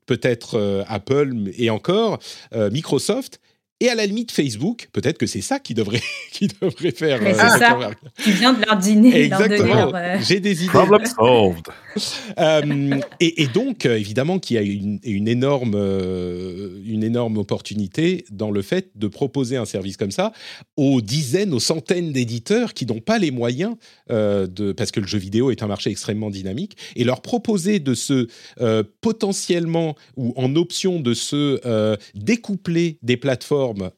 peut-être 0.06 0.54
euh, 0.54 0.84
Apple 0.86 1.34
et 1.56 1.70
encore 1.70 2.18
Microsoft 2.54 3.40
et 3.78 3.90
à 3.90 3.94
la 3.94 4.06
limite, 4.06 4.32
Facebook, 4.32 4.88
peut-être 4.92 5.18
que 5.18 5.26
c'est 5.26 5.42
ça 5.42 5.58
qui 5.58 5.74
devrait, 5.74 6.00
qui 6.32 6.48
devrait 6.48 6.92
faire. 6.92 7.20
Mais 7.20 7.34
c'est 7.34 7.58
ça. 7.58 7.78
Tu 8.22 8.30
viens 8.30 8.54
de 8.54 8.64
leur 8.64 8.78
dîner. 8.78 9.24
Exactement. 9.24 9.92
J'ai 10.22 10.40
des 10.40 10.62
idées. 10.62 10.72
Problem 10.72 11.04
solved. 11.04 11.66
euh, 12.38 13.00
et, 13.20 13.42
et, 13.42 13.46
donc, 13.48 13.84
évidemment, 13.84 14.38
qu'il 14.38 14.56
y 14.56 14.58
a 14.58 14.62
une, 14.62 14.98
une, 15.02 15.28
énorme, 15.28 15.74
euh, 15.74 16.80
une 16.86 17.02
énorme 17.02 17.36
opportunité 17.36 18.24
dans 18.30 18.50
le 18.50 18.62
fait 18.62 18.90
de 18.94 19.08
proposer 19.08 19.56
un 19.58 19.66
service 19.66 19.98
comme 19.98 20.10
ça 20.10 20.32
aux 20.76 21.02
dizaines, 21.02 21.52
aux 21.52 21.60
centaines 21.60 22.12
d'éditeurs 22.12 22.72
qui 22.72 22.86
n'ont 22.86 23.00
pas 23.00 23.18
les 23.18 23.30
moyens, 23.30 23.76
euh, 24.10 24.46
de, 24.46 24.72
parce 24.72 24.90
que 24.90 25.00
le 25.00 25.06
jeu 25.06 25.18
vidéo 25.18 25.50
est 25.50 25.62
un 25.62 25.66
marché 25.66 25.90
extrêmement 25.90 26.30
dynamique, 26.30 26.76
et 26.96 27.04
leur 27.04 27.20
proposer 27.20 27.78
de 27.78 27.94
se 27.94 28.28
euh, 28.60 28.82
potentiellement 29.02 29.96
ou 30.16 30.32
en 30.36 30.54
option 30.56 31.00
de 31.00 31.12
se 31.12 31.96
découpler 32.14 32.98
des 33.02 33.16
plateformes 33.16 33.65
euh, 33.78 33.90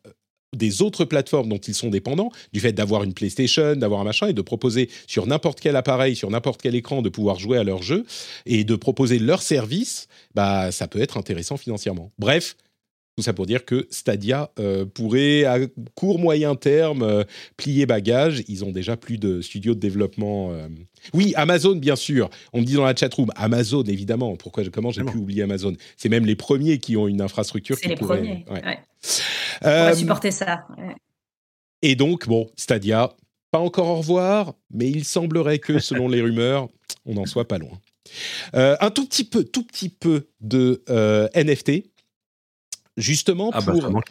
des 0.57 0.83
autres 0.83 1.05
plateformes 1.05 1.49
dont 1.49 1.59
ils 1.59 1.75
sont 1.75 1.91
dépendants, 1.91 2.31
du 2.53 2.61
fait 2.61 2.73
d'avoir 2.73 3.03
une 3.03 3.13
PlayStation, 3.13 3.77
d'avoir 3.77 4.01
un 4.01 4.05
machin, 4.05 4.29
et 4.29 4.33
de 4.33 4.43
proposer 4.43 4.89
sur 5.07 5.27
n'importe 5.27 5.61
quel 5.61 5.77
appareil, 5.77 6.17
sur 6.17 6.31
n'importe 6.31 6.63
quel 6.63 6.75
écran, 6.75 7.03
de 7.03 7.09
pouvoir 7.09 7.39
jouer 7.39 7.59
à 7.59 7.65
leur 7.65 7.83
jeu, 7.83 8.07
et 8.47 8.65
de 8.65 8.77
proposer 8.77 9.19
leur 9.19 9.43
service, 9.43 10.09
bah, 10.35 10.73
ça 10.73 10.89
peut 10.89 11.01
être 11.01 11.19
intéressant 11.19 11.57
financièrement. 11.57 12.11
Bref, 12.19 12.57
Tout 13.19 13.23
ça 13.23 13.33
pour 13.33 13.47
dire 13.47 13.65
que 13.65 13.89
Stadia 13.91 14.53
euh, 14.61 14.87
pourrait, 14.87 15.43
à 15.43 15.59
court 15.97 16.21
moyen 16.21 16.55
terme, 16.55 17.03
euh, 17.03 17.25
plier 17.57 17.85
bagage. 17.85 18.45
Ils 18.47 18.65
ont 18.65 18.71
déjà 18.71 18.97
plus 18.97 19.19
de 19.19 19.41
studios 19.41 19.75
de 19.75 19.81
développement. 19.81 20.53
Euh. 20.53 20.69
Oui, 21.15 21.33
Amazon, 21.35 21.75
bien 21.75 21.97
sûr. 21.97 22.31
On 22.53 22.61
me 22.61 22.65
dit 22.65 22.75
dans 22.75 22.85
la 22.85 22.95
chatroom, 22.95 23.33
Amazon, 23.35 23.83
évidemment. 23.83 24.37
Pourquoi, 24.37 24.63
comment 24.73 24.93
j'ai 24.93 25.03
pu 25.03 25.17
oublier 25.17 25.43
Amazon? 25.43 25.75
C'est 25.97 26.09
même 26.09 26.27
les 26.27 26.37
premiers 26.37 26.79
qui 26.79 26.97
ont 26.97 27.09
une 27.09 27.21
infrastructure. 27.21 27.77
C'est 27.83 27.89
les 27.89 27.97
premiers. 27.97 28.45
On 29.63 29.69
va 29.69 29.95
supporter 29.97 30.31
ça. 30.31 30.69
Et 31.83 31.97
donc, 31.97 32.29
bon, 32.29 32.49
Stadia, 32.55 33.17
pas 33.51 33.59
encore 33.59 33.89
au 33.89 33.97
revoir, 33.97 34.55
mais 34.71 34.89
il 34.89 35.05
semblerait 35.05 35.59
que, 35.59 35.81
selon 35.81 36.07
les 36.09 36.21
rumeurs, 36.23 36.69
on 37.05 37.15
n'en 37.15 37.27
soit 37.27 37.49
pas 37.49 37.59
loin. 37.59 37.81
un 38.53 38.91
tout 38.91 39.09
petit 39.09 39.25
peu, 39.25 39.43
tout 39.43 39.65
petit 39.65 39.89
peu 39.89 40.29
de 40.41 40.85
NFT 41.35 41.83
justement 42.99 43.51
ah 43.55 43.61
bah, 43.61 43.73
pour. 43.73 44.03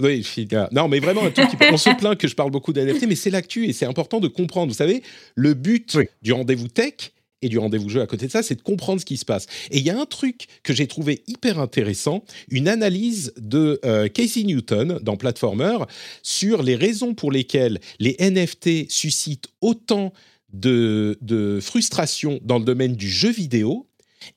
oui, 0.00 0.26
non, 0.72 0.88
mais 0.88 1.00
vraiment 1.00 1.24
un. 1.24 1.32
On 1.72 1.76
se 1.76 1.90
plaint 1.98 2.16
que 2.16 2.28
je 2.28 2.34
parle 2.34 2.50
beaucoup 2.50 2.72
d'NFT, 2.72 3.06
mais 3.06 3.16
c'est 3.16 3.30
l'actu 3.30 3.66
et 3.66 3.72
c'est 3.72 3.86
important 3.86 4.20
de 4.20 4.28
comprendre. 4.28 4.68
Vous 4.68 4.78
savez, 4.78 5.02
le 5.34 5.54
but 5.54 5.98
du 6.22 6.32
rendez-vous 6.32 6.68
tech 6.68 7.12
et 7.42 7.48
du 7.48 7.58
rendez-vous 7.58 7.88
jeu 7.88 8.00
à 8.00 8.06
côté 8.06 8.26
de 8.26 8.32
ça, 8.32 8.42
c'est 8.42 8.54
de 8.54 8.62
comprendre 8.62 9.00
ce 9.00 9.04
qui 9.04 9.16
se 9.16 9.24
passe. 9.24 9.46
Et 9.70 9.78
il 9.78 9.84
y 9.84 9.90
a 9.90 9.98
un 9.98 10.06
truc 10.06 10.46
que 10.62 10.72
j'ai 10.72 10.86
trouvé 10.86 11.22
hyper 11.26 11.58
intéressant, 11.58 12.24
une 12.48 12.68
analyse 12.68 13.34
de 13.36 13.78
euh, 13.84 14.08
Casey 14.08 14.44
Newton 14.44 14.98
dans 15.02 15.16
Platformer 15.16 15.76
sur 16.22 16.62
les 16.62 16.76
raisons 16.76 17.14
pour 17.14 17.30
lesquelles 17.30 17.80
les 17.98 18.16
NFT 18.20 18.90
suscitent 18.90 19.48
autant 19.60 20.12
de, 20.52 21.18
de 21.20 21.60
frustration 21.60 22.40
dans 22.42 22.58
le 22.58 22.64
domaine 22.64 22.94
du 22.94 23.10
jeu 23.10 23.30
vidéo 23.30 23.85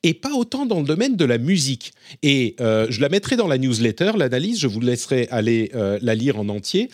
et 0.04 0.14
pas 0.14 0.34
autant 0.34 0.66
dans 0.66 0.80
le 0.80 0.86
domaine 0.86 1.16
de 1.16 1.26
la 1.26 1.38
musique. 1.38 1.94
Et 2.24 2.56
euh, 2.60 2.88
je 2.90 3.02
la 3.02 3.10
mettrai 3.10 3.36
dans 3.36 3.48
la 3.48 3.58
newsletter, 3.58 4.14
l'analyse, 4.18 4.60
je 4.60 4.68
vous 4.68 4.80
laisserai 4.80 5.28
aller 5.32 5.72
euh, 5.76 6.00
la 6.02 6.16
lire 6.16 6.40
en 6.40 6.50
entier. 6.50 6.90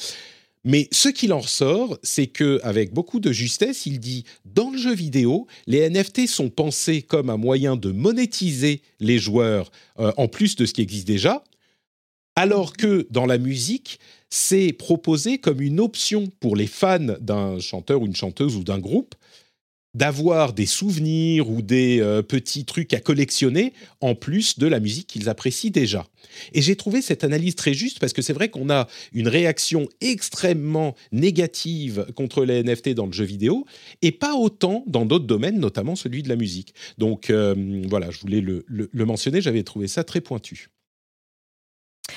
Mais 0.63 0.87
ce 0.91 1.09
qu'il 1.09 1.31
en 1.31 1.39
ressort, 1.39 1.99
c'est 2.01 2.25
que 2.25 2.59
avec 2.63 2.91
beaucoup 2.91 3.19
de 3.19 3.31
justesse, 3.31 3.85
il 3.85 3.99
dit 3.99 4.25
dans 4.45 4.71
le 4.71 4.79
jeu 4.79 4.95
vidéo, 4.95 5.45
les 5.67 5.87
NFT 5.87 6.27
sont 6.27 6.49
pensés 6.49 7.03
comme 7.03 7.29
un 7.29 7.37
moyen 7.37 7.75
de 7.75 7.91
monétiser 7.91 8.81
les 8.99 9.19
joueurs 9.19 9.71
euh, 9.99 10.11
en 10.17 10.27
plus 10.27 10.55
de 10.55 10.65
ce 10.65 10.73
qui 10.73 10.81
existe 10.81 11.07
déjà, 11.07 11.43
alors 12.35 12.73
que 12.73 13.07
dans 13.11 13.27
la 13.27 13.37
musique, 13.37 13.99
c'est 14.31 14.73
proposé 14.73 15.37
comme 15.37 15.61
une 15.61 15.79
option 15.79 16.27
pour 16.39 16.55
les 16.55 16.67
fans 16.67 17.15
d'un 17.21 17.59
chanteur 17.59 18.01
ou 18.01 18.07
une 18.07 18.15
chanteuse 18.15 18.55
ou 18.55 18.63
d'un 18.63 18.79
groupe 18.79 19.13
d'avoir 19.95 20.53
des 20.53 20.65
souvenirs 20.65 21.49
ou 21.49 21.61
des 21.61 22.01
euh, 22.01 22.21
petits 22.21 22.65
trucs 22.65 22.93
à 22.93 22.99
collectionner 22.99 23.73
en 24.01 24.13
plus 24.13 24.59
de 24.59 24.67
la 24.67 24.79
musique 24.79 25.07
qu'ils 25.07 25.29
apprécient 25.29 25.71
déjà. 25.71 26.05
Et 26.53 26.61
j'ai 26.61 26.75
trouvé 26.75 27.01
cette 27.01 27.23
analyse 27.23 27.55
très 27.55 27.73
juste 27.73 27.99
parce 27.99 28.11
que 28.11 28.21
c'est 28.21 28.33
vrai 28.33 28.49
qu'on 28.49 28.69
a 28.69 28.87
une 29.13 29.29
réaction 29.29 29.87
extrêmement 30.01 30.95
négative 31.13 32.05
contre 32.15 32.43
les 32.43 32.61
NFT 32.61 32.89
dans 32.89 33.05
le 33.05 33.13
jeu 33.13 33.23
vidéo 33.23 33.65
et 34.01 34.11
pas 34.11 34.35
autant 34.35 34.83
dans 34.85 35.05
d'autres 35.05 35.25
domaines, 35.25 35.59
notamment 35.59 35.95
celui 35.95 36.23
de 36.23 36.29
la 36.29 36.35
musique. 36.35 36.75
Donc 36.97 37.29
euh, 37.29 37.55
voilà, 37.87 38.11
je 38.11 38.19
voulais 38.19 38.41
le 38.41 39.05
mentionner, 39.05 39.39
j'avais 39.39 39.63
trouvé 39.63 39.87
ça 39.87 40.03
très 40.03 40.19
pointu. 40.19 40.69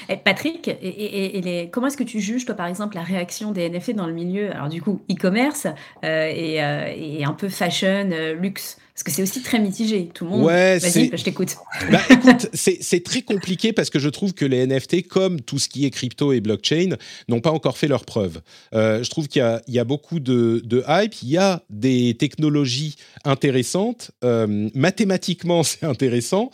Eh, 0.08 0.16
Patrick, 0.16 0.68
et, 0.68 1.68
comment 1.72 1.88
est-ce 1.88 1.96
que 1.96 2.04
tu 2.04 2.20
juges, 2.20 2.44
toi, 2.44 2.54
par 2.54 2.66
exemple, 2.66 2.96
la 2.96 3.02
réaction 3.02 3.52
des 3.52 3.68
NFT 3.68 3.94
dans 3.94 4.06
le 4.06 4.12
milieu, 4.12 4.50
alors 4.52 4.68
du 4.68 4.82
coup, 4.82 5.00
e-commerce 5.10 5.66
euh, 5.66 5.72
euh, 6.04 6.92
et, 6.94 7.24
un 7.24 7.32
peu 7.32 7.48
fashion, 7.48 8.10
euh, 8.12 8.34
luxe 8.34 8.78
parce 8.98 9.04
que 9.04 9.12
c'est 9.12 9.22
aussi 9.22 9.42
très 9.42 9.60
mitigé. 9.60 10.10
Tout 10.12 10.24
le 10.24 10.30
monde. 10.30 10.42
Ouais, 10.42 10.76
Vas-y, 10.80 11.12
je 11.16 11.22
t'écoute. 11.22 11.54
Bah, 11.92 12.00
écoute, 12.10 12.48
c'est 12.52 13.04
très 13.04 13.22
compliqué 13.22 13.72
parce 13.72 13.88
que 13.88 14.00
je 14.00 14.08
trouve 14.08 14.34
que 14.34 14.44
les 14.44 14.66
NFT, 14.66 15.06
comme 15.06 15.40
tout 15.40 15.60
ce 15.60 15.68
qui 15.68 15.86
est 15.86 15.90
crypto 15.90 16.32
et 16.32 16.40
blockchain, 16.40 16.96
n'ont 17.28 17.40
pas 17.40 17.52
encore 17.52 17.78
fait 17.78 17.86
leurs 17.86 18.04
preuves. 18.04 18.40
Euh, 18.74 19.02
je 19.02 19.08
trouve 19.08 19.28
qu'il 19.28 19.60
y, 19.68 19.78
a 19.78 19.84
beaucoup 19.84 20.18
de, 20.18 20.84
hype. 20.88 21.14
Il 21.22 21.28
y 21.28 21.36
a 21.36 21.62
des 21.70 22.16
technologies 22.18 22.96
intéressantes. 23.24 24.10
Euh, 24.24 24.68
mathématiquement, 24.74 25.62
c'est 25.62 25.86
intéressant. 25.86 26.50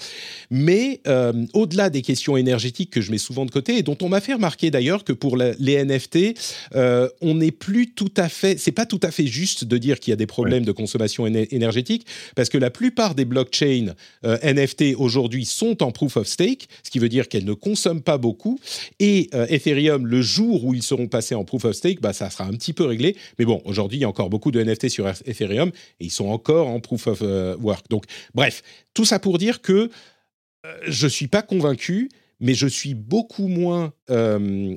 Mais 0.50 1.00
euh, 1.06 1.32
au-delà 1.54 1.88
des 1.88 2.02
questions 2.02 2.36
énergétiques 2.36 2.90
que 2.90 3.00
je 3.00 3.10
mets 3.10 3.18
souvent 3.18 3.46
de 3.46 3.50
côté 3.50 3.78
et 3.78 3.82
dont 3.82 3.96
on 4.02 4.10
m'a 4.10 4.20
fait 4.20 4.34
remarquer 4.34 4.70
d'ailleurs 4.70 5.04
que 5.04 5.14
pour 5.14 5.38
les 5.38 5.84
NFT, 5.84 6.38
on 6.74 7.34
n'est 7.36 7.52
plus 7.52 7.92
tout 7.92 8.12
à 8.18 8.28
fait. 8.28 8.58
C'est 8.58 8.72
pas 8.72 8.86
tout 8.86 9.00
à 9.02 9.10
fait 9.10 9.26
juste 9.26 9.64
de 9.64 9.78
dire 9.78 9.98
qu'il 9.98 10.12
y 10.12 10.14
a 10.14 10.16
des 10.16 10.26
problèmes 10.26 10.66
de 10.66 10.72
consommation 10.72 11.26
énergétique 11.26 12.06
parce 12.34 12.48
que 12.48 12.58
la 12.58 12.70
plupart 12.70 13.14
des 13.14 13.24
blockchains 13.24 13.94
euh, 14.24 14.38
NFT 14.42 14.94
aujourd'hui 14.96 15.44
sont 15.44 15.82
en 15.82 15.92
proof 15.92 16.16
of 16.16 16.26
stake, 16.26 16.68
ce 16.82 16.90
qui 16.90 16.98
veut 16.98 17.08
dire 17.08 17.28
qu'elles 17.28 17.44
ne 17.44 17.54
consomment 17.54 18.02
pas 18.02 18.18
beaucoup. 18.18 18.58
Et 18.98 19.30
euh, 19.34 19.46
Ethereum, 19.48 20.06
le 20.06 20.22
jour 20.22 20.64
où 20.64 20.74
ils 20.74 20.82
seront 20.82 21.08
passés 21.08 21.34
en 21.34 21.44
proof 21.44 21.64
of 21.64 21.74
stake, 21.74 22.00
bah, 22.00 22.12
ça 22.12 22.30
sera 22.30 22.44
un 22.44 22.52
petit 22.52 22.72
peu 22.72 22.84
réglé. 22.84 23.16
Mais 23.38 23.44
bon, 23.44 23.62
aujourd'hui, 23.64 23.98
il 23.98 24.02
y 24.02 24.04
a 24.04 24.08
encore 24.08 24.30
beaucoup 24.30 24.50
de 24.50 24.62
NFT 24.62 24.88
sur 24.88 25.08
Ethereum 25.08 25.70
et 26.00 26.04
ils 26.04 26.12
sont 26.12 26.28
encore 26.28 26.68
en 26.68 26.80
proof 26.80 27.06
of 27.06 27.20
euh, 27.22 27.56
work. 27.60 27.88
Donc, 27.90 28.04
bref, 28.34 28.62
tout 28.94 29.04
ça 29.04 29.18
pour 29.18 29.38
dire 29.38 29.60
que 29.60 29.90
je 30.86 31.04
ne 31.04 31.10
suis 31.10 31.26
pas 31.26 31.42
convaincu, 31.42 32.08
mais 32.40 32.54
je 32.54 32.66
suis 32.66 32.94
beaucoup 32.94 33.48
moins 33.48 33.92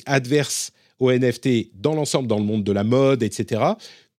adverse 0.06 0.74
aux 1.00 1.12
NFT 1.12 1.70
dans 1.76 1.94
l'ensemble, 1.94 2.28
dans 2.28 2.38
le 2.38 2.44
monde 2.44 2.64
de 2.64 2.72
la 2.72 2.84
mode, 2.84 3.24
etc., 3.24 3.62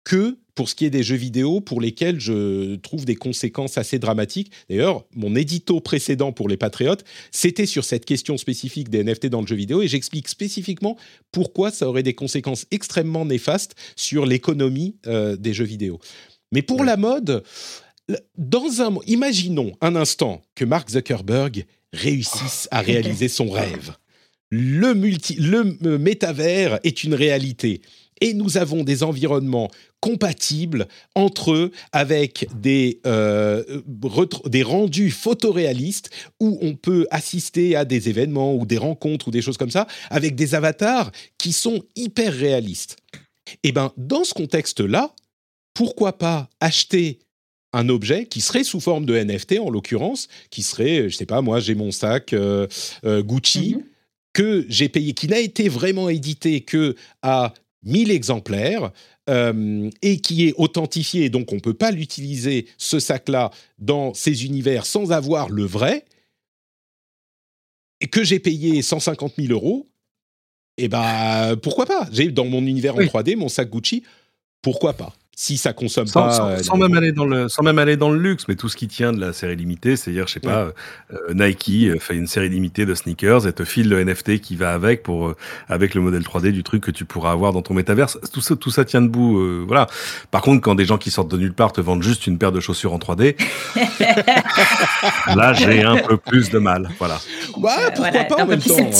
que 0.05 0.39
pour 0.59 0.69
ce 0.69 0.75
qui 0.75 0.87
est 0.87 0.91
des 0.91 1.05
jeux 1.05 1.15
vidéo 1.15 1.61
pour 1.61 1.81
lesquels 1.81 2.19
je 2.19 2.75
trouve 2.75 3.05
des 3.05 3.15
conséquences 3.15 3.79
assez 3.79 4.01
dramatiques. 4.01 4.51
D'ailleurs, 4.69 5.05
mon 5.15 5.37
édito 5.37 5.79
précédent 5.79 6.33
pour 6.33 6.49
les 6.49 6.57
Patriotes, 6.57 7.05
c'était 7.31 7.65
sur 7.65 7.85
cette 7.85 8.05
question 8.05 8.37
spécifique 8.37 8.89
des 8.89 9.05
NFT 9.05 9.27
dans 9.27 9.41
le 9.41 9.47
jeu 9.47 9.55
vidéo 9.55 9.83
et 9.83 9.87
j'explique 9.87 10.27
spécifiquement 10.27 10.97
pourquoi 11.31 11.71
ça 11.71 11.89
aurait 11.89 12.03
des 12.03 12.15
conséquences 12.15 12.67
extrêmement 12.73 13.25
néfastes 13.25 13.77
sur 13.95 14.27
l'économie 14.27 14.97
euh, 15.07 15.37
des 15.37 15.55
jeux 15.55 15.65
vidéo. 15.65 16.01
Mais 16.51 16.63
pour 16.63 16.83
la 16.83 16.97
mode, 16.97 17.45
dans 18.37 18.83
un, 18.83 18.97
imaginons 19.07 19.77
un 19.81 19.95
instant 19.95 20.43
que 20.57 20.65
Mark 20.65 20.91
Zuckerberg 20.91 21.67
réussisse 21.93 22.67
à 22.73 22.81
réaliser 22.81 23.29
son 23.29 23.49
rêve. 23.53 23.93
Le, 24.51 24.95
multi, 24.95 25.35
le 25.35 25.79
euh, 25.85 25.99
métavers 25.99 26.81
est 26.83 27.05
une 27.05 27.15
réalité 27.15 27.81
et 28.21 28.35
nous 28.35 28.57
avons 28.57 28.85
des 28.85 29.03
environnements 29.03 29.71
compatibles 30.01 30.87
entre 31.15 31.53
eux 31.53 31.73
avec 31.93 32.47
des, 32.55 33.01
euh, 33.07 33.83
des 34.47 34.63
rendus 34.63 35.11
photoréalistes 35.11 36.11
où 36.41 36.59
on 36.63 36.75
peut 36.75 37.07
assister 37.11 37.75
à 37.77 37.85
des 37.85 38.09
événements 38.09 38.55
ou 38.55 38.65
des 38.65 38.79
rencontres 38.79 39.29
ou 39.29 39.31
des 39.31 39.43
choses 39.43 39.57
comme 39.57 39.71
ça 39.71 39.87
avec 40.11 40.35
des 40.35 40.55
avatars 40.55 41.11
qui 41.37 41.53
sont 41.53 41.83
hyper 41.97 42.33
réalistes. 42.33 42.97
Et 43.65 43.69
eh 43.69 43.73
ben 43.73 43.93
dans 43.97 44.25
ce 44.25 44.35
contexte-là, 44.35 45.15
pourquoi 45.75 46.19
pas 46.19 46.51
acheter 46.61 47.19
un 47.73 47.89
objet 47.89 48.27
qui 48.27 48.41
serait 48.41 48.65
sous 48.65 48.81
forme 48.81 49.05
de 49.05 49.17
NFT 49.19 49.59
en 49.61 49.71
l'occurrence, 49.71 50.29
qui 50.51 50.63
serait, 50.63 51.09
je 51.09 51.17
sais 51.17 51.27
pas, 51.27 51.41
moi 51.41 51.61
j'ai 51.61 51.75
mon 51.75 51.91
sac 51.91 52.33
euh, 52.33 52.67
euh, 53.05 53.23
Gucci. 53.23 53.77
Mhm. 53.77 53.85
que 54.35 54.67
j'ai 54.69 54.89
payé, 54.89 55.15
qui 55.15 55.27
n'a 55.27 55.41
été 55.41 55.69
vraiment 55.69 56.09
édité 56.09 56.61
que 56.61 56.95
à 57.23 57.55
1000 57.85 58.11
exemplaires 58.11 58.91
euh, 59.29 59.91
et 60.03 60.21
qui 60.21 60.49
est 60.49 60.55
authentifié, 60.57 61.31
donc 61.31 61.53
on 61.53 61.57
ne 61.57 61.61
peut 61.61 61.75
pas 61.75 61.91
l'utiliser, 61.91 62.67
ce 62.77 62.99
sac-là, 62.99 63.51
dans 63.79 64.15
ces 64.15 64.45
univers 64.45 64.87
sans 64.87 65.13
avoir 65.13 65.49
le 65.49 65.65
vrai, 65.65 66.05
et 68.01 68.07
que 68.07 68.25
j'ai 68.25 68.39
payé 68.39 68.83
150 68.83 69.35
000 69.39 69.53
euros, 69.53 69.89
et 70.77 70.85
eh 70.85 70.89
ben 70.89 71.57
pourquoi 71.61 71.87
pas? 71.87 72.09
J'ai 72.13 72.31
dans 72.31 72.45
mon 72.45 72.65
univers 72.65 72.95
en 72.95 73.01
3D 73.01 73.35
mon 73.35 73.49
sac 73.49 73.69
Gucci, 73.69 74.05
pourquoi 74.63 74.93
pas? 74.93 75.13
Si 75.41 75.57
ça 75.57 75.73
consomme 75.73 76.11
pas. 76.11 76.61
Sans, 76.65 76.77
même 76.77 76.95
aller 76.95 77.13
dans 77.13 77.25
le, 77.25 77.49
sans 77.49 77.63
même 77.63 77.79
aller 77.79 77.97
dans 77.97 78.11
le 78.11 78.19
luxe, 78.19 78.47
mais 78.49 78.57
tout 78.57 78.69
ce 78.69 78.77
qui 78.77 78.89
tient 78.89 79.13
de 79.13 79.21
la 79.21 79.33
série 79.33 79.55
limitée, 79.55 79.95
c'est-à-dire, 79.95 80.27
je 80.27 80.33
sais 80.33 80.41
pas, 80.41 80.73
euh, 81.13 81.33
Nike 81.33 81.71
euh, 81.85 82.01
fait 82.01 82.17
une 82.17 82.27
série 82.27 82.49
limitée 82.49 82.85
de 82.85 82.93
sneakers 82.93 83.47
et 83.47 83.53
te 83.53 83.63
file 83.63 83.89
le 83.89 84.03
NFT 84.03 84.41
qui 84.41 84.57
va 84.57 84.75
avec 84.75 85.05
pour, 85.05 85.29
euh, 85.29 85.37
avec 85.69 85.95
le 85.95 86.01
modèle 86.01 86.23
3D 86.23 86.51
du 86.51 86.65
truc 86.65 86.83
que 86.83 86.91
tu 86.91 87.05
pourras 87.05 87.31
avoir 87.31 87.53
dans 87.53 87.63
ton 87.63 87.73
métaverse. 87.73 88.19
Tout 88.33 88.41
ça, 88.41 88.57
tout 88.57 88.73
ça 88.73 88.85
tient 88.85 89.01
debout, 89.01 89.65
voilà. 89.65 89.87
Par 90.33 90.43
contre, 90.43 90.61
quand 90.61 90.75
des 90.75 90.85
gens 90.85 90.99
qui 90.99 91.13
sortent 91.13 91.31
de 91.31 91.37
nulle 91.37 91.55
part 91.55 91.73
te 91.73 91.81
vendent 91.81 92.03
juste 92.03 92.27
une 92.27 92.37
paire 92.37 92.51
de 92.51 92.59
chaussures 92.59 92.93
en 92.93 92.99
3D, 92.99 93.37
là, 95.37 95.53
j'ai 95.53 95.85
un 95.85 95.99
peu 95.99 96.17
plus 96.17 96.51
de 96.51 96.59
mal, 96.59 96.91
voilà. 96.99 97.21
Ouais, 97.57 97.71
pourquoi 97.95 98.25
pas 98.25 98.43
en 98.43 98.47
même 98.47 98.61
temps 98.61 98.91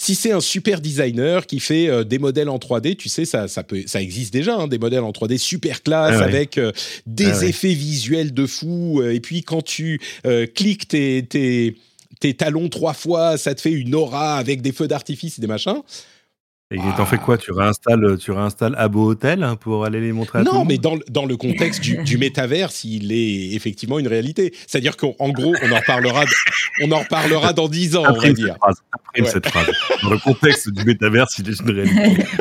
si 0.00 0.14
c'est 0.14 0.32
un 0.32 0.40
super 0.40 0.80
designer 0.80 1.46
qui 1.46 1.60
fait 1.60 1.88
euh, 1.88 2.04
des 2.04 2.18
modèles 2.18 2.48
en 2.48 2.56
3D, 2.56 2.96
tu 2.96 3.10
sais, 3.10 3.26
ça, 3.26 3.48
ça, 3.48 3.62
peut, 3.62 3.82
ça 3.84 4.00
existe 4.00 4.32
déjà, 4.32 4.56
hein, 4.56 4.66
des 4.66 4.78
modèles 4.78 5.02
en 5.02 5.10
3D 5.10 5.36
super 5.36 5.69
classe 5.82 6.16
ah 6.20 6.24
avec 6.24 6.58
euh, 6.58 6.72
des 7.06 7.42
ah 7.42 7.46
effets 7.46 7.74
visuels 7.74 8.34
de 8.34 8.46
fou. 8.46 9.00
Euh, 9.00 9.14
et 9.14 9.20
puis 9.20 9.42
quand 9.42 9.62
tu 9.62 10.00
cliques 10.54 10.88
tes, 10.88 11.24
tes, 11.24 11.76
tes 12.20 12.34
talons 12.34 12.68
trois 12.68 12.94
fois, 12.94 13.38
ça 13.38 13.54
te 13.54 13.60
fait 13.60 13.72
une 13.72 13.94
aura 13.94 14.36
avec 14.36 14.62
des 14.62 14.72
feux 14.72 14.88
d'artifice 14.88 15.38
et 15.38 15.40
des 15.40 15.46
machins. 15.46 15.82
Et 16.72 16.78
t'en 16.96 17.04
fais 17.04 17.18
quoi? 17.18 17.36
Tu 17.36 17.50
réinstalles, 17.50 18.16
tu 18.18 18.30
réinstalles 18.30 18.76
Abo 18.78 19.10
Hotel 19.10 19.42
hein, 19.42 19.56
pour 19.56 19.84
aller 19.84 20.00
les 20.00 20.12
montrer 20.12 20.38
à 20.38 20.42
Non, 20.44 20.50
tout 20.52 20.58
le 20.58 20.64
mais 20.66 20.74
monde? 20.74 21.02
dans, 21.08 21.22
dans 21.22 21.26
le 21.26 21.36
contexte 21.36 21.80
du, 21.80 21.96
du 22.04 22.16
métaverse, 22.16 22.84
il 22.84 23.10
est 23.10 23.54
effectivement 23.54 23.98
une 23.98 24.06
réalité. 24.06 24.54
C'est-à-dire 24.68 24.96
qu'en 24.96 25.30
gros, 25.30 25.52
on 25.64 25.72
en 25.72 25.76
reparlera, 25.80 26.24
on 26.82 26.92
en 26.92 27.00
reparlera 27.00 27.52
dans 27.54 27.66
10 27.66 27.96
ans, 27.96 28.04
on 28.08 28.20
va 28.20 28.32
dire. 28.32 28.54
Cette 28.54 28.58
phrase, 28.58 28.76
après 28.92 29.22
Ouais. 29.22 29.28
cette 29.30 29.48
phrase. 29.48 29.66
Dans 30.04 30.10
le 30.10 30.18
contexte 30.18 30.70
du 30.70 30.84
métaverse, 30.84 31.38
il 31.40 31.48
est 31.50 31.58
une 31.58 31.70
réalité. 31.72 32.22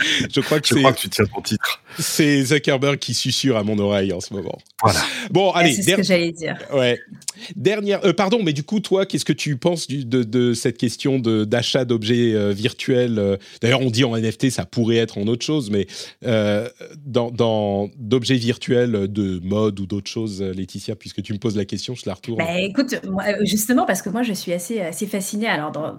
Je 0.34 0.40
crois 0.40 0.60
que 0.60 0.68
Je 0.68 0.74
crois 0.74 0.92
que 0.92 0.98
tu 0.98 1.08
tiens 1.08 1.24
ton 1.24 1.40
titre. 1.40 1.80
C'est 1.98 2.42
Zuckerberg 2.44 2.98
qui 2.98 3.14
susurre 3.14 3.56
à 3.56 3.64
mon 3.64 3.78
oreille 3.78 4.12
en 4.12 4.20
ce 4.20 4.32
moment. 4.34 4.58
Voilà. 4.82 5.00
Bon, 5.30 5.50
Ah, 5.54 5.58
allez, 5.60 5.72
c'est 5.72 5.82
ce 5.92 5.96
que 5.96 6.02
j'allais 6.02 6.32
dire. 6.32 6.56
Ouais. 6.72 6.98
Dernière. 7.56 8.04
euh, 8.04 8.12
pardon, 8.12 8.42
mais 8.42 8.52
du 8.52 8.62
coup, 8.62 8.80
toi, 8.80 9.06
qu'est-ce 9.06 9.24
que 9.24 9.32
tu 9.32 9.56
penses 9.56 9.86
du- 9.86 10.04
de, 10.04 10.22
de 10.22 10.52
cette 10.54 10.76
question 10.78 11.18
de- 11.18 11.44
d'achat 11.44 11.84
d'objets 11.84 12.34
euh, 12.34 12.52
virtuels 12.52 13.18
euh, 13.18 13.36
D'ailleurs, 13.62 13.80
on 13.80 13.90
dit 13.90 14.04
en 14.04 14.14
NFT, 14.16 14.50
ça 14.50 14.64
pourrait 14.66 14.96
être 14.96 15.18
en 15.18 15.26
autre 15.26 15.44
chose, 15.44 15.70
mais 15.70 15.86
euh, 16.26 16.68
dans, 17.04 17.88
d'objets 17.96 18.36
virtuels 18.36 19.10
de 19.10 19.40
mode 19.42 19.80
ou 19.80 19.86
d'autres 19.86 20.10
choses, 20.10 20.42
Laetitia, 20.42 20.96
puisque 20.96 21.22
tu 21.22 21.32
me 21.32 21.38
poses 21.38 21.56
la 21.56 21.64
question, 21.64 21.94
je 21.94 22.02
la 22.06 22.14
retourne. 22.14 22.38
Bah, 22.38 22.60
écoute, 22.60 22.94
moi, 23.08 23.24
justement, 23.44 23.86
parce 23.86 24.02
que 24.02 24.10
moi, 24.10 24.22
je 24.22 24.32
suis 24.32 24.52
assez, 24.52 24.80
assez 24.80 25.06
fascinée. 25.06 25.46
Alors, 25.48 25.72
dans, 25.72 25.98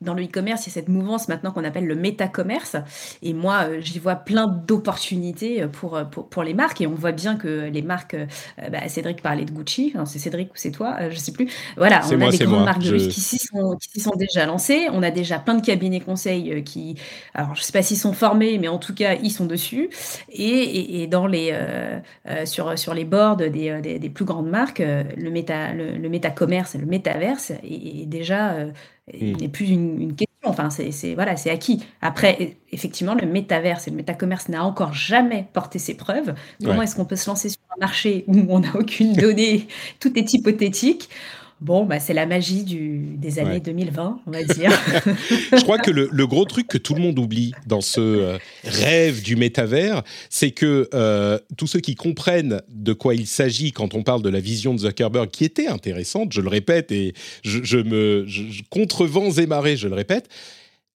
dans 0.00 0.14
le 0.14 0.24
e-commerce, 0.24 0.66
il 0.66 0.70
y 0.70 0.72
a 0.72 0.74
cette 0.74 0.88
mouvance 0.88 1.28
maintenant 1.28 1.52
qu'on 1.52 1.64
appelle 1.64 1.86
le 1.86 1.94
méta-commerce. 1.96 2.76
Et 3.22 3.32
moi, 3.34 3.68
j'y 3.80 3.98
vois 3.98 4.16
plein 4.16 4.46
d'opportunités 4.46 5.27
euh, 5.42 5.68
pour, 5.68 5.96
euh, 5.96 6.04
pour, 6.04 6.28
pour 6.28 6.42
les 6.42 6.54
marques. 6.54 6.80
Et 6.80 6.86
on 6.86 6.94
voit 6.94 7.12
bien 7.12 7.36
que 7.36 7.68
les 7.68 7.82
marques, 7.82 8.14
euh, 8.14 8.26
bah, 8.70 8.88
Cédric 8.88 9.22
parlait 9.22 9.44
de 9.44 9.50
Gucci. 9.50 9.94
C'est 10.06 10.18
Cédric 10.18 10.48
ou 10.50 10.56
c'est 10.56 10.70
toi 10.70 10.96
Je 11.10 11.16
sais 11.16 11.32
plus. 11.32 11.48
Voilà, 11.76 12.00
on 12.10 12.16
moi, 12.18 12.28
a 12.28 12.30
des 12.30 12.38
grandes 12.38 12.50
moi. 12.56 12.64
marques 12.64 12.80
de 12.80 12.86
Je- 12.86 12.94
luxe 12.94 13.08
qui 13.14 13.20
s'y 13.20 13.38
sont, 13.38 13.76
déjà 14.16 14.46
lancées. 14.46 14.86
On 14.92 15.02
a 15.02 15.10
déjà 15.10 15.38
plein 15.38 15.54
de 15.54 15.64
cabinets 15.64 16.00
conseils 16.00 16.62
qui, 16.64 16.96
alors 17.34 17.54
je 17.54 17.62
sais 17.62 17.72
pas 17.72 17.82
s'ils 17.82 17.96
sont 17.98 18.12
formés, 18.12 18.58
mais 18.58 18.68
en 18.68 18.78
tout 18.78 18.94
cas, 18.94 19.14
ils 19.22 19.30
sont 19.30 19.46
dessus. 19.46 19.90
Et, 20.30 20.42
et, 20.42 21.02
et 21.02 21.06
dans 21.06 21.26
les, 21.26 21.50
euh, 21.52 22.00
sur, 22.46 22.78
sur 22.78 22.94
les 22.94 23.04
boards 23.04 23.36
des, 23.36 23.50
des, 23.50 23.98
des 23.98 24.10
plus 24.10 24.24
grandes 24.24 24.48
marques, 24.48 24.80
le 24.80 25.30
méta, 25.30 25.72
le, 25.72 25.96
le 25.96 26.08
méta-commerce 26.08 26.74
et 26.74 26.78
le 26.78 26.86
métaverse 26.86 27.50
est, 27.50 28.02
est 28.02 28.06
déjà 28.06 28.52
euh, 28.52 28.70
Mm. 29.20 29.36
n'est 29.40 29.48
plus 29.48 29.68
une, 29.70 30.02
une 30.02 30.10
question. 30.14 30.27
Enfin, 30.44 30.70
c'est 30.70 31.14
voilà, 31.14 31.36
c'est 31.36 31.50
acquis. 31.50 31.84
Après, 32.00 32.58
effectivement, 32.70 33.14
le 33.14 33.26
métaverse 33.26 33.88
et 33.88 33.90
le 33.90 33.96
métacommerce 33.96 34.48
n'a 34.48 34.64
encore 34.64 34.92
jamais 34.94 35.48
porté 35.52 35.80
ses 35.80 35.96
preuves. 35.96 36.34
Comment 36.62 36.78
Ouais. 36.78 36.84
est-ce 36.84 36.94
qu'on 36.94 37.04
peut 37.04 37.16
se 37.16 37.28
lancer 37.28 37.48
sur 37.48 37.58
un 37.76 37.80
marché 37.80 38.24
où 38.28 38.36
on 38.48 38.60
n'a 38.60 38.76
aucune 38.76 39.14
donnée, 39.14 39.66
tout 39.98 40.16
est 40.16 40.32
hypothétique 40.32 41.08
Bon, 41.60 41.84
bah, 41.84 41.98
c'est 41.98 42.14
la 42.14 42.24
magie 42.26 42.62
du, 42.62 43.00
des 43.16 43.40
années 43.40 43.54
Ouais. 43.54 43.60
2020, 43.60 44.20
on 44.26 44.30
va 44.30 44.44
dire. 44.44 44.70
Je 45.52 45.60
crois 45.62 45.78
que 45.78 45.90
le, 45.90 46.08
le 46.12 46.26
gros 46.28 46.44
truc 46.44 46.68
que 46.68 46.78
tout 46.78 46.94
le 46.94 47.00
monde 47.00 47.18
oublie 47.18 47.52
dans 47.66 47.80
ce 47.80 48.00
euh, 48.00 48.38
rêve 48.64 49.22
du 49.22 49.34
métavers, 49.34 50.02
c'est 50.30 50.52
que 50.52 50.88
euh, 50.94 51.38
tous 51.56 51.66
ceux 51.66 51.80
qui 51.80 51.96
comprennent 51.96 52.62
de 52.68 52.92
quoi 52.92 53.14
il 53.16 53.26
s'agit 53.26 53.72
quand 53.72 53.94
on 53.94 54.04
parle 54.04 54.22
de 54.22 54.28
la 54.28 54.38
vision 54.40 54.72
de 54.72 54.78
Zuckerberg, 54.78 55.30
qui 55.30 55.44
était 55.44 55.66
intéressante, 55.66 56.32
je 56.32 56.40
le 56.40 56.48
répète, 56.48 56.92
et 56.92 57.12
je, 57.42 57.58
je 57.64 57.78
me 57.78 58.24
je- 58.28 58.50
je- 58.50 58.62
contre 58.70 59.04
vents 59.06 59.32
et 59.32 59.46
marées, 59.46 59.76
je 59.76 59.88
le 59.88 59.94
répète. 59.94 60.28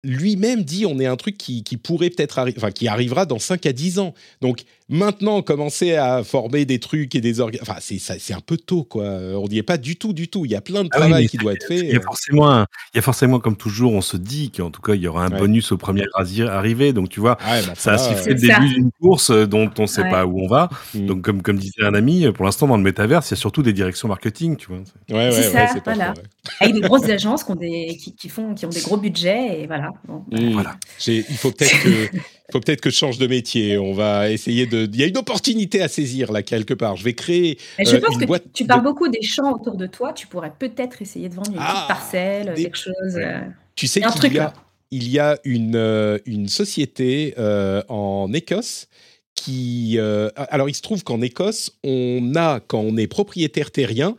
Lui-même 0.03 0.63
dit 0.63 0.85
on 0.85 0.97
est 0.99 1.05
un 1.05 1.17
truc 1.17 1.37
qui, 1.37 1.61
qui 1.63 1.75
pourrait 1.75 2.09
peut-être 2.09 2.39
arriver, 2.39 2.57
enfin 2.57 2.71
qui 2.71 2.87
arrivera 2.87 3.25
dans 3.25 3.39
5 3.39 3.65
à 3.65 3.73
10 3.73 3.99
ans. 3.99 4.13
Donc 4.41 4.61
maintenant 4.89 5.41
commencer 5.41 5.95
à 5.95 6.23
former 6.23 6.65
des 6.65 6.79
trucs 6.79 7.15
et 7.15 7.21
des 7.21 7.39
organes, 7.39 7.61
enfin 7.61 7.75
c'est 7.79 7.99
ça- 7.99 8.15
c'est 8.19 8.33
un 8.33 8.41
peu 8.41 8.57
tôt 8.57 8.83
quoi. 8.83 9.03
On 9.05 9.47
n'y 9.47 9.57
est 9.57 9.63
pas 9.63 9.77
du 9.77 9.95
tout 9.95 10.13
du 10.13 10.27
tout. 10.27 10.45
Il 10.45 10.51
y 10.51 10.55
a 10.55 10.61
plein 10.61 10.83
de 10.83 10.89
Ah 10.91 10.97
travail 10.99 11.27
qui 11.27 11.37
doit 11.37 11.53
être 11.53 11.65
fait. 11.67 11.79
Il 11.79 11.89
y 11.93 11.95
a 11.95 12.01
forcément, 12.01 12.49
un- 12.51 12.65
il 12.93 12.97
y 12.97 12.99
a 12.99 13.01
forcément, 13.01 13.39
comme 13.39 13.55
toujours, 13.55 13.93
on 13.93 14.01
se 14.01 14.17
dit 14.17 14.51
qu'en 14.51 14.71
tout 14.71 14.81
cas, 14.81 14.95
il 14.95 15.01
y 15.01 15.07
aura 15.07 15.25
un 15.25 15.31
Ouais. 15.31 15.37
bonus 15.39 15.71
au 15.71 15.77
premier 15.77 16.03
arri- 16.17 16.47
arrivé. 16.47 16.91
Donc, 16.93 17.09
tu 17.09 17.19
vois, 17.19 17.37
Ah 17.41 17.53
ouais, 17.59 17.61
bah, 17.67 17.73
ça 17.75 17.93
a 17.93 17.97
ça, 17.97 18.09
sifflé 18.15 18.33
le 18.33 18.39
début 18.39 18.73
d'une 18.73 18.91
course 18.99 19.29
euh, 19.29 19.45
dont 19.45 19.69
on 19.77 19.83
ne 19.83 19.87
sait 19.87 20.01
Ouais. 20.03 20.09
pas 20.09 20.25
où 20.25 20.39
on 20.41 20.47
va. 20.47 20.69
Mm. 20.95 21.05
Donc, 21.05 21.21
comme, 21.21 21.41
comme 21.41 21.57
disait 21.57 21.83
un 21.83 21.93
ami, 21.93 22.25
euh, 22.25 22.31
pour 22.31 22.45
l'instant, 22.45 22.67
dans 22.67 22.77
le 22.77 22.83
métaverse, 22.83 23.29
il 23.29 23.31
y 23.31 23.33
a 23.33 23.37
surtout 23.37 23.61
des 23.63 23.73
directions 23.73 24.07
marketing, 24.07 24.55
tu 24.57 24.67
vois. 24.67 24.77
Ouais, 25.09 25.15
ouais, 25.27 25.31
C'est 25.31 25.37
ouais, 25.47 25.53
ça, 25.53 25.67
c'est 25.73 25.83
pas 25.83 25.93
voilà. 25.93 26.13
faux. 26.15 26.21
Avec 26.61 26.73
des 26.75 26.81
grosses 26.81 27.07
agences 27.09 27.43
qui 27.43 27.51
ont 27.51 27.55
des, 27.55 27.97
qui, 28.01 28.15
qui 28.15 28.29
font, 28.29 28.53
qui 28.55 28.65
ont 28.65 28.69
des 28.69 28.81
gros 28.81 28.97
budgets. 28.97 29.61
Et 29.61 29.67
voilà. 29.67 29.91
Bon, 30.07 30.23
Mm. 30.31 30.53
Voilà. 30.53 30.75
J'ai- 30.99 31.25
Il 31.29 31.35
faut 31.37 31.51
peut-être 31.51 31.83
que, 31.83 31.89
il 32.15 32.51
faut 32.51 32.59
peut-être 32.59 32.81
que 32.81 32.89
je 32.89 32.95
change 32.95 33.17
de 33.17 33.27
métier. 33.27 33.77
On 33.77 33.93
va 33.93 34.29
essayer 34.29 34.65
de. 34.65 34.78
Il 34.91 34.99
y 34.99 35.03
a 35.03 35.07
une 35.07 35.17
opportunité 35.17 35.81
à 35.81 35.87
saisir 35.87 36.31
là 36.31 36.43
quelque 36.43 36.73
part. 36.73 36.95
Je 36.95 37.03
vais 37.03 37.13
créer. 37.13 37.57
Mais 37.77 37.85
je 37.85 37.95
euh, 37.95 37.99
pense 37.99 38.15
une 38.15 38.21
que 38.21 38.25
boîte 38.25 38.43
tu, 38.53 38.63
tu 38.63 38.67
parles 38.67 38.81
de- 38.81 38.85
beaucoup 38.85 39.07
des 39.07 39.21
champs 39.21 39.53
autour 39.53 39.75
de 39.77 39.87
toi. 39.87 40.13
Tu 40.13 40.27
pourrais 40.27 40.53
peut-être 40.57 41.01
essayer 41.01 41.29
de 41.29 41.35
vendre 41.35 41.51
une 41.51 41.57
Ah, 41.59 41.73
petite 41.73 41.87
parcelle, 41.87 42.53
des- 42.55 42.63
quelque 42.63 42.77
chose. 42.77 42.93
euh, 43.15 43.39
Tu 43.75 43.87
sais 43.87 44.01
qu'il 44.01 44.11
truc, 44.11 44.33
y 44.33 44.39
a, 44.39 44.43
là. 44.43 44.53
il 44.91 45.07
y 45.09 45.19
a 45.19 45.37
une 45.43 45.75
euh, 45.75 46.17
une 46.25 46.47
société 46.47 47.33
euh, 47.37 47.81
en 47.89 48.31
Écosse 48.33 48.87
qui. 49.35 49.97
alors 50.35 50.67
il 50.69 50.75
se 50.75 50.81
trouve 50.81 51.03
qu'en 51.03 51.21
Écosse, 51.21 51.71
on 51.83 52.33
a 52.35 52.59
quand 52.59 52.79
on 52.81 52.97
est 52.97 53.07
propriétaire 53.07 53.71
terrien, 53.71 54.15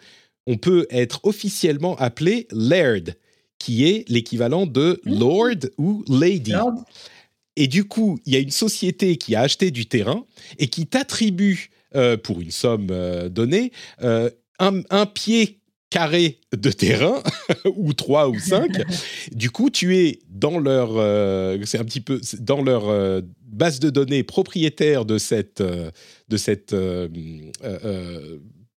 on 0.46 0.56
peut 0.56 0.86
être 0.90 1.20
officiellement 1.24 1.94
appelé 1.96 2.48
laird, 2.52 3.14
qui 3.58 3.84
est 3.86 4.08
l'équivalent 4.08 4.64
de 4.66 5.00
Mmh. 5.04 5.18
lord 5.18 5.50
ou 5.78 6.04
lady. 6.08 6.52
Lord. 6.52 6.84
Et 7.60 7.66
du 7.66 7.84
coup, 7.84 8.18
il 8.24 8.32
y 8.32 8.36
a 8.36 8.38
une 8.38 8.50
société 8.50 9.18
qui 9.18 9.34
a 9.34 9.42
acheté 9.42 9.70
du 9.70 9.84
terrain 9.84 10.24
et 10.58 10.68
qui 10.68 10.86
t'attribue, 10.86 11.68
euh, 11.94 12.16
pour 12.16 12.40
une 12.40 12.50
somme 12.50 12.86
euh, 12.90 13.28
donnée, 13.28 13.70
euh, 14.00 14.30
un, 14.58 14.80
un 14.88 15.04
pied 15.04 15.60
carré 15.90 16.40
de 16.56 16.70
terrain, 16.70 17.22
ou 17.76 17.92
trois 17.92 18.30
ou 18.30 18.38
cinq. 18.38 18.70
du 19.32 19.50
coup, 19.50 19.68
tu 19.68 19.94
es 19.98 20.20
dans 20.30 20.58
leur, 20.58 20.92
c'est 21.66 21.78
un 21.78 21.84
petit 21.84 22.00
peu 22.00 22.18
dans 22.38 22.62
leur 22.62 23.22
base 23.42 23.78
de 23.78 23.90
données 23.90 24.22
propriétaire 24.22 25.04
de 25.04 25.18
cette, 25.18 25.62
de 25.62 26.36
cette 26.38 26.74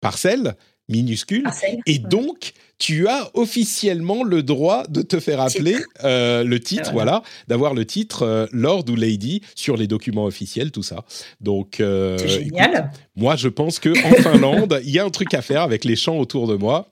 parcelle 0.02 0.58
minuscule. 0.90 1.44
Parcelle. 1.44 1.80
Et 1.86 2.00
donc, 2.00 2.54
tu 2.78 3.08
as 3.08 3.30
officiellement 3.34 4.24
le 4.24 4.44
droit 4.44 4.84
de 4.90 5.02
te 5.02 5.20
faire 5.20 5.40
appeler 5.40 5.78
euh, 6.04 6.44
le 6.44 6.60
titre, 6.60 6.92
Voilà. 6.92 7.12
voilà, 7.12 7.24
d'avoir 7.48 7.74
le 7.74 7.86
titre 7.86 8.24
euh, 8.24 8.46
Lord 8.52 8.86
ou 8.90 8.96
Lady 8.96 9.42
sur 9.56 9.78
les 9.78 9.88
documents 9.88 10.26
officiels, 10.26 10.72
tout 10.72 10.84
ça. 10.84 11.06
Donc, 11.40 11.80
euh, 11.80 12.18
génial. 12.28 12.72
écoute, 12.72 12.82
moi, 13.16 13.36
je 13.38 13.48
pense 13.48 13.80
que 13.80 13.90
en 13.90 14.22
Finlande, 14.22 14.82
il 14.84 14.92
y 14.92 15.00
a 15.00 15.06
un 15.06 15.10
truc 15.10 15.34
à 15.34 15.42
faire 15.42 15.62
avec 15.62 15.86
les 15.86 15.96
champs 15.96 16.18
autour 16.18 16.48
de 16.48 16.56
moi. 16.56 16.90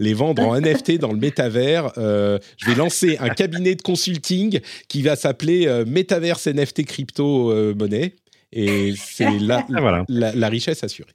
Les 0.00 0.14
vendre 0.14 0.42
en 0.46 0.54
NFT 0.60 0.98
dans 0.98 1.10
le 1.10 1.18
métavers. 1.18 1.90
Euh, 1.98 2.38
je 2.56 2.66
vais 2.66 2.76
lancer 2.76 3.16
un 3.18 3.30
cabinet 3.30 3.74
de 3.74 3.82
consulting 3.82 4.60
qui 4.86 5.02
va 5.02 5.16
s'appeler 5.16 5.66
euh, 5.66 5.84
Metaverse 5.84 6.46
NFT 6.46 6.86
Crypto 6.86 7.50
euh, 7.50 7.74
Monnaie. 7.74 8.14
Et 8.52 8.94
c'est 8.96 9.28
là 9.40 9.66
Ah, 9.74 9.80
voilà. 9.80 10.04
la, 10.08 10.32
la 10.36 10.48
richesse 10.48 10.84
assurée. 10.84 11.10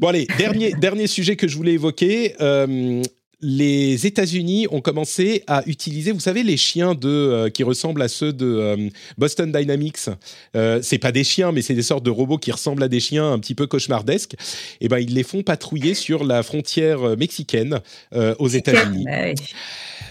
Bon 0.00 0.08
allez, 0.08 0.26
dernier, 0.38 0.72
dernier 0.80 1.06
sujet 1.06 1.36
que 1.36 1.48
je 1.48 1.56
voulais 1.56 1.72
évoquer. 1.72 2.34
Euh, 2.40 3.02
les 3.40 4.04
États-Unis 4.04 4.66
ont 4.72 4.80
commencé 4.80 5.44
à 5.46 5.62
utiliser, 5.66 6.10
vous 6.10 6.18
savez, 6.18 6.42
les 6.42 6.56
chiens 6.56 6.96
de, 6.96 7.08
euh, 7.08 7.50
qui 7.50 7.62
ressemblent 7.62 8.02
à 8.02 8.08
ceux 8.08 8.32
de 8.32 8.46
euh, 8.46 8.88
Boston 9.16 9.52
Dynamics. 9.52 10.08
Euh, 10.56 10.80
c'est 10.82 10.98
pas 10.98 11.12
des 11.12 11.22
chiens, 11.22 11.52
mais 11.52 11.62
c'est 11.62 11.74
des 11.74 11.82
sortes 11.82 12.02
de 12.04 12.10
robots 12.10 12.38
qui 12.38 12.50
ressemblent 12.50 12.82
à 12.82 12.88
des 12.88 12.98
chiens 12.98 13.30
un 13.32 13.38
petit 13.38 13.54
peu 13.54 13.68
cauchemardesques. 13.68 14.34
Et 14.80 14.88
ben 14.88 14.98
ils 14.98 15.14
les 15.14 15.22
font 15.22 15.42
patrouiller 15.44 15.94
sur 15.94 16.24
la 16.24 16.42
frontière 16.42 17.16
mexicaine 17.16 17.80
euh, 18.12 18.34
aux 18.40 18.48
États-Unis. 18.48 19.04
Bah 19.04 19.12
oui. 19.26 19.34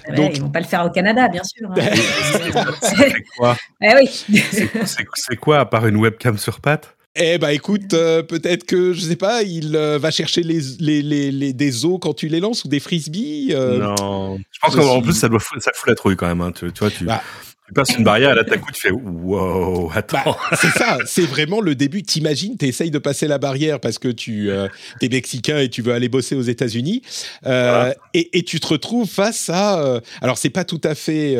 Ouais, 0.10 0.16
Donc- 0.16 0.32
ils 0.38 0.42
vont 0.42 0.50
pas 0.50 0.62
le 0.62 0.66
faire 0.68 0.86
au 0.86 0.90
Canada, 0.90 1.28
bien 1.28 1.44
sûr. 1.44 1.70
hein. 1.70 1.76
C'est 2.82 3.24
quoi, 3.38 3.58
Eh 3.82 3.94
oui. 3.96 5.36
quoi, 5.42 5.60
à 5.60 5.66
part 5.66 5.86
une 5.86 5.98
webcam 5.98 6.38
sur 6.38 6.62
pattes? 6.62 6.97
Eh 7.20 7.38
ben 7.39 7.49
écoute, 7.49 7.93
euh, 7.93 8.22
peut-être 8.22 8.63
que 8.65 8.93
je 8.93 9.01
sais 9.01 9.15
pas, 9.15 9.41
il 9.43 9.76
euh, 9.76 9.97
va 9.97 10.11
chercher 10.11 10.43
les, 10.43 10.59
les, 10.80 11.01
les, 11.01 11.32
les- 11.32 11.53
des 11.53 11.84
os 11.86 11.97
quand 11.99 12.13
tu 12.13 12.28
les 12.28 12.39
lances 12.39 12.63
ou 12.63 12.68
des 12.68 12.80
frisbees. 12.80 13.53
euh, 13.53 13.80
Non. 13.80 14.38
Je 14.51 14.59
pense 14.61 14.76
qu'en 14.76 14.93
suis- 14.95 15.01
plus, 15.01 15.13
ça, 15.13 15.28
doit 15.28 15.39
fou- 15.39 15.59
ça 15.59 15.72
fout 15.74 15.88
la 15.89 15.95
trouille 15.95 16.15
quand 16.15 16.28
même. 16.28 16.41
hein. 16.41 16.51
Tu, 16.51 16.72
tu 16.72 16.80
vois, 16.80 16.91
tu, 16.91 17.05
Bah. 17.05 17.22
Tu 17.68 17.74
passes 17.74 17.97
une 17.97 18.03
barrière 18.05 18.34
là, 18.34 18.43
d'un 18.43 18.57
coup, 18.57 18.72
tu 18.72 18.80
fais 18.80 18.91
wow, 18.91 19.91
attends. 19.93 20.18
Bah, 20.26 20.57
c'est 20.59 20.70
ça, 20.70 20.99
c'est 21.05 21.26
vraiment 21.26 21.59
le 21.59 21.76
début. 21.76 22.01
T'imagines, 22.01 22.55
t'essayes 22.55 22.91
de 22.91 22.97
passer 22.97 23.28
la 23.28 23.39
barrière 23.39 23.82
parce 23.82 23.99
que 23.99 24.07
tu 24.07 24.49
euh, 24.49 24.68
es 25.01 25.09
mexicain 25.09 25.59
et 25.59 25.68
tu 25.68 25.82
veux 25.82 25.91
aller 25.93 26.07
bosser 26.07 26.36
aux 26.36 26.41
États-Unis, 26.41 27.01
euh, 27.45 27.70
Voilà. 27.70 27.95
et, 28.13 28.38
et 28.38 28.43
tu 28.43 28.61
te 28.61 28.68
retrouves 28.68 29.09
face 29.09 29.49
à. 29.49 29.80
euh, 29.82 29.99
alors 30.22 30.38
c'est 30.38 30.49
pas 30.49 30.63
tout 30.63 30.80
à 30.86 30.95
fait 30.95 31.36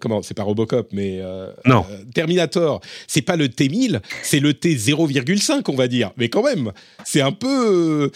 comment, 0.00 0.22
c'est 0.22 0.34
pas 0.34 0.42
Robocop, 0.42 0.88
mais 0.92 1.20
Non. 1.64 1.86
Terminator. 2.12 2.80
C'est 3.06 3.22
pas 3.22 3.36
le 3.36 3.46
T1000, 3.46 4.00
c'est 4.22 4.40
le 4.40 4.54
T 4.54 4.74
0,5, 4.74 5.62
on 5.68 5.74
va 5.76 5.86
dire. 5.86 6.10
Mais 6.16 6.28
quand 6.28 6.42
même, 6.42 6.72
c'est 7.04 7.20
un 7.20 7.32
peu 7.32 8.10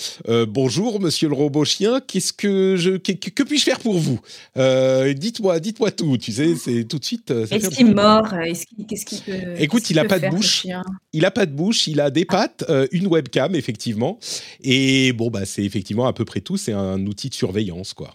bonjour, 0.49 1.01
Monsieur 1.01 1.29
le 1.29 1.35
robot 1.35 1.65
chien. 1.65 2.01
Qu'est-ce 2.07 2.33
que 2.33 2.75
je, 2.77 2.97
que, 2.97 3.43
puis-je 3.45 3.63
faire 3.65 3.79
pour 3.79 3.99
vous? 4.01 4.21
Dites-moi, 4.57 5.61
dites-moi 5.61 5.93
tout. 5.93 6.17
Tu 6.19 6.32
sais, 6.33 6.55
c'est 6.57 6.85
tout 6.85 6.99
de 6.99 7.05
suite. 7.05 7.31
euh, 7.31 7.47
Est-ce 7.51 7.69
qu'il 7.71 7.95
mord 7.95 8.33
Est-ce 8.35 8.67
qu'il- 8.67 8.87
Qu'est-ce 8.87 9.07
qu'il 9.07 9.21
peut 9.21 9.55
Écoute, 9.59 9.89
il 9.91 9.99
a 9.99 10.05
pas 10.05 10.19
de 10.19 10.29
bouche. 10.29 10.67
Il 11.13 11.25
a 11.25 11.31
pas 11.31 11.47
de 11.47 11.53
bouche, 11.53 11.87
il 11.87 12.01
a 12.01 12.11
des 12.11 12.25
pattes, 12.25 12.65
euh, 12.69 12.87
une 12.93 13.07
webcam 13.07 13.55
effectivement, 13.55 14.19
et 14.63 15.13
bon 15.13 15.31
bah 15.31 15.45
c'est 15.45 15.63
effectivement 15.65 16.07
à 16.07 16.13
peu 16.13 16.25
près 16.25 16.41
tout. 16.41 16.57
C'est 16.57 16.73
un 16.73 17.05
outil 17.07 17.29
de 17.29 17.35
surveillance 17.35 17.95
quoi. 17.95 18.15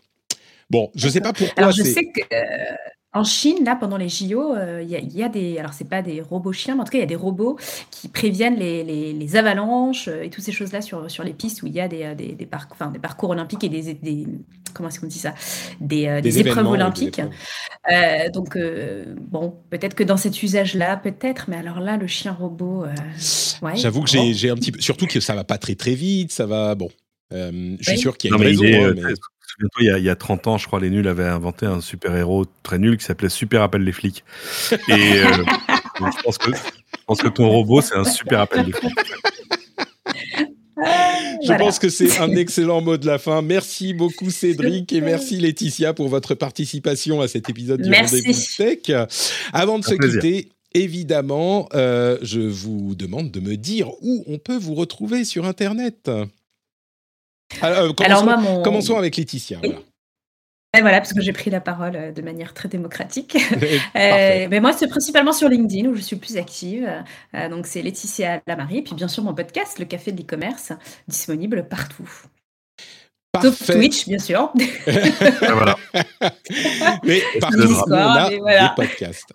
Bon, 0.69 0.91
je 0.95 1.07
sais 1.07 1.21
pas 1.21 1.31
pourquoi 1.31 1.53
Alors, 1.63 1.71
je 1.71 1.83
sais 1.83 2.03
que. 2.13 2.21
En 3.18 3.23
Chine, 3.23 3.64
là, 3.65 3.76
pendant 3.76 3.98
les 3.98 4.10
JO, 4.10 4.56
euh, 4.56 4.84
il 4.84 5.15
y, 5.15 5.23
a 5.23 5.30
des. 5.30 5.57
Alors, 5.57 5.73
c'est 5.73 5.89
pas 5.89 6.02
des 6.02 6.22
robots 6.22 6.53
chiens, 6.53 6.76
mais 6.76 6.81
en 6.81 6.84
tout 6.84 6.91
cas, 6.91 6.98
il 6.99 7.02
y 7.02 7.03
a 7.03 7.07
des 7.07 7.15
robots 7.15 7.57
qui 7.91 8.07
préviennent 8.07 8.57
les, 8.57 9.35
avalanches 9.35 10.07
euh, 10.07 10.23
et 10.23 10.30
toutes 10.30 10.44
ces 10.44 10.52
choses-là 10.52 10.81
sur, 10.81 11.10
sur 11.10 11.23
les 11.23 11.34
pistes 11.34 11.64
où 11.64 11.68
il 11.68 11.73
y 11.73 11.81
a 11.81 11.88
des, 11.88 12.03
euh, 12.03 12.15
des, 12.15 12.34
des, 12.34 12.45
parcours 12.45 13.30
olympiques 13.31 13.64
et 13.64 13.69
des. 13.69 13.94
des 13.95 14.27
comment 14.73 14.89
est-ce 14.89 14.99
qu'on 14.99 15.07
dit 15.07 15.18
ça? 15.18 15.34
Des, 15.81 16.39
épreuves 16.39 16.68
olympiques. 16.68 17.22
donc, 18.34 18.57
bon, 19.30 19.56
peut-être 19.69 19.95
que 19.95 20.03
dans 20.03 20.18
cet 20.18 20.41
usage-là, 20.44 20.98
peut-être, 20.98 21.45
mais 21.49 21.57
alors 21.57 21.80
là, 21.80 21.98
le 21.98 22.07
chien 22.07 22.31
robot. 22.31 22.85
J'avoue 23.76 24.03
que 24.03 24.10
j'ai 24.10 24.49
un 24.49 24.56
petit 24.56 24.72
peu. 24.72 24.80
Surtout 24.80 25.07
que 25.07 25.19
ça 25.19 25.34
va 25.34 25.44
pas 25.44 25.57
très 25.57 25.76
très 25.76 25.95
vite, 25.95 26.31
ça 26.31 26.45
va. 26.45 26.76
Bon. 26.76 26.89
je 27.31 27.76
suis 27.81 27.98
sûr 27.98 28.18
qu'il 28.18 28.30
y 28.30 28.34
a 28.34 28.38
une 28.38 28.44
raison. 28.44 28.64
Hein, 28.65 29.14
il 29.79 30.03
y, 30.03 30.09
a, 30.09 30.15
30 30.15 30.47
ans, 30.47 30.57
je 30.57 30.67
crois, 30.67 30.79
les 30.79 30.89
nuls 30.89 31.07
avaient 31.07 31.25
inventé 31.25 31.65
un 31.65 31.81
super-héros 31.81 32.45
très 32.63 32.77
nul 32.77 32.97
qui 32.97 33.05
s'appelait 33.05 33.29
Super 33.29 33.63
Appel 33.63 33.84
les 33.84 33.91
flics. 33.91 34.23
Et 34.88 34.93
euh, 34.93 35.25
je, 35.99 36.23
pense 36.23 36.38
que, 36.38 36.51
je 36.51 37.03
pense 37.07 37.21
que 37.21 37.27
ton 37.27 37.49
robot, 37.49 37.81
c'est 37.81 37.95
un 37.95 38.03
super 38.03 38.41
appel 38.41 38.65
des 38.65 38.71
flics. 38.73 38.93
Je 41.43 41.57
pense 41.57 41.79
que 41.79 41.89
c'est 41.89 42.19
un 42.19 42.31
excellent 42.35 42.81
mot 42.81 42.97
de 42.97 43.07
la 43.07 43.17
fin. 43.17 43.41
Merci 43.41 43.93
beaucoup 43.93 44.29
Cédric 44.29 44.93
et 44.93 45.01
merci 45.01 45.38
Laetitia 45.38 45.93
pour 45.93 46.07
votre 46.07 46.35
participation 46.35 47.21
à 47.21 47.27
cet 47.27 47.49
épisode 47.49 47.81
du 47.81 47.91
Rendez-vous 47.91 48.34
Tech. 48.57 49.07
Avant 49.53 49.79
de 49.79 49.84
se 49.84 49.95
quitter, 49.95 50.49
évidemment, 50.73 51.67
euh, 51.73 52.17
je 52.21 52.41
vous 52.41 52.95
demande 52.95 53.31
de 53.31 53.39
me 53.39 53.55
dire 53.55 53.89
où 54.01 54.23
on 54.27 54.38
peut 54.38 54.57
vous 54.57 54.75
retrouver 54.75 55.25
sur 55.25 55.45
Internet. 55.45 56.09
Alors, 57.61 57.93
euh, 57.99 58.61
commençons, 58.61 58.97
avec 58.97 59.17
Laetitia. 59.17 59.59
Voilà. 60.79 60.99
parce 60.99 61.13
que 61.13 61.21
j'ai 61.21 61.33
pris 61.33 61.49
la 61.49 61.59
parole 61.59 61.95
euh, 61.95 62.11
de 62.11 62.21
manière 62.21 62.53
très 62.53 62.69
démocratique. 62.69 63.37
Euh, 63.95 64.47
mais 64.49 64.59
moi, 64.59 64.73
c'est 64.73 64.87
principalement 64.87 65.33
sur 65.33 65.49
LinkedIn 65.49 65.89
où 65.89 65.95
je 65.95 66.01
suis 66.01 66.15
le 66.15 66.19
plus 66.19 66.37
active. 66.37 66.87
donc, 67.49 67.65
c'est 67.65 67.81
Laetitia 67.81 68.41
Lamarie. 68.45 68.77
Et 68.77 68.81
puis, 68.83 68.93
bien 68.93 69.07
sûr, 69.07 69.23
mon 69.23 69.33
podcast, 69.33 69.79
Le 69.79 69.85
Café 69.85 70.11
de 70.11 70.17
l'e-commerce, 70.17 70.73
disponible 71.07 71.67
partout. 71.67 72.07
Sauf 73.41 73.65
Twitch, 73.65 74.07
bien 74.07 74.19
sûr. 74.19 74.51
voilà. 75.41 75.75
Mais 77.03 77.21
partout, 77.39 77.75
on 77.87 77.91
a 77.91 78.29
des 78.29 78.39
podcasts. 78.75 79.33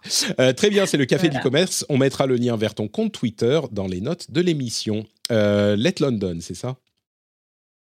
très 0.56 0.70
bien, 0.70 0.86
c'est 0.86 0.96
le 0.96 1.06
Café 1.06 1.28
de 1.28 1.34
l'e-commerce. 1.34 1.84
On 1.88 1.98
mettra 1.98 2.26
le 2.26 2.36
lien 2.36 2.56
vers 2.56 2.74
ton 2.74 2.86
compte 2.86 3.12
Twitter 3.12 3.60
dans 3.72 3.88
les 3.88 4.00
notes 4.00 4.30
de 4.30 4.40
l'émission. 4.40 5.04
Let 5.30 5.94
London, 6.00 6.38
c'est 6.40 6.54
ça? 6.54 6.76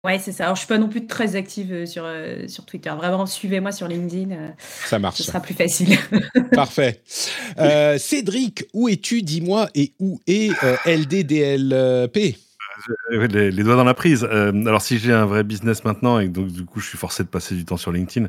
Ouais, 0.04 0.20
c'est 0.20 0.32
ça. 0.32 0.46
Alors, 0.46 0.56
je 0.56 0.60
suis 0.60 0.68
pas 0.68 0.78
non 0.78 0.90
plus 0.90 1.08
très 1.08 1.36
active 1.36 1.74
euh, 1.74 1.86
sur, 1.86 2.04
euh, 2.06 2.48
sur 2.48 2.66
Twitter. 2.66 2.92
Vraiment, 2.96 3.26
suivez-moi 3.26 3.72
sur 3.72 3.88
LinkedIn. 3.88 4.32
Euh, 4.32 4.50
ça 4.86 5.00
marche. 5.00 5.18
Ce 5.18 5.24
sera 5.24 5.40
plus 5.40 5.56
facile. 5.56 5.98
Parfait. 6.54 7.02
Cédric, 7.98 8.66
où 8.74 8.88
es-tu, 8.90 9.22
dis-moi, 9.22 9.70
et 9.76 9.94
où 10.00 10.20
est 10.28 10.52
LDDLP 10.86 12.38
les, 13.10 13.52
les, 13.52 13.64
doigts 13.64 13.76
dans 13.76 13.84
la 13.84 13.94
prise. 13.94 14.28
Euh, 14.30 14.52
alors 14.66 14.82
si 14.82 15.00
j'ai 15.00 15.14
un 15.14 15.26
vrai 15.26 15.44
business 15.44 15.84
maintenant 15.84 16.20
et 16.20 16.28
donc 16.28 16.48
du 16.48 16.66
coup 16.66 16.80
je 16.80 16.88
suis 16.88 16.98
forcé 16.98 17.24
de 17.24 17.28
passer 17.28 17.56
du 17.56 17.66
temps 17.66 17.78
sur 17.78 17.92
LinkedIn, 17.92 18.28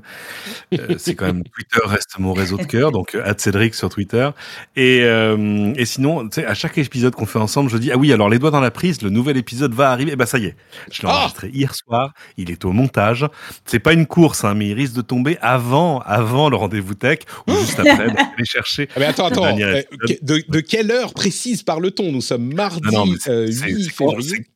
euh, 0.74 0.94
c'est 0.98 1.14
quand 1.14 1.26
même 1.26 1.42
Twitter 1.44 1.80
reste 1.84 2.18
mon 2.18 2.32
réseau 2.32 2.56
de 2.56 2.64
cœur, 2.64 2.92
donc 2.92 3.14
euh, 3.14 3.32
Cédric 3.36 3.74
sur 3.74 3.88
Twitter. 3.88 4.28
Et, 4.76 5.00
euh, 5.02 5.72
et 5.76 5.84
sinon, 5.84 6.28
tu 6.28 6.40
sais, 6.40 6.46
à 6.46 6.54
chaque 6.54 6.78
épisode 6.78 7.14
qu'on 7.14 7.26
fait 7.26 7.38
ensemble, 7.38 7.70
je 7.70 7.78
dis 7.78 7.92
ah 7.92 7.96
oui 7.96 8.12
alors 8.12 8.28
les 8.28 8.38
doigts 8.38 8.50
dans 8.50 8.60
la 8.60 8.70
prise, 8.70 9.02
le 9.02 9.10
nouvel 9.10 9.36
épisode 9.36 9.74
va 9.74 9.90
arriver. 9.90 10.12
Et 10.12 10.16
ben 10.16 10.26
ça 10.26 10.38
y 10.38 10.46
est, 10.46 10.56
je 10.90 11.02
l'ai 11.02 11.08
ah 11.08 11.18
enregistré 11.18 11.50
hier 11.52 11.74
soir, 11.74 12.12
il 12.36 12.50
est 12.50 12.64
au 12.64 12.72
montage. 12.72 13.26
C'est 13.64 13.78
pas 13.78 13.92
une 13.92 14.06
course, 14.06 14.44
hein, 14.44 14.54
mais 14.54 14.68
il 14.68 14.74
risque 14.74 14.94
de 14.94 15.02
tomber 15.02 15.38
avant 15.40 16.00
avant 16.00 16.48
le 16.48 16.56
rendez-vous 16.56 16.94
tech 16.94 17.20
ou 17.46 17.52
juste 17.54 17.78
après. 17.78 18.08
donc, 18.08 18.18
aller 18.18 18.44
chercher. 18.44 18.88
Ah, 18.94 19.00
mais 19.00 19.06
attends 19.06 19.26
attends, 19.26 19.54
de, 19.54 20.44
de, 20.48 20.60
quelle 20.60 20.90
heure 20.90 21.14
précise 21.14 21.62
parle-t-on? 21.62 22.12
Nous 22.12 22.20
sommes 22.20 22.52
mardi 22.54 22.80
ah 22.86 22.90
non, 22.92 23.06
8 23.06 23.90
février. 23.90 24.47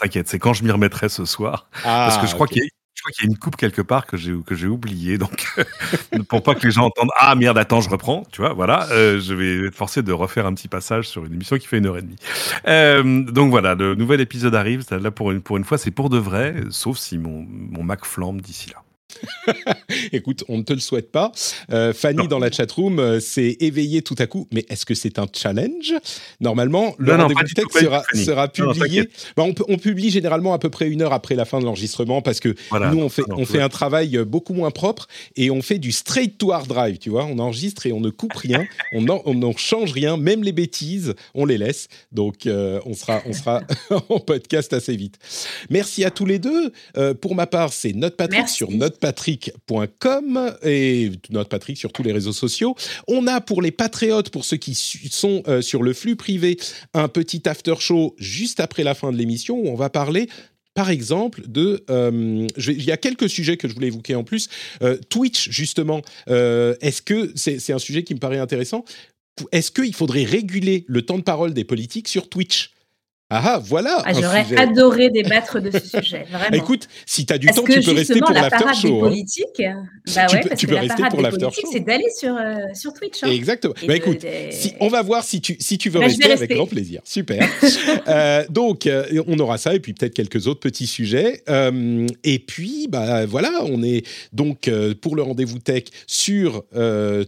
T'inquiète, 0.00 0.28
c'est 0.28 0.38
quand 0.38 0.54
je 0.54 0.64
m'y 0.64 0.70
remettrai 0.70 1.08
ce 1.08 1.24
soir. 1.24 1.68
parce 1.84 2.18
que 2.18 2.26
je 2.26 2.34
crois 2.34 2.46
qu'il 2.46 2.62
y 2.62 2.66
a 2.66 2.68
je 3.00 3.02
crois 3.02 3.12
qu'il 3.12 3.24
y 3.24 3.28
a 3.28 3.30
une 3.30 3.38
coupe 3.38 3.56
quelque 3.56 3.80
part 3.80 4.04
que 4.04 4.18
j'ai 4.18 4.34
que 4.44 4.54
j'ai 4.54 4.66
oublié 4.66 5.16
donc 5.16 5.46
pour 6.28 6.42
pas 6.42 6.54
que 6.54 6.66
les 6.66 6.70
gens 6.70 6.84
entendent 6.84 7.08
ah 7.18 7.34
merde 7.34 7.56
attends 7.56 7.80
je 7.80 7.88
reprends 7.88 8.24
tu 8.30 8.42
vois 8.42 8.52
voilà. 8.52 8.88
Euh, 8.90 9.18
je 9.18 9.32
vais 9.32 9.68
être 9.68 9.74
forcé 9.74 10.02
de 10.02 10.12
refaire 10.12 10.44
un 10.44 10.52
petit 10.52 10.68
passage 10.68 11.08
sur 11.08 11.24
une 11.24 11.32
émission 11.32 11.56
qui 11.56 11.66
fait 11.66 11.78
une 11.78 11.86
heure 11.86 11.96
et 11.96 12.02
demie. 12.02 12.16
Euh, 12.68 13.22
donc 13.22 13.50
voilà 13.50 13.74
le 13.74 13.94
nouvel 13.94 14.20
épisode 14.20 14.54
arrive 14.54 14.84
là 14.90 15.10
pour 15.10 15.30
une 15.30 15.40
pour 15.40 15.56
une 15.56 15.64
fois 15.64 15.78
c'est 15.78 15.90
pour 15.90 16.10
de 16.10 16.18
vrai 16.18 16.56
sauf 16.68 16.98
si 16.98 17.16
mon 17.16 17.46
mon 17.48 17.82
Mac 17.82 18.04
flambe 18.04 18.42
d'ici 18.42 18.68
là 18.68 18.82
Écoute, 20.12 20.44
on 20.48 20.58
ne 20.58 20.62
te 20.62 20.72
le 20.72 20.80
souhaite 20.80 21.10
pas. 21.10 21.32
Euh, 21.72 21.92
Fanny, 21.92 22.28
dans 22.28 22.38
la 22.38 22.50
chatroom, 22.50 22.98
euh, 22.98 23.20
s'est 23.20 23.56
éveillée 23.60 24.02
tout 24.02 24.14
à 24.18 24.26
coup. 24.26 24.46
Mais 24.52 24.64
est-ce 24.68 24.86
que 24.86 24.94
c'est 24.94 25.18
un 25.18 25.26
challenge? 25.32 25.94
Normalement, 26.40 26.94
le 26.98 27.14
rendez-vous 27.14 27.42
texte 27.54 27.80
sera, 27.80 28.02
sera 28.14 28.48
publié. 28.48 29.08
Bah, 29.36 29.44
on, 29.68 29.76
publie 29.78 30.10
généralement 30.10 30.52
à 30.52 30.58
peu 30.58 30.68
près 30.68 30.88
une 30.88 31.02
heure 31.02 31.12
après 31.12 31.34
la 31.34 31.44
fin 31.44 31.58
de 31.58 31.64
l'enregistrement 31.64 32.22
parce 32.22 32.40
que 32.40 32.54
nous, 32.72 33.00
on 33.00 33.08
fait, 33.08 33.22
on 33.30 33.46
fait 33.46 33.60
un 33.60 33.68
travail 33.68 34.16
euh, 34.16 34.24
beaucoup 34.24 34.52
moins 34.52 34.70
propre 34.70 35.06
et 35.36 35.50
on 35.50 35.62
fait 35.62 35.78
du 35.78 35.92
straight 35.92 36.36
to 36.38 36.52
hard 36.52 36.68
drive, 36.68 36.98
tu 36.98 37.10
vois. 37.10 37.24
On 37.24 37.38
enregistre 37.38 37.86
et 37.86 37.92
on 37.92 38.00
ne 38.00 38.10
coupe 38.10 38.34
rien, 38.34 38.64
on 38.92 39.02
n'en 39.02 39.56
change 39.56 39.92
rien, 39.92 40.16
même 40.16 40.42
les 40.42 40.52
bêtises, 40.52 41.14
on 41.34 41.44
les 41.44 41.58
laisse. 41.58 41.88
Donc, 42.12 42.46
on 42.46 42.94
sera, 42.94 43.22
on 43.26 43.32
sera 43.32 43.62
en 44.08 44.20
podcast 44.20 44.72
assez 44.72 44.96
vite. 44.96 45.18
Merci 45.70 46.04
à 46.04 46.10
tous 46.10 46.26
les 46.26 46.38
deux. 46.38 46.72
pour 47.20 47.34
ma 47.34 47.46
part, 47.46 47.72
c'est 47.72 47.92
Note 47.92 48.16
Patrick 48.16 48.48
sur 48.48 48.70
Note 48.70 48.99
patrick.com 49.00 50.54
et 50.62 51.10
notre 51.30 51.48
Patrick 51.48 51.76
sur 51.76 51.92
tous 51.92 52.02
les 52.02 52.12
réseaux 52.12 52.32
sociaux. 52.32 52.76
On 53.08 53.26
a 53.26 53.40
pour 53.40 53.62
les 53.62 53.70
patriotes, 53.70 54.30
pour 54.30 54.44
ceux 54.44 54.58
qui 54.58 54.74
sont 54.74 55.42
euh, 55.48 55.62
sur 55.62 55.82
le 55.82 55.92
flux 55.92 56.16
privé, 56.16 56.58
un 56.94 57.08
petit 57.08 57.48
after 57.48 57.74
show 57.80 58.14
juste 58.18 58.60
après 58.60 58.84
la 58.84 58.94
fin 58.94 59.10
de 59.10 59.16
l'émission 59.16 59.58
où 59.58 59.68
on 59.68 59.74
va 59.74 59.90
parler 59.90 60.28
par 60.72 60.88
exemple, 60.88 61.42
de. 61.48 61.84
Euh, 61.90 62.46
il 62.56 62.84
y 62.84 62.92
a 62.92 62.96
quelques 62.96 63.28
sujets 63.28 63.56
que 63.56 63.66
je 63.66 63.74
voulais 63.74 63.88
évoquer 63.88 64.14
en 64.14 64.22
plus. 64.22 64.48
Euh, 64.82 64.96
Twitch, 65.08 65.50
justement, 65.50 66.00
est-ce 66.28 67.02
que 67.02 67.32
c'est 67.34 67.72
un 67.72 67.80
sujet 67.80 68.04
qui 68.04 68.14
me 68.14 68.20
paraît 68.20 68.38
intéressant? 68.38 68.84
Est-ce 69.50 69.72
qu'il 69.72 69.94
faudrait 69.94 70.24
réguler 70.24 70.84
le 70.86 71.02
temps 71.02 71.18
de 71.18 71.24
parole 71.24 71.54
des 71.54 71.64
politiques 71.64 72.06
sur 72.06 72.28
Twitch? 72.28 72.70
Ah, 73.32 73.42
ah 73.44 73.58
voilà 73.64 74.02
ah, 74.04 74.12
J'aurais 74.12 74.44
adoré 74.56 75.08
débattre 75.10 75.60
de 75.60 75.70
ce 75.70 76.00
sujet, 76.00 76.26
vraiment. 76.28 76.56
Écoute, 76.56 76.88
si 77.06 77.24
tu 77.24 77.32
as 77.32 77.38
du 77.38 77.46
temps, 77.46 77.62
tu 77.62 77.80
peux 77.80 77.92
rester 77.92 78.18
pour 78.18 78.32
l'after 78.32 78.74
show. 78.74 78.96
Hein. 78.96 79.08
politique, 79.08 79.46
bah 79.56 80.26
tu 80.26 80.34
ouais, 80.34 80.42
peux, 80.42 80.48
parce 80.48 80.60
tu 80.60 80.66
que 80.66 80.72
peux 80.72 80.78
rester 80.78 81.02
pour 81.08 81.22
l'after 81.22 81.48
show. 81.52 81.68
C'est 81.72 81.80
d'aller 81.80 82.10
sur, 82.18 82.34
euh, 82.34 82.56
sur 82.74 82.92
Twitch. 82.92 83.22
Hein. 83.22 83.30
Exactement. 83.30 83.74
bah, 83.86 83.94
écoute, 83.94 84.26
si, 84.50 84.72
on 84.80 84.88
va 84.88 85.02
voir 85.02 85.22
si 85.22 85.40
tu, 85.40 85.56
si 85.60 85.78
tu 85.78 85.90
veux 85.90 86.00
bah, 86.00 86.06
rester, 86.06 86.32
avec 86.32 86.50
grand 86.50 86.66
plaisir. 86.66 87.02
Super. 87.04 87.48
euh, 88.08 88.44
donc, 88.50 88.88
euh, 88.88 89.22
on 89.28 89.38
aura 89.38 89.58
ça 89.58 89.76
et 89.76 89.80
puis 89.80 89.92
peut-être 89.92 90.14
quelques 90.14 90.48
autres 90.48 90.60
petits 90.60 90.88
sujets. 90.88 91.44
Et 92.24 92.38
puis, 92.40 92.88
bah 92.88 93.26
voilà, 93.26 93.62
on 93.64 93.84
est 93.84 94.04
donc 94.32 94.68
pour 95.00 95.14
le 95.14 95.22
rendez-vous 95.22 95.60
tech 95.60 95.84
sur 96.08 96.64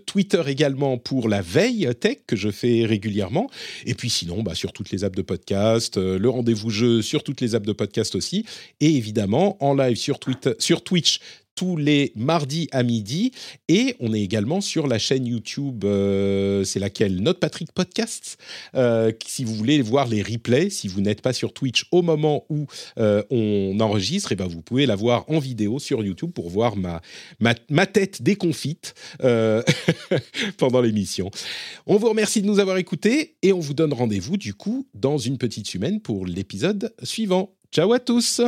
Twitter 0.06 0.42
également 0.48 0.98
pour 0.98 1.28
la 1.28 1.42
veille 1.42 1.88
tech 2.00 2.18
que 2.26 2.34
je 2.34 2.50
fais 2.50 2.84
régulièrement. 2.86 3.48
Et 3.86 3.94
puis 3.94 4.10
sinon, 4.10 4.42
bah, 4.42 4.56
sur 4.56 4.72
toutes 4.72 4.90
les 4.90 5.04
apps 5.04 5.16
de 5.16 5.22
podcast 5.22 5.91
euh, 5.96 6.18
le 6.18 6.28
rendez-vous 6.28 6.70
jeu 6.70 7.02
sur 7.02 7.22
toutes 7.22 7.40
les 7.40 7.54
apps 7.54 7.66
de 7.66 7.72
podcast 7.72 8.14
aussi, 8.14 8.44
et 8.80 8.96
évidemment 8.96 9.56
en 9.60 9.74
live 9.74 9.96
sur, 9.96 10.18
Twitch 10.18 11.20
tous 11.54 11.76
les 11.76 12.12
mardis 12.16 12.68
à 12.72 12.82
midi. 12.82 13.32
Et 13.68 13.96
on 14.00 14.14
est 14.14 14.20
également 14.20 14.60
sur 14.60 14.86
la 14.86 14.98
chaîne 14.98 15.26
YouTube, 15.26 15.84
euh, 15.84 16.64
c'est 16.64 16.78
laquelle? 16.78 17.22
Notre 17.22 17.40
Patrick 17.40 17.72
Podcast. 17.72 18.38
Euh, 18.74 19.12
si 19.26 19.44
vous 19.44 19.54
voulez 19.54 19.82
voir 19.82 20.06
les 20.06 20.22
replays, 20.22 20.70
si 20.70 20.88
vous 20.88 21.00
n'êtes 21.00 21.22
pas 21.22 21.32
sur 21.32 21.52
Twitch 21.52 21.86
au 21.90 22.02
moment 22.02 22.44
où 22.48 22.66
euh, 22.98 23.22
on 23.30 23.78
enregistre, 23.80 24.32
et 24.32 24.34
eh 24.34 24.36
ben 24.36 24.46
vous 24.46 24.62
pouvez 24.62 24.86
la 24.86 24.96
voir 24.96 25.24
en 25.28 25.38
vidéo 25.38 25.78
sur 25.78 26.02
YouTube 26.04 26.32
pour 26.32 26.48
voir 26.48 26.76
ma, 26.76 27.00
ma, 27.40 27.54
ma 27.70 27.86
tête 27.86 28.22
déconfite 28.22 28.94
pendant 30.58 30.80
l'émission. 30.80 31.30
On 31.86 31.96
vous 31.96 32.08
remercie 32.08 32.42
de 32.42 32.46
nous 32.46 32.58
avoir 32.58 32.76
écoutés 32.76 33.36
et 33.42 33.52
on 33.52 33.60
vous 33.60 33.74
donne 33.74 33.92
rendez-vous 33.92 34.36
du 34.36 34.54
coup 34.54 34.86
dans 34.94 35.18
une 35.18 35.38
petite 35.38 35.66
semaine 35.68 36.00
pour 36.00 36.26
l'épisode 36.26 36.94
suivant. 37.02 37.54
Ciao 37.70 37.92
à 37.92 37.98
tous 37.98 38.42